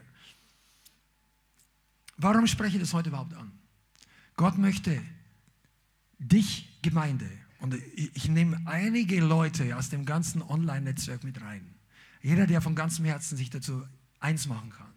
Warum 2.16 2.48
spreche 2.48 2.78
ich 2.78 2.82
das 2.82 2.94
heute 2.94 3.10
überhaupt 3.10 3.34
an? 3.34 3.52
Gott 4.38 4.58
möchte 4.58 5.04
dich, 6.20 6.80
Gemeinde, 6.84 7.30
und 7.60 7.74
ich, 7.74 8.16
ich 8.16 8.30
nehme 8.30 8.62
einige 8.66 9.20
Leute 9.20 9.76
aus 9.76 9.90
dem 9.90 10.06
ganzen 10.06 10.42
Online-Netzwerk 10.42 11.26
mit 11.26 11.42
rein. 11.42 11.76
Jeder, 12.22 12.48
der 12.48 12.62
von 12.62 12.76
ganzem 12.76 13.04
Herzen 13.04 13.36
sich 13.36 13.50
dazu 13.50 13.86
eins 14.22 14.48
machen 14.48 14.70
kann. 14.70 14.94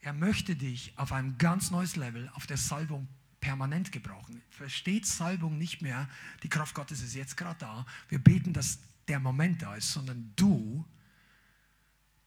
Er 0.00 0.12
möchte 0.12 0.56
dich 0.56 0.92
auf 0.98 1.12
ein 1.12 1.38
ganz 1.38 1.70
neues 1.70 1.96
Level, 1.96 2.30
auf 2.34 2.46
der 2.46 2.58
Salbung 2.58 3.08
permanent 3.46 3.92
gebrauchen. 3.92 4.42
Versteht 4.50 5.06
Salbung 5.06 5.56
nicht 5.56 5.80
mehr, 5.80 6.08
die 6.42 6.48
Kraft 6.48 6.74
Gottes 6.74 7.00
ist 7.00 7.14
jetzt 7.14 7.36
gerade 7.36 7.60
da. 7.60 7.86
Wir 8.08 8.18
beten, 8.18 8.52
dass 8.52 8.80
der 9.06 9.20
Moment 9.20 9.62
da 9.62 9.76
ist, 9.76 9.92
sondern 9.92 10.32
du 10.34 10.84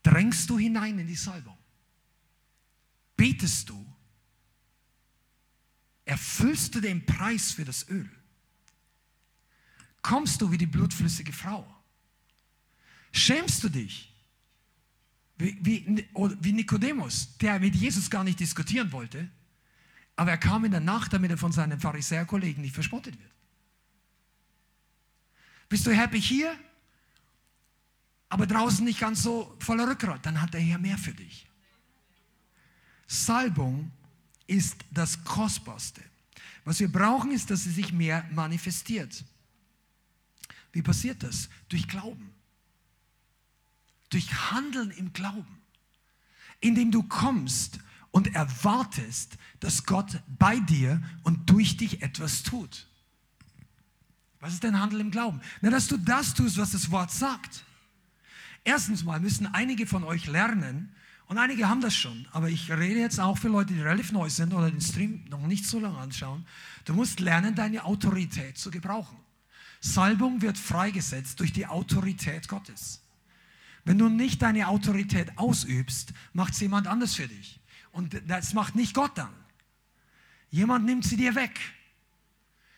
drängst 0.01 0.49
du 0.49 0.57
hinein 0.57 0.97
in 0.97 1.07
die 1.07 1.17
Salbung. 1.17 1.57
Betest 3.17 3.67
du, 3.67 3.85
erfüllst 6.05 6.73
du 6.73 6.79
den 6.79 7.05
Preis 7.05 7.51
für 7.51 7.65
das 7.65 7.89
Öl. 7.89 8.09
Kommst 10.01 10.39
du 10.39 10.49
wie 10.49 10.57
die 10.57 10.67
blutflüssige 10.67 11.33
Frau? 11.33 11.67
Schämst 13.11 13.61
du 13.61 13.67
dich? 13.67 14.15
Wie, 15.37 15.57
wie, 15.65 16.07
wie 16.39 16.53
Nikodemus, 16.53 17.37
der 17.39 17.59
mit 17.59 17.75
Jesus 17.75 18.09
gar 18.09 18.23
nicht 18.23 18.39
diskutieren 18.39 18.93
wollte, 18.93 19.29
aber 20.19 20.31
er 20.31 20.37
kam 20.37 20.65
in 20.65 20.71
der 20.71 20.81
Nacht, 20.81 21.13
damit 21.13 21.31
er 21.31 21.37
von 21.37 21.53
seinen 21.53 21.79
Pharisäerkollegen 21.79 22.61
nicht 22.61 22.73
verspottet 22.73 23.17
wird. 23.17 23.31
Bist 25.69 25.87
du 25.87 25.95
happy 25.95 26.21
hier, 26.21 26.59
aber 28.27 28.45
draußen 28.45 28.83
nicht 28.83 28.99
ganz 28.99 29.23
so 29.23 29.55
voller 29.59 29.87
Rückgrat? 29.87 30.25
Dann 30.25 30.41
hat 30.41 30.53
der 30.53 30.59
Herr 30.59 30.77
mehr 30.77 30.97
für 30.97 31.13
dich. 31.13 31.47
Salbung 33.07 33.93
ist 34.45 34.75
das 34.91 35.23
Kostbarste. 35.23 36.03
Was 36.65 36.81
wir 36.81 36.91
brauchen, 36.91 37.31
ist, 37.31 37.49
dass 37.49 37.63
sie 37.63 37.71
sich 37.71 37.93
mehr 37.93 38.27
manifestiert. 38.33 39.23
Wie 40.73 40.81
passiert 40.81 41.23
das? 41.23 41.47
Durch 41.69 41.87
Glauben. 41.87 42.33
Durch 44.09 44.51
Handeln 44.51 44.91
im 44.91 45.13
Glauben. 45.13 45.61
Indem 46.59 46.91
du 46.91 47.03
kommst 47.03 47.79
und 48.11 48.33
erwartest, 48.35 49.37
dass 49.59 49.85
Gott 49.85 50.21
bei 50.27 50.59
dir 50.59 51.01
und 51.23 51.49
durch 51.49 51.77
dich 51.77 52.01
etwas 52.01 52.43
tut. 52.43 52.87
Was 54.39 54.53
ist 54.53 54.63
denn 54.63 54.79
Handel 54.79 55.01
im 55.01 55.11
Glauben? 55.11 55.41
Na, 55.61 55.69
dass 55.69 55.87
du 55.87 55.97
das 55.97 56.33
tust, 56.33 56.57
was 56.57 56.71
das 56.71 56.91
Wort 56.91 57.11
sagt. 57.11 57.65
Erstens 58.63 59.03
mal 59.03 59.19
müssen 59.19 59.47
einige 59.47 59.85
von 59.85 60.03
euch 60.03 60.27
lernen, 60.27 60.95
und 61.29 61.37
einige 61.37 61.69
haben 61.69 61.79
das 61.79 61.93
schon, 61.95 62.27
aber 62.31 62.49
ich 62.49 62.71
rede 62.71 62.99
jetzt 62.99 63.19
auch 63.19 63.37
für 63.37 63.49
Leute, 63.49 63.75
die 63.75 63.81
relativ 63.81 64.11
neu 64.11 64.31
sind 64.31 64.51
oder 64.51 64.71
den 64.71 64.81
Stream 64.81 65.25
noch 65.29 65.45
nicht 65.45 65.63
so 65.63 65.79
lange 65.79 65.99
anschauen. 65.99 66.43
Du 66.85 66.95
musst 66.95 67.19
lernen, 67.19 67.53
deine 67.53 67.85
Autorität 67.85 68.57
zu 68.57 68.71
gebrauchen. 68.71 69.15
Salbung 69.79 70.41
wird 70.41 70.57
freigesetzt 70.57 71.39
durch 71.39 71.53
die 71.53 71.67
Autorität 71.67 72.47
Gottes. 72.47 73.03
Wenn 73.85 73.99
du 73.99 74.09
nicht 74.09 74.41
deine 74.41 74.69
Autorität 74.69 75.37
ausübst, 75.37 76.13
macht 76.33 76.53
es 76.53 76.61
jemand 76.61 76.87
anders 76.87 77.13
für 77.13 77.27
dich. 77.27 77.59
Und 77.91 78.21
das 78.27 78.53
macht 78.53 78.75
nicht 78.75 78.93
Gott 78.93 79.17
dann. 79.17 79.33
Jemand 80.49 80.85
nimmt 80.85 81.05
sie 81.05 81.17
dir 81.17 81.35
weg. 81.35 81.59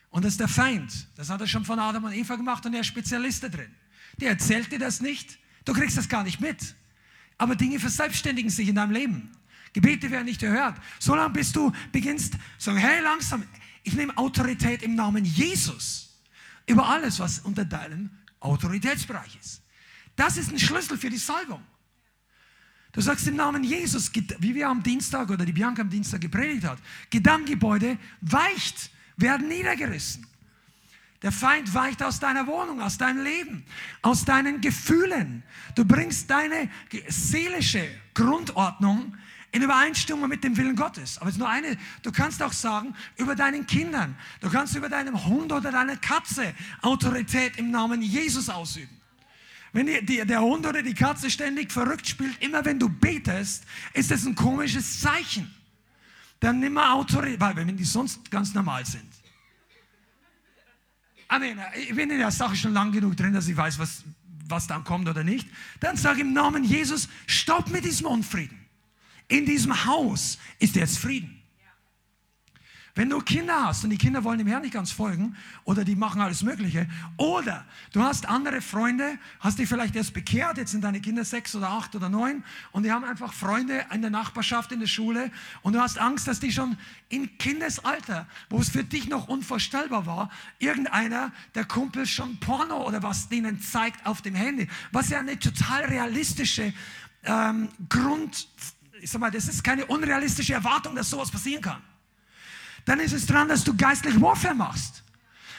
Und 0.09 0.25
das 0.25 0.33
ist 0.33 0.39
der 0.39 0.47
Feind. 0.47 1.07
Das 1.15 1.29
hat 1.29 1.41
er 1.41 1.47
schon 1.47 1.63
von 1.65 1.79
Adam 1.79 2.03
und 2.03 2.13
Eva 2.13 2.35
gemacht 2.35 2.65
und 2.65 2.73
er 2.73 2.81
ist 2.81 2.87
Spezialist 2.87 3.43
da 3.43 3.49
drin. 3.49 3.73
Der 4.17 4.31
erzählt 4.31 4.71
dir 4.71 4.79
das 4.79 4.99
nicht. 5.01 5.39
Du 5.63 5.73
kriegst 5.73 5.97
das 5.97 6.09
gar 6.09 6.23
nicht 6.23 6.41
mit. 6.41 6.75
Aber 7.37 7.55
Dinge 7.55 7.79
verselbstständigen 7.79 8.51
sich 8.51 8.67
in 8.67 8.75
deinem 8.75 8.91
Leben. 8.91 9.31
Gebete 9.73 10.11
werden 10.11 10.25
nicht 10.25 10.43
erhört. 10.43 10.75
Solange 10.99 11.33
bis 11.33 11.53
du 11.53 11.71
beginnst, 11.91 12.33
sagen, 12.57 12.77
hey, 12.77 13.01
langsam, 13.01 13.43
ich 13.83 13.93
nehme 13.93 14.15
Autorität 14.17 14.83
im 14.83 14.95
Namen 14.95 15.23
Jesus 15.23 16.19
über 16.67 16.87
alles, 16.87 17.19
was 17.19 17.39
unter 17.39 17.65
deinem 17.65 18.09
Autoritätsbereich 18.39 19.37
ist. 19.39 19.61
Das 20.15 20.37
ist 20.37 20.51
ein 20.51 20.59
Schlüssel 20.59 20.97
für 20.97 21.09
die 21.09 21.17
Salbung. 21.17 21.63
Du 22.93 22.99
sagst 22.99 23.27
im 23.27 23.35
Namen 23.37 23.63
Jesus, 23.63 24.11
wie 24.39 24.53
wir 24.53 24.67
am 24.67 24.83
Dienstag 24.83 25.29
oder 25.29 25.45
die 25.45 25.53
Bianca 25.53 25.81
am 25.81 25.89
Dienstag 25.89 26.21
gepredigt 26.21 26.65
hat, 26.65 26.77
Gedankengebäude 27.09 27.97
weicht, 28.21 28.91
werden 29.15 29.47
niedergerissen. 29.47 30.27
Der 31.21 31.31
Feind 31.31 31.73
weicht 31.73 32.01
aus 32.01 32.19
deiner 32.19 32.47
Wohnung, 32.47 32.81
aus 32.81 32.97
deinem 32.97 33.23
Leben, 33.23 33.63
aus 34.01 34.25
deinen 34.25 34.59
Gefühlen. 34.59 35.43
Du 35.75 35.85
bringst 35.85 36.29
deine 36.29 36.69
seelische 37.07 37.87
Grundordnung 38.13 39.15
in 39.51 39.61
Übereinstimmung 39.61 40.27
mit 40.27 40.43
dem 40.43 40.57
Willen 40.57 40.75
Gottes. 40.75 41.17
Aber 41.19 41.27
es 41.27 41.35
ist 41.35 41.39
nur 41.39 41.49
eine, 41.49 41.77
du 42.01 42.11
kannst 42.11 42.41
auch 42.41 42.53
sagen, 42.53 42.95
über 43.17 43.35
deinen 43.35 43.67
Kindern, 43.67 44.15
du 44.39 44.49
kannst 44.49 44.75
über 44.75 44.89
deinen 44.89 45.25
Hund 45.25 45.51
oder 45.51 45.71
deine 45.71 45.97
Katze 45.97 46.53
Autorität 46.81 47.57
im 47.57 47.69
Namen 47.69 48.01
Jesus 48.01 48.49
ausüben. 48.49 49.00
Wenn 49.73 49.87
die, 49.87 50.05
die, 50.05 50.25
der 50.25 50.41
Hund 50.41 50.65
oder 50.65 50.81
die 50.81 50.93
Katze 50.93 51.29
ständig 51.29 51.71
verrückt 51.71 52.07
spielt, 52.07 52.41
immer 52.41 52.63
wenn 52.65 52.77
du 52.77 52.89
betest, 52.89 53.63
ist 53.93 54.11
das 54.11 54.25
ein 54.25 54.35
komisches 54.35 54.99
Zeichen. 54.99 55.53
Dann 56.39 56.59
nimm 56.59 56.73
mal 56.73 56.93
Autorität, 56.93 57.39
weil 57.39 57.55
wenn 57.55 57.77
die 57.77 57.83
sonst 57.83 58.29
ganz 58.29 58.53
normal 58.53 58.85
sind. 58.85 59.07
Amen. 61.27 61.57
Ich 61.77 61.95
bin 61.95 62.09
in 62.09 62.19
der 62.19 62.31
Sache 62.31 62.55
schon 62.55 62.73
lang 62.73 62.91
genug 62.91 63.15
drin, 63.15 63.31
dass 63.31 63.47
ich 63.47 63.55
weiß, 63.55 63.79
was, 63.79 64.03
was 64.49 64.67
dann 64.67 64.83
kommt 64.83 65.07
oder 65.07 65.23
nicht. 65.23 65.47
Dann 65.79 65.95
ich 65.95 66.19
im 66.19 66.33
Namen 66.33 66.65
Jesus, 66.65 67.07
stopp 67.25 67.69
mit 67.69 67.85
diesem 67.85 68.07
Unfrieden. 68.07 68.59
In 69.29 69.45
diesem 69.45 69.85
Haus 69.85 70.37
ist 70.59 70.75
jetzt 70.75 70.99
Frieden. 70.99 71.40
Wenn 72.93 73.09
du 73.09 73.19
Kinder 73.19 73.67
hast 73.67 73.85
und 73.85 73.89
die 73.89 73.97
Kinder 73.97 74.23
wollen 74.25 74.37
dem 74.37 74.47
Herrn 74.47 74.63
nicht 74.63 74.73
ganz 74.73 74.91
folgen 74.91 75.37
oder 75.63 75.85
die 75.85 75.95
machen 75.95 76.19
alles 76.19 76.43
Mögliche 76.43 76.89
oder 77.15 77.65
du 77.93 78.03
hast 78.03 78.27
andere 78.27 78.59
Freunde, 78.59 79.17
hast 79.39 79.59
dich 79.59 79.69
vielleicht 79.69 79.95
erst 79.95 80.13
bekehrt, 80.13 80.57
jetzt 80.57 80.71
sind 80.71 80.83
deine 80.83 80.99
Kinder 80.99 81.23
sechs 81.23 81.55
oder 81.55 81.69
acht 81.69 81.95
oder 81.95 82.09
neun 82.09 82.43
und 82.73 82.83
die 82.83 82.91
haben 82.91 83.05
einfach 83.05 83.31
Freunde 83.31 83.85
in 83.93 84.01
der 84.01 84.11
Nachbarschaft, 84.11 84.73
in 84.73 84.81
der 84.81 84.87
Schule 84.87 85.31
und 85.61 85.73
du 85.73 85.79
hast 85.79 85.99
Angst, 85.99 86.27
dass 86.27 86.41
die 86.41 86.51
schon 86.51 86.77
in 87.07 87.37
Kindesalter, 87.37 88.27
wo 88.49 88.59
es 88.59 88.67
für 88.67 88.83
dich 88.83 89.07
noch 89.07 89.29
unvorstellbar 89.29 90.05
war, 90.05 90.29
irgendeiner 90.59 91.31
der 91.55 91.63
Kumpel 91.63 92.05
schon 92.05 92.41
Porno 92.41 92.85
oder 92.85 93.01
was 93.01 93.29
denen 93.29 93.61
zeigt 93.61 94.05
auf 94.05 94.21
dem 94.21 94.35
Handy, 94.35 94.67
was 94.91 95.09
ja 95.09 95.19
eine 95.19 95.39
total 95.39 95.85
realistische 95.85 96.73
ähm, 97.23 97.69
Grund, 97.87 98.49
ich 98.99 99.09
sag 99.09 99.21
mal, 99.21 99.31
das 99.31 99.47
ist 99.47 99.63
keine 99.63 99.85
unrealistische 99.85 100.53
Erwartung, 100.53 100.93
dass 100.93 101.09
sowas 101.09 101.31
passieren 101.31 101.61
kann 101.61 101.81
dann 102.85 102.99
ist 102.99 103.13
es 103.13 103.25
dran, 103.25 103.47
dass 103.47 103.63
du 103.63 103.75
geistlich 103.75 104.19
Warfare 104.19 104.55
machst. 104.55 105.03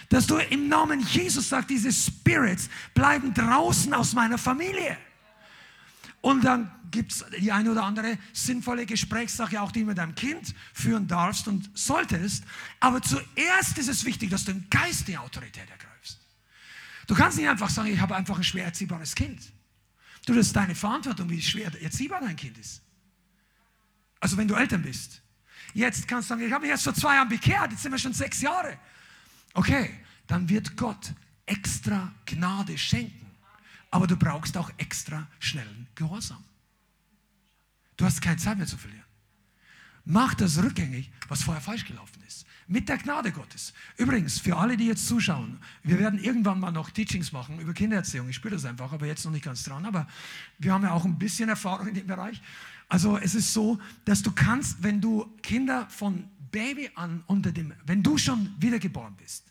Dass 0.09 0.27
du 0.27 0.36
im 0.36 0.69
Namen 0.69 1.01
Jesus 1.01 1.49
sagst, 1.49 1.70
diese 1.70 1.93
Spirits 1.93 2.69
bleiben 2.94 3.32
draußen 3.32 3.94
aus 3.94 4.12
meiner 4.12 4.39
Familie. 4.39 4.97
Und 6.20 6.44
dann 6.44 6.70
gibt 6.90 7.12
es 7.12 7.24
die 7.40 7.51
eine 7.51 7.73
oder 7.73 7.82
andere 7.82 8.19
sinnvolle 8.32 8.86
Gesprächssache, 8.86 9.61
auch 9.61 9.73
die 9.73 9.81
du 9.81 9.86
mit 9.86 9.99
deinem 9.99 10.15
Kind 10.15 10.55
führen 10.73 11.09
darfst 11.09 11.49
und 11.49 11.70
solltest. 11.77 12.44
Aber 12.78 13.03
zuerst 13.03 13.78
ist 13.78 13.89
es 13.89 14.05
wichtig, 14.05 14.31
dass 14.31 14.44
du 14.44 14.53
im 14.53 14.69
Geist 14.70 15.09
die 15.09 15.19
Autorität 15.19 15.69
ergreifst. 15.69 16.20
Du 17.07 17.15
kannst 17.15 17.39
nicht 17.39 17.49
einfach 17.49 17.70
sagen, 17.70 17.89
ich 17.89 18.01
habe 18.01 18.15
einfach 18.15 18.36
ein 18.36 18.44
schwer 18.44 18.66
erziehbares 18.66 19.15
Kind. 19.15 19.53
Du, 20.27 20.35
das 20.35 20.47
ist 20.47 20.57
deine 20.57 20.74
Verantwortung, 20.74 21.28
wie 21.31 21.43
schwer 21.43 21.73
erziehbar 21.82 22.20
dein 22.20 22.36
Kind 22.36 22.57
ist. 22.59 22.82
Also 24.20 24.36
wenn 24.36 24.47
du 24.47 24.55
Eltern 24.55 24.82
bist. 24.82 25.20
Jetzt 25.74 26.07
kannst 26.07 26.28
du 26.28 26.35
sagen, 26.35 26.47
ich 26.47 26.53
habe 26.53 26.62
mich 26.62 26.70
erst 26.70 26.85
vor 26.85 26.94
zwei 26.94 27.15
Jahren 27.15 27.28
bekehrt, 27.28 27.70
jetzt 27.73 27.82
sind 27.82 27.93
wir 27.93 27.99
schon 27.99 28.12
sechs 28.12 28.40
Jahre. 28.40 28.78
Okay, 29.55 29.90
dann 30.27 30.49
wird 30.49 30.77
Gott 30.77 31.12
extra 31.47 32.12
Gnade 32.27 32.77
schenken. 32.78 33.27
Aber 33.90 34.07
du 34.07 34.16
brauchst 34.16 34.57
auch 34.57 34.70
extra 34.78 35.28
schnellen 35.39 35.86
Gehorsam. 35.94 36.43
Du 37.97 38.05
hast 38.07 38.23
keine 38.23 38.39
Zeit 38.39 38.57
mehr 38.57 38.66
zu 38.66 38.78
verlieren. 38.78 39.05
Mach 40.05 40.35
das 40.35 40.61
rückgängig, 40.61 41.11
was 41.28 41.43
vorher 41.43 41.62
falsch 41.62 41.85
gelaufen 41.85 42.23
ist. 42.27 42.44
Mit 42.66 42.89
der 42.89 42.97
Gnade 42.97 43.31
Gottes. 43.31 43.73
Übrigens, 43.97 44.39
für 44.39 44.57
alle, 44.57 44.77
die 44.77 44.86
jetzt 44.86 45.07
zuschauen, 45.07 45.61
wir 45.82 45.99
werden 45.99 46.19
irgendwann 46.19 46.59
mal 46.59 46.73
noch 46.73 46.90
Teachings 46.90 47.32
machen 47.32 47.61
über 47.61 47.74
Kindererziehung. 47.74 48.28
Ich 48.28 48.36
spüre 48.36 48.55
das 48.55 48.65
einfach, 48.65 48.93
aber 48.93 49.07
jetzt 49.07 49.24
noch 49.24 49.32
nicht 49.32 49.44
ganz 49.44 49.62
dran. 49.62 49.85
Aber 49.85 50.09
wir 50.59 50.73
haben 50.73 50.82
ja 50.82 50.93
auch 50.93 51.05
ein 51.05 51.19
bisschen 51.19 51.49
Erfahrung 51.49 51.89
in 51.89 51.94
dem 51.94 52.07
Bereich. 52.07 52.40
Also 52.93 53.16
es 53.16 53.35
ist 53.35 53.55
so, 53.55 53.78
dass 54.05 54.23
du 54.23 54.32
kannst, 54.32 54.82
wenn 54.82 55.01
du 55.01 55.24
Kinder 55.40 55.89
von 55.89 56.28
Baby 56.51 56.90
an 56.94 57.24
unter 57.27 57.51
dem, 57.51 57.73
wenn 57.86 58.02
du 58.02 58.19
schon 58.19 58.55
wiedergeboren 58.59 59.16
bist 59.16 59.51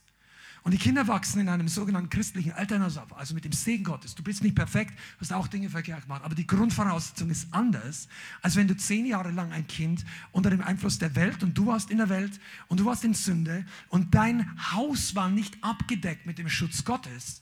und 0.61 0.73
die 0.73 0.77
Kinder 0.77 1.07
wachsen 1.07 1.41
in 1.41 1.49
einem 1.49 1.67
sogenannten 1.67 2.11
christlichen 2.11 2.51
Elternhaus 2.51 2.97
auf, 2.97 3.17
also 3.17 3.33
mit 3.33 3.43
dem 3.43 3.51
Segen 3.51 3.83
Gottes. 3.83 4.13
Du 4.13 4.21
bist 4.21 4.43
nicht 4.43 4.53
perfekt, 4.53 4.93
hast 5.19 5.33
auch 5.33 5.47
Dinge 5.47 5.71
verkehrt 5.71 6.03
gemacht, 6.03 6.21
aber 6.23 6.35
die 6.35 6.45
Grundvoraussetzung 6.45 7.31
ist 7.31 7.47
anders, 7.49 8.07
als 8.43 8.57
wenn 8.57 8.67
du 8.67 8.77
zehn 8.77 9.07
Jahre 9.07 9.31
lang 9.31 9.51
ein 9.51 9.65
Kind 9.65 10.05
unter 10.31 10.51
dem 10.51 10.61
Einfluss 10.61 10.99
der 10.99 11.15
Welt 11.15 11.41
und 11.41 11.57
du 11.57 11.65
warst 11.65 11.89
in 11.89 11.97
der 11.97 12.09
Welt 12.09 12.39
und 12.67 12.79
du 12.79 12.85
warst 12.85 13.03
in 13.03 13.15
Sünde 13.15 13.65
und 13.89 14.13
dein 14.13 14.55
Haus 14.71 15.15
war 15.15 15.29
nicht 15.31 15.57
abgedeckt 15.63 16.27
mit 16.27 16.37
dem 16.37 16.47
Schutz 16.47 16.85
Gottes. 16.85 17.41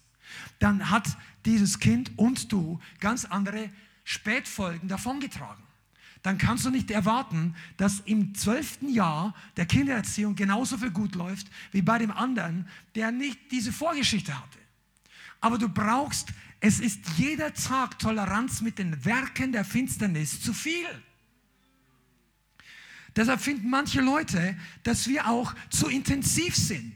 Dann 0.59 0.91
hat 0.91 1.17
dieses 1.43 1.79
Kind 1.79 2.17
und 2.17 2.53
du 2.53 2.79
ganz 3.01 3.25
andere 3.25 3.69
Spätfolgen 4.05 4.87
davongetragen 4.87 5.67
dann 6.21 6.37
kannst 6.37 6.65
du 6.65 6.69
nicht 6.69 6.91
erwarten, 6.91 7.55
dass 7.77 8.01
im 8.01 8.35
zwölften 8.35 8.89
Jahr 8.89 9.33
der 9.55 9.65
Kindererziehung 9.65 10.35
genauso 10.35 10.77
viel 10.77 10.91
gut 10.91 11.15
läuft 11.15 11.47
wie 11.71 11.81
bei 11.81 11.97
dem 11.97 12.11
anderen, 12.11 12.67
der 12.95 13.11
nicht 13.11 13.51
diese 13.51 13.71
Vorgeschichte 13.71 14.37
hatte. 14.37 14.59
Aber 15.39 15.57
du 15.57 15.69
brauchst, 15.69 16.29
es 16.59 16.79
ist 16.79 16.99
jeder 17.17 17.53
Tag 17.53 17.99
Toleranz 17.99 18.61
mit 18.61 18.79
den 18.79 19.05
Werken 19.05 19.53
der 19.53 19.63
Finsternis 19.63 20.41
zu 20.41 20.53
viel. 20.53 20.87
Deshalb 23.15 23.39
finden 23.39 23.69
manche 23.69 24.01
Leute, 24.01 24.57
dass 24.83 25.07
wir 25.07 25.27
auch 25.27 25.53
zu 25.69 25.87
intensiv 25.87 26.55
sind. 26.55 26.95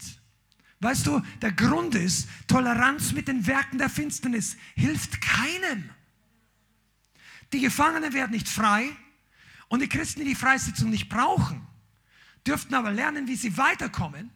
Weißt 0.79 1.07
du, 1.07 1.21
der 1.41 1.53
Grund 1.53 1.95
ist, 1.95 2.27
Toleranz 2.47 3.13
mit 3.13 3.29
den 3.29 3.47
Werken 3.47 3.77
der 3.77 3.89
Finsternis 3.89 4.57
hilft 4.75 5.21
keinem. 5.21 5.89
Die 7.53 7.61
Gefangenen 7.61 8.13
werden 8.13 8.31
nicht 8.31 8.49
frei, 8.49 8.89
und 9.73 9.81
die 9.81 9.89
Christen, 9.89 10.19
die 10.19 10.27
die 10.27 10.35
Freisetzung 10.35 10.91
nicht 10.91 11.09
brauchen, 11.09 11.65
dürften 12.45 12.75
aber 12.75 12.91
lernen, 12.91 13.27
wie 13.27 13.35
sie 13.35 13.57
weiterkommen. 13.57 14.29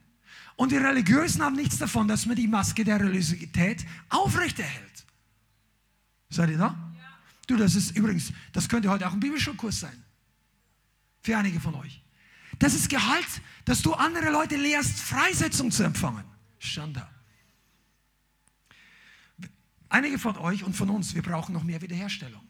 Und 0.56 0.72
die 0.72 0.78
Religiösen 0.78 1.44
haben 1.44 1.56
nichts 1.56 1.78
davon, 1.78 2.08
dass 2.08 2.26
man 2.26 2.36
die 2.36 2.48
Maske 2.48 2.84
der 2.84 3.00
Religiosität 3.00 3.86
aufrechterhält. 4.10 5.06
Seid 6.32 6.50
ihr 6.50 6.58
da? 6.58 6.76
Ja. 6.98 7.20
Du, 7.46 7.56
das 7.56 7.76
ist 7.76 7.96
übrigens, 7.96 8.34
das 8.52 8.68
könnte 8.68 8.90
heute 8.90 9.08
auch 9.08 9.14
ein 9.14 9.20
Bibelschulkurs 9.20 9.82
sein. 9.82 10.04
Für 11.22 11.38
einige 11.38 11.60
von 11.60 11.76
euch. 11.76 12.02
Das 12.58 12.74
ist 12.74 12.90
Gehalt, 12.90 13.44
dass 13.64 13.84
du 13.84 13.94
andere 13.94 14.32
Leute 14.32 14.56
lehrst, 14.56 15.00
Freisetzung 15.00 15.70
zu 15.70 15.84
empfangen. 15.84 16.26
Schande. 16.58 17.08
Einige 19.88 20.18
von 20.18 20.36
euch 20.38 20.64
und 20.64 20.76
von 20.76 20.90
uns, 20.90 21.14
wir 21.14 21.22
brauchen 21.22 21.54
noch 21.54 21.64
mehr 21.64 21.80
Wiederherstellung. 21.84 22.47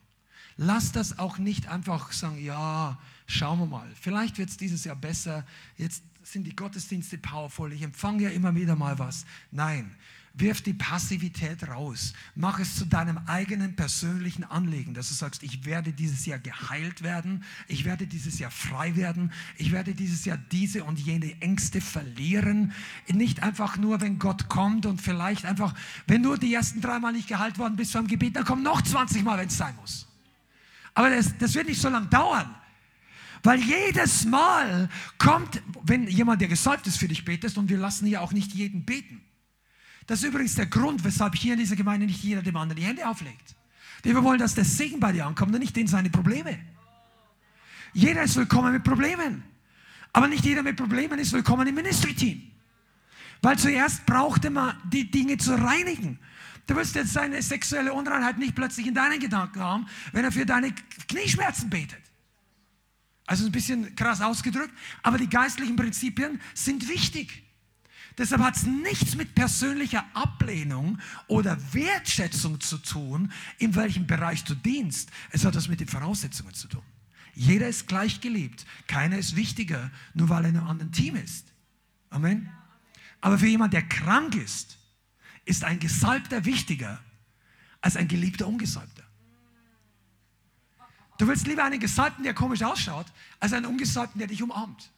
Lasst 0.57 0.95
das 0.95 1.19
auch 1.19 1.37
nicht 1.37 1.67
einfach 1.67 2.11
sagen, 2.11 2.43
ja, 2.43 2.97
schauen 3.27 3.59
wir 3.59 3.65
mal. 3.67 3.89
Vielleicht 3.99 4.37
wird 4.37 4.49
es 4.49 4.57
dieses 4.57 4.83
Jahr 4.83 4.95
besser. 4.95 5.45
Jetzt 5.77 6.03
sind 6.23 6.45
die 6.45 6.55
Gottesdienste 6.55 7.17
powerful. 7.17 7.71
Ich 7.71 7.83
empfange 7.83 8.23
ja 8.23 8.29
immer 8.29 8.53
wieder 8.55 8.75
mal 8.75 8.97
was. 8.99 9.25
Nein, 9.51 9.95
Wirf 10.39 10.61
die 10.61 10.73
Passivität 10.73 11.67
raus. 11.67 12.13
Mach 12.35 12.59
es 12.59 12.75
zu 12.75 12.85
deinem 12.85 13.17
eigenen 13.25 13.75
persönlichen 13.75 14.43
Anliegen, 14.43 14.93
dass 14.93 15.09
du 15.09 15.15
sagst, 15.15 15.41
ich 15.41 15.65
werde 15.65 15.93
dieses 15.93 16.27
Jahr 16.27 16.37
geheilt 16.37 17.01
werden, 17.01 17.43
ich 17.67 17.85
werde 17.85 18.05
dieses 18.05 18.37
Jahr 18.37 18.51
frei 18.51 18.95
werden, 18.95 19.31
ich 19.57 19.71
werde 19.71 19.95
dieses 19.95 20.25
Jahr 20.25 20.37
diese 20.51 20.83
und 20.83 20.99
jene 20.99 21.41
Ängste 21.41 21.81
verlieren. 21.81 22.71
Nicht 23.11 23.41
einfach 23.41 23.77
nur, 23.77 23.99
wenn 23.99 24.19
Gott 24.19 24.47
kommt 24.47 24.85
und 24.85 25.01
vielleicht 25.01 25.43
einfach, 25.43 25.73
wenn 26.05 26.21
du 26.21 26.35
die 26.35 26.53
ersten 26.53 26.81
dreimal 26.81 27.13
nicht 27.13 27.27
geheilt 27.27 27.57
worden 27.57 27.75
bist 27.75 27.93
beim 27.93 28.05
Gebet, 28.05 28.35
dann 28.35 28.45
komm 28.45 28.61
noch 28.61 28.83
20 28.83 29.23
Mal, 29.23 29.39
wenn 29.39 29.47
es 29.47 29.57
sein 29.57 29.75
muss. 29.77 30.06
Aber 30.97 31.11
das, 31.11 31.37
das 31.37 31.53
wird 31.53 31.67
nicht 31.67 31.79
so 31.79 31.89
lange 31.89 32.07
dauern. 32.07 32.55
Weil 33.43 33.59
jedes 33.59 34.25
Mal 34.25 34.89
kommt, 35.19 35.61
wenn 35.83 36.07
jemand, 36.07 36.41
der 36.41 36.47
gesalbt 36.47 36.87
ist, 36.87 36.97
für 36.97 37.07
dich 37.07 37.23
betest, 37.23 37.59
und 37.59 37.69
wir 37.69 37.77
lassen 37.77 38.07
hier 38.07 38.19
auch 38.19 38.33
nicht 38.33 38.51
jeden 38.53 38.83
beten. 38.83 39.21
Das 40.07 40.23
ist 40.23 40.29
übrigens 40.29 40.55
der 40.55 40.65
Grund, 40.65 41.03
weshalb 41.03 41.35
hier 41.35 41.53
in 41.53 41.59
dieser 41.59 41.75
Gemeinde 41.75 42.07
nicht 42.07 42.23
jeder 42.23 42.41
dem 42.41 42.57
anderen 42.57 42.81
die 42.81 42.87
Hände 42.87 43.07
auflegt. 43.07 43.53
Denn 44.03 44.15
wir 44.15 44.23
wollen, 44.23 44.39
dass 44.39 44.55
der 44.55 44.65
Segen 44.65 44.99
bei 44.99 45.11
dir 45.11 45.27
ankommt 45.27 45.53
und 45.53 45.59
nicht 45.59 45.77
in 45.77 45.85
seine 45.85 46.09
Probleme. 46.09 46.57
Jeder 47.93 48.23
ist 48.23 48.35
willkommen 48.35 48.73
mit 48.73 48.83
Problemen. 48.83 49.43
Aber 50.13 50.27
nicht 50.27 50.45
jeder 50.45 50.63
mit 50.63 50.77
Problemen 50.77 51.19
ist 51.19 51.31
willkommen 51.31 51.67
im 51.67 51.75
Ministry-Team. 51.75 52.41
Weil 53.43 53.59
zuerst 53.59 54.03
brauchte 54.07 54.49
man 54.49 54.75
die 54.91 55.11
Dinge 55.11 55.37
zu 55.37 55.53
reinigen. 55.53 56.17
Du 56.67 56.75
wirst 56.75 56.95
jetzt 56.95 57.13
seine 57.13 57.41
sexuelle 57.41 57.93
Unreinheit 57.93 58.37
nicht 58.37 58.53
plötzlich 58.53 58.87
in 58.87 58.93
deinen 58.93 59.19
Gedanken 59.19 59.59
haben, 59.59 59.87
wenn 60.11 60.25
er 60.25 60.31
für 60.31 60.45
deine 60.45 60.73
Knieschmerzen 61.07 61.69
betet. 61.69 62.01
Also 63.25 63.45
ein 63.45 63.51
bisschen 63.51 63.95
krass 63.95 64.21
ausgedrückt, 64.21 64.73
aber 65.01 65.17
die 65.17 65.29
geistlichen 65.29 65.75
Prinzipien 65.75 66.41
sind 66.53 66.87
wichtig. 66.87 67.43
Deshalb 68.17 68.41
hat 68.41 68.57
es 68.57 68.63
nichts 68.63 69.15
mit 69.15 69.35
persönlicher 69.35 70.03
Ablehnung 70.13 70.97
oder 71.27 71.57
Wertschätzung 71.73 72.59
zu 72.59 72.77
tun, 72.77 73.31
in 73.59 73.75
welchem 73.75 74.07
Bereich 74.07 74.43
du 74.43 74.55
dienst. 74.55 75.11
Es 75.31 75.45
hat 75.45 75.55
das 75.55 75.67
mit 75.67 75.79
den 75.79 75.87
Voraussetzungen 75.87 76.53
zu 76.53 76.67
tun. 76.67 76.83
Jeder 77.35 77.67
ist 77.67 77.87
gleich 77.87 78.19
geliebt. 78.19 78.65
Keiner 78.87 79.17
ist 79.17 79.35
wichtiger, 79.35 79.91
nur 80.15 80.29
weil 80.29 80.45
er 80.45 80.49
in 80.49 80.57
einem 80.57 80.67
anderen 80.67 80.91
Team 80.91 81.15
ist. 81.15 81.53
Amen. 82.09 82.49
Aber 83.21 83.37
für 83.37 83.47
jemanden, 83.47 83.71
der 83.71 83.87
krank 83.87 84.35
ist, 84.35 84.76
ist 85.47 85.63
ein 85.63 85.79
Gesalbter 85.79 86.45
wichtiger 86.45 86.99
als 87.81 87.95
ein 87.95 88.07
geliebter 88.07 88.47
Ungesalbter. 88.47 89.03
Du 91.17 91.27
willst 91.27 91.47
lieber 91.47 91.63
einen 91.63 91.79
Gesalbten, 91.79 92.23
der 92.23 92.33
komisch 92.33 92.61
ausschaut, 92.61 93.07
als 93.39 93.53
einen 93.53 93.65
Ungesalbten, 93.65 94.19
der 94.19 94.27
dich 94.27 94.43
umarmt. 94.43 94.91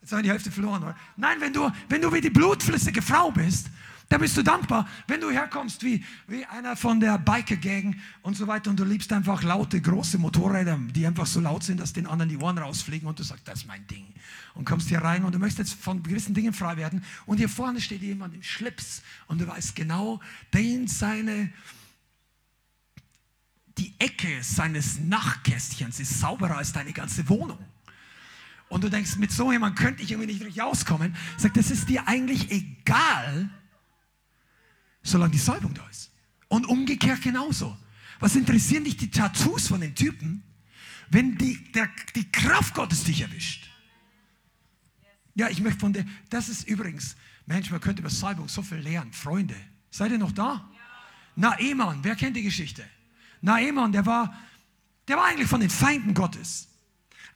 Jetzt 0.00 0.12
haben 0.12 0.18
wir 0.18 0.22
die 0.24 0.30
Hälfte 0.30 0.52
verloren. 0.52 0.82
Oder? 0.82 0.96
Nein, 1.16 1.40
wenn 1.40 1.52
du, 1.52 1.70
wenn 1.88 2.00
du 2.00 2.12
wie 2.12 2.20
die 2.20 2.30
blutflüssige 2.30 3.02
Frau 3.02 3.30
bist, 3.32 3.68
dann 4.08 4.20
bist 4.22 4.36
du 4.36 4.42
dankbar. 4.42 4.88
Wenn 5.06 5.20
du 5.20 5.30
herkommst 5.30 5.82
wie, 5.82 6.02
wie 6.26 6.44
einer 6.46 6.76
von 6.76 6.98
der 6.98 7.18
Biker-Gang 7.18 7.96
und 8.22 8.36
so 8.36 8.46
weiter 8.46 8.70
und 8.70 8.78
du 8.78 8.84
liebst 8.84 9.12
einfach 9.12 9.42
laute, 9.42 9.80
große 9.80 10.16
Motorräder, 10.16 10.78
die 10.94 11.06
einfach 11.06 11.26
so 11.26 11.40
laut 11.40 11.62
sind, 11.62 11.78
dass 11.78 11.92
den 11.92 12.06
anderen 12.06 12.30
die 12.30 12.38
Ohren 12.38 12.56
rausfliegen 12.56 13.06
und 13.06 13.18
du 13.18 13.22
sagst, 13.22 13.46
das 13.46 13.60
ist 13.60 13.66
mein 13.66 13.86
Ding. 13.86 14.06
Und 14.54 14.64
kommst 14.64 14.88
hier 14.88 15.02
rein 15.02 15.24
und 15.24 15.34
du 15.34 15.38
möchtest 15.38 15.70
jetzt 15.70 15.82
von 15.82 16.02
gewissen 16.02 16.32
Dingen 16.34 16.54
frei 16.54 16.76
werden 16.78 17.04
und 17.26 17.36
hier 17.36 17.50
vorne 17.50 17.80
steht 17.80 18.00
jemand 18.00 18.34
im 18.34 18.42
Schlips 18.42 19.02
und 19.26 19.40
du 19.40 19.46
weißt 19.46 19.76
genau, 19.76 20.20
den 20.54 20.88
seine, 20.88 21.52
die 23.76 23.94
Ecke 23.98 24.42
seines 24.42 24.98
Nachtkästchens 25.00 26.00
ist 26.00 26.18
sauberer 26.18 26.56
als 26.56 26.72
deine 26.72 26.92
ganze 26.94 27.28
Wohnung 27.28 27.58
und 28.68 28.84
du 28.84 28.88
denkst, 28.88 29.16
mit 29.16 29.32
so 29.32 29.52
jemandem 29.52 29.82
könnte 29.82 30.02
ich 30.02 30.10
irgendwie 30.10 30.32
nicht 30.32 30.42
richtig 30.42 30.62
auskommen, 30.62 31.14
sagt, 31.36 31.56
das 31.56 31.70
ist 31.70 31.88
dir 31.88 32.06
eigentlich 32.08 32.50
egal, 32.50 33.50
solange 35.10 35.32
die 35.32 35.38
Salbung 35.38 35.74
da 35.74 35.86
ist. 35.88 36.10
Und 36.48 36.66
umgekehrt 36.66 37.22
genauso. 37.22 37.76
Was 38.20 38.36
interessieren 38.36 38.84
dich 38.84 38.96
die 38.96 39.10
Tattoos 39.10 39.68
von 39.68 39.80
den 39.80 39.94
Typen, 39.94 40.42
wenn 41.10 41.36
die, 41.36 41.72
der, 41.72 41.88
die 42.14 42.30
Kraft 42.30 42.74
Gottes 42.74 43.04
dich 43.04 43.20
erwischt? 43.20 43.68
Ja, 45.34 45.48
ich 45.48 45.60
möchte 45.60 45.80
von 45.80 45.92
der, 45.92 46.04
das 46.30 46.48
ist 46.48 46.66
übrigens, 46.66 47.16
Mensch, 47.46 47.70
man 47.70 47.80
könnte 47.80 48.00
über 48.00 48.10
Salbung 48.10 48.48
so 48.48 48.62
viel 48.62 48.78
lernen. 48.78 49.12
Freunde, 49.12 49.54
seid 49.90 50.10
ihr 50.10 50.18
noch 50.18 50.32
da? 50.32 50.68
Ja. 51.36 51.50
Naemann, 51.56 52.02
wer 52.02 52.16
kennt 52.16 52.36
die 52.36 52.42
Geschichte? 52.42 52.84
Naemann, 53.40 53.92
der 53.92 54.04
war, 54.04 54.36
der 55.06 55.16
war 55.16 55.26
eigentlich 55.26 55.48
von 55.48 55.60
den 55.60 55.70
Feinden 55.70 56.12
Gottes. 56.12 56.68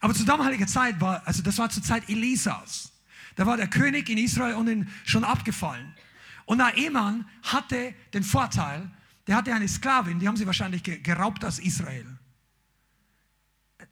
Aber 0.01 0.13
zu 0.13 0.25
damaliger 0.25 0.67
Zeit 0.67 0.99
war, 0.99 1.25
also 1.25 1.41
das 1.41 1.57
war 1.57 1.69
zur 1.69 1.81
Zeit 1.81 2.09
Elisas. 2.09 2.91
Da 3.35 3.45
war 3.45 3.55
der 3.55 3.67
König 3.67 4.09
in 4.09 4.17
Israel 4.17 4.55
und 4.55 4.67
ihn 4.67 4.89
schon 5.05 5.23
abgefallen. 5.23 5.93
Und 6.45 6.57
Naaman 6.57 7.25
hatte 7.43 7.93
den 8.13 8.23
Vorteil, 8.23 8.89
der 9.27 9.37
hatte 9.37 9.53
eine 9.53 9.67
Sklavin, 9.67 10.19
die 10.19 10.27
haben 10.27 10.35
sie 10.35 10.45
wahrscheinlich 10.45 10.83
geraubt 10.83 11.45
aus 11.45 11.59
Israel. 11.59 12.05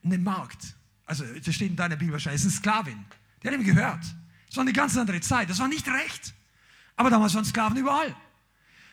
Eine 0.03 0.17
Magd. 0.17 0.75
Also, 1.05 1.25
das 1.25 1.55
steht 1.55 1.69
in 1.69 1.75
deiner 1.75 1.95
Bibel 1.95 2.13
wahrscheinlich, 2.13 2.41
es 2.41 2.47
ist 2.47 2.65
eine 2.65 2.75
Sklavin. 2.75 3.05
Die 3.41 3.47
hat 3.47 3.53
ihm 3.53 3.63
gehört. 3.63 4.03
Das 4.47 4.57
war 4.57 4.61
eine 4.61 4.73
ganz 4.73 4.97
andere 4.97 5.21
Zeit. 5.21 5.49
Das 5.49 5.59
war 5.59 5.67
nicht 5.67 5.87
recht. 5.87 6.33
Aber 6.95 7.09
damals 7.09 7.33
waren 7.33 7.45
Sklaven 7.45 7.77
überall. 7.77 8.15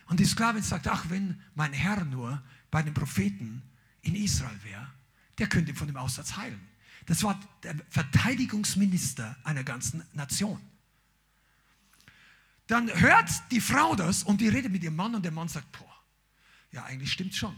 Und 0.07 0.21
die 0.21 0.25
Sklavin 0.25 0.63
sagt, 0.63 0.87
ach, 0.89 1.05
wenn 1.09 1.41
mein 1.55 1.73
Herr 1.73 2.05
nur 2.05 2.43
bei 2.71 2.83
den 2.83 2.95
Propheten 2.95 3.63
in 4.03 4.15
Israel 4.15 4.59
wäre, 4.63 4.87
der 5.39 5.49
könnte 5.49 5.75
von 5.75 5.87
dem 5.87 5.97
Aussatz 5.97 6.37
heilen. 6.37 6.61
Das 7.07 7.23
war 7.23 7.39
der 7.63 7.75
Verteidigungsminister 7.91 9.37
einer 9.45 9.65
ganzen 9.65 10.03
Nation. 10.13 10.61
Dann 12.69 12.89
hört 13.01 13.31
die 13.51 13.61
Frau 13.61 13.97
das 13.97 14.23
und 14.23 14.41
die 14.41 14.49
redet 14.49 14.71
mit 14.71 14.85
ihrem 14.85 14.95
Mann 14.95 15.15
und 15.15 15.25
der 15.25 15.33
Mann 15.33 15.49
sagt, 15.49 15.73
boah, 15.73 15.93
ja 16.71 16.85
eigentlich 16.85 17.11
stimmt 17.11 17.35
schon. 17.35 17.57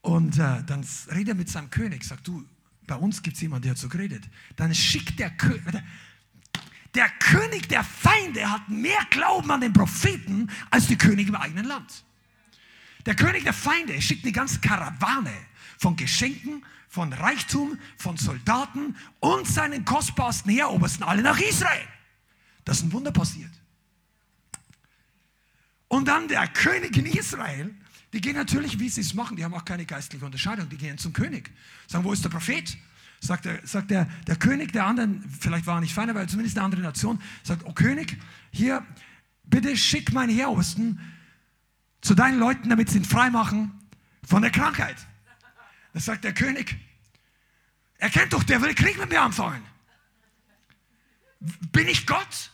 Und 0.00 0.38
äh, 0.38 0.64
dann 0.64 0.86
redet 1.10 1.28
er 1.28 1.34
mit 1.34 1.48
seinem 1.48 1.70
König, 1.70 2.02
sagt, 2.02 2.26
du, 2.26 2.44
bei 2.86 2.94
uns 2.94 3.22
gibt 3.22 3.36
es 3.36 3.42
jemanden, 3.42 3.64
der 3.64 3.72
hat 3.72 3.78
so 3.78 3.88
geredet. 3.88 4.24
Dann 4.56 4.74
schickt 4.74 5.18
der 5.18 5.30
König, 5.30 5.62
der 6.94 7.08
König 7.10 7.68
der 7.68 7.84
Feinde 7.84 8.50
hat 8.50 8.70
mehr 8.70 9.04
Glauben 9.10 9.50
an 9.50 9.60
den 9.60 9.74
Propheten 9.74 10.50
als 10.70 10.86
die 10.86 10.96
Könige 10.96 11.28
im 11.28 11.36
eigenen 11.36 11.66
Land. 11.66 12.04
Der 13.04 13.14
König 13.14 13.44
der 13.44 13.52
Feinde 13.52 14.00
schickt 14.00 14.24
eine 14.24 14.32
ganze 14.32 14.60
Karawane 14.60 15.34
von 15.78 15.94
Geschenken, 15.96 16.64
von 16.88 17.12
Reichtum, 17.12 17.78
von 17.98 18.16
Soldaten 18.16 18.96
und 19.20 19.46
seinen 19.46 19.84
kostbarsten 19.84 20.50
Heerobersten 20.50 21.04
alle 21.04 21.22
nach 21.22 21.38
Israel. 21.38 21.86
Das 22.66 22.78
ist 22.78 22.82
ein 22.82 22.92
Wunder 22.92 23.12
passiert. 23.12 23.52
Und 25.88 26.08
dann 26.08 26.26
der 26.26 26.46
König 26.48 26.96
in 26.96 27.06
Israel, 27.06 27.72
die 28.12 28.20
gehen 28.20 28.34
natürlich, 28.34 28.80
wie 28.80 28.88
sie 28.88 29.02
es 29.02 29.14
machen, 29.14 29.36
die 29.36 29.44
haben 29.44 29.54
auch 29.54 29.64
keine 29.64 29.86
geistliche 29.86 30.24
Unterscheidung, 30.24 30.68
die 30.68 30.76
gehen 30.76 30.98
zum 30.98 31.12
König. 31.12 31.50
Sagen, 31.86 32.04
wo 32.04 32.12
ist 32.12 32.24
der 32.24 32.28
Prophet? 32.28 32.76
Sagt, 33.20 33.44
der, 33.44 33.64
sagt 33.64 33.90
der, 33.90 34.06
der 34.26 34.36
König 34.36 34.72
der 34.72 34.84
anderen, 34.84 35.24
vielleicht 35.40 35.66
war 35.66 35.76
er 35.76 35.80
nicht 35.80 35.94
feiner, 35.94 36.14
weil 36.16 36.28
zumindest 36.28 36.58
eine 36.58 36.64
andere 36.64 36.82
Nation, 36.82 37.22
sagt, 37.44 37.64
oh 37.64 37.72
König, 37.72 38.18
hier, 38.50 38.84
bitte 39.44 39.76
schick 39.76 40.12
meine 40.12 40.32
Heerobersten 40.32 41.00
zu 42.00 42.14
deinen 42.16 42.40
Leuten, 42.40 42.68
damit 42.68 42.90
sie 42.90 42.98
ihn 42.98 43.04
frei 43.04 43.30
machen 43.30 43.72
von 44.24 44.42
der 44.42 44.50
Krankheit. 44.50 44.96
Das 45.92 46.04
sagt 46.04 46.24
der 46.24 46.34
König, 46.34 46.76
er 47.98 48.10
kennt 48.10 48.32
doch, 48.32 48.42
der 48.42 48.60
will 48.60 48.74
Krieg 48.74 48.98
mit 48.98 49.08
mir 49.08 49.22
anfangen. 49.22 49.62
Bin 51.70 51.86
ich 51.86 52.08
Gott? 52.08 52.50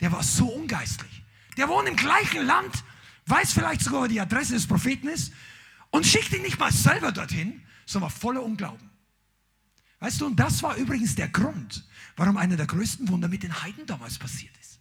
Der 0.00 0.12
war 0.12 0.22
so 0.22 0.46
ungeistlich. 0.46 1.22
Der 1.56 1.68
wohnt 1.68 1.88
im 1.88 1.96
gleichen 1.96 2.44
Land, 2.46 2.84
weiß 3.26 3.52
vielleicht 3.52 3.82
sogar, 3.82 4.02
wo 4.02 4.06
die 4.06 4.20
Adresse 4.20 4.54
des 4.54 4.66
Propheten 4.66 5.08
ist 5.08 5.32
und 5.90 6.06
schickt 6.06 6.32
ihn 6.32 6.42
nicht 6.42 6.58
mal 6.58 6.72
selber 6.72 7.12
dorthin, 7.12 7.62
sondern 7.86 8.10
voller 8.10 8.42
Unglauben. 8.42 8.90
Weißt 10.00 10.20
du, 10.20 10.26
und 10.26 10.36
das 10.36 10.62
war 10.62 10.76
übrigens 10.76 11.14
der 11.14 11.28
Grund, 11.28 11.86
warum 12.16 12.36
einer 12.36 12.56
der 12.56 12.66
größten 12.66 13.08
Wunder 13.08 13.28
mit 13.28 13.42
den 13.42 13.62
Heiden 13.62 13.86
damals 13.86 14.18
passiert 14.18 14.54
ist. 14.60 14.80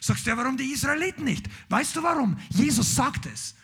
Sagst 0.00 0.26
du 0.26 0.30
ja, 0.30 0.36
warum 0.36 0.56
die 0.56 0.72
Israeliten 0.72 1.24
nicht? 1.24 1.46
Weißt 1.68 1.94
du 1.96 2.02
warum? 2.02 2.38
Jesus 2.50 2.94
sagt 2.94 3.26
es. 3.26 3.54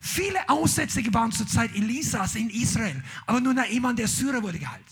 Viele 0.00 0.48
Aussätzige 0.48 1.12
waren 1.12 1.30
zur 1.30 1.46
Zeit 1.46 1.74
Elisas 1.74 2.34
in 2.34 2.50
Israel, 2.50 3.02
aber 3.26 3.40
nur 3.40 3.52
Naaman 3.52 3.96
der 3.96 4.08
Syrer 4.08 4.42
wurde 4.42 4.58
geheilt. 4.58 4.86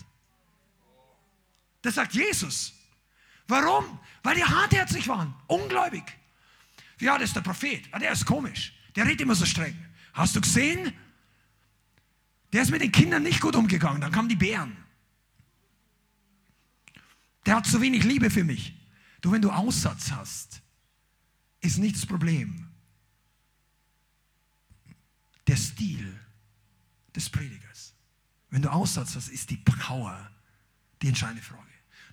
Das 1.81 1.95
sagt 1.95 2.13
Jesus. 2.13 2.73
Warum? 3.49 3.99
Weil 4.21 4.35
die 4.35 4.43
hartherzig 4.43 5.07
waren, 5.07 5.33
ungläubig. 5.47 6.03
Ja, 6.99 7.17
das 7.17 7.29
ist 7.29 7.35
der 7.35 7.41
Prophet. 7.41 7.89
Der 7.99 8.11
ist 8.11 8.25
komisch. 8.25 8.73
Der 8.95 9.05
redet 9.05 9.21
immer 9.21 9.35
so 9.35 9.45
streng. 9.45 9.75
Hast 10.13 10.35
du 10.35 10.41
gesehen? 10.41 10.93
Der 12.53 12.61
ist 12.61 12.69
mit 12.69 12.81
den 12.81 12.91
Kindern 12.91 13.23
nicht 13.23 13.41
gut 13.41 13.55
umgegangen. 13.55 14.01
Dann 14.01 14.11
kamen 14.11 14.29
die 14.29 14.35
Bären. 14.35 14.77
Der 17.45 17.55
hat 17.55 17.65
zu 17.65 17.81
wenig 17.81 18.03
Liebe 18.03 18.29
für 18.29 18.43
mich. 18.43 18.75
Du, 19.21 19.31
wenn 19.31 19.41
du 19.41 19.49
Aussatz 19.49 20.11
hast, 20.11 20.61
ist 21.61 21.79
nicht 21.79 21.95
das 21.95 22.05
Problem. 22.05 22.69
Der 25.47 25.55
Stil 25.55 26.19
des 27.15 27.29
Predigers. 27.29 27.95
Wenn 28.51 28.61
du 28.61 28.71
Aussatz 28.71 29.15
hast, 29.15 29.29
ist 29.29 29.49
die 29.49 29.57
Power 29.57 30.29
die 31.01 31.07
entscheidende 31.07 31.41
Frage. 31.41 31.68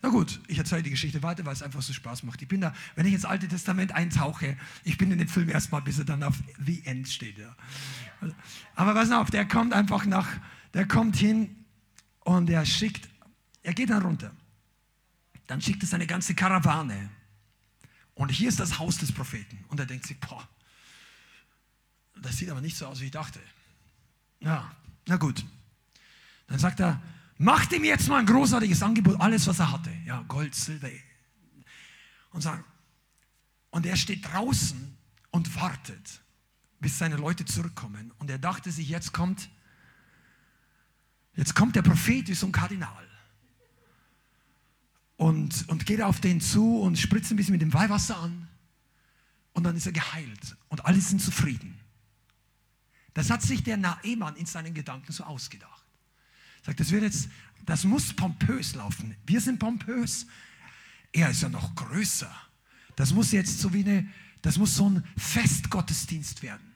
Na 0.06 0.12
gut, 0.12 0.38
ich 0.46 0.56
erzähle 0.56 0.84
die 0.84 0.90
Geschichte 0.90 1.20
weiter, 1.24 1.44
weil 1.46 1.52
es 1.52 1.64
einfach 1.64 1.82
so 1.82 1.92
Spaß 1.92 2.22
macht. 2.22 2.40
Ich 2.40 2.46
bin 2.46 2.60
da, 2.60 2.72
wenn 2.94 3.06
ich 3.06 3.12
ins 3.12 3.24
Alte 3.24 3.48
Testament 3.48 3.90
eintauche, 3.90 4.56
ich 4.84 4.96
bin 4.98 5.10
in 5.10 5.18
dem 5.18 5.26
Film 5.26 5.48
erstmal, 5.48 5.82
bis 5.82 5.98
er 5.98 6.04
dann 6.04 6.22
auf 6.22 6.36
The 6.64 6.80
End 6.84 7.08
steht. 7.08 7.38
Ja. 7.38 7.56
Aber 8.76 8.94
pass 8.94 9.10
auf, 9.10 9.32
der 9.32 9.48
kommt 9.48 9.72
einfach 9.72 10.06
nach, 10.06 10.28
der 10.74 10.86
kommt 10.86 11.16
hin 11.16 11.56
und 12.20 12.48
er 12.48 12.64
schickt, 12.64 13.08
er 13.64 13.74
geht 13.74 13.90
dann 13.90 14.00
runter. 14.00 14.30
Dann 15.48 15.60
schickt 15.60 15.82
er 15.82 15.88
seine 15.88 16.06
ganze 16.06 16.36
Karawane. 16.36 17.10
Und 18.14 18.28
hier 18.28 18.48
ist 18.48 18.60
das 18.60 18.78
Haus 18.78 18.98
des 18.98 19.10
Propheten. 19.10 19.64
Und 19.66 19.80
er 19.80 19.86
denkt 19.86 20.06
sich, 20.06 20.20
boah, 20.20 20.48
das 22.22 22.36
sieht 22.36 22.48
aber 22.50 22.60
nicht 22.60 22.76
so 22.76 22.86
aus, 22.86 23.00
wie 23.00 23.06
ich 23.06 23.10
dachte. 23.10 23.40
Ja, 24.38 24.70
na 25.06 25.16
gut. 25.16 25.44
Dann 26.46 26.60
sagt 26.60 26.78
er, 26.78 27.02
macht 27.38 27.72
ihm 27.72 27.84
jetzt 27.84 28.08
mal 28.08 28.20
ein 28.20 28.26
großartiges 28.26 28.82
Angebot, 28.82 29.20
alles, 29.20 29.46
was 29.46 29.58
er 29.58 29.72
hatte. 29.72 29.90
Ja, 30.04 30.22
Gold, 30.22 30.54
Silber. 30.54 30.88
Und 32.30 32.42
sagen, 32.42 32.64
und 33.70 33.86
er 33.86 33.96
steht 33.96 34.26
draußen 34.26 34.96
und 35.30 35.54
wartet, 35.60 36.22
bis 36.80 36.98
seine 36.98 37.16
Leute 37.16 37.44
zurückkommen. 37.44 38.12
Und 38.18 38.30
er 38.30 38.38
dachte 38.38 38.70
sich, 38.70 38.88
jetzt 38.88 39.12
kommt, 39.12 39.50
jetzt 41.34 41.54
kommt 41.54 41.76
der 41.76 41.82
Prophet 41.82 42.28
wie 42.28 42.34
so 42.34 42.46
ein 42.46 42.52
Kardinal. 42.52 43.06
Und, 45.16 45.68
und 45.68 45.86
geht 45.86 46.02
auf 46.02 46.20
den 46.20 46.40
zu 46.40 46.80
und 46.80 46.98
spritzt 46.98 47.30
ein 47.30 47.36
bisschen 47.36 47.52
mit 47.52 47.62
dem 47.62 47.72
Weihwasser 47.72 48.18
an. 48.18 48.48
Und 49.54 49.64
dann 49.64 49.76
ist 49.76 49.86
er 49.86 49.92
geheilt. 49.92 50.56
Und 50.68 50.84
alle 50.84 51.00
sind 51.00 51.22
zufrieden. 51.22 51.80
Das 53.14 53.30
hat 53.30 53.40
sich 53.40 53.64
der 53.64 53.78
Naemann 53.78 54.36
in 54.36 54.44
seinen 54.44 54.74
Gedanken 54.74 55.10
so 55.12 55.24
ausgedacht. 55.24 55.85
Sagt, 56.66 56.80
das 56.80 56.90
wird 56.90 57.04
jetzt, 57.04 57.28
das 57.64 57.84
muss 57.84 58.12
pompös 58.12 58.74
laufen. 58.74 59.16
Wir 59.24 59.40
sind 59.40 59.60
pompös. 59.60 60.26
Er 61.12 61.30
ist 61.30 61.42
ja 61.42 61.48
noch 61.48 61.76
größer. 61.76 62.34
Das 62.96 63.12
muss 63.14 63.30
jetzt 63.30 63.60
so 63.60 63.72
wie 63.72 63.84
eine, 63.84 64.08
das 64.42 64.58
muss 64.58 64.74
so 64.74 64.90
ein 64.90 65.04
Festgottesdienst 65.16 66.42
werden. 66.42 66.74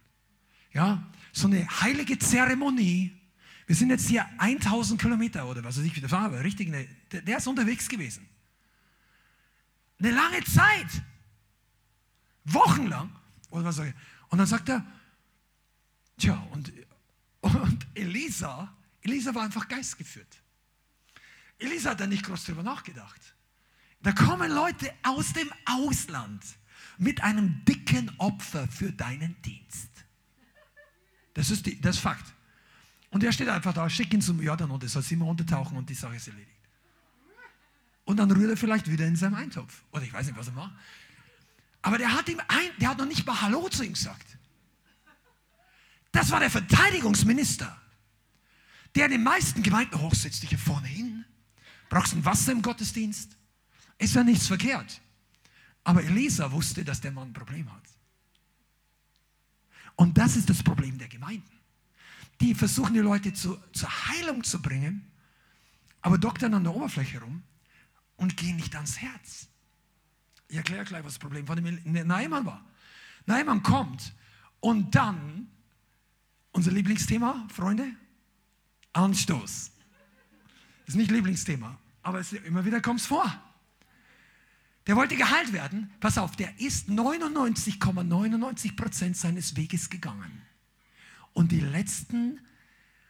Ja, 0.72 1.04
so 1.32 1.48
eine 1.48 1.66
heilige 1.80 2.16
Zeremonie. 2.20 3.18
Wir 3.66 3.74
sind 3.74 3.90
jetzt 3.90 4.08
hier 4.08 4.24
1000 4.38 5.00
Kilometer 5.00 5.48
oder 5.48 5.64
was 5.64 5.76
weiß 5.76 5.84
ich, 5.84 5.96
wie 5.96 6.00
das 6.00 6.12
war, 6.12 6.32
richtig, 6.38 6.68
eine, 6.68 6.86
der 7.10 7.38
ist 7.38 7.48
unterwegs 7.48 7.88
gewesen. 7.88 8.28
Eine 9.98 10.12
lange 10.12 10.44
Zeit. 10.44 11.02
Wochenlang. 12.44 13.10
Oder 13.50 13.64
was 13.64 13.74
sag 13.74 13.88
ich? 13.88 13.94
Und 14.28 14.38
dann 14.38 14.46
sagt 14.46 14.68
er, 14.68 14.86
tja, 16.16 16.46
und, 16.52 16.72
und 17.40 17.86
Elisa 17.94 18.72
Elisa 19.02 19.35
war 19.35 19.43
einfach 19.43 19.68
geistgeführt. 19.68 20.40
Elisa 21.59 21.90
hat 21.90 22.01
da 22.01 22.06
nicht 22.06 22.24
groß 22.24 22.44
drüber 22.44 22.62
nachgedacht. 22.62 23.20
Da 24.02 24.12
kommen 24.12 24.51
Leute 24.51 24.93
aus 25.02 25.32
dem 25.32 25.51
Ausland 25.66 26.43
mit 26.98 27.22
einem 27.22 27.64
dicken 27.64 28.10
Opfer 28.18 28.66
für 28.68 28.93
deinen 28.93 29.40
Dienst. 29.43 29.90
Das 31.35 31.51
ist, 31.51 31.66
die, 31.66 31.81
das 31.81 31.97
ist 31.97 32.02
Fakt. 32.02 32.35
Und 33.10 33.24
er 33.24 33.32
steht 33.32 33.48
einfach 33.48 33.74
da, 33.74 33.89
schick 33.90 34.12
ihn 34.12 34.22
zum 34.22 34.40
Jordan 34.40 34.70
und 34.70 34.82
er 34.82 34.89
soll 34.89 35.02
immer 35.10 35.27
untertauchen 35.27 35.77
und 35.77 35.89
die 35.89 35.94
Sache 35.94 36.16
ist 36.16 36.28
erledigt. 36.28 36.51
Und 38.05 38.16
dann 38.16 38.31
rührt 38.31 38.51
er 38.51 38.56
vielleicht 38.56 38.90
wieder 38.90 39.06
in 39.06 39.16
seinem 39.16 39.35
Eintopf. 39.35 39.82
Oder 39.93 40.02
ich 40.02 40.12
weiß 40.12 40.27
nicht, 40.27 40.36
was 40.36 40.48
er 40.48 40.52
macht. 40.55 40.72
Aber 41.82 41.98
der 41.98 42.12
hat, 42.12 42.28
ihm 42.28 42.40
ein, 42.48 42.70
der 42.81 42.90
hat 42.90 42.98
noch 42.98 43.06
nicht 43.06 43.27
mal 43.27 43.40
Hallo 43.40 43.68
zu 43.68 43.85
ihm 43.85 43.93
gesagt. 43.93 44.27
Das 46.12 46.31
war 46.31 46.40
der 46.40 46.51
Verteidigungsminister 46.51 47.81
der 48.94 49.06
in 49.06 49.12
den 49.12 49.22
meisten 49.22 49.62
Gemeinden 49.62 50.00
hochsetzt, 50.00 50.42
dich 50.42 50.50
hier 50.50 50.58
vorne 50.58 50.88
hin. 50.88 51.24
Brauchst 51.88 52.12
du 52.12 52.16
ein 52.16 52.24
Wasser 52.24 52.52
im 52.52 52.62
Gottesdienst? 52.62 53.36
Ist 53.98 54.14
ja 54.14 54.24
nichts 54.24 54.46
verkehrt. 54.46 55.00
Aber 55.84 56.02
Elisa 56.02 56.50
wusste, 56.52 56.84
dass 56.84 57.00
der 57.00 57.12
Mann 57.12 57.28
ein 57.28 57.32
Problem 57.32 57.70
hat. 57.72 57.82
Und 59.96 60.16
das 60.16 60.36
ist 60.36 60.48
das 60.48 60.62
Problem 60.62 60.98
der 60.98 61.08
Gemeinden. 61.08 61.50
Die 62.40 62.54
versuchen 62.54 62.94
die 62.94 63.00
Leute 63.00 63.32
zu, 63.34 63.58
zur 63.72 64.08
Heilung 64.08 64.42
zu 64.44 64.62
bringen, 64.62 65.10
aber 66.00 66.16
doktern 66.16 66.54
an 66.54 66.64
der 66.64 66.74
Oberfläche 66.74 67.20
rum 67.20 67.42
und 68.16 68.36
gehen 68.36 68.56
nicht 68.56 68.74
ans 68.74 68.98
Herz. 68.98 69.48
Ich 70.48 70.56
erkläre 70.56 70.84
gleich, 70.84 71.04
was 71.04 71.14
das 71.14 71.18
Problem 71.18 71.46
von 71.46 71.62
dem 71.62 72.06
Naiman 72.06 72.46
war. 72.46 72.64
Naiman 73.26 73.62
kommt 73.62 74.14
und 74.60 74.94
dann, 74.94 75.48
unser 76.52 76.72
Lieblingsthema, 76.72 77.46
Freunde, 77.52 77.94
Anstoß. 78.92 79.70
Das 80.86 80.94
ist 80.94 80.96
nicht 80.96 81.10
Lieblingsthema, 81.10 81.78
aber 82.02 82.18
es, 82.18 82.32
immer 82.32 82.64
wieder 82.64 82.80
kommt 82.80 83.00
es 83.00 83.06
vor. 83.06 83.40
Der 84.86 84.96
wollte 84.96 85.16
geheilt 85.16 85.52
werden. 85.52 85.92
Pass 86.00 86.18
auf, 86.18 86.34
der 86.36 86.58
ist 86.58 86.88
99,99 86.88 88.76
Prozent 88.76 89.16
seines 89.16 89.56
Weges 89.56 89.90
gegangen. 89.90 90.42
Und 91.32 91.52
die 91.52 91.60
letzten 91.60 92.40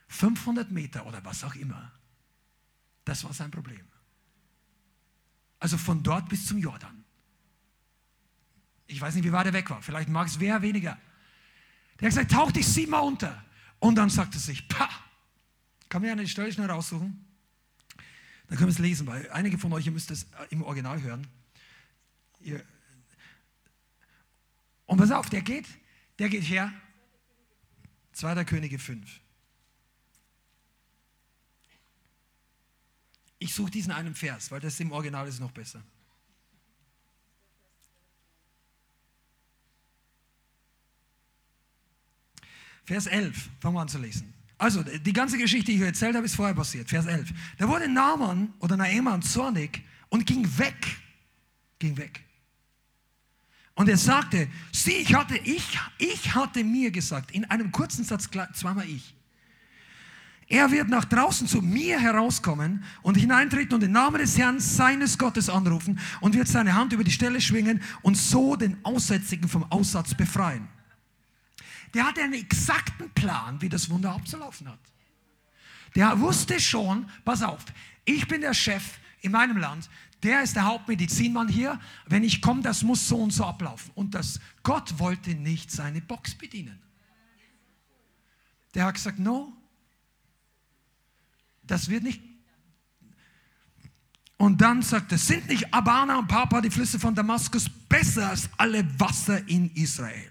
500 0.09 0.70
Meter 0.70 1.07
oder 1.07 1.24
was 1.24 1.44
auch 1.44 1.55
immer, 1.55 1.93
das 3.05 3.24
war 3.24 3.32
sein 3.32 3.51
Problem. 3.51 3.86
Also 5.59 5.78
von 5.78 6.02
dort 6.02 6.28
bis 6.28 6.47
zum 6.47 6.59
Jordan. 6.59 7.05
Ich 8.86 9.01
weiß 9.01 9.15
nicht, 9.15 9.24
wie 9.24 9.32
weit 9.32 9.47
er 9.47 9.52
weg 9.52 9.70
war. 9.70 9.81
Vielleicht 9.82 10.09
mag 10.09 10.27
es 10.27 10.40
wer 10.40 10.62
weniger. 10.62 10.98
Der 11.98 12.09
hat 12.09 12.15
gesagt, 12.15 12.32
tauch 12.32 12.51
dich 12.51 12.66
siebenmal 12.66 13.02
unter. 13.02 13.44
Und 13.78 13.94
dann 13.94 14.11
sagt 14.11 14.35
er 14.35 14.40
sich, 14.40 14.69
pah, 14.69 14.90
kann 15.91 16.01
mir 16.01 16.12
eine 16.12 16.27
Stelle 16.27 16.51
schnell 16.51 16.71
raussuchen? 16.71 17.27
Dann 18.49 18.57
können 18.57 18.69
wir 18.69 18.73
es 18.73 18.79
lesen, 18.79 19.07
weil 19.07 19.31
einige 19.31 19.59
von 19.59 19.73
euch, 19.75 19.85
ihr 19.85 19.93
müsst 19.93 20.11
es 20.11 20.27
im 20.49 20.62
Original 20.62 21.03
hören. 21.03 21.27
Ihr 22.41 22.65
und 24.91 24.99
pass 24.99 25.12
auf, 25.12 25.31
der 25.31 25.43
geht, 25.43 25.69
der 26.19 26.29
geht 26.29 26.43
her. 26.43 26.73
2. 28.12 28.45
Könige 28.45 28.77
5. 28.77 29.21
Ich 33.39 33.55
suche 33.55 33.71
diesen 33.71 33.93
einen 33.93 34.17
Vers, 34.17 34.51
weil 34.51 34.59
das 34.59 34.81
im 34.81 34.91
Original 34.91 35.29
ist 35.29 35.39
noch 35.39 35.53
besser. 35.53 35.81
Vers 42.85 43.07
11, 43.07 43.49
fangen 43.61 43.77
wir 43.77 43.83
an 43.83 43.89
zu 43.89 43.99
lesen. 43.99 44.40
Also, 44.61 44.82
die 44.82 45.15
ganze 45.15 45.39
Geschichte, 45.39 45.73
die 45.73 45.78
ich 45.78 45.82
erzählt 45.82 46.15
habe, 46.15 46.27
ist 46.27 46.35
vorher 46.35 46.55
passiert. 46.55 46.91
Vers 46.91 47.07
11. 47.07 47.31
Da 47.57 47.66
wurde 47.66 47.89
Naaman 47.89 48.53
oder 48.59 48.77
Naaman 48.77 49.23
zornig 49.23 49.82
und 50.11 50.27
ging 50.27 50.47
weg. 50.59 50.99
Ging 51.78 51.97
weg. 51.97 52.23
Und 53.74 53.89
er 53.89 53.97
sagte, 53.97 54.49
sieh, 54.70 54.97
ich 54.97 55.15
hatte, 55.15 55.39
ich, 55.39 55.78
ich 55.97 56.35
hatte 56.35 56.62
mir 56.62 56.91
gesagt, 56.91 57.31
in 57.31 57.47
einem 57.47 57.73
kurzen 57.73 58.05
Satz 58.05 58.28
zweimal 58.53 58.87
ich. 58.87 59.15
Er 60.47 60.70
wird 60.70 60.91
nach 60.91 61.07
draußen 61.07 61.47
zu 61.47 61.62
mir 61.62 61.99
herauskommen 61.99 62.85
und 63.01 63.15
hineintreten 63.16 63.73
und 63.73 63.81
den 63.81 63.93
Namen 63.93 64.20
des 64.20 64.37
Herrn 64.37 64.61
seines 64.61 65.16
Gottes 65.16 65.49
anrufen 65.49 65.99
und 66.20 66.35
wird 66.35 66.49
seine 66.49 66.74
Hand 66.74 66.93
über 66.93 67.05
die 67.05 67.12
Stelle 67.12 67.41
schwingen 67.41 67.81
und 68.03 68.19
so 68.19 68.57
den 68.57 68.77
Aussätzigen 68.85 69.49
vom 69.49 69.65
Aussatz 69.73 70.15
befreien. 70.15 70.69
Der 71.95 72.07
hatte 72.07 72.23
einen 72.23 72.35
exakten 72.35 73.11
Plan, 73.11 73.61
wie 73.61 73.69
das 73.69 73.91
Wunder 73.91 74.12
abzulaufen 74.12 74.69
hat. 74.69 74.79
Der 75.95 76.21
wusste 76.21 76.61
schon, 76.61 77.09
pass 77.25 77.43
auf, 77.43 77.65
ich 78.05 78.27
bin 78.29 78.41
der 78.43 78.55
Chef 78.55 78.99
in 79.23 79.33
meinem 79.33 79.57
Land, 79.57 79.89
der 80.23 80.43
ist 80.43 80.55
der 80.55 80.65
Hauptmedizinmann 80.65 81.49
hier. 81.49 81.81
Wenn 82.07 82.25
ich 82.25 82.43
komme, 82.43 82.62
das 82.62 82.83
muss 82.83 83.09
so 83.09 83.17
und 83.17 83.33
so 83.33 83.45
ablaufen. 83.45 83.91
Und 83.95 84.15
das, 84.15 84.39
Gott 84.62 84.99
wollte 84.99 85.31
nicht 85.35 85.71
seine 85.71 86.01
Box 86.01 86.35
bedienen. 86.35 86.79
Der 88.75 88.85
hat 88.85 88.95
gesagt, 88.95 89.19
no, 89.19 89.53
das 91.62 91.89
wird 91.89 92.03
nicht. 92.03 92.21
Und 94.37 94.61
dann 94.61 94.83
sagt 94.83 95.12
er, 95.12 95.19
sind 95.19 95.49
nicht 95.49 95.73
Abana 95.73 96.19
und 96.19 96.29
Papa, 96.29 96.61
die 96.61 96.71
Flüsse 96.71 96.99
von 96.99 97.15
Damaskus, 97.15 97.69
besser 97.69 98.31
als 98.31 98.49
alle 98.57 98.99
Wasser 98.99 99.47
in 99.49 99.71
Israel? 99.75 100.30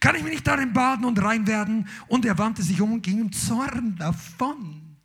Kann 0.00 0.14
ich 0.14 0.22
mich 0.22 0.32
nicht 0.32 0.46
darin 0.46 0.72
baden 0.72 1.04
und 1.04 1.22
rein 1.22 1.46
werden? 1.46 1.88
Und 2.08 2.24
er 2.24 2.38
wandte 2.38 2.62
sich 2.62 2.80
um 2.80 2.92
und 2.92 3.02
ging 3.02 3.20
im 3.20 3.32
Zorn 3.32 3.96
davon. 3.96 4.96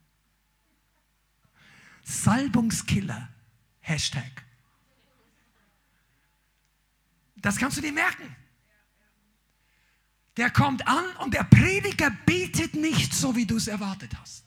Salbungskiller. 2.03 3.29
Hashtag. 3.79 4.45
Das 7.37 7.57
kannst 7.57 7.77
du 7.77 7.81
dir 7.81 7.93
merken. 7.93 8.35
Der 10.37 10.49
kommt 10.49 10.87
an 10.87 11.03
und 11.23 11.33
der 11.33 11.43
Prediger 11.43 12.11
betet 12.25 12.75
nicht 12.75 13.13
so, 13.13 13.35
wie 13.35 13.45
du 13.45 13.57
es 13.57 13.67
erwartet 13.67 14.11
hast. 14.19 14.45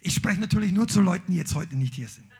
Ich 0.00 0.14
spreche 0.14 0.40
natürlich 0.40 0.72
nur 0.72 0.88
zu 0.88 1.00
Leuten, 1.00 1.32
die 1.32 1.38
jetzt 1.38 1.54
heute 1.54 1.76
nicht 1.76 1.94
hier 1.94 2.08
sind. 2.08 2.31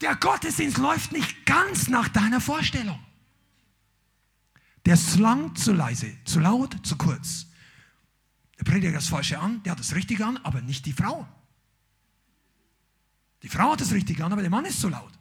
Der 0.00 0.16
Gottesdienst 0.16 0.78
läuft 0.78 1.12
nicht 1.12 1.44
ganz 1.44 1.88
nach 1.88 2.08
deiner 2.08 2.40
Vorstellung. 2.40 2.98
Der 4.86 4.96
Slang 4.96 5.54
zu 5.56 5.72
leise, 5.72 6.16
zu 6.24 6.40
laut, 6.40 6.74
zu 6.86 6.96
kurz. 6.96 7.46
Der 8.58 8.64
Prediger 8.64 8.92
das 8.92 9.08
Falsche 9.08 9.38
an, 9.38 9.62
der 9.62 9.72
hat 9.72 9.80
das 9.80 9.94
Richtige 9.94 10.24
an, 10.24 10.38
aber 10.38 10.62
nicht 10.62 10.86
die 10.86 10.92
Frau. 10.92 11.28
Die 13.42 13.48
Frau 13.48 13.72
hat 13.72 13.80
das 13.80 13.92
Richtige 13.92 14.24
an, 14.24 14.32
aber 14.32 14.42
der 14.42 14.50
Mann 14.50 14.64
ist 14.64 14.80
zu 14.80 14.88
laut. 14.88 15.12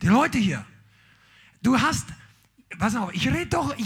Die 0.00 0.08
Leute 0.08 0.38
hier, 0.38 0.64
du 1.62 1.80
hast, 1.80 2.06
pass 2.78 2.96
auf, 2.96 3.12
ich 3.14 3.28
rede 3.28 3.46
doch, 3.46 3.76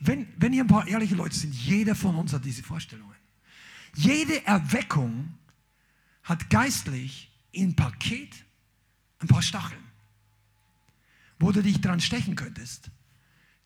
wenn, 0.00 0.28
wenn 0.36 0.52
hier 0.52 0.64
ein 0.64 0.68
paar 0.68 0.86
ehrliche 0.86 1.14
Leute 1.14 1.34
sind, 1.34 1.54
jeder 1.54 1.94
von 1.94 2.14
uns 2.16 2.32
hat 2.32 2.44
diese 2.44 2.62
Vorstellungen. 2.62 3.14
Jede 3.94 4.44
Erweckung 4.46 5.34
hat 6.22 6.50
geistlich 6.50 7.32
im 7.52 7.74
Paket 7.74 8.43
ein 9.24 9.28
paar 9.28 9.42
Stacheln, 9.42 9.82
wo 11.38 11.52
du 11.52 11.62
dich 11.62 11.80
dran 11.80 12.00
stechen 12.00 12.36
könntest. 12.36 12.90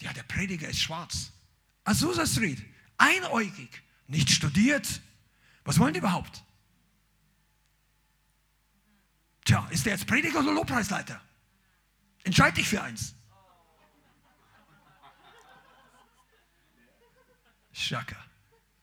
Ja, 0.00 0.12
der 0.12 0.22
Prediger 0.22 0.68
ist 0.68 0.80
schwarz. 0.80 1.32
Azusa 1.84 2.26
Street, 2.26 2.64
einäugig, 2.96 3.82
nicht 4.06 4.30
studiert. 4.30 5.00
Was 5.64 5.78
wollen 5.78 5.92
die 5.92 5.98
überhaupt? 5.98 6.44
Tja, 9.44 9.66
ist 9.70 9.86
der 9.86 9.94
jetzt 9.94 10.06
Prediger 10.06 10.40
oder 10.40 10.52
Lobpreisleiter? 10.52 11.20
Entscheid 12.24 12.56
dich 12.56 12.68
für 12.68 12.82
eins. 12.82 13.14
Schaka. 17.72 18.16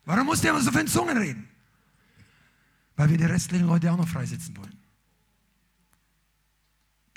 Warum 0.05 0.25
muss 0.25 0.41
der 0.41 0.51
immer 0.51 0.61
so 0.61 0.71
für 0.71 0.85
Zungen 0.85 1.17
reden? 1.17 1.49
Weil 2.95 3.09
wir 3.09 3.17
die 3.17 3.25
restlichen 3.25 3.67
Leute 3.67 3.91
auch 3.91 3.97
noch 3.97 4.07
freisetzen 4.07 4.55
wollen. 4.57 4.79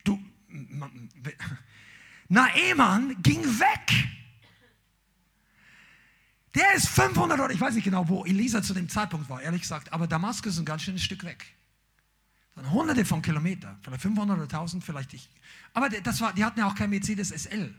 Du, 0.05 0.18
Naemann 2.29 3.23
ging 3.23 3.43
weg. 3.43 4.09
Der 6.55 6.75
ist 6.75 6.89
500 6.89 7.39
oder 7.39 7.53
ich 7.53 7.61
weiß 7.61 7.75
nicht 7.75 7.85
genau, 7.85 8.09
wo 8.09 8.25
Elisa 8.25 8.63
zu 8.63 8.75
dem 8.75 8.89
Zeitpunkt 8.89 9.29
war, 9.29 9.41
ehrlich 9.41 9.63
gesagt, 9.63 9.93
aber 9.93 10.07
Damaskus 10.07 10.55
ist 10.55 10.59
ein 10.59 10.65
ganz 10.65 10.83
schönes 10.83 11.03
Stück 11.03 11.25
weg. 11.25 11.45
Dann 12.57 12.71
hunderte 12.73 13.05
von 13.05 13.23
Kilometern, 13.23 13.79
vielleicht 13.83 14.03
500 14.03 14.37
oder 14.37 14.45
1000, 14.45 14.83
vielleicht 14.83 15.15
ich. 15.15 15.29
Aber 15.73 15.89
das 15.89 16.21
war, 16.21 16.33
die 16.33 16.45
hatten 16.45 16.59
ja 16.59 16.67
auch 16.67 16.75
kein 16.75 16.91
Mercedes 16.91 17.29
SL. 17.29 17.73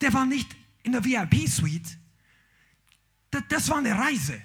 Der 0.00 0.12
war 0.14 0.24
nicht 0.24 0.56
in 0.82 0.92
der 0.92 1.04
VIP-Suite. 1.04 1.98
Das, 3.30 3.42
das 3.48 3.68
war 3.68 3.78
eine 3.78 3.96
Reise. 3.96 4.40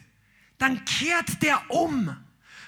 Dann 0.58 0.84
kehrt 0.84 1.42
der 1.42 1.72
um. 1.72 2.14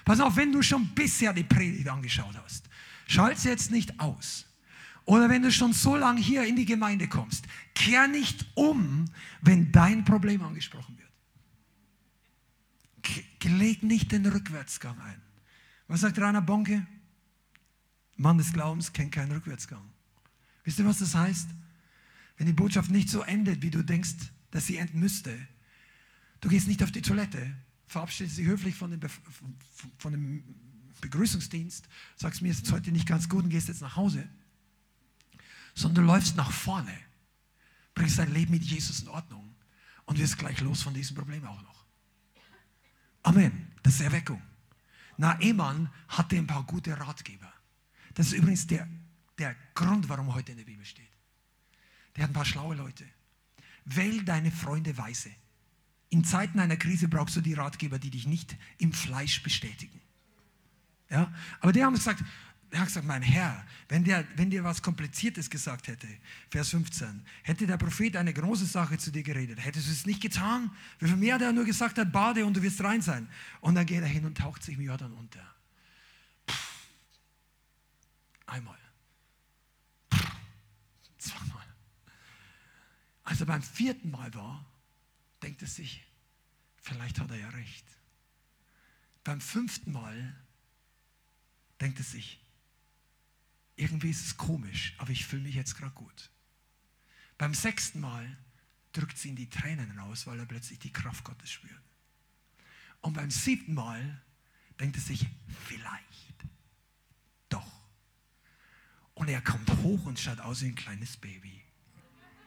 Pass 0.04 0.20
auf, 0.20 0.36
wenn 0.36 0.52
du 0.52 0.62
schon 0.62 0.88
bisher 0.94 1.32
die 1.32 1.44
Predigt 1.44 1.88
angeschaut 1.88 2.34
hast, 2.42 2.68
schalt 3.06 3.38
sie 3.38 3.48
jetzt 3.48 3.70
nicht 3.70 4.00
aus. 4.00 4.46
Oder 5.04 5.28
wenn 5.28 5.42
du 5.42 5.50
schon 5.50 5.72
so 5.72 5.96
lange 5.96 6.20
hier 6.20 6.44
in 6.44 6.56
die 6.56 6.64
Gemeinde 6.64 7.08
kommst, 7.08 7.46
kehr 7.74 8.06
nicht 8.06 8.46
um, 8.54 9.06
wenn 9.40 9.72
dein 9.72 10.04
Problem 10.04 10.42
angesprochen 10.42 10.96
wird. 10.96 11.02
Leg 13.62 13.82
nicht 13.82 14.10
den 14.12 14.26
Rückwärtsgang 14.26 14.98
ein. 15.00 15.20
Was 15.86 16.00
sagt 16.00 16.18
Rainer 16.18 16.42
Bonke? 16.42 16.86
Mann 18.16 18.38
des 18.38 18.52
Glaubens 18.52 18.92
kennt 18.92 19.12
keinen 19.12 19.32
Rückwärtsgang. 19.32 19.82
Wisst 20.64 20.78
ihr, 20.78 20.86
was 20.86 20.98
das 20.98 21.14
heißt? 21.14 21.48
Wenn 22.36 22.46
die 22.46 22.52
Botschaft 22.52 22.90
nicht 22.90 23.08
so 23.08 23.22
endet, 23.22 23.62
wie 23.62 23.70
du 23.70 23.84
denkst, 23.84 24.14
dass 24.50 24.66
sie 24.66 24.78
enden 24.78 25.00
müsste, 25.00 25.36
du 26.40 26.48
gehst 26.48 26.66
nicht 26.66 26.82
auf 26.82 26.90
die 26.92 27.02
Toilette, 27.02 27.54
verabschiedest 27.86 28.38
dich 28.38 28.46
höflich 28.46 28.74
von 28.74 28.90
dem, 28.90 29.00
Be 29.00 29.08
von 29.98 30.12
dem 30.12 30.42
Begrüßungsdienst, 31.02 31.86
sagst 32.16 32.40
mir 32.40 32.48
ist 32.48 32.60
jetzt 32.60 32.72
heute 32.72 32.90
nicht 32.90 33.06
ganz 33.06 33.28
gut 33.28 33.44
und 33.44 33.50
gehst 33.50 33.68
jetzt 33.68 33.82
nach 33.82 33.96
Hause 33.96 34.26
sondern 35.74 36.06
du 36.06 36.12
läufst 36.12 36.36
nach 36.36 36.50
vorne, 36.50 36.96
bringst 37.94 38.18
dein 38.18 38.32
Leben 38.32 38.52
mit 38.52 38.64
Jesus 38.64 39.00
in 39.00 39.08
Ordnung 39.08 39.54
und 40.04 40.18
wirst 40.18 40.38
gleich 40.38 40.60
los 40.60 40.82
von 40.82 40.94
diesem 40.94 41.16
Problem 41.16 41.44
auch 41.46 41.62
noch. 41.62 41.84
Amen. 43.22 43.72
Das 43.82 43.94
ist 43.94 44.00
Erweckung. 44.00 44.42
Na, 45.16 45.40
Eman 45.40 45.90
hatte 46.08 46.36
ein 46.36 46.46
paar 46.46 46.64
gute 46.64 46.98
Ratgeber. 46.98 47.52
Das 48.14 48.28
ist 48.28 48.32
übrigens 48.34 48.66
der, 48.66 48.88
der 49.38 49.54
Grund, 49.74 50.08
warum 50.08 50.34
heute 50.34 50.52
in 50.52 50.58
der 50.58 50.64
Bibel 50.64 50.84
steht. 50.84 51.08
Der 52.16 52.24
hat 52.24 52.30
ein 52.30 52.34
paar 52.34 52.44
schlaue 52.44 52.74
Leute. 52.74 53.06
Wähl 53.84 54.24
deine 54.24 54.50
Freunde 54.50 54.96
weise. 54.98 55.30
In 56.10 56.24
Zeiten 56.24 56.60
einer 56.60 56.76
Krise 56.76 57.08
brauchst 57.08 57.36
du 57.36 57.40
die 57.40 57.54
Ratgeber, 57.54 57.98
die 57.98 58.10
dich 58.10 58.26
nicht 58.26 58.56
im 58.78 58.92
Fleisch 58.92 59.42
bestätigen. 59.42 60.00
Ja? 61.12 61.30
Aber 61.60 61.72
die 61.72 61.84
haben 61.84 61.94
gesagt, 61.94 62.24
er 62.70 62.80
hat 62.80 62.86
gesagt, 62.86 63.06
mein 63.06 63.20
Herr, 63.20 63.66
wenn 63.88 64.02
der, 64.02 64.26
wenn 64.36 64.48
dir 64.48 64.64
was 64.64 64.80
Kompliziertes 64.80 65.50
gesagt 65.50 65.88
hätte, 65.88 66.08
Vers 66.50 66.70
15, 66.70 67.22
hätte 67.42 67.66
der 67.66 67.76
Prophet 67.76 68.16
eine 68.16 68.32
große 68.32 68.64
Sache 68.64 68.96
zu 68.96 69.12
dir 69.12 69.22
geredet, 69.22 69.62
hättest 69.62 69.88
du 69.88 69.92
es 69.92 70.06
nicht 70.06 70.22
getan? 70.22 70.70
Wie 70.98 71.06
viel 71.06 71.16
mehr 71.16 71.34
hat 71.34 71.42
er 71.42 71.52
nur 71.52 71.66
gesagt 71.66 71.98
hat, 71.98 72.10
bade 72.10 72.46
und 72.46 72.56
du 72.56 72.62
wirst 72.62 72.82
rein 72.82 73.02
sein. 73.02 73.28
Und 73.60 73.74
dann 73.74 73.84
geht 73.84 74.00
er 74.00 74.08
hin 74.08 74.24
und 74.24 74.38
taucht 74.38 74.62
sich 74.62 74.78
im 74.78 74.80
Jordan 74.80 75.12
unter. 75.12 75.54
Pff. 76.48 76.88
Einmal. 78.46 78.78
Pff. 80.10 80.30
Zweimal. 81.18 81.66
Als 83.24 83.40
er 83.40 83.46
beim 83.46 83.62
vierten 83.62 84.10
Mal 84.10 84.32
war, 84.32 84.64
denkt 85.42 85.60
er 85.60 85.68
sich, 85.68 86.06
vielleicht 86.80 87.20
hat 87.20 87.30
er 87.30 87.36
ja 87.36 87.50
recht. 87.50 87.84
Beim 89.24 89.42
fünften 89.42 89.92
Mal 89.92 90.41
denkt 91.82 91.98
er 91.98 92.04
sich, 92.04 92.40
irgendwie 93.76 94.10
ist 94.10 94.24
es 94.24 94.36
komisch, 94.36 94.94
aber 94.98 95.10
ich 95.10 95.26
fühle 95.26 95.42
mich 95.42 95.54
jetzt 95.54 95.76
gerade 95.76 95.92
gut. 95.92 96.30
Beim 97.38 97.54
sechsten 97.54 98.00
Mal 98.00 98.36
drückt 98.92 99.18
sie 99.18 99.30
ihn 99.30 99.36
die 99.36 99.50
Tränen 99.50 99.98
raus, 99.98 100.26
weil 100.26 100.38
er 100.38 100.46
plötzlich 100.46 100.78
die 100.78 100.92
Kraft 100.92 101.24
Gottes 101.24 101.50
spürt. 101.50 101.82
Und 103.00 103.14
beim 103.14 103.30
siebten 103.30 103.74
Mal 103.74 104.22
denkt 104.78 104.96
er 104.96 105.02
sich, 105.02 105.26
vielleicht, 105.66 106.44
doch. 107.48 107.82
Und 109.14 109.28
er 109.28 109.42
kommt 109.42 109.68
hoch 109.82 110.04
und 110.04 110.20
schaut 110.20 110.40
aus 110.40 110.62
wie 110.62 110.66
ein 110.66 110.74
kleines 110.76 111.16
Baby. 111.16 111.62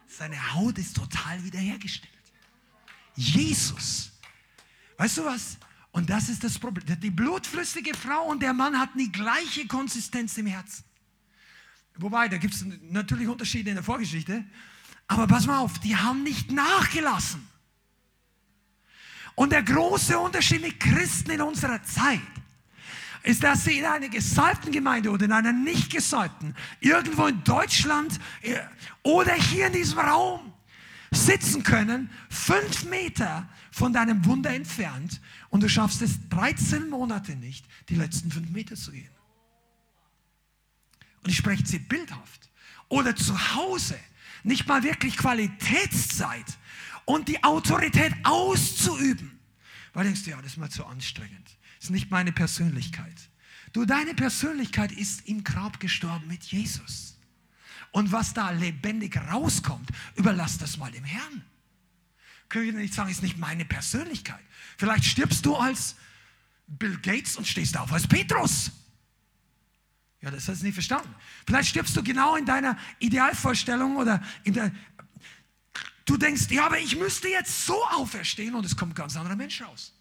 Seine 0.08 0.54
Haut 0.54 0.78
ist 0.78 0.96
total 0.96 1.44
wiederhergestellt. 1.44 2.12
Jesus. 3.16 4.12
Weißt 4.96 5.18
du 5.18 5.24
was? 5.24 5.58
Und 5.96 6.10
das 6.10 6.28
ist 6.28 6.44
das 6.44 6.58
Problem. 6.58 7.00
Die 7.00 7.10
blutflüssige 7.10 7.94
Frau 7.94 8.26
und 8.26 8.42
der 8.42 8.52
Mann 8.52 8.78
hatten 8.78 8.98
die 8.98 9.10
gleiche 9.10 9.66
Konsistenz 9.66 10.36
im 10.36 10.44
Herzen. 10.44 10.84
Wobei, 11.96 12.28
da 12.28 12.36
gibt 12.36 12.52
es 12.52 12.66
natürlich 12.90 13.26
Unterschiede 13.26 13.70
in 13.70 13.76
der 13.76 13.82
Vorgeschichte. 13.82 14.44
Aber 15.06 15.26
pass 15.26 15.46
mal 15.46 15.56
auf, 15.56 15.78
die 15.78 15.96
haben 15.96 16.22
nicht 16.22 16.52
nachgelassen. 16.52 17.48
Und 19.36 19.52
der 19.52 19.62
große 19.62 20.18
Unterschied 20.18 20.60
mit 20.60 20.78
Christen 20.80 21.30
in 21.30 21.40
unserer 21.40 21.82
Zeit 21.82 22.20
ist, 23.22 23.42
dass 23.42 23.64
sie 23.64 23.78
in 23.78 23.86
einer 23.86 24.10
gesalbten 24.10 24.72
Gemeinde 24.72 25.08
oder 25.08 25.24
in 25.24 25.32
einer 25.32 25.54
nicht 25.54 25.90
gesalbten, 25.90 26.54
irgendwo 26.80 27.26
in 27.26 27.42
Deutschland 27.42 28.20
äh, 28.42 28.58
oder 29.02 29.32
hier 29.32 29.68
in 29.68 29.72
diesem 29.72 30.00
Raum 30.00 30.52
sitzen 31.16 31.62
können, 31.62 32.10
fünf 32.28 32.84
Meter 32.84 33.48
von 33.70 33.92
deinem 33.92 34.24
Wunder 34.24 34.50
entfernt 34.50 35.20
und 35.50 35.62
du 35.62 35.68
schaffst 35.68 36.02
es 36.02 36.28
13 36.28 36.88
Monate 36.88 37.36
nicht, 37.36 37.66
die 37.88 37.96
letzten 37.96 38.30
fünf 38.30 38.50
Meter 38.50 38.76
zu 38.76 38.92
gehen. 38.92 39.10
Und 41.22 41.30
ich 41.30 41.36
spreche 41.36 41.66
sie 41.66 41.78
bildhaft. 41.80 42.50
Oder 42.88 43.16
zu 43.16 43.54
Hause 43.54 43.98
nicht 44.44 44.68
mal 44.68 44.82
wirklich 44.84 45.16
Qualitätszeit 45.16 46.46
und 47.04 47.28
die 47.28 47.42
Autorität 47.42 48.12
auszuüben. 48.22 49.38
Weil 49.92 50.04
denkst 50.04 50.22
du, 50.24 50.30
ja, 50.30 50.36
das 50.36 50.52
ist 50.52 50.58
mal 50.58 50.70
zu 50.70 50.86
anstrengend. 50.86 51.58
Das 51.76 51.86
ist 51.86 51.90
nicht 51.90 52.10
meine 52.10 52.32
Persönlichkeit. 52.32 53.30
Du, 53.72 53.84
deine 53.84 54.14
Persönlichkeit 54.14 54.92
ist 54.92 55.26
im 55.26 55.42
Grab 55.42 55.80
gestorben 55.80 56.28
mit 56.28 56.44
Jesus. 56.44 57.15
Und 57.92 58.12
was 58.12 58.34
da 58.34 58.50
lebendig 58.50 59.16
rauskommt, 59.32 59.88
überlass 60.16 60.58
das 60.58 60.76
mal 60.76 60.90
dem 60.90 61.04
Herrn. 61.04 61.44
Können 62.48 62.66
wir 62.66 62.72
nicht 62.74 62.94
sagen, 62.94 63.10
ist 63.10 63.22
nicht 63.22 63.38
meine 63.38 63.64
Persönlichkeit. 63.64 64.42
Vielleicht 64.76 65.04
stirbst 65.04 65.44
du 65.46 65.56
als 65.56 65.96
Bill 66.66 66.98
Gates 66.98 67.36
und 67.36 67.46
stehst 67.46 67.76
auf 67.76 67.92
als 67.92 68.06
Petrus. 68.06 68.70
Ja, 70.20 70.30
das 70.30 70.48
hast 70.48 70.60
du 70.60 70.66
nicht 70.66 70.74
verstanden. 70.74 71.14
Vielleicht 71.46 71.68
stirbst 71.68 71.96
du 71.96 72.02
genau 72.02 72.36
in 72.36 72.44
deiner 72.44 72.76
Idealvorstellung 72.98 73.96
oder 73.96 74.22
in 74.44 74.54
der. 74.54 74.72
Du 76.04 76.16
denkst, 76.16 76.46
ja, 76.50 76.66
aber 76.66 76.78
ich 76.78 76.96
müsste 76.96 77.28
jetzt 77.28 77.66
so 77.66 77.84
auferstehen 77.86 78.54
und 78.54 78.64
es 78.64 78.76
kommt 78.76 78.92
ein 78.92 78.94
ganz 78.94 79.16
anderer 79.16 79.36
Mensch 79.36 79.60
raus. 79.60 79.92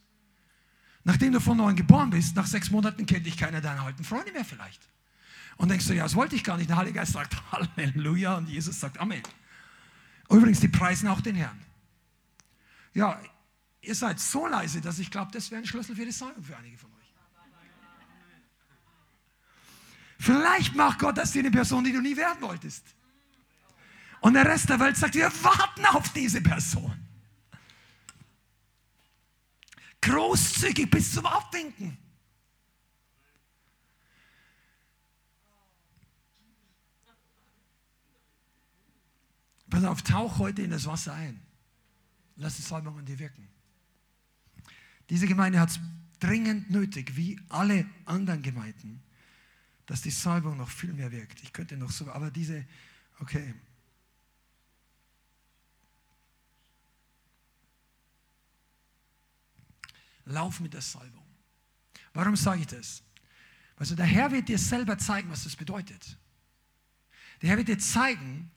Nachdem 1.03 1.33
du 1.33 1.39
von 1.39 1.57
neuem 1.57 1.75
geboren 1.75 2.09
bist, 2.09 2.35
nach 2.35 2.47
sechs 2.47 2.71
Monaten 2.71 3.05
kennt 3.05 3.25
dich 3.25 3.37
keiner 3.37 3.61
deiner 3.61 3.83
alten 3.83 4.03
Freunde 4.03 4.31
mehr 4.31 4.45
vielleicht. 4.45 4.81
Und 5.57 5.69
denkst 5.69 5.87
du, 5.87 5.93
ja, 5.93 6.03
das 6.03 6.15
wollte 6.15 6.35
ich 6.35 6.43
gar 6.43 6.57
nicht. 6.57 6.69
Der 6.69 6.77
Heilige 6.77 6.99
Geist 6.99 7.13
sagt 7.13 7.35
Halleluja 7.51 8.35
und 8.35 8.47
Jesus 8.47 8.79
sagt 8.79 8.97
Amen. 8.99 9.23
Übrigens, 10.29 10.59
die 10.59 10.67
preisen 10.67 11.07
auch 11.07 11.21
den 11.21 11.35
Herrn. 11.35 11.59
Ja, 12.93 13.21
ihr 13.81 13.95
seid 13.95 14.19
so 14.19 14.47
leise, 14.47 14.81
dass 14.81 14.99
ich 14.99 15.11
glaube, 15.11 15.31
das 15.31 15.51
wäre 15.51 15.61
ein 15.61 15.67
Schlüssel 15.67 15.95
für 15.95 16.05
die 16.05 16.11
Salbung 16.11 16.43
für 16.43 16.57
einige 16.57 16.77
von 16.77 16.91
euch. 16.91 16.95
Vielleicht 20.17 20.75
macht 20.75 20.99
Gott 20.99 21.17
das 21.17 21.31
dir 21.31 21.39
eine 21.39 21.51
Person, 21.51 21.83
die 21.83 21.91
du 21.91 22.01
nie 22.01 22.15
werden 22.15 22.41
wolltest. 22.41 22.83
Und 24.21 24.33
der 24.33 24.45
Rest 24.45 24.69
der 24.69 24.79
Welt 24.79 24.97
sagt, 24.97 25.13
wir 25.13 25.31
warten 25.43 25.85
auf 25.85 26.09
diese 26.13 26.41
Person. 26.41 26.99
Großzügig 30.01 30.89
bis 30.89 31.13
zum 31.13 31.25
Abwinken. 31.25 31.97
Pass 39.75 39.83
auf, 39.83 40.01
tauch 40.03 40.37
heute 40.39 40.61
in 40.61 40.71
das 40.71 40.85
Wasser 40.85 41.13
ein. 41.13 41.37
Lass 42.37 42.55
die 42.55 42.61
Salbung 42.61 42.97
an 42.97 43.05
dir 43.05 43.19
wirken. 43.19 43.45
Diese 45.09 45.27
Gemeinde 45.27 45.59
hat 45.59 45.69
es 45.69 45.81
dringend 46.21 46.71
nötig, 46.71 47.17
wie 47.17 47.37
alle 47.49 47.85
anderen 48.05 48.41
Gemeinden, 48.41 49.03
dass 49.85 50.01
die 50.01 50.11
Salbung 50.11 50.55
noch 50.55 50.69
viel 50.69 50.93
mehr 50.93 51.11
wirkt. 51.11 51.43
Ich 51.43 51.51
könnte 51.51 51.75
noch 51.75 51.91
so, 51.91 52.09
aber 52.09 52.31
diese, 52.31 52.65
okay. 53.19 53.53
Lauf 60.23 60.61
mit 60.61 60.73
der 60.73 60.79
Salbung. 60.79 61.25
Warum 62.13 62.37
sage 62.37 62.61
ich 62.61 62.67
das? 62.67 63.03
Also 63.75 63.93
der 63.93 64.05
Herr 64.05 64.31
wird 64.31 64.47
dir 64.47 64.57
selber 64.57 64.97
zeigen, 64.97 65.29
was 65.29 65.43
das 65.43 65.57
bedeutet. 65.57 66.17
Der 67.41 67.49
Herr 67.49 67.57
wird 67.57 67.67
dir 67.67 67.77
zeigen, 67.77 68.49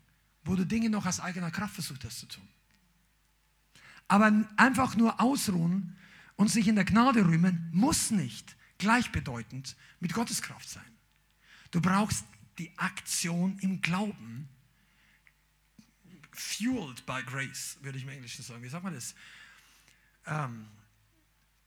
wo 0.48 0.56
du 0.56 0.64
Dinge 0.64 0.88
noch 0.88 1.04
aus 1.04 1.20
eigener 1.20 1.50
Kraft 1.50 1.74
versucht 1.74 2.04
hast 2.04 2.20
zu 2.20 2.26
tun. 2.26 2.48
Aber 4.08 4.32
einfach 4.56 4.96
nur 4.96 5.20
ausruhen 5.20 5.96
und 6.36 6.48
sich 6.48 6.66
in 6.66 6.74
der 6.74 6.86
Gnade 6.86 7.26
rühmen, 7.26 7.68
muss 7.72 8.10
nicht 8.10 8.56
gleichbedeutend 8.78 9.76
mit 10.00 10.14
Gottes 10.14 10.40
Kraft 10.40 10.68
sein. 10.68 10.90
Du 11.70 11.82
brauchst 11.82 12.24
die 12.56 12.76
Aktion 12.78 13.58
im 13.60 13.82
Glauben, 13.82 14.48
fueled 16.32 17.04
by 17.04 17.22
grace, 17.24 17.76
würde 17.82 17.98
ich 17.98 18.04
im 18.04 18.10
Englischen 18.10 18.42
sagen. 18.42 18.62
Wie 18.62 18.68
sagt 18.68 18.84
man 18.84 18.94
das? 18.94 19.14
Ähm, 20.26 20.66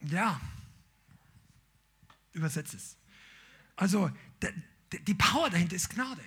ja, 0.01 0.41
übersetzt 2.33 2.73
es. 2.73 2.97
Also 3.75 4.11
die 4.91 5.13
Power 5.13 5.51
dahinter 5.51 5.75
ist 5.75 5.89
Gnade. 5.89 6.23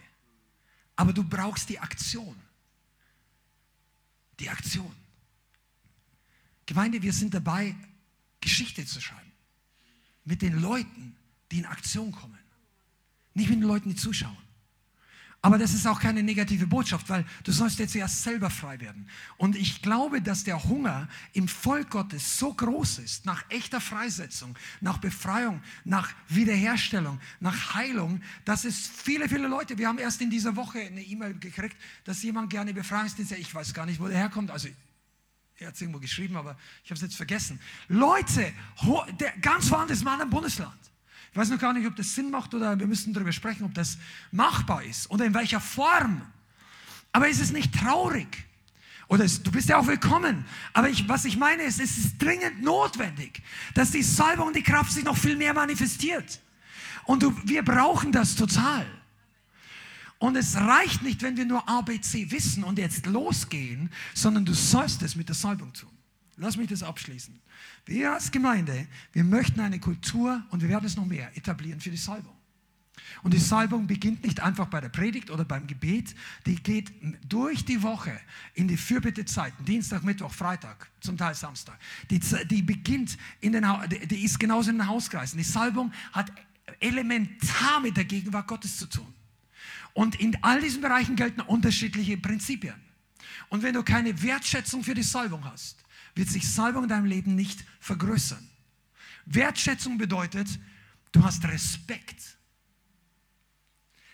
Aber 0.97 1.13
du 1.13 1.25
brauchst 1.25 1.69
die 1.69 1.79
Aktion. 1.79 2.37
Die 4.39 4.49
Aktion. 4.49 4.95
Gemeinde, 6.67 7.03
wir 7.03 7.13
sind 7.13 7.35
dabei, 7.35 7.75
Geschichte 8.41 8.85
zu 8.87 9.01
schreiben. 9.01 9.33
Mit 10.25 10.43
den 10.43 10.61
Leuten, 10.61 11.17
die 11.51 11.59
in 11.59 11.67
Aktion 11.67 12.13
kommen. 12.13 12.39
Nicht 13.35 13.51
mit 13.51 13.59
den 13.59 13.69
Leuten, 13.69 13.91
die 13.91 13.97
zuschauen. 13.97 14.37
Aber 15.45 15.59
das 15.59 15.75
ist 15.75 15.87
auch 15.87 16.01
keine 16.01 16.23
negative 16.23 16.67
Botschaft, 16.67 17.11
weil 17.11 17.23
du 17.43 17.53
sollst 17.53 17.79
jetzt 17.79 17.95
erst 17.95 18.23
selber 18.23 18.49
frei 18.49 18.81
werden. 18.81 19.07
Und 19.37 19.57
ich 19.57 19.83
glaube, 19.83 20.23
dass 20.23 20.43
der 20.43 20.65
Hunger 20.65 21.07
im 21.35 21.49
Volk 21.49 21.91
Gottes 21.91 22.39
so 22.39 22.55
groß 22.55 23.01
ist, 23.01 23.27
nach 23.27 23.45
echter 23.51 23.79
Freisetzung, 23.79 24.57
nach 24.81 24.97
Befreiung, 24.97 25.63
nach 25.85 26.11
Wiederherstellung, 26.31 27.21
nach 27.41 27.75
Heilung, 27.75 28.23
dass 28.47 28.65
es 28.65 28.89
viele, 28.89 29.29
viele 29.29 29.47
Leute, 29.47 29.77
wir 29.77 29.87
haben 29.87 29.99
erst 29.99 30.23
in 30.23 30.31
dieser 30.31 30.57
Woche 30.57 30.79
eine 30.79 31.03
E-Mail 31.03 31.39
gekriegt, 31.39 31.77
dass 32.05 32.23
jemand 32.23 32.49
gerne 32.49 32.73
Befreiungsdienst, 32.73 33.33
ich 33.33 33.55
weiß 33.55 33.75
gar 33.75 33.85
nicht, 33.85 34.01
wo 34.01 34.09
der 34.09 34.17
herkommt, 34.17 34.51
also 34.51 34.69
er 35.59 35.67
hat 35.67 35.75
es 35.75 35.81
irgendwo 35.83 36.01
geschrieben, 36.01 36.39
aber 36.39 36.57
ich 36.85 36.91
habe 36.91 36.97
es 36.97 37.03
jetzt 37.03 37.17
vergessen. 37.17 37.61
Leute, 37.89 38.51
ganz 39.43 39.71
woanders 39.71 40.01
in 40.01 40.09
einem 40.09 40.31
Bundesland. 40.31 40.73
Ich 41.35 41.41
weiß 41.41 41.51
noch 41.51 41.59
gar 41.59 41.73
nicht, 41.73 41.85
ob 41.85 41.97
das 41.97 42.15
Sinn 42.15 42.31
macht 42.31 42.55
oder 42.55 42.79
wir 42.79 42.87
müssen 42.87 43.13
darüber 43.13 43.33
sprechen, 43.33 43.65
ob 43.65 43.75
das 43.75 43.99
machbar 44.31 44.85
ist 44.85 45.11
oder 45.11 45.25
in 45.25 45.35
welcher 45.35 45.59
Form. 45.59 46.23
Aber 47.11 47.29
ist 47.29 47.41
es 47.41 47.51
nicht 47.51 47.75
traurig? 47.75 48.29
Oder 49.09 49.25
es, 49.25 49.43
du 49.43 49.51
bist 49.51 49.69
ja 49.69 49.79
auch 49.79 49.87
willkommen. 49.89 50.45
Aber 50.75 50.89
ich, 50.89 51.09
was 51.09 51.25
ich 51.25 51.37
meine 51.37 51.65
ist, 51.65 51.81
es 51.81 51.99
ist 51.99 52.23
dringend 52.23 52.63
notwendig, 52.63 53.43
dass 53.75 53.91
die 53.91 54.05
Salbung 54.05 54.47
und 54.47 54.57
die 54.57 54.63
Kraft 54.63 54.93
sich 54.93 55.03
noch 55.03 55.17
viel 55.17 55.35
mehr 55.35 55.53
manifestiert. 55.53 56.39
Und 57.03 57.25
du, 57.25 57.37
wir 57.45 57.65
brauchen 57.65 58.13
das 58.13 58.37
total. 58.37 58.87
Und 60.19 60.37
es 60.37 60.55
reicht 60.55 61.03
nicht, 61.03 61.21
wenn 61.23 61.37
wir 61.37 61.47
nur 61.47 61.69
ABC 61.69 62.31
wissen 62.31 62.63
und 62.63 62.79
jetzt 62.79 63.07
losgehen, 63.07 63.91
sondern 64.15 64.45
du 64.45 64.55
sollst 64.55 65.03
es 65.03 65.17
mit 65.17 65.27
der 65.27 65.35
Salbung 65.35 65.73
tun. 65.73 65.94
Lass 66.37 66.57
mich 66.57 66.69
das 66.69 66.83
abschließen. 66.83 67.41
Wir 67.87 68.13
als 68.13 68.31
Gemeinde, 68.31 68.87
wir 69.13 69.25
möchten 69.25 69.61
eine 69.61 69.79
Kultur 69.79 70.43
und 70.51 70.63
wir 70.63 70.69
werden 70.69 70.85
es 70.85 70.97
noch 70.97 71.07
mehr 71.07 71.37
etablieren 71.37 71.81
für 71.81 71.91
die 71.91 71.97
Salbung. 71.97 72.35
Und 73.23 73.35
die 73.35 73.39
Salbung 73.39 73.87
beginnt 73.87 74.25
nicht 74.25 74.41
einfach 74.41 74.67
bei 74.67 74.81
der 74.81 74.89
Predigt 74.89 75.31
oder 75.31 75.45
beim 75.45 75.67
Gebet, 75.67 76.15
die 76.47 76.57
geht 76.57 76.93
durch 77.29 77.65
die 77.65 77.83
Woche 77.83 78.19
in 78.55 78.69
die 78.69 78.77
Fürbittezeiten, 78.77 79.65
Dienstag, 79.65 80.05
Mittwoch, 80.05 80.33
Freitag, 80.33 80.91
zum 81.01 81.17
Teil 81.17 81.35
Samstag. 81.35 81.79
Die, 82.11 82.21
die 82.47 82.63
beginnt 82.63 83.17
in 83.41 83.53
den, 83.53 83.67
die 84.11 84.25
ist 84.25 84.39
genauso 84.39 84.71
in 84.71 84.79
den 84.79 84.89
Hauskreisen. 84.89 85.39
Die 85.39 85.45
Salbung 85.45 85.93
hat 86.13 86.31
elementar 86.81 87.81
mit 87.81 87.97
der 87.97 88.05
Gegenwart 88.05 88.47
Gottes 88.47 88.77
zu 88.77 88.87
tun. 88.87 89.13
Und 89.93 90.17
in 90.21 90.37
all 90.43 90.61
diesen 90.61 90.81
Bereichen 90.81 91.17
gelten 91.17 91.41
unterschiedliche 91.41 92.17
Prinzipien. 92.17 92.75
Und 93.49 93.63
wenn 93.63 93.75
du 93.75 93.83
keine 93.83 94.23
Wertschätzung 94.23 94.83
für 94.83 94.95
die 94.95 95.03
Salbung 95.03 95.45
hast, 95.45 95.84
wird 96.15 96.29
sich 96.29 96.49
Salbung 96.49 96.85
in 96.85 96.89
deinem 96.89 97.07
Leben 97.07 97.35
nicht 97.35 97.65
vergrößern. 97.81 98.49
Wertschätzung 99.27 99.99
bedeutet, 99.99 100.49
du 101.13 101.25
hast 101.25 101.45
Respekt. 101.45 102.37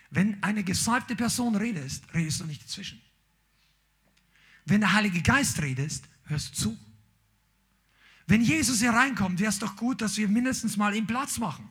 Wenn 0.09 0.41
eine 0.43 0.63
gesalbte 0.63 1.15
Person 1.15 1.55
redest, 1.55 2.03
redest 2.13 2.41
du 2.41 2.45
nicht 2.45 2.63
dazwischen. 2.63 3.01
Wenn 4.65 4.81
der 4.81 4.93
Heilige 4.93 5.21
Geist 5.21 5.61
redest, 5.61 6.07
hörst 6.25 6.57
du 6.57 6.61
zu. 6.61 6.79
Wenn 8.27 8.41
Jesus 8.41 8.79
hier 8.79 8.91
reinkommt, 8.91 9.39
wäre 9.39 9.49
es 9.49 9.59
doch 9.59 9.75
gut, 9.75 10.01
dass 10.01 10.17
wir 10.17 10.27
mindestens 10.27 10.77
mal 10.77 10.95
ihm 10.95 11.07
Platz 11.07 11.37
machen. 11.37 11.69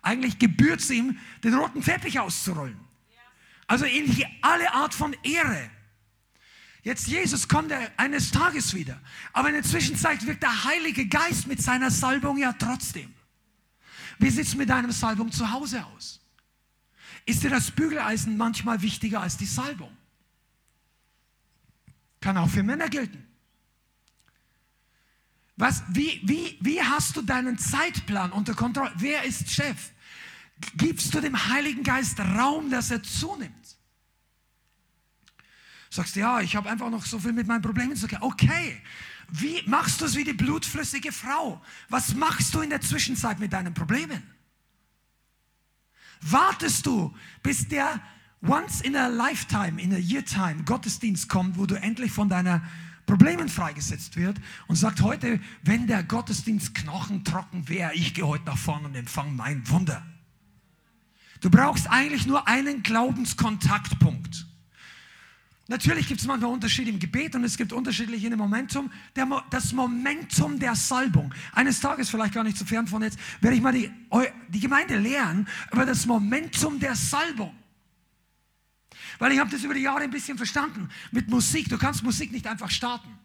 Eigentlich 0.00 0.38
gebührt 0.38 0.80
es 0.80 0.90
ihm, 0.90 1.18
den 1.42 1.54
roten 1.54 1.82
Teppich 1.82 2.20
auszurollen. 2.20 2.78
Also 3.66 3.84
in 3.84 4.24
alle 4.40 4.72
Art 4.72 4.94
von 4.94 5.14
Ehre. 5.22 5.70
Jetzt 6.88 7.06
Jesus 7.06 7.46
kommt 7.46 7.70
er 7.70 7.92
eines 7.98 8.30
Tages 8.30 8.72
wieder. 8.72 8.98
Aber 9.34 9.48
in 9.48 9.54
der 9.56 9.62
Zwischenzeit 9.62 10.24
wirkt 10.26 10.42
der 10.42 10.64
Heilige 10.64 11.06
Geist 11.06 11.46
mit 11.46 11.60
seiner 11.60 11.90
Salbung 11.90 12.38
ja 12.38 12.54
trotzdem. 12.54 13.12
Wie 14.18 14.30
sieht 14.30 14.46
es 14.46 14.54
mit 14.54 14.70
deinem 14.70 14.90
Salbung 14.90 15.30
zu 15.30 15.50
Hause 15.50 15.84
aus? 15.84 16.18
Ist 17.26 17.42
dir 17.42 17.50
das 17.50 17.70
Bügeleisen 17.70 18.38
manchmal 18.38 18.80
wichtiger 18.80 19.20
als 19.20 19.36
die 19.36 19.44
Salbung? 19.44 19.94
Kann 22.22 22.38
auch 22.38 22.48
für 22.48 22.62
Männer 22.62 22.88
gelten. 22.88 23.22
Was, 25.58 25.82
wie, 25.88 26.22
wie, 26.24 26.56
wie 26.62 26.80
hast 26.80 27.16
du 27.16 27.20
deinen 27.20 27.58
Zeitplan 27.58 28.32
unter 28.32 28.54
Kontrolle? 28.54 28.92
Wer 28.96 29.24
ist 29.24 29.50
Chef? 29.50 29.90
Gibst 30.74 31.12
du 31.12 31.20
dem 31.20 31.50
Heiligen 31.50 31.82
Geist 31.82 32.18
Raum, 32.18 32.70
dass 32.70 32.90
er 32.90 33.02
zunimmt? 33.02 33.77
Sagst 35.90 36.16
du, 36.16 36.20
ja, 36.20 36.40
ich 36.40 36.54
habe 36.56 36.68
einfach 36.68 36.90
noch 36.90 37.04
so 37.04 37.18
viel 37.18 37.32
mit 37.32 37.46
meinen 37.46 37.62
Problemen 37.62 37.96
zu 37.96 38.06
tun. 38.06 38.18
Okay, 38.20 38.80
wie 39.30 39.62
machst 39.66 40.00
du 40.00 40.06
es 40.06 40.16
wie 40.16 40.24
die 40.24 40.32
blutflüssige 40.32 41.12
Frau? 41.12 41.62
Was 41.88 42.14
machst 42.14 42.54
du 42.54 42.60
in 42.60 42.70
der 42.70 42.80
Zwischenzeit 42.80 43.38
mit 43.38 43.52
deinen 43.52 43.74
Problemen? 43.74 44.22
Wartest 46.20 46.86
du, 46.86 47.14
bis 47.42 47.68
der 47.68 48.00
once 48.42 48.80
in 48.80 48.96
a 48.96 49.08
lifetime, 49.08 49.80
in 49.80 49.92
a 49.92 49.98
year 49.98 50.24
time 50.24 50.64
Gottesdienst 50.64 51.28
kommt, 51.28 51.58
wo 51.58 51.66
du 51.66 51.74
endlich 51.74 52.12
von 52.12 52.28
deiner 52.28 52.62
Problemen 53.06 53.48
freigesetzt 53.48 54.16
wird 54.16 54.38
und 54.66 54.76
sagt 54.76 55.00
heute, 55.00 55.40
wenn 55.62 55.86
der 55.86 56.02
Gottesdienst 56.02 56.74
knochentrocken 56.74 57.68
wäre, 57.68 57.94
ich 57.94 58.14
gehe 58.14 58.26
heute 58.26 58.44
nach 58.44 58.58
vorne 58.58 58.88
und 58.88 58.94
empfange 58.94 59.32
mein 59.32 59.68
Wunder. 59.70 60.04
Du 61.40 61.50
brauchst 61.50 61.88
eigentlich 61.88 62.26
nur 62.26 62.48
einen 62.48 62.82
Glaubenskontaktpunkt. 62.82 64.47
Natürlich 65.70 66.08
gibt 66.08 66.20
es 66.20 66.26
manchmal 66.26 66.50
Unterschiede 66.50 66.90
im 66.90 66.98
Gebet 66.98 67.34
und 67.34 67.44
es 67.44 67.58
gibt 67.58 67.74
unterschiedliche 67.74 68.24
in 68.26 68.30
dem 68.30 68.38
Momentum. 68.38 68.90
Der, 69.14 69.28
das 69.50 69.74
Momentum 69.74 70.58
der 70.58 70.74
Salbung. 70.74 71.32
Eines 71.52 71.78
Tages, 71.78 72.08
vielleicht 72.08 72.32
gar 72.32 72.42
nicht 72.42 72.56
so 72.56 72.64
fern 72.64 72.86
von 72.86 73.02
jetzt, 73.02 73.18
werde 73.42 73.54
ich 73.54 73.62
mal 73.62 73.72
die, 73.72 73.90
die 74.48 74.60
Gemeinde 74.60 74.96
lehren 74.96 75.46
über 75.70 75.84
das 75.84 76.06
Momentum 76.06 76.80
der 76.80 76.96
Salbung. 76.96 77.54
Weil 79.18 79.32
ich 79.32 79.38
habe 79.38 79.50
das 79.50 79.62
über 79.62 79.74
die 79.74 79.82
Jahre 79.82 80.00
ein 80.00 80.10
bisschen 80.10 80.38
verstanden. 80.38 80.88
Mit 81.12 81.28
Musik, 81.28 81.68
du 81.68 81.76
kannst 81.76 82.02
Musik 82.02 82.32
nicht 82.32 82.46
einfach 82.46 82.70
starten. 82.70 83.18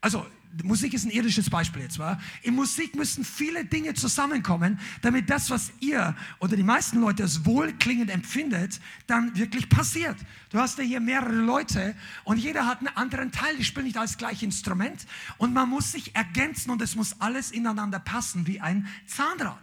Also 0.00 0.24
Musik 0.64 0.94
ist 0.94 1.04
ein 1.04 1.10
irdisches 1.10 1.48
Beispiel 1.48 1.82
jetzt, 1.82 1.98
war. 1.98 2.20
In 2.42 2.54
Musik 2.54 2.96
müssen 2.96 3.24
viele 3.24 3.64
Dinge 3.64 3.94
zusammenkommen, 3.94 4.78
damit 5.02 5.30
das, 5.30 5.50
was 5.50 5.72
ihr 5.80 6.16
oder 6.38 6.56
die 6.56 6.62
meisten 6.62 7.00
Leute 7.00 7.22
als 7.22 7.44
wohlklingend 7.44 8.10
empfindet, 8.10 8.80
dann 9.06 9.36
wirklich 9.36 9.68
passiert. 9.68 10.16
Du 10.50 10.58
hast 10.58 10.78
ja 10.78 10.84
hier 10.84 11.00
mehrere 11.00 11.32
Leute 11.32 11.94
und 12.24 12.38
jeder 12.38 12.66
hat 12.66 12.78
einen 12.78 12.96
anderen 12.96 13.32
Teil. 13.32 13.56
Die 13.56 13.64
spielen 13.64 13.86
nicht 13.86 13.98
als 13.98 14.18
gleiches 14.18 14.42
Instrument 14.42 15.06
und 15.38 15.54
man 15.54 15.68
muss 15.68 15.92
sich 15.92 16.14
ergänzen 16.14 16.70
und 16.70 16.82
es 16.82 16.96
muss 16.96 17.20
alles 17.20 17.50
ineinander 17.52 18.00
passen 18.00 18.46
wie 18.46 18.60
ein 18.60 18.86
Zahnrad. 19.06 19.58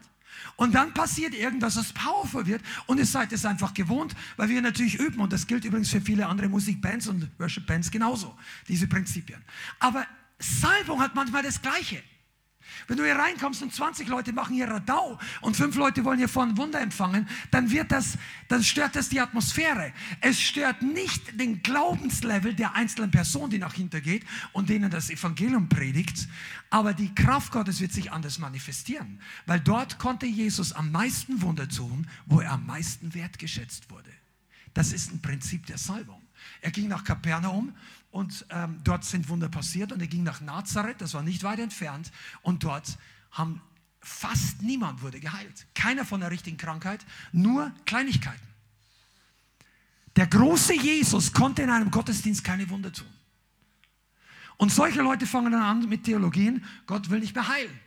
Und 0.56 0.74
dann 0.74 0.94
passiert 0.94 1.34
irgendwas, 1.34 1.78
was 1.78 1.94
powerful 1.94 2.46
wird 2.46 2.62
und 2.86 2.98
ihr 2.98 3.06
seid 3.06 3.32
es 3.32 3.46
einfach 3.46 3.74
gewohnt, 3.74 4.16
weil 4.38 4.50
wir 4.50 4.62
natürlich 4.62 5.00
üben 5.00 5.20
und 5.20 5.34
das 5.34 5.48
gilt 5.48 5.66
übrigens 5.66 5.90
für 5.90 6.02
viele 6.02 6.26
andere 6.28 6.50
Musikbands 6.50 7.08
und 7.08 7.30
Worship-Bands 7.40 7.92
genauso, 7.92 8.36
diese 8.68 8.88
Prinzipien. 8.88 9.42
Aber 9.80 10.06
Salbung 10.40 11.02
hat 11.02 11.16
manchmal 11.16 11.44
das 11.44 11.62
Gleiche. 11.62 12.04
Wenn 12.88 12.98
du 12.98 13.04
hier 13.04 13.16
reinkommst 13.16 13.62
und 13.64 13.74
20 13.74 14.08
Leute 14.08 14.34
machen 14.34 14.56
hier 14.56 14.68
Radau 14.68 15.20
und 15.42 15.58
fünf 15.58 15.76
Leute 15.76 16.06
wollen 16.06 16.18
hier 16.18 16.30
vorne 16.30 16.56
Wunder 16.58 16.80
empfangen, 16.80 17.28
dann 17.52 17.72
wird 17.72 17.92
das, 17.92 18.18
dann 18.48 18.64
stört 18.64 18.96
das 18.96 19.10
die 19.10 19.20
Atmosphäre. 19.20 19.94
Es 20.22 20.40
stört 20.40 20.82
nicht 20.82 21.40
den 21.40 21.62
Glaubenslevel 21.64 22.54
der 22.54 22.76
einzelnen 22.76 23.12
Person, 23.12 23.50
die 23.50 23.58
nach 23.58 23.74
hinten 23.74 24.02
geht 24.02 24.26
und 24.54 24.70
denen 24.70 24.90
das 24.90 25.10
Evangelium 25.10 25.70
predigt, 25.70 26.28
aber 26.70 26.94
die 26.94 27.14
Kraft 27.14 27.52
Gottes 27.52 27.80
wird 27.82 27.94
sich 27.94 28.12
anders 28.12 28.40
manifestieren, 28.40 29.22
weil 29.46 29.60
dort 29.60 30.00
konnte 30.00 30.26
Jesus 30.26 30.72
am 30.74 30.92
meisten 30.92 31.42
Wunder 31.42 31.68
tun, 31.68 32.08
wo 32.26 32.42
er 32.42 32.52
am 32.52 32.66
meisten 32.66 33.14
wertgeschätzt 33.14 33.90
wurde. 33.90 34.12
Das 34.74 34.94
ist 34.94 35.12
ein 35.12 35.22
Prinzip 35.22 35.66
der 35.66 35.78
Salbung. 35.78 36.22
Er 36.62 36.72
ging 36.72 36.88
nach 36.88 37.04
Kapernaum 37.04 37.76
und 38.18 38.48
ähm, 38.50 38.80
dort 38.84 39.06
sind 39.06 39.30
Wunder 39.30 39.48
passiert 39.48 39.92
und 39.92 40.02
er 40.02 40.08
ging 40.08 40.24
nach 40.24 40.42
Nazareth, 40.42 41.02
das 41.02 41.14
war 41.14 41.22
nicht 41.22 41.44
weit 41.44 41.60
entfernt 41.60 42.12
und 42.42 42.64
dort 42.64 42.98
haben 43.30 43.62
fast 44.02 44.64
niemand 44.64 45.04
wurde 45.04 45.20
geheilt. 45.20 45.68
Keiner 45.76 46.04
von 46.04 46.22
der 46.22 46.32
richtigen 46.32 46.58
Krankheit, 46.58 47.06
nur 47.32 47.72
Kleinigkeiten. 47.86 48.48
Der 50.16 50.26
große 50.26 50.74
Jesus 50.74 51.32
konnte 51.32 51.62
in 51.62 51.70
einem 51.70 51.92
Gottesdienst 51.92 52.44
keine 52.44 52.68
Wunder 52.72 52.92
tun. 52.92 53.06
Und 54.58 54.72
solche 54.72 55.04
Leute 55.04 55.28
fangen 55.28 55.52
dann 55.52 55.62
an 55.62 55.88
mit 55.88 56.06
Theologien, 56.06 56.66
Gott 56.88 57.12
will 57.12 57.20
nicht 57.20 57.36
mehr 57.36 57.48
heilen. 57.48 57.80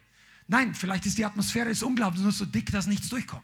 Nein, 0.47 0.77
vielleicht 0.77 1.07
ist 1.07 1.19
die 1.19 1.25
Atmosphäre 1.25 1.71
des 1.71 1.83
Unglaubens 1.83 2.23
nur 2.23 2.31
so 2.31 2.45
dick, 2.45 2.71
dass 2.71 2.87
nichts 2.87 3.09
durchkommt. 3.09 3.43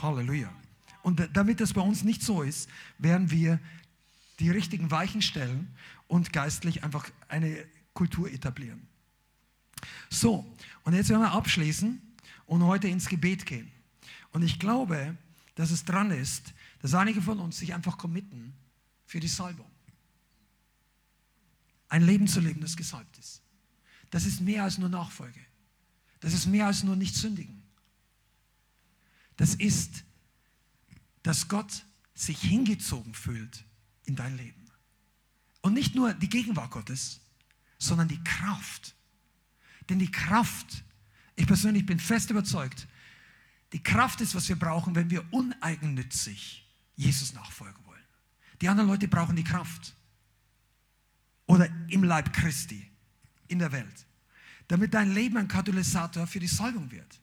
Halleluja. 0.00 0.52
Und 1.02 1.28
damit 1.32 1.60
das 1.60 1.72
bei 1.72 1.80
uns 1.80 2.04
nicht 2.04 2.22
so 2.22 2.42
ist, 2.42 2.70
werden 2.98 3.32
wir 3.32 3.58
die 4.38 4.50
richtigen 4.50 4.90
Weichen 4.90 5.22
stellen 5.22 5.74
und 6.08 6.32
geistlich 6.32 6.84
einfach 6.84 7.08
eine 7.28 7.66
Kultur 7.94 8.30
etablieren. 8.30 8.86
So, 10.10 10.46
und 10.84 10.94
jetzt 10.94 11.08
werden 11.08 11.22
wir 11.22 11.32
abschließen 11.32 12.00
und 12.46 12.64
heute 12.64 12.88
ins 12.88 13.08
Gebet 13.08 13.46
gehen. 13.46 13.70
Und 14.32 14.42
ich 14.42 14.58
glaube, 14.58 15.16
dass 15.54 15.70
es 15.70 15.84
dran 15.84 16.10
ist, 16.10 16.54
dass 16.80 16.94
einige 16.94 17.22
von 17.22 17.38
uns 17.38 17.58
sich 17.58 17.74
einfach 17.74 17.98
committen 17.98 18.54
für 19.06 19.20
die 19.20 19.28
Salbung. 19.28 19.70
Ein 21.88 22.02
Leben 22.02 22.26
zu 22.26 22.40
leben, 22.40 22.60
das 22.60 22.76
gesalbt 22.76 23.18
ist. 23.18 23.42
Das 24.10 24.24
ist 24.24 24.40
mehr 24.40 24.64
als 24.64 24.78
nur 24.78 24.88
Nachfolge. 24.88 25.40
Das 26.20 26.32
ist 26.32 26.46
mehr 26.46 26.66
als 26.66 26.82
nur 26.82 26.96
nicht 26.96 27.14
sündigen. 27.14 27.62
Das 29.36 29.54
ist, 29.54 30.04
dass 31.22 31.48
Gott 31.48 31.84
sich 32.14 32.38
hingezogen 32.40 33.14
fühlt 33.14 33.64
in 34.04 34.16
dein 34.16 34.36
Leben. 34.36 34.66
Und 35.60 35.74
nicht 35.74 35.94
nur 35.94 36.12
die 36.14 36.28
Gegenwart 36.28 36.70
Gottes, 36.70 37.20
sondern 37.78 38.08
die 38.08 38.22
Kraft. 38.22 38.94
Denn 39.88 39.98
die 39.98 40.10
Kraft, 40.10 40.84
ich 41.36 41.46
persönlich 41.46 41.86
bin 41.86 41.98
fest 41.98 42.30
überzeugt, 42.30 42.86
die 43.72 43.82
Kraft 43.82 44.20
ist, 44.20 44.34
was 44.34 44.48
wir 44.48 44.56
brauchen, 44.56 44.94
wenn 44.94 45.10
wir 45.10 45.24
uneigennützig 45.32 46.68
Jesus 46.96 47.32
nachfolgen 47.32 47.84
wollen. 47.86 48.02
Die 48.60 48.68
anderen 48.68 48.88
Leute 48.90 49.08
brauchen 49.08 49.34
die 49.34 49.44
Kraft. 49.44 49.94
Oder 51.46 51.68
im 51.88 52.04
Leib 52.04 52.32
Christi, 52.32 52.90
in 53.48 53.58
der 53.58 53.72
Welt. 53.72 54.06
Damit 54.68 54.94
dein 54.94 55.12
Leben 55.12 55.36
ein 55.36 55.48
Katalysator 55.48 56.26
für 56.26 56.38
die 56.38 56.46
Salbung 56.46 56.90
wird. 56.90 57.20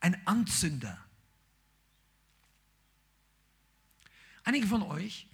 Ein 0.00 0.26
Anzünder. 0.26 0.98
Einige 4.44 4.66
von 4.66 4.82
euch 4.82 5.28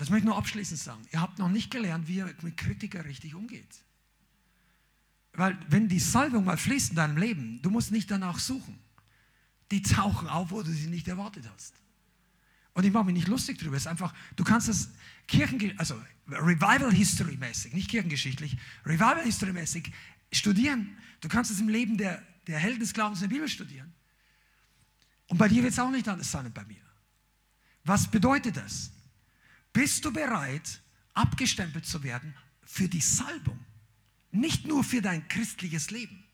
das 0.00 0.08
möchte 0.08 0.22
ich 0.24 0.28
nur 0.28 0.38
abschließend 0.38 0.80
sagen. 0.80 1.02
Ihr 1.12 1.20
habt 1.20 1.38
noch 1.38 1.50
nicht 1.50 1.70
gelernt, 1.70 2.08
wie 2.08 2.16
ihr 2.16 2.34
mit 2.40 2.56
Kritikern 2.56 3.02
richtig 3.02 3.34
umgeht. 3.34 3.84
Weil 5.34 5.58
wenn 5.68 5.88
die 5.88 5.98
Salbung 5.98 6.46
mal 6.46 6.56
fließt 6.56 6.90
in 6.90 6.96
deinem 6.96 7.18
Leben, 7.18 7.60
du 7.60 7.68
musst 7.68 7.92
nicht 7.92 8.10
danach 8.10 8.38
suchen. 8.38 8.78
Die 9.70 9.82
tauchen 9.82 10.26
auf, 10.26 10.52
wo 10.52 10.62
du 10.62 10.72
sie 10.72 10.86
nicht 10.86 11.06
erwartet 11.06 11.44
hast. 11.52 11.74
Und 12.72 12.84
ich 12.84 12.92
mache 12.94 13.04
mich 13.04 13.14
nicht 13.14 13.28
lustig 13.28 13.58
drüber. 13.58 13.76
Es 13.76 13.82
ist 13.82 13.88
einfach, 13.88 14.14
du 14.36 14.42
kannst 14.42 14.70
das 14.70 14.88
Kirchen, 15.28 15.78
also 15.78 16.00
Revival 16.28 16.90
History 16.90 17.36
mäßig, 17.36 17.74
nicht 17.74 17.90
kirchengeschichtlich, 17.90 18.56
Revival 18.86 19.22
History 19.22 19.52
mäßig 19.52 19.92
studieren. 20.32 20.96
Du 21.20 21.28
kannst 21.28 21.50
es 21.50 21.60
im 21.60 21.68
Leben 21.68 21.98
der, 21.98 22.22
der 22.46 22.58
Helden 22.58 22.80
des 22.80 22.94
Glaubens 22.94 23.20
in 23.20 23.28
der 23.28 23.34
Bibel 23.34 23.48
studieren. 23.50 23.92
Und 25.26 25.36
bei 25.36 25.46
dir 25.46 25.62
wird 25.62 25.74
es 25.74 25.78
auch 25.78 25.90
nicht 25.90 26.08
anders 26.08 26.30
sein 26.30 26.50
bei 26.54 26.64
mir. 26.64 26.80
Was 27.84 28.10
bedeutet 28.10 28.56
das? 28.56 28.92
Bist 29.72 30.04
du 30.04 30.12
bereit, 30.12 30.82
abgestempelt 31.14 31.86
zu 31.86 32.02
werden 32.02 32.34
für 32.64 32.88
die 32.88 33.00
Salbung? 33.00 33.58
Nicht 34.32 34.66
nur 34.66 34.84
für 34.84 35.02
dein 35.02 35.26
christliches 35.28 35.90
Leben. 35.90 36.24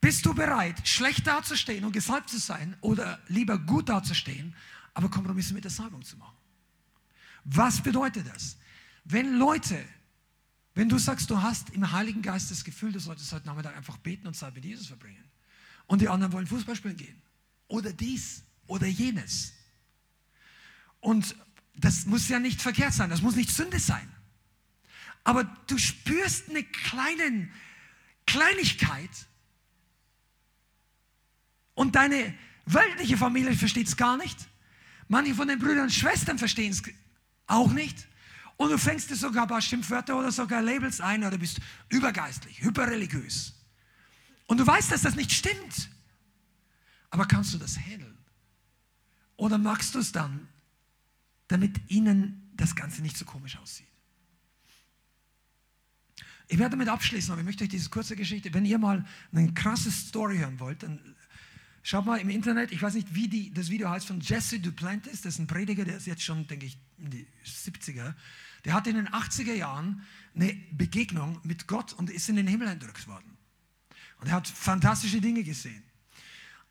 Bist 0.00 0.26
du 0.26 0.34
bereit, 0.34 0.86
schlecht 0.86 1.26
dazustehen 1.26 1.84
und 1.84 1.92
gesalbt 1.92 2.28
zu 2.28 2.38
sein 2.38 2.76
oder 2.80 3.20
lieber 3.28 3.56
gut 3.58 3.88
dazustehen, 3.88 4.54
aber 4.94 5.08
Kompromisse 5.08 5.54
mit 5.54 5.64
der 5.64 5.70
Salbung 5.70 6.02
zu 6.02 6.16
machen? 6.16 6.36
Was 7.44 7.80
bedeutet 7.80 8.26
das? 8.26 8.56
Wenn 9.04 9.36
Leute, 9.36 9.84
wenn 10.74 10.88
du 10.88 10.98
sagst, 10.98 11.30
du 11.30 11.40
hast 11.40 11.70
im 11.70 11.90
Heiligen 11.92 12.20
Geist 12.20 12.50
das 12.50 12.64
Gefühl, 12.64 12.92
du 12.92 12.98
solltest 12.98 13.32
heute 13.32 13.46
Nachmittag 13.46 13.76
einfach 13.76 13.96
beten 13.98 14.26
und 14.26 14.40
mit 14.54 14.64
Jesus 14.64 14.88
verbringen 14.88 15.24
und 15.86 16.00
die 16.00 16.08
anderen 16.08 16.32
wollen 16.32 16.46
Fußball 16.46 16.76
spielen 16.76 16.96
gehen 16.96 17.22
oder 17.68 17.92
dies 17.92 18.42
oder 18.66 18.86
jenes, 18.86 19.52
und 21.02 21.34
das 21.74 22.06
muss 22.06 22.28
ja 22.28 22.38
nicht 22.38 22.62
verkehrt 22.62 22.94
sein, 22.94 23.10
das 23.10 23.22
muss 23.22 23.34
nicht 23.34 23.50
Sünde 23.50 23.80
sein. 23.80 24.08
Aber 25.24 25.44
du 25.66 25.76
spürst 25.76 26.48
eine 26.48 26.62
kleine 26.62 27.50
Kleinigkeit 28.24 29.10
und 31.74 31.96
deine 31.96 32.34
weltliche 32.66 33.16
Familie 33.16 33.54
versteht 33.54 33.88
es 33.88 33.96
gar 33.96 34.16
nicht. 34.16 34.38
Manche 35.08 35.34
von 35.34 35.48
den 35.48 35.58
Brüdern 35.58 35.84
und 35.84 35.92
Schwestern 35.92 36.38
verstehen 36.38 36.70
es 36.70 36.82
auch 37.48 37.72
nicht. 37.72 38.06
Und 38.56 38.70
du 38.70 38.78
fängst 38.78 39.10
dir 39.10 39.16
sogar 39.16 39.42
ein 39.42 39.48
paar 39.48 39.60
Schimpfwörter 39.60 40.16
oder 40.16 40.30
sogar 40.30 40.62
Labels 40.62 41.00
ein 41.00 41.24
oder 41.24 41.36
bist 41.36 41.58
übergeistlich, 41.88 42.62
hyperreligiös. 42.62 43.54
Und 44.46 44.58
du 44.58 44.66
weißt, 44.66 44.92
dass 44.92 45.02
das 45.02 45.16
nicht 45.16 45.32
stimmt. 45.32 45.90
Aber 47.10 47.26
kannst 47.26 47.52
du 47.54 47.58
das 47.58 47.76
handeln? 47.76 48.18
Oder 49.36 49.58
magst 49.58 49.96
du 49.96 49.98
es 49.98 50.12
dann 50.12 50.46
damit 51.52 51.90
ihnen 51.90 52.50
das 52.54 52.74
Ganze 52.74 53.02
nicht 53.02 53.16
so 53.16 53.24
komisch 53.24 53.56
aussieht. 53.58 53.86
Ich 56.48 56.58
werde 56.58 56.72
damit 56.72 56.88
abschließen, 56.88 57.32
aber 57.32 57.40
ich 57.40 57.46
möchte 57.46 57.64
euch 57.64 57.70
diese 57.70 57.90
kurze 57.90 58.16
Geschichte, 58.16 58.52
wenn 58.52 58.64
ihr 58.64 58.78
mal 58.78 59.06
eine 59.32 59.54
krasse 59.54 59.90
Story 59.90 60.38
hören 60.38 60.60
wollt, 60.60 60.82
dann 60.82 61.00
schaut 61.82 62.04
mal 62.04 62.20
im 62.20 62.30
Internet, 62.30 62.72
ich 62.72 62.82
weiß 62.82 62.94
nicht, 62.94 63.14
wie 63.14 63.28
die, 63.28 63.52
das 63.52 63.70
Video 63.70 63.88
heißt, 63.88 64.06
von 64.06 64.20
Jesse 64.20 64.60
Duplantis, 64.60 65.22
das 65.22 65.34
ist 65.34 65.38
ein 65.40 65.46
Prediger, 65.46 65.84
der 65.84 65.96
ist 65.96 66.06
jetzt 66.06 66.22
schon, 66.22 66.46
denke 66.46 66.66
ich, 66.66 66.78
in 66.98 67.10
die 67.10 67.26
70er. 67.44 68.14
Der 68.64 68.74
hatte 68.74 68.90
in 68.90 68.96
den 68.96 69.08
80er 69.08 69.54
Jahren 69.54 70.02
eine 70.34 70.54
Begegnung 70.72 71.40
mit 71.42 71.66
Gott 71.66 71.92
und 71.94 72.10
ist 72.10 72.28
in 72.28 72.36
den 72.36 72.46
Himmel 72.46 72.68
entrückt 72.68 73.08
worden. 73.08 73.36
Und 74.20 74.28
er 74.28 74.34
hat 74.34 74.46
fantastische 74.46 75.20
Dinge 75.20 75.42
gesehen. 75.42 75.82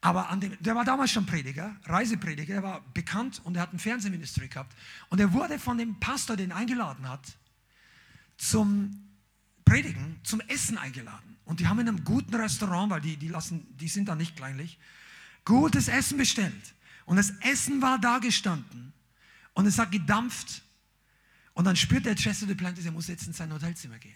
Aber 0.01 0.35
dem, 0.41 0.57
der 0.59 0.75
war 0.75 0.83
damals 0.83 1.11
schon 1.11 1.27
Prediger, 1.27 1.75
Reiseprediger, 1.85 2.55
der 2.55 2.63
war 2.63 2.81
bekannt 2.93 3.39
und 3.43 3.55
er 3.55 3.61
hat 3.61 3.73
ein 3.73 3.79
Fernsehministry 3.79 4.47
gehabt. 4.47 4.75
Und 5.09 5.19
er 5.19 5.31
wurde 5.31 5.59
von 5.59 5.77
dem 5.77 5.99
Pastor, 5.99 6.35
den 6.35 6.51
eingeladen 6.51 7.07
hat, 7.07 7.37
zum 8.37 9.09
Predigen, 9.63 10.19
zum 10.23 10.41
Essen 10.41 10.79
eingeladen. 10.79 11.37
Und 11.45 11.59
die 11.59 11.67
haben 11.67 11.79
in 11.79 11.87
einem 11.87 12.03
guten 12.03 12.33
Restaurant, 12.33 12.89
weil 12.89 13.01
die, 13.01 13.15
die, 13.15 13.27
lassen, 13.27 13.67
die 13.77 13.87
sind 13.87 14.07
da 14.07 14.15
nicht 14.15 14.35
kleinlich, 14.35 14.79
gutes 15.45 15.87
Essen 15.87 16.17
bestellt. 16.17 16.73
Und 17.05 17.17
das 17.17 17.29
Essen 17.41 17.81
war 17.81 17.99
da 17.99 18.17
gestanden. 18.17 18.93
Und 19.53 19.67
es 19.67 19.77
hat 19.77 19.91
gedampft. 19.91 20.63
Und 21.53 21.65
dann 21.65 21.75
spürt 21.75 22.05
der 22.05 22.15
Chester 22.15 22.47
de 22.47 22.55
Plantis, 22.55 22.85
er 22.85 22.91
muss 22.91 23.07
jetzt 23.07 23.27
in 23.27 23.33
sein 23.33 23.53
Hotelzimmer 23.53 23.99
gehen. 23.99 24.15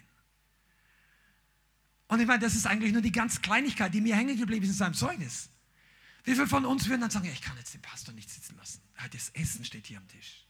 Und 2.08 2.20
ich 2.20 2.26
meine, 2.26 2.40
das 2.40 2.54
ist 2.54 2.66
eigentlich 2.66 2.92
nur 2.92 3.02
die 3.02 3.12
ganz 3.12 3.40
Kleinigkeit, 3.40 3.94
die 3.94 4.00
mir 4.00 4.16
hängen 4.16 4.36
geblieben 4.36 4.64
ist 4.64 4.70
in 4.70 4.76
seinem 4.76 4.94
Zeugnis. 4.94 5.48
Wie 6.26 6.34
viele 6.34 6.48
von 6.48 6.66
uns 6.66 6.88
würden 6.88 7.02
dann 7.02 7.10
sagen, 7.10 7.26
ja, 7.26 7.32
ich 7.32 7.40
kann 7.40 7.56
jetzt 7.56 7.72
den 7.72 7.80
Pastor 7.80 8.12
nicht 8.12 8.28
sitzen 8.28 8.56
lassen. 8.56 8.82
Das 9.12 9.30
Essen 9.30 9.64
steht 9.64 9.86
hier 9.86 9.98
am 9.98 10.08
Tisch. 10.08 10.44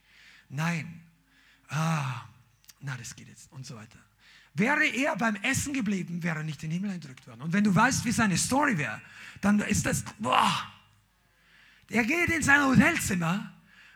Nein. 0.49 1.03
Ah, 1.69 2.23
na, 2.81 2.97
das 2.97 3.15
geht 3.15 3.27
jetzt 3.27 3.51
und 3.51 3.63
so 3.63 3.75
weiter. 3.75 3.99
Wäre 4.55 4.87
er 4.87 5.15
beim 5.15 5.35
Essen 5.35 5.73
geblieben, 5.73 6.23
wäre 6.23 6.39
er 6.39 6.43
nicht 6.43 6.63
in 6.63 6.71
den 6.71 6.79
Himmel 6.79 6.95
entrückt 6.95 7.27
worden. 7.27 7.43
Und 7.43 7.53
wenn 7.53 7.63
du 7.63 7.75
weißt, 7.75 8.05
wie 8.05 8.11
seine 8.11 8.37
Story 8.39 8.75
wäre, 8.79 8.99
dann 9.39 9.59
ist 9.59 9.85
das, 9.85 10.03
boah. 10.17 10.73
Er 11.89 12.03
geht 12.03 12.29
in 12.29 12.41
sein 12.41 12.63
Hotelzimmer 12.63 13.53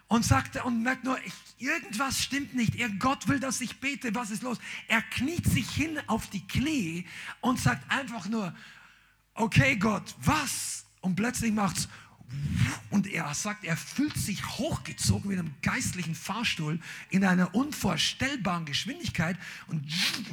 und 0.07 0.23
sagt 0.23 0.63
und 0.63 0.83
merkt 0.83 1.03
nur, 1.03 1.17
ich, 1.25 1.33
irgendwas 1.57 2.21
stimmt 2.21 2.53
nicht. 2.53 2.75
Er, 2.75 2.89
Gott 2.89 3.27
will, 3.27 3.39
dass 3.39 3.59
ich 3.59 3.79
bete. 3.79 4.13
Was 4.13 4.29
ist 4.29 4.43
los? 4.43 4.59
Er 4.87 5.01
kniet 5.01 5.47
sich 5.47 5.67
hin 5.71 5.99
auf 6.05 6.29
die 6.29 6.45
Knie 6.45 7.07
und 7.39 7.59
sagt 7.59 7.89
einfach 7.89 8.29
nur, 8.29 8.55
okay 9.33 9.77
Gott, 9.77 10.13
was? 10.19 10.80
Und 11.01 11.15
plötzlich 11.15 11.51
macht 11.51 11.77
es 11.77 11.89
und 12.89 13.07
er 13.07 13.33
sagt, 13.33 13.63
er 13.63 13.77
fühlt 13.77 14.15
sich 14.17 14.45
hochgezogen 14.57 15.29
mit 15.29 15.39
einem 15.39 15.53
geistlichen 15.61 16.15
Fahrstuhl 16.15 16.79
in 17.09 17.25
einer 17.25 17.53
unvorstellbaren 17.55 18.65
Geschwindigkeit 18.65 19.37
und, 19.67 19.83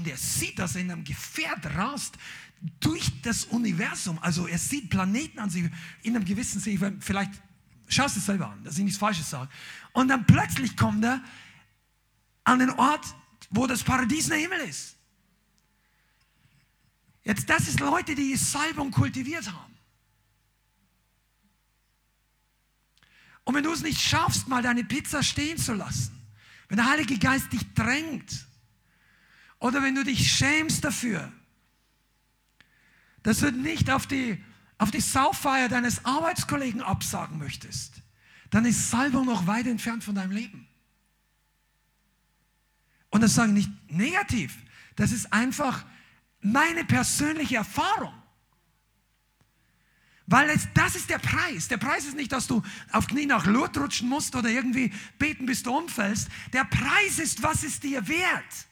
er 0.04 0.16
sieht, 0.16 0.58
dass 0.58 0.74
er 0.74 0.82
in 0.82 0.90
einem 0.90 1.04
Gefährt 1.04 1.66
rast 1.76 2.16
durch 2.80 3.10
das 3.22 3.44
Universum. 3.44 4.18
Also 4.20 4.46
er 4.46 4.58
sieht 4.58 4.90
Planeten 4.90 5.38
an 5.38 5.50
sich 5.50 5.70
in 6.02 6.16
einem 6.16 6.24
gewissen 6.24 6.60
Sinne. 6.60 6.96
Vielleicht 7.00 7.32
schaust 7.88 8.16
du 8.16 8.20
es 8.20 8.26
selber 8.26 8.50
an, 8.50 8.62
dass 8.64 8.78
ich 8.78 8.84
nichts 8.84 8.98
Falsches 8.98 9.30
sage. 9.30 9.50
Und 9.92 10.08
dann 10.08 10.26
plötzlich 10.26 10.76
kommt 10.76 11.04
er 11.04 11.22
an 12.44 12.58
den 12.58 12.70
Ort, 12.70 13.06
wo 13.50 13.66
das 13.66 13.82
Paradies 13.82 14.30
ein 14.30 14.40
Himmel 14.40 14.60
ist. 14.60 14.96
Jetzt, 17.22 17.48
das 17.48 17.68
ist 17.68 17.80
Leute, 17.80 18.14
die 18.14 18.36
Salbung 18.36 18.90
kultiviert 18.90 19.52
haben. 19.52 19.77
Und 23.48 23.54
wenn 23.54 23.64
du 23.64 23.72
es 23.72 23.80
nicht 23.80 24.02
schaffst, 24.02 24.46
mal 24.48 24.60
deine 24.60 24.84
Pizza 24.84 25.22
stehen 25.22 25.56
zu 25.56 25.72
lassen, 25.72 26.12
wenn 26.68 26.76
der 26.76 26.86
Heilige 26.86 27.18
Geist 27.18 27.50
dich 27.50 27.72
drängt, 27.72 28.46
oder 29.58 29.82
wenn 29.82 29.94
du 29.94 30.04
dich 30.04 30.30
schämst 30.30 30.84
dafür, 30.84 31.32
dass 33.22 33.38
du 33.38 33.50
nicht 33.50 33.90
auf 33.90 34.06
die, 34.06 34.44
auf 34.76 34.90
die 34.90 35.00
Sauffeier 35.00 35.70
deines 35.70 36.04
Arbeitskollegen 36.04 36.82
absagen 36.82 37.38
möchtest, 37.38 38.02
dann 38.50 38.66
ist 38.66 38.90
Salbung 38.90 39.24
noch 39.24 39.46
weit 39.46 39.66
entfernt 39.66 40.04
von 40.04 40.14
deinem 40.14 40.32
Leben. 40.32 40.68
Und 43.08 43.22
das 43.22 43.34
sage 43.34 43.52
ich 43.52 43.66
nicht 43.66 43.90
negativ, 43.90 44.58
das 44.94 45.10
ist 45.10 45.32
einfach 45.32 45.86
meine 46.42 46.84
persönliche 46.84 47.56
Erfahrung. 47.56 48.12
Weil 50.30 50.50
es, 50.50 50.68
das 50.74 50.94
ist 50.94 51.08
der 51.08 51.18
Preis. 51.18 51.68
Der 51.68 51.78
Preis 51.78 52.04
ist 52.04 52.14
nicht, 52.14 52.30
dass 52.32 52.46
du 52.46 52.62
auf 52.92 53.06
Knie 53.06 53.24
nach 53.24 53.46
Lourdes 53.46 53.82
rutschen 53.82 54.10
musst 54.10 54.36
oder 54.36 54.50
irgendwie 54.50 54.92
beten, 55.18 55.46
bis 55.46 55.62
du 55.62 55.74
umfällst. 55.74 56.28
Der 56.52 56.64
Preis 56.64 57.18
ist, 57.18 57.42
was 57.42 57.64
ist 57.64 57.82
dir 57.82 58.06
wert? 58.06 58.66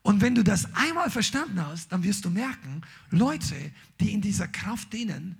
Und 0.00 0.22
wenn 0.22 0.34
du 0.34 0.42
das 0.42 0.74
einmal 0.74 1.10
verstanden 1.10 1.60
hast, 1.66 1.92
dann 1.92 2.02
wirst 2.02 2.24
du 2.24 2.30
merken, 2.30 2.80
Leute, 3.10 3.72
die 4.00 4.12
in 4.12 4.22
dieser 4.22 4.48
Kraft 4.48 4.90
dienen, 4.90 5.38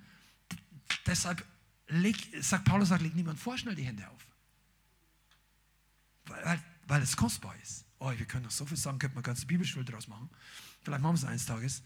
deshalb 1.07 1.43
leg, 1.87 2.17
sagt 2.39 2.65
Paulus, 2.65 2.89
sagt, 2.89 3.01
leg 3.01 3.15
niemand 3.15 3.39
vor 3.39 3.57
schnell 3.57 3.73
die 3.73 3.83
Hände 3.83 4.07
auf. 4.07 4.27
Weil, 6.25 6.45
weil, 6.45 6.63
weil 6.87 7.01
es 7.01 7.17
kostbar 7.17 7.55
ist. 7.63 7.83
Oh, 7.97 8.11
wir 8.15 8.25
können 8.27 8.43
noch 8.43 8.51
so 8.51 8.63
viel 8.67 8.77
sagen, 8.77 8.99
könnte 8.99 9.15
man 9.15 9.23
ganze 9.23 9.47
Bibelschule 9.47 9.85
draus 9.85 10.07
machen. 10.07 10.29
Vielleicht 10.83 11.01
machen 11.01 11.15
wir 11.15 11.19
es 11.19 11.25
eines 11.25 11.45
Tages. 11.47 11.81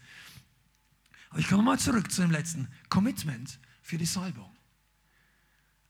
Aber 1.32 1.40
ich 1.40 1.48
komme 1.48 1.62
mal 1.62 1.78
zurück 1.78 2.12
zu 2.12 2.20
dem 2.20 2.30
letzten 2.30 2.68
Commitment 2.90 3.58
für 3.80 3.96
die 3.96 4.04
Salbung. 4.04 4.54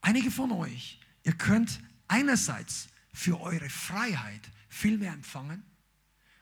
Einige 0.01 0.31
von 0.31 0.53
euch, 0.53 1.01
ihr 1.25 1.33
könnt 1.33 1.81
einerseits 2.07 2.87
für 3.13 3.41
eure 3.41 3.69
Freiheit 3.69 4.53
viel 4.69 4.99
mehr 4.99 5.13
empfangen 5.13 5.65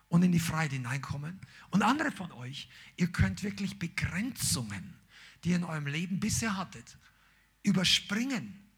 und 0.08 0.22
in 0.22 0.32
die 0.32 0.38
Freiheit 0.38 0.72
hineinkommen. 0.72 1.40
Und 1.70 1.82
andere 1.82 2.12
von 2.12 2.30
euch, 2.32 2.68
ihr 2.98 3.10
könnt 3.10 3.42
wirklich 3.42 3.78
Begrenzungen, 3.78 4.94
die 5.44 5.50
ihr 5.50 5.56
in 5.56 5.64
eurem 5.64 5.86
Leben 5.86 6.20
bisher 6.20 6.58
hattet, 6.58 6.98
überspringen, 7.62 8.70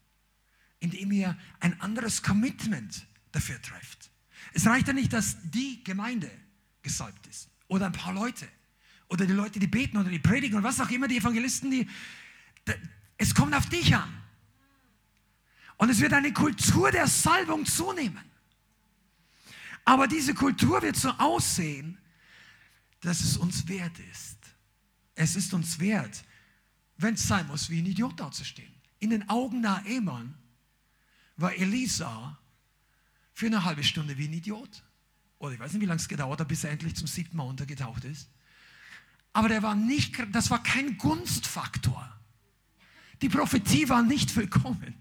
indem 0.79 1.11
ihr 1.11 1.37
ein 1.59 1.81
anderes 1.81 2.23
Commitment 2.23 3.05
dafür 3.33 3.61
trefft. 3.61 4.09
Es 4.53 4.65
reicht 4.67 4.87
ja 4.87 4.93
nicht, 4.93 5.11
dass 5.11 5.35
die 5.51 5.83
Gemeinde 5.83 6.31
gesalbt 6.81 7.27
ist 7.27 7.49
oder 7.67 7.87
ein 7.87 7.91
paar 7.91 8.13
Leute 8.13 8.47
oder 9.13 9.27
die 9.27 9.33
Leute, 9.33 9.59
die 9.59 9.67
beten 9.67 9.97
oder 9.97 10.09
die 10.09 10.17
predigen 10.17 10.57
und 10.57 10.63
was 10.63 10.81
auch 10.81 10.89
immer, 10.89 11.07
die 11.07 11.17
Evangelisten, 11.17 11.69
die, 11.69 11.87
es 13.15 13.35
kommt 13.35 13.53
auf 13.53 13.67
dich 13.67 13.95
an. 13.95 14.11
Und 15.77 15.89
es 15.89 15.99
wird 15.99 16.13
eine 16.13 16.33
Kultur 16.33 16.89
der 16.89 17.05
Salbung 17.05 17.63
zunehmen. 17.63 18.23
Aber 19.85 20.07
diese 20.07 20.33
Kultur 20.33 20.81
wird 20.81 20.95
so 20.95 21.11
aussehen, 21.11 21.99
dass 23.01 23.19
es 23.19 23.37
uns 23.37 23.67
wert 23.67 23.99
ist. 24.11 24.37
Es 25.13 25.35
ist 25.35 25.53
uns 25.53 25.79
wert, 25.79 26.23
wenn 26.97 27.13
es 27.13 27.27
sein 27.27 27.45
muss, 27.45 27.69
wie 27.69 27.83
ein 27.83 27.85
Idiot 27.85 28.19
dazustehen. 28.19 28.73
In 28.97 29.11
den 29.11 29.29
Augen 29.29 29.61
Naemann 29.61 30.33
war 31.37 31.53
Elisa 31.53 32.39
für 33.33 33.45
eine 33.45 33.63
halbe 33.63 33.83
Stunde 33.83 34.17
wie 34.17 34.27
ein 34.27 34.33
Idiot. 34.33 34.83
Oder 35.37 35.53
ich 35.53 35.59
weiß 35.59 35.73
nicht, 35.73 35.81
wie 35.83 35.85
lange 35.85 35.99
es 35.99 36.07
gedauert 36.07 36.39
hat, 36.39 36.47
bis 36.47 36.63
er 36.63 36.71
endlich 36.71 36.95
zum 36.95 37.05
siebten 37.05 37.37
Mal 37.37 37.43
untergetaucht 37.43 38.05
ist. 38.05 38.27
Aber 39.33 39.49
der 39.49 39.63
war 39.63 39.75
nicht, 39.75 40.15
das 40.31 40.51
war 40.51 40.61
kein 40.61 40.97
Gunstfaktor. 40.97 42.07
Die 43.21 43.29
Prophetie 43.29 43.89
war 43.89 44.03
nicht 44.03 44.35
willkommen. 44.35 44.93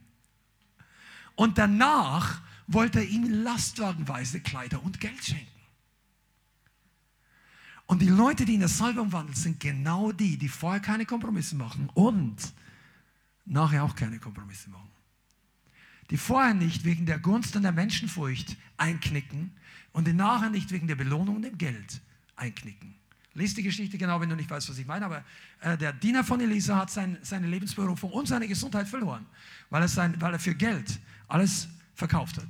Und 1.35 1.59
danach 1.59 2.41
wollte 2.67 3.01
er 3.01 3.09
ihm 3.09 3.43
lastwagenweise 3.43 4.41
Kleider 4.41 4.83
und 4.83 5.01
Geld 5.01 5.23
schenken. 5.25 5.47
Und 7.87 8.01
die 8.01 8.09
Leute, 8.09 8.47
die 8.47 8.55
in 8.55 8.61
der 8.61 8.69
Salbung 8.69 9.13
wandeln, 9.13 9.37
sind 9.37 9.61
genau 9.61 10.13
die, 10.13 10.39
die 10.39 10.49
vorher 10.49 10.81
keine 10.81 11.05
Kompromisse 11.05 11.57
machen 11.57 11.91
und 11.93 12.37
nachher 13.45 13.85
auch 13.85 13.95
keine 13.95 14.19
Kompromisse 14.19 14.71
machen. 14.71 14.89
Die 16.11 16.17
vorher 16.17 16.55
nicht 16.55 16.85
wegen 16.85 17.05
der 17.07 17.19
Gunst 17.19 17.55
und 17.57 17.63
der 17.63 17.73
Menschenfurcht 17.73 18.57
einknicken 18.77 19.53
und 19.93 20.07
die 20.07 20.13
nachher 20.13 20.49
nicht 20.49 20.71
wegen 20.71 20.87
der 20.87 20.95
Belohnung 20.95 21.37
und 21.37 21.43
dem 21.43 21.59
Geld 21.59 22.01
einknicken. 22.37 22.95
Lies 23.35 23.55
die 23.55 23.63
Geschichte 23.63 23.97
genau, 23.97 24.21
wenn 24.21 24.29
du 24.29 24.37
nicht 24.37 24.51
weißt, 24.51 24.69
was 24.69 24.79
ich 24.79 24.87
meine. 24.87 25.07
Aber 25.07 25.25
äh, 25.61 25.77
der 25.79 25.93
Diener 25.93 26.23
von 26.23 26.41
Elisa 26.41 26.77
hat 26.77 26.91
sein, 26.91 27.19
seine 27.23 27.47
Lebensberufung 27.47 28.13
und 28.13 28.29
seine 28.29 28.47
Gesundheit 28.47 28.89
verloren, 28.89 29.27
weil 29.71 29.83
er, 29.83 29.89
sein, 29.89 30.21
weil 30.21 30.35
er 30.35 30.39
für 30.39 30.55
Geld 30.55 31.01
alles 31.29 31.69
verkauft 31.95 32.37
hat. 32.37 32.47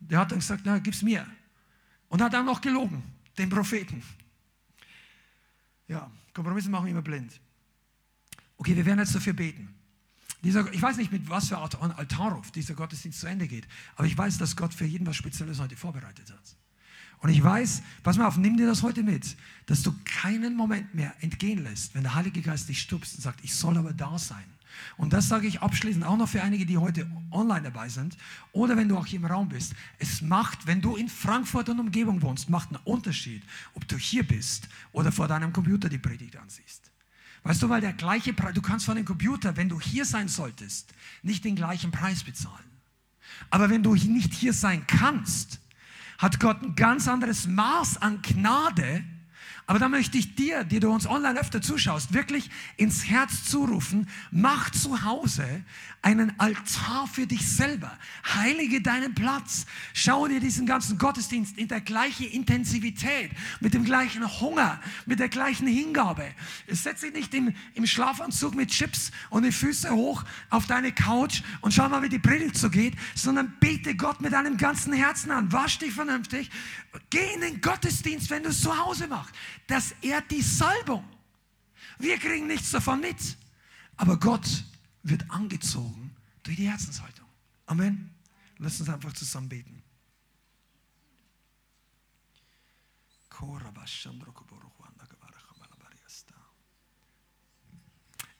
Der 0.00 0.18
hat 0.18 0.30
dann 0.30 0.38
gesagt, 0.38 0.62
na, 0.64 0.78
gib's 0.78 1.02
mir. 1.02 1.26
Und 2.08 2.22
hat 2.22 2.32
dann 2.32 2.46
noch 2.46 2.60
gelogen, 2.60 3.02
den 3.36 3.48
Propheten. 3.48 4.02
Ja, 5.86 6.10
Kompromisse 6.34 6.70
machen 6.70 6.88
immer 6.88 7.02
blind. 7.02 7.40
Okay, 8.58 8.76
wir 8.76 8.84
werden 8.84 8.98
jetzt 8.98 9.14
dafür 9.14 9.32
beten. 9.32 9.74
Dieser, 10.42 10.72
ich 10.72 10.80
weiß 10.80 10.98
nicht, 10.98 11.10
mit 11.10 11.28
was 11.28 11.48
für 11.48 11.58
Altarruf 11.58 12.50
dieser 12.52 12.74
Gottesdienst 12.74 13.20
zu 13.20 13.26
Ende 13.26 13.48
geht, 13.48 13.66
aber 13.96 14.06
ich 14.06 14.16
weiß, 14.16 14.38
dass 14.38 14.54
Gott 14.54 14.72
für 14.72 14.84
jeden 14.84 15.06
was 15.06 15.16
Spezielles 15.16 15.58
heute 15.58 15.76
vorbereitet 15.76 16.30
hat. 16.30 16.56
Und 17.20 17.30
ich 17.30 17.42
weiß, 17.42 17.82
pass 18.02 18.16
mal 18.16 18.26
auf, 18.26 18.36
nimm 18.36 18.56
dir 18.56 18.66
das 18.66 18.82
heute 18.82 19.02
mit, 19.02 19.36
dass 19.66 19.82
du 19.82 19.92
keinen 20.04 20.56
Moment 20.56 20.94
mehr 20.94 21.14
entgehen 21.20 21.64
lässt, 21.64 21.94
wenn 21.94 22.02
der 22.02 22.14
Heilige 22.14 22.42
Geist 22.42 22.68
dich 22.68 22.80
stupst 22.80 23.16
und 23.16 23.22
sagt, 23.22 23.40
ich 23.42 23.54
soll 23.54 23.76
aber 23.76 23.92
da 23.92 24.18
sein. 24.18 24.44
Und 24.96 25.12
das 25.12 25.28
sage 25.28 25.46
ich 25.46 25.60
abschließend 25.60 26.04
auch 26.04 26.16
noch 26.16 26.28
für 26.28 26.42
einige, 26.42 26.64
die 26.66 26.78
heute 26.78 27.10
online 27.30 27.62
dabei 27.62 27.88
sind 27.88 28.16
oder 28.52 28.76
wenn 28.76 28.88
du 28.88 28.96
auch 28.96 29.06
hier 29.06 29.18
im 29.18 29.24
Raum 29.24 29.48
bist. 29.48 29.74
Es 29.98 30.22
macht, 30.22 30.66
wenn 30.66 30.80
du 30.80 30.96
in 30.96 31.08
Frankfurt 31.08 31.68
und 31.68 31.80
Umgebung 31.80 32.22
wohnst, 32.22 32.48
macht 32.48 32.68
einen 32.68 32.80
Unterschied, 32.84 33.42
ob 33.74 33.88
du 33.88 33.96
hier 33.96 34.22
bist 34.22 34.68
oder 34.92 35.10
vor 35.10 35.26
deinem 35.26 35.52
Computer 35.52 35.88
die 35.88 35.98
Predigt 35.98 36.36
ansiehst. 36.36 36.90
Weißt 37.42 37.62
du, 37.62 37.68
weil 37.68 37.80
der 37.80 37.92
gleiche 37.92 38.32
Preis, 38.32 38.54
du 38.54 38.62
kannst 38.62 38.86
von 38.86 38.96
dem 38.96 39.04
Computer, 39.04 39.56
wenn 39.56 39.68
du 39.68 39.80
hier 39.80 40.04
sein 40.04 40.28
solltest, 40.28 40.92
nicht 41.22 41.44
den 41.44 41.56
gleichen 41.56 41.90
Preis 41.90 42.24
bezahlen. 42.24 42.64
Aber 43.50 43.70
wenn 43.70 43.82
du 43.82 43.94
nicht 43.94 44.34
hier 44.34 44.52
sein 44.52 44.86
kannst, 44.86 45.60
hat 46.18 46.40
Gott 46.40 46.62
ein 46.62 46.74
ganz 46.74 47.08
anderes 47.08 47.46
Maß 47.46 48.02
an 48.02 48.20
Gnade. 48.22 49.04
Aber 49.68 49.78
da 49.78 49.90
möchte 49.90 50.16
ich 50.16 50.34
dir, 50.34 50.64
die 50.64 50.80
du 50.80 50.90
uns 50.90 51.06
online 51.06 51.38
öfter 51.38 51.60
zuschaust, 51.60 52.14
wirklich 52.14 52.48
ins 52.78 53.04
Herz 53.04 53.44
zurufen, 53.44 54.08
mach 54.30 54.70
zu 54.70 55.04
Hause 55.04 55.62
einen 56.00 56.32
Altar 56.40 57.06
für 57.06 57.26
dich 57.26 57.46
selber. 57.46 57.92
Heilige 58.34 58.80
deinen 58.80 59.14
Platz. 59.14 59.66
Schau 59.92 60.26
dir 60.26 60.40
diesen 60.40 60.64
ganzen 60.64 60.96
Gottesdienst 60.96 61.58
in 61.58 61.68
der 61.68 61.82
gleichen 61.82 62.28
Intensivität, 62.28 63.30
mit 63.60 63.74
dem 63.74 63.84
gleichen 63.84 64.40
Hunger, 64.40 64.80
mit 65.04 65.20
der 65.20 65.28
gleichen 65.28 65.66
Hingabe. 65.66 66.24
Setz 66.68 67.02
dich 67.02 67.12
nicht 67.12 67.34
im, 67.34 67.54
im 67.74 67.84
Schlafanzug 67.84 68.54
mit 68.54 68.70
Chips 68.70 69.10
und 69.28 69.42
die 69.42 69.52
Füße 69.52 69.90
hoch 69.90 70.24
auf 70.48 70.64
deine 70.64 70.92
Couch 70.92 71.42
und 71.60 71.74
schau 71.74 71.90
mal, 71.90 72.02
wie 72.02 72.08
die 72.08 72.18
Predigt 72.18 72.56
so 72.56 72.70
geht, 72.70 72.94
sondern 73.14 73.54
bete 73.60 73.94
Gott 73.94 74.22
mit 74.22 74.32
deinem 74.32 74.56
ganzen 74.56 74.94
Herzen 74.94 75.30
an. 75.30 75.52
Wasch 75.52 75.76
dich 75.76 75.92
vernünftig. 75.92 76.50
Geh 77.10 77.34
in 77.34 77.42
den 77.42 77.60
Gottesdienst, 77.60 78.30
wenn 78.30 78.44
du 78.44 78.48
es 78.48 78.62
zu 78.62 78.74
Hause 78.78 79.08
machst. 79.08 79.34
Das 79.66 79.92
ehrt 80.02 80.30
die 80.30 80.42
Salbung. 80.42 81.04
Wir 81.98 82.18
kriegen 82.18 82.46
nichts 82.46 82.70
davon 82.70 83.00
mit. 83.00 83.36
Aber 83.96 84.18
Gott 84.18 84.64
wird 85.02 85.28
angezogen 85.30 86.14
durch 86.42 86.56
die 86.56 86.68
Herzenshaltung. 86.68 87.26
Amen. 87.66 88.10
Lass 88.58 88.80
uns 88.80 88.88
einfach 88.88 89.12
zusammen 89.12 89.48
beten. 89.48 89.82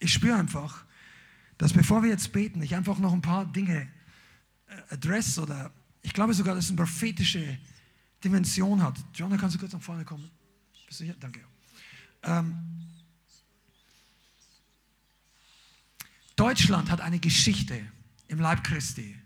Ich 0.01 0.12
spüre 0.12 0.36
einfach, 0.36 0.85
dass 1.59 1.73
bevor 1.73 2.03
wir 2.03 2.11
jetzt 2.11 2.32
beten, 2.32 2.62
ich 2.62 2.74
einfach 2.74 2.99
noch 2.99 3.12
ein 3.12 3.23
paar 3.23 3.45
Dinge 3.45 3.89
äh, 4.69 4.95
adress 4.95 5.39
oder 5.39 5.73
ich 6.03 6.12
glaube 6.12 6.35
sogar, 6.35 6.55
dass 6.55 6.65
es 6.65 6.70
eine 6.70 6.77
prophetische 6.77 7.59
Dimension 8.23 8.82
hat. 8.82 8.97
John, 9.15 9.36
kannst 9.36 9.57
du 9.57 9.61
kurz 9.61 9.73
nach 9.73 9.82
vorne 9.82 10.05
kommen? 10.05 10.31
Bist 10.89 11.01
du 11.01 11.05
hier? 11.05 11.15
Danke. 11.20 11.44
Ähm, 12.23 12.56
Deutschland 16.35 16.90
hat 16.90 17.01
eine 17.01 17.19
Geschichte 17.19 17.81
im 18.28 18.40
Leib 18.40 18.65
Christi, 18.65 19.16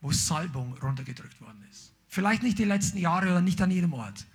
wo 0.00 0.10
Salbung 0.10 0.76
runtergedrückt 0.78 1.40
worden 1.40 1.64
ist. 1.70 1.92
Vielleicht 2.08 2.42
nicht 2.42 2.58
die 2.58 2.64
letzten 2.64 2.98
Jahre 2.98 3.26
oder 3.26 3.42
nicht 3.42 3.60
an 3.60 3.70
jedem 3.70 3.92
Ort. 3.92 4.26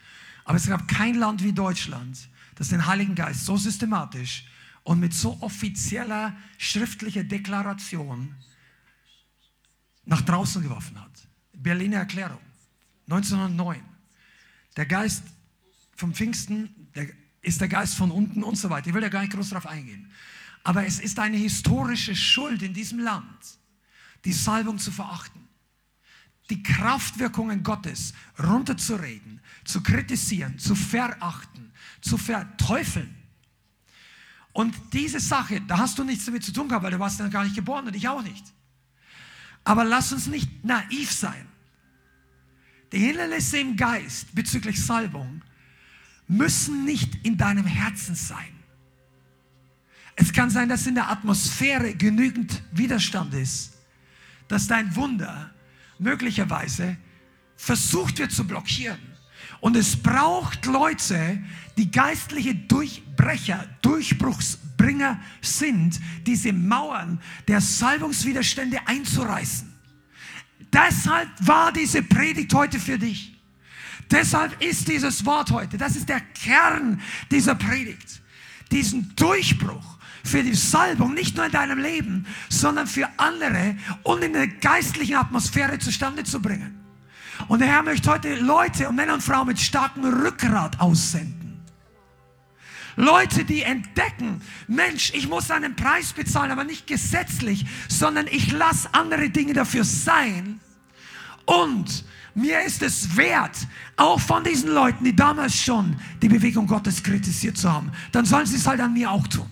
Aber 0.45 0.57
es 0.57 0.67
gab 0.67 0.87
kein 0.87 1.15
Land 1.15 1.43
wie 1.43 1.51
Deutschland, 1.51 2.29
das 2.55 2.69
den 2.69 2.85
Heiligen 2.85 3.15
Geist 3.15 3.45
so 3.45 3.57
systematisch 3.57 4.45
und 4.83 4.99
mit 4.99 5.13
so 5.13 5.37
offizieller 5.41 6.35
schriftlicher 6.57 7.23
Deklaration 7.23 8.35
nach 10.05 10.21
draußen 10.21 10.61
geworfen 10.61 10.99
hat. 11.01 11.27
Berliner 11.53 11.97
Erklärung, 11.97 12.39
1909. 13.07 13.81
Der 14.75 14.85
Geist 14.85 15.23
vom 15.97 16.13
Pfingsten 16.13 16.89
der 16.95 17.09
ist 17.41 17.61
der 17.61 17.67
Geist 17.67 17.95
von 17.95 18.11
unten 18.11 18.43
und 18.43 18.55
so 18.55 18.69
weiter. 18.69 18.87
Ich 18.87 18.93
will 18.93 19.01
da 19.01 19.09
gar 19.09 19.21
nicht 19.21 19.31
groß 19.31 19.51
drauf 19.51 19.67
eingehen. 19.67 20.11
Aber 20.63 20.85
es 20.85 20.99
ist 20.99 21.17
eine 21.19 21.37
historische 21.37 22.15
Schuld 22.15 22.61
in 22.61 22.73
diesem 22.73 22.99
Land, 22.99 23.59
die 24.25 24.33
Salbung 24.33 24.79
zu 24.79 24.91
verachten 24.91 25.47
die 26.49 26.63
Kraftwirkungen 26.63 27.63
Gottes 27.63 28.13
runterzureden, 28.41 29.41
zu 29.65 29.81
kritisieren, 29.83 30.57
zu 30.57 30.75
verachten, 30.75 31.71
zu 32.01 32.17
verteufeln. 32.17 33.13
Und 34.53 34.73
diese 34.93 35.19
Sache, 35.19 35.61
da 35.61 35.77
hast 35.77 35.99
du 35.99 36.03
nichts 36.03 36.25
damit 36.25 36.43
zu 36.43 36.51
tun 36.51 36.67
gehabt, 36.67 36.83
weil 36.83 36.91
du 36.91 36.99
warst 36.99 37.19
dann 37.19 37.29
gar 37.29 37.43
nicht 37.43 37.55
geboren 37.55 37.87
und 37.87 37.95
ich 37.95 38.07
auch 38.07 38.23
nicht. 38.23 38.45
Aber 39.63 39.83
lass 39.83 40.13
uns 40.13 40.27
nicht 40.27 40.63
naiv 40.63 41.11
sein. 41.11 41.45
Die 42.93 42.99
Hindernisse 42.99 43.59
im 43.59 43.75
Geist 43.75 44.33
bezüglich 44.33 44.83
Salbung 44.83 45.41
müssen 46.27 46.85
nicht 46.85 47.25
in 47.25 47.37
deinem 47.37 47.65
Herzen 47.65 48.15
sein. 48.15 48.57
Es 50.15 50.33
kann 50.33 50.49
sein, 50.49 50.67
dass 50.67 50.87
in 50.87 50.95
der 50.95 51.09
Atmosphäre 51.09 51.93
genügend 51.93 52.63
Widerstand 52.71 53.33
ist, 53.33 53.73
dass 54.47 54.67
dein 54.67 54.95
Wunder 54.95 55.51
möglicherweise 55.99 56.97
versucht 57.55 58.19
wird 58.19 58.31
zu 58.31 58.45
blockieren. 58.45 58.99
Und 59.59 59.75
es 59.75 59.95
braucht 59.95 60.65
Leute, 60.65 61.43
die 61.77 61.91
geistliche 61.91 62.55
Durchbrecher, 62.55 63.67
Durchbruchsbringer 63.81 65.19
sind, 65.41 65.99
diese 66.25 66.53
Mauern 66.53 67.21
der 67.47 67.61
Salbungswiderstände 67.61 68.79
einzureißen. 68.87 69.71
Deshalb 70.73 71.29
war 71.39 71.71
diese 71.71 72.03
Predigt 72.03 72.53
heute 72.53 72.79
für 72.79 72.99
dich. 72.99 73.36
Deshalb 74.11 74.61
ist 74.61 74.87
dieses 74.87 75.25
Wort 75.25 75.51
heute, 75.51 75.77
das 75.77 75.95
ist 75.95 76.09
der 76.09 76.21
Kern 76.21 77.01
dieser 77.29 77.55
Predigt. 77.55 78.21
Diesen 78.71 79.15
Durchbruch 79.15 79.97
für 80.23 80.43
die 80.43 80.55
Salbung, 80.55 81.13
nicht 81.13 81.35
nur 81.35 81.45
in 81.45 81.51
deinem 81.51 81.79
Leben, 81.79 82.25
sondern 82.49 82.87
für 82.87 83.07
andere 83.17 83.75
und 84.03 84.23
in 84.23 84.33
der 84.33 84.47
geistlichen 84.47 85.15
Atmosphäre 85.15 85.79
zustande 85.79 86.23
zu 86.23 86.41
bringen. 86.41 86.83
Und 87.47 87.59
der 87.59 87.67
Herr 87.67 87.83
möchte 87.83 88.11
heute 88.11 88.35
Leute 88.35 88.89
und 88.89 88.95
Männer 88.95 89.13
und 89.13 89.23
Frauen 89.23 89.47
mit 89.47 89.59
starkem 89.59 90.03
Rückgrat 90.03 90.79
aussenden. 90.79 91.47
Leute, 92.95 93.45
die 93.45 93.61
entdecken, 93.61 94.41
Mensch, 94.67 95.13
ich 95.13 95.29
muss 95.29 95.51
einen 95.51 95.75
Preis 95.75 96.13
bezahlen, 96.13 96.51
aber 96.51 96.63
nicht 96.63 96.87
gesetzlich, 96.87 97.65
sondern 97.87 98.25
ich 98.25 98.51
lasse 98.51 98.89
andere 98.91 99.29
Dinge 99.29 99.53
dafür 99.53 99.83
sein. 99.83 100.59
Und 101.45 102.03
mir 102.37 102.61
ist 102.61 102.83
es 102.83 103.17
wert, 103.17 103.57
auch 103.95 104.19
von 104.19 104.43
diesen 104.43 104.69
Leuten, 104.69 105.03
die 105.03 105.15
damals 105.15 105.55
schon 105.55 105.99
die 106.21 106.29
Bewegung 106.29 106.67
Gottes 106.67 107.01
kritisiert 107.01 107.57
zu 107.57 107.71
haben, 107.71 107.91
dann 108.11 108.25
sollen 108.25 108.45
sie 108.45 108.57
es 108.57 108.67
halt 108.67 108.79
an 108.79 108.93
mir 108.93 109.09
auch 109.09 109.27
tun. 109.27 109.49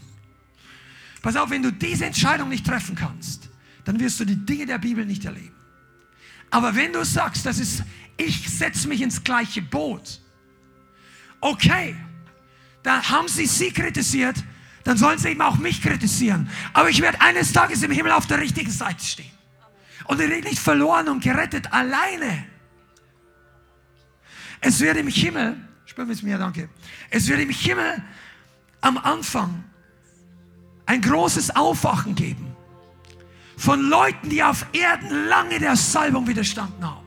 Pass 1.23 1.35
auf, 1.35 1.49
wenn 1.49 1.63
du 1.63 1.71
diese 1.71 2.05
Entscheidung 2.05 2.49
nicht 2.49 2.63
treffen 2.63 2.95
kannst, 2.95 3.49
dann 3.85 3.99
wirst 3.99 4.19
du 4.19 4.25
die 4.25 4.35
Dinge 4.35 4.67
der 4.67 4.77
Bibel 4.77 5.03
nicht 5.03 5.25
erleben. 5.25 5.55
Aber 6.51 6.75
wenn 6.75 6.93
du 6.93 7.03
sagst, 7.03 7.47
das 7.47 7.57
ist, 7.57 7.83
ich 8.17 8.47
setze 8.47 8.87
mich 8.87 9.01
ins 9.01 9.23
gleiche 9.23 9.63
Boot, 9.63 10.21
okay, 11.41 11.95
da 12.83 13.01
haben 13.09 13.27
sie 13.27 13.47
sie 13.47 13.71
kritisiert, 13.71 14.35
dann 14.83 14.97
sollen 14.97 15.17
sie 15.17 15.29
eben 15.29 15.41
auch 15.41 15.57
mich 15.57 15.81
kritisieren. 15.81 16.47
Aber 16.73 16.91
ich 16.91 17.01
werde 17.01 17.19
eines 17.19 17.51
Tages 17.51 17.81
im 17.81 17.89
Himmel 17.89 18.11
auf 18.11 18.27
der 18.27 18.39
richtigen 18.39 18.69
Seite 18.69 19.03
stehen. 19.03 19.31
Und 20.03 20.21
ich 20.21 20.29
bin 20.29 20.43
nicht 20.43 20.59
verloren 20.59 21.09
und 21.09 21.23
gerettet 21.23 21.73
alleine. 21.73 22.45
Es 24.61 24.79
wird 24.79 24.97
im 24.97 25.07
Himmel, 25.07 25.57
spür 25.85 26.09
es 26.09 26.21
mir, 26.21 26.37
danke. 26.37 26.69
Es 27.09 27.27
wird 27.27 27.39
im 27.39 27.49
Himmel 27.49 28.03
am 28.81 28.97
Anfang 28.97 29.63
ein 30.85 31.01
großes 31.01 31.55
Aufwachen 31.55 32.15
geben 32.15 32.55
von 33.57 33.81
Leuten, 33.89 34.29
die 34.29 34.43
auf 34.43 34.65
Erden 34.73 35.27
lange 35.27 35.59
der 35.59 35.75
Salbung 35.75 36.27
widerstanden 36.27 36.83
haben. 36.83 37.05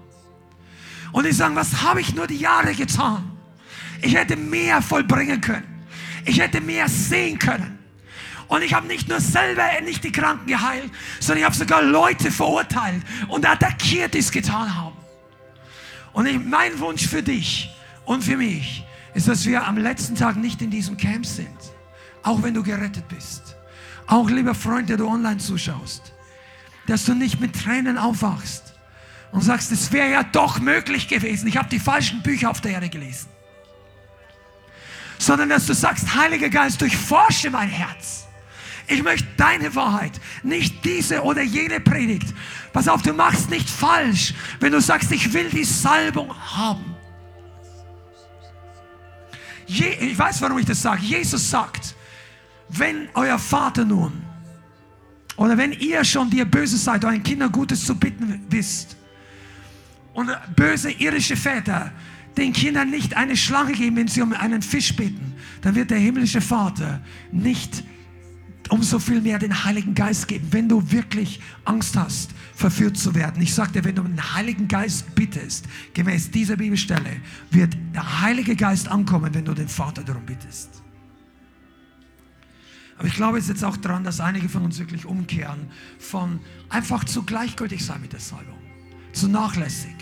Und 1.13 1.27
die 1.27 1.33
sagen, 1.33 1.57
was 1.57 1.83
habe 1.83 2.01
ich 2.01 2.15
nur 2.15 2.27
die 2.27 2.39
Jahre 2.39 2.75
getan? 2.75 3.31
Ich 4.03 4.15
hätte 4.15 4.37
mehr 4.37 4.83
vollbringen 4.83 5.41
können. 5.41 5.87
Ich 6.25 6.41
hätte 6.41 6.61
mehr 6.61 6.89
sehen 6.89 7.39
können. 7.39 7.79
Und 8.49 8.63
ich 8.63 8.73
habe 8.73 8.87
nicht 8.87 9.09
nur 9.09 9.21
selber 9.21 9.65
nicht 9.83 10.05
die 10.05 10.13
Kranken 10.13 10.47
geheilt, 10.47 10.91
sondern 11.21 11.39
ich 11.39 11.45
habe 11.45 11.57
sogar 11.57 11.83
Leute 11.83 12.31
verurteilt 12.31 13.03
und 13.29 13.47
attackiert, 13.47 14.15
die 14.15 14.19
es 14.19 14.31
getan 14.31 14.75
haben. 14.75 14.97
Und 16.13 16.27
ich, 16.27 16.39
mein 16.43 16.79
Wunsch 16.81 17.07
für 17.07 17.23
dich 17.23 17.71
und 18.05 18.23
für 18.25 18.37
mich 18.37 18.85
ist, 19.15 19.29
dass 19.29 19.47
wir 19.47 19.67
am 19.67 19.77
letzten 19.77 20.15
Tag 20.15 20.37
nicht 20.37 20.63
in 20.63 20.71
diesem 20.71 20.97
Camp 20.97 21.27
sind, 21.27 21.49
auch 22.23 22.43
wenn 22.43 22.55
du 22.55 22.63
gerettet 22.63 23.09
bist. 23.09 23.57
Auch 24.07 24.31
lieber 24.31 24.55
Freund, 24.55 24.89
der 24.89 24.97
du 24.97 25.07
online 25.07 25.39
zuschaust, 25.39 26.13
dass 26.87 27.05
du 27.05 27.15
nicht 27.15 27.41
mit 27.41 27.55
Tränen 27.55 27.99
aufwachst 27.99 28.75
und 29.33 29.43
sagst, 29.43 29.71
es 29.73 29.93
wäre 29.93 30.11
ja 30.11 30.23
doch 30.23 30.59
möglich 30.59 31.09
gewesen. 31.09 31.47
Ich 31.49 31.57
habe 31.57 31.69
die 31.69 31.79
falschen 31.79 32.23
Bücher 32.23 32.51
auf 32.51 32.61
der 32.61 32.73
Erde 32.73 32.89
gelesen. 32.89 33.29
Sondern 35.19 35.49
dass 35.51 35.67
du 35.67 35.75
sagst, 35.75 36.15
Heiliger 36.15 36.49
Geist, 36.49 36.81
durchforsche 36.81 37.51
mein 37.51 37.69
Herz. 37.69 38.27
Ich 38.87 39.03
möchte 39.03 39.29
deine 39.37 39.75
Wahrheit, 39.75 40.13
nicht 40.43 40.83
diese 40.85 41.23
oder 41.23 41.43
jene 41.43 41.79
Predigt. 41.79 42.33
Pass 42.73 42.89
auf, 42.89 43.03
du 43.03 43.13
machst 43.13 43.51
nicht 43.51 43.69
falsch, 43.69 44.35
wenn 44.61 44.73
du 44.73 44.81
sagst, 44.81 45.11
ich 45.13 45.33
will 45.33 45.49
die 45.51 45.65
Salbung 45.65 46.35
haben. 46.35 46.97
Je, 49.67 49.89
ich 50.01 50.19
weiß, 50.19 50.41
warum 50.43 50.59
ich 50.59 50.67
das 50.67 50.81
sage. 50.81 51.03
Jesus 51.03 51.51
sagt, 51.51 51.95
wenn 52.69 53.09
euer 53.15 53.39
Vater 53.39 53.85
nun, 53.85 54.23
oder 55.37 55.57
wenn 55.57 55.73
ihr 55.73 56.05
schon, 56.05 56.31
die 56.31 56.39
ihr 56.39 56.45
böse 56.45 56.77
seid, 56.77 57.05
euren 57.05 57.23
Kindern 57.23 57.53
Gutes 57.53 57.85
zu 57.85 57.95
bitten 57.95 58.45
wisst, 58.49 58.97
und 60.15 60.29
böse 60.57 60.91
irische 60.91 61.37
Väter 61.37 61.93
den 62.37 62.53
Kindern 62.53 62.91
nicht 62.91 63.17
eine 63.17 63.37
Schlange 63.37 63.73
geben, 63.73 63.97
wenn 63.97 64.09
sie 64.09 64.21
um 64.21 64.33
einen 64.33 64.63
Fisch 64.63 64.95
bitten, 64.95 65.35
dann 65.61 65.75
wird 65.75 65.91
der 65.91 65.99
himmlische 65.99 66.41
Vater 66.41 67.01
nicht 67.31 67.85
umso 68.71 68.99
viel 68.99 69.21
mehr 69.21 69.39
den 69.39 69.65
Heiligen 69.65 69.95
Geist 69.95 70.29
geben, 70.29 70.49
wenn 70.51 70.69
du 70.69 70.91
wirklich 70.91 71.41
Angst 71.65 71.97
hast, 71.97 72.31
verführt 72.55 72.97
zu 72.97 73.15
werden. 73.15 73.41
Ich 73.43 73.55
sagte, 73.55 73.85
wenn 73.85 73.95
du 73.95 74.03
um 74.03 74.09
den 74.09 74.35
Heiligen 74.35 74.69
Geist 74.69 75.15
bittest, 75.15 75.67
gemäß 75.95 76.31
dieser 76.31 76.57
Bibelstelle, 76.57 77.21
wird 77.51 77.77
der 77.95 78.21
Heilige 78.21 78.57
Geist 78.57 78.89
ankommen, 78.89 79.33
wenn 79.35 79.45
du 79.45 79.55
den 79.55 79.69
Vater 79.69 80.03
darum 80.03 80.25
bittest. 80.27 80.83
Aber 82.99 83.07
ich 83.07 83.15
glaube 83.15 83.39
jetzt 83.39 83.65
auch 83.65 83.77
daran, 83.77 84.03
dass 84.03 84.21
einige 84.21 84.49
von 84.49 84.65
uns 84.65 84.79
wirklich 84.79 85.07
umkehren 85.07 85.71
von 86.01 86.41
einfach 86.69 87.05
zu 87.05 87.23
gleichgültig 87.23 87.85
sein 87.85 88.01
mit 88.01 88.13
der 88.13 88.21
Salbung, 88.21 88.59
zu 89.13 89.29
nachlässig. 89.29 89.95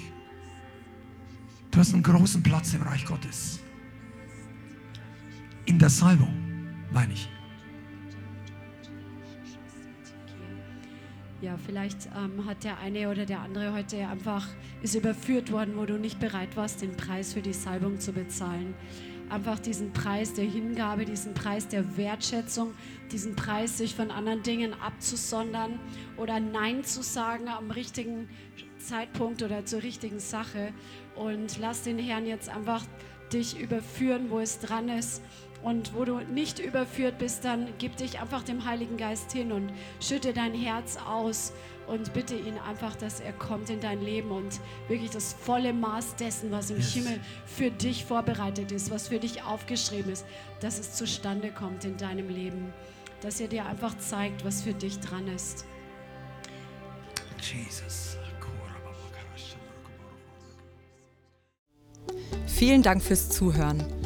Du 1.70 1.78
hast 1.78 1.92
einen 1.92 2.02
großen 2.02 2.42
Platz 2.42 2.72
im 2.72 2.80
Reich 2.80 3.04
Gottes. 3.04 3.60
In 5.66 5.78
der 5.78 5.90
Salbung, 5.90 6.34
meine 6.90 7.12
ich. 7.12 7.28
Ja, 11.42 11.56
vielleicht 11.66 12.08
ähm, 12.16 12.46
hat 12.46 12.64
der 12.64 12.78
eine 12.78 13.10
oder 13.10 13.26
der 13.26 13.40
andere 13.40 13.74
heute 13.74 14.08
einfach 14.08 14.46
ist 14.82 14.94
überführt 14.94 15.52
worden, 15.52 15.76
wo 15.76 15.84
du 15.84 15.98
nicht 15.98 16.18
bereit 16.18 16.56
warst, 16.56 16.80
den 16.80 16.96
Preis 16.96 17.34
für 17.34 17.42
die 17.42 17.52
Salbung 17.52 18.00
zu 18.00 18.12
bezahlen 18.12 18.74
einfach 19.28 19.58
diesen 19.58 19.92
Preis 19.92 20.34
der 20.34 20.44
Hingabe, 20.44 21.04
diesen 21.04 21.34
Preis 21.34 21.68
der 21.68 21.96
Wertschätzung, 21.96 22.74
diesen 23.10 23.36
Preis, 23.36 23.78
sich 23.78 23.94
von 23.94 24.10
anderen 24.10 24.42
Dingen 24.42 24.74
abzusondern 24.74 25.78
oder 26.16 26.40
Nein 26.40 26.84
zu 26.84 27.02
sagen 27.02 27.48
am 27.48 27.70
richtigen 27.70 28.28
Zeitpunkt 28.78 29.42
oder 29.42 29.64
zur 29.64 29.82
richtigen 29.82 30.20
Sache. 30.20 30.72
Und 31.14 31.58
lass 31.58 31.82
den 31.82 31.98
Herrn 31.98 32.26
jetzt 32.26 32.48
einfach 32.48 32.84
dich 33.32 33.58
überführen, 33.58 34.30
wo 34.30 34.38
es 34.38 34.60
dran 34.60 34.88
ist. 34.88 35.22
Und 35.66 35.94
wo 35.96 36.04
du 36.04 36.20
nicht 36.20 36.60
überführt 36.60 37.18
bist, 37.18 37.44
dann 37.44 37.66
gib 37.78 37.96
dich 37.96 38.20
einfach 38.20 38.44
dem 38.44 38.64
Heiligen 38.66 38.96
Geist 38.96 39.32
hin 39.32 39.50
und 39.50 39.72
schütte 40.00 40.32
dein 40.32 40.54
Herz 40.54 40.96
aus 40.96 41.52
und 41.88 42.12
bitte 42.12 42.36
ihn 42.36 42.56
einfach, 42.58 42.94
dass 42.94 43.18
er 43.18 43.32
kommt 43.32 43.68
in 43.68 43.80
dein 43.80 44.00
Leben 44.00 44.30
und 44.30 44.60
wirklich 44.86 45.10
das 45.10 45.32
volle 45.32 45.72
Maß 45.72 46.14
dessen, 46.14 46.52
was 46.52 46.70
im 46.70 46.76
Yes. 46.76 46.92
Himmel 46.92 47.20
für 47.46 47.72
dich 47.72 48.04
vorbereitet 48.04 48.70
ist, 48.70 48.92
was 48.92 49.08
für 49.08 49.18
dich 49.18 49.42
aufgeschrieben 49.42 50.12
ist, 50.12 50.24
dass 50.60 50.78
es 50.78 50.92
zustande 50.92 51.50
kommt 51.50 51.84
in 51.84 51.96
deinem 51.96 52.28
Leben. 52.28 52.72
Dass 53.20 53.40
er 53.40 53.48
dir 53.48 53.66
einfach 53.66 53.98
zeigt, 53.98 54.44
was 54.44 54.62
für 54.62 54.72
dich 54.72 55.00
dran 55.00 55.26
ist. 55.26 55.64
Jesus. 57.42 58.18
Vielen 62.46 62.82
Dank 62.82 63.02
fürs 63.02 63.30
Zuhören. 63.30 64.05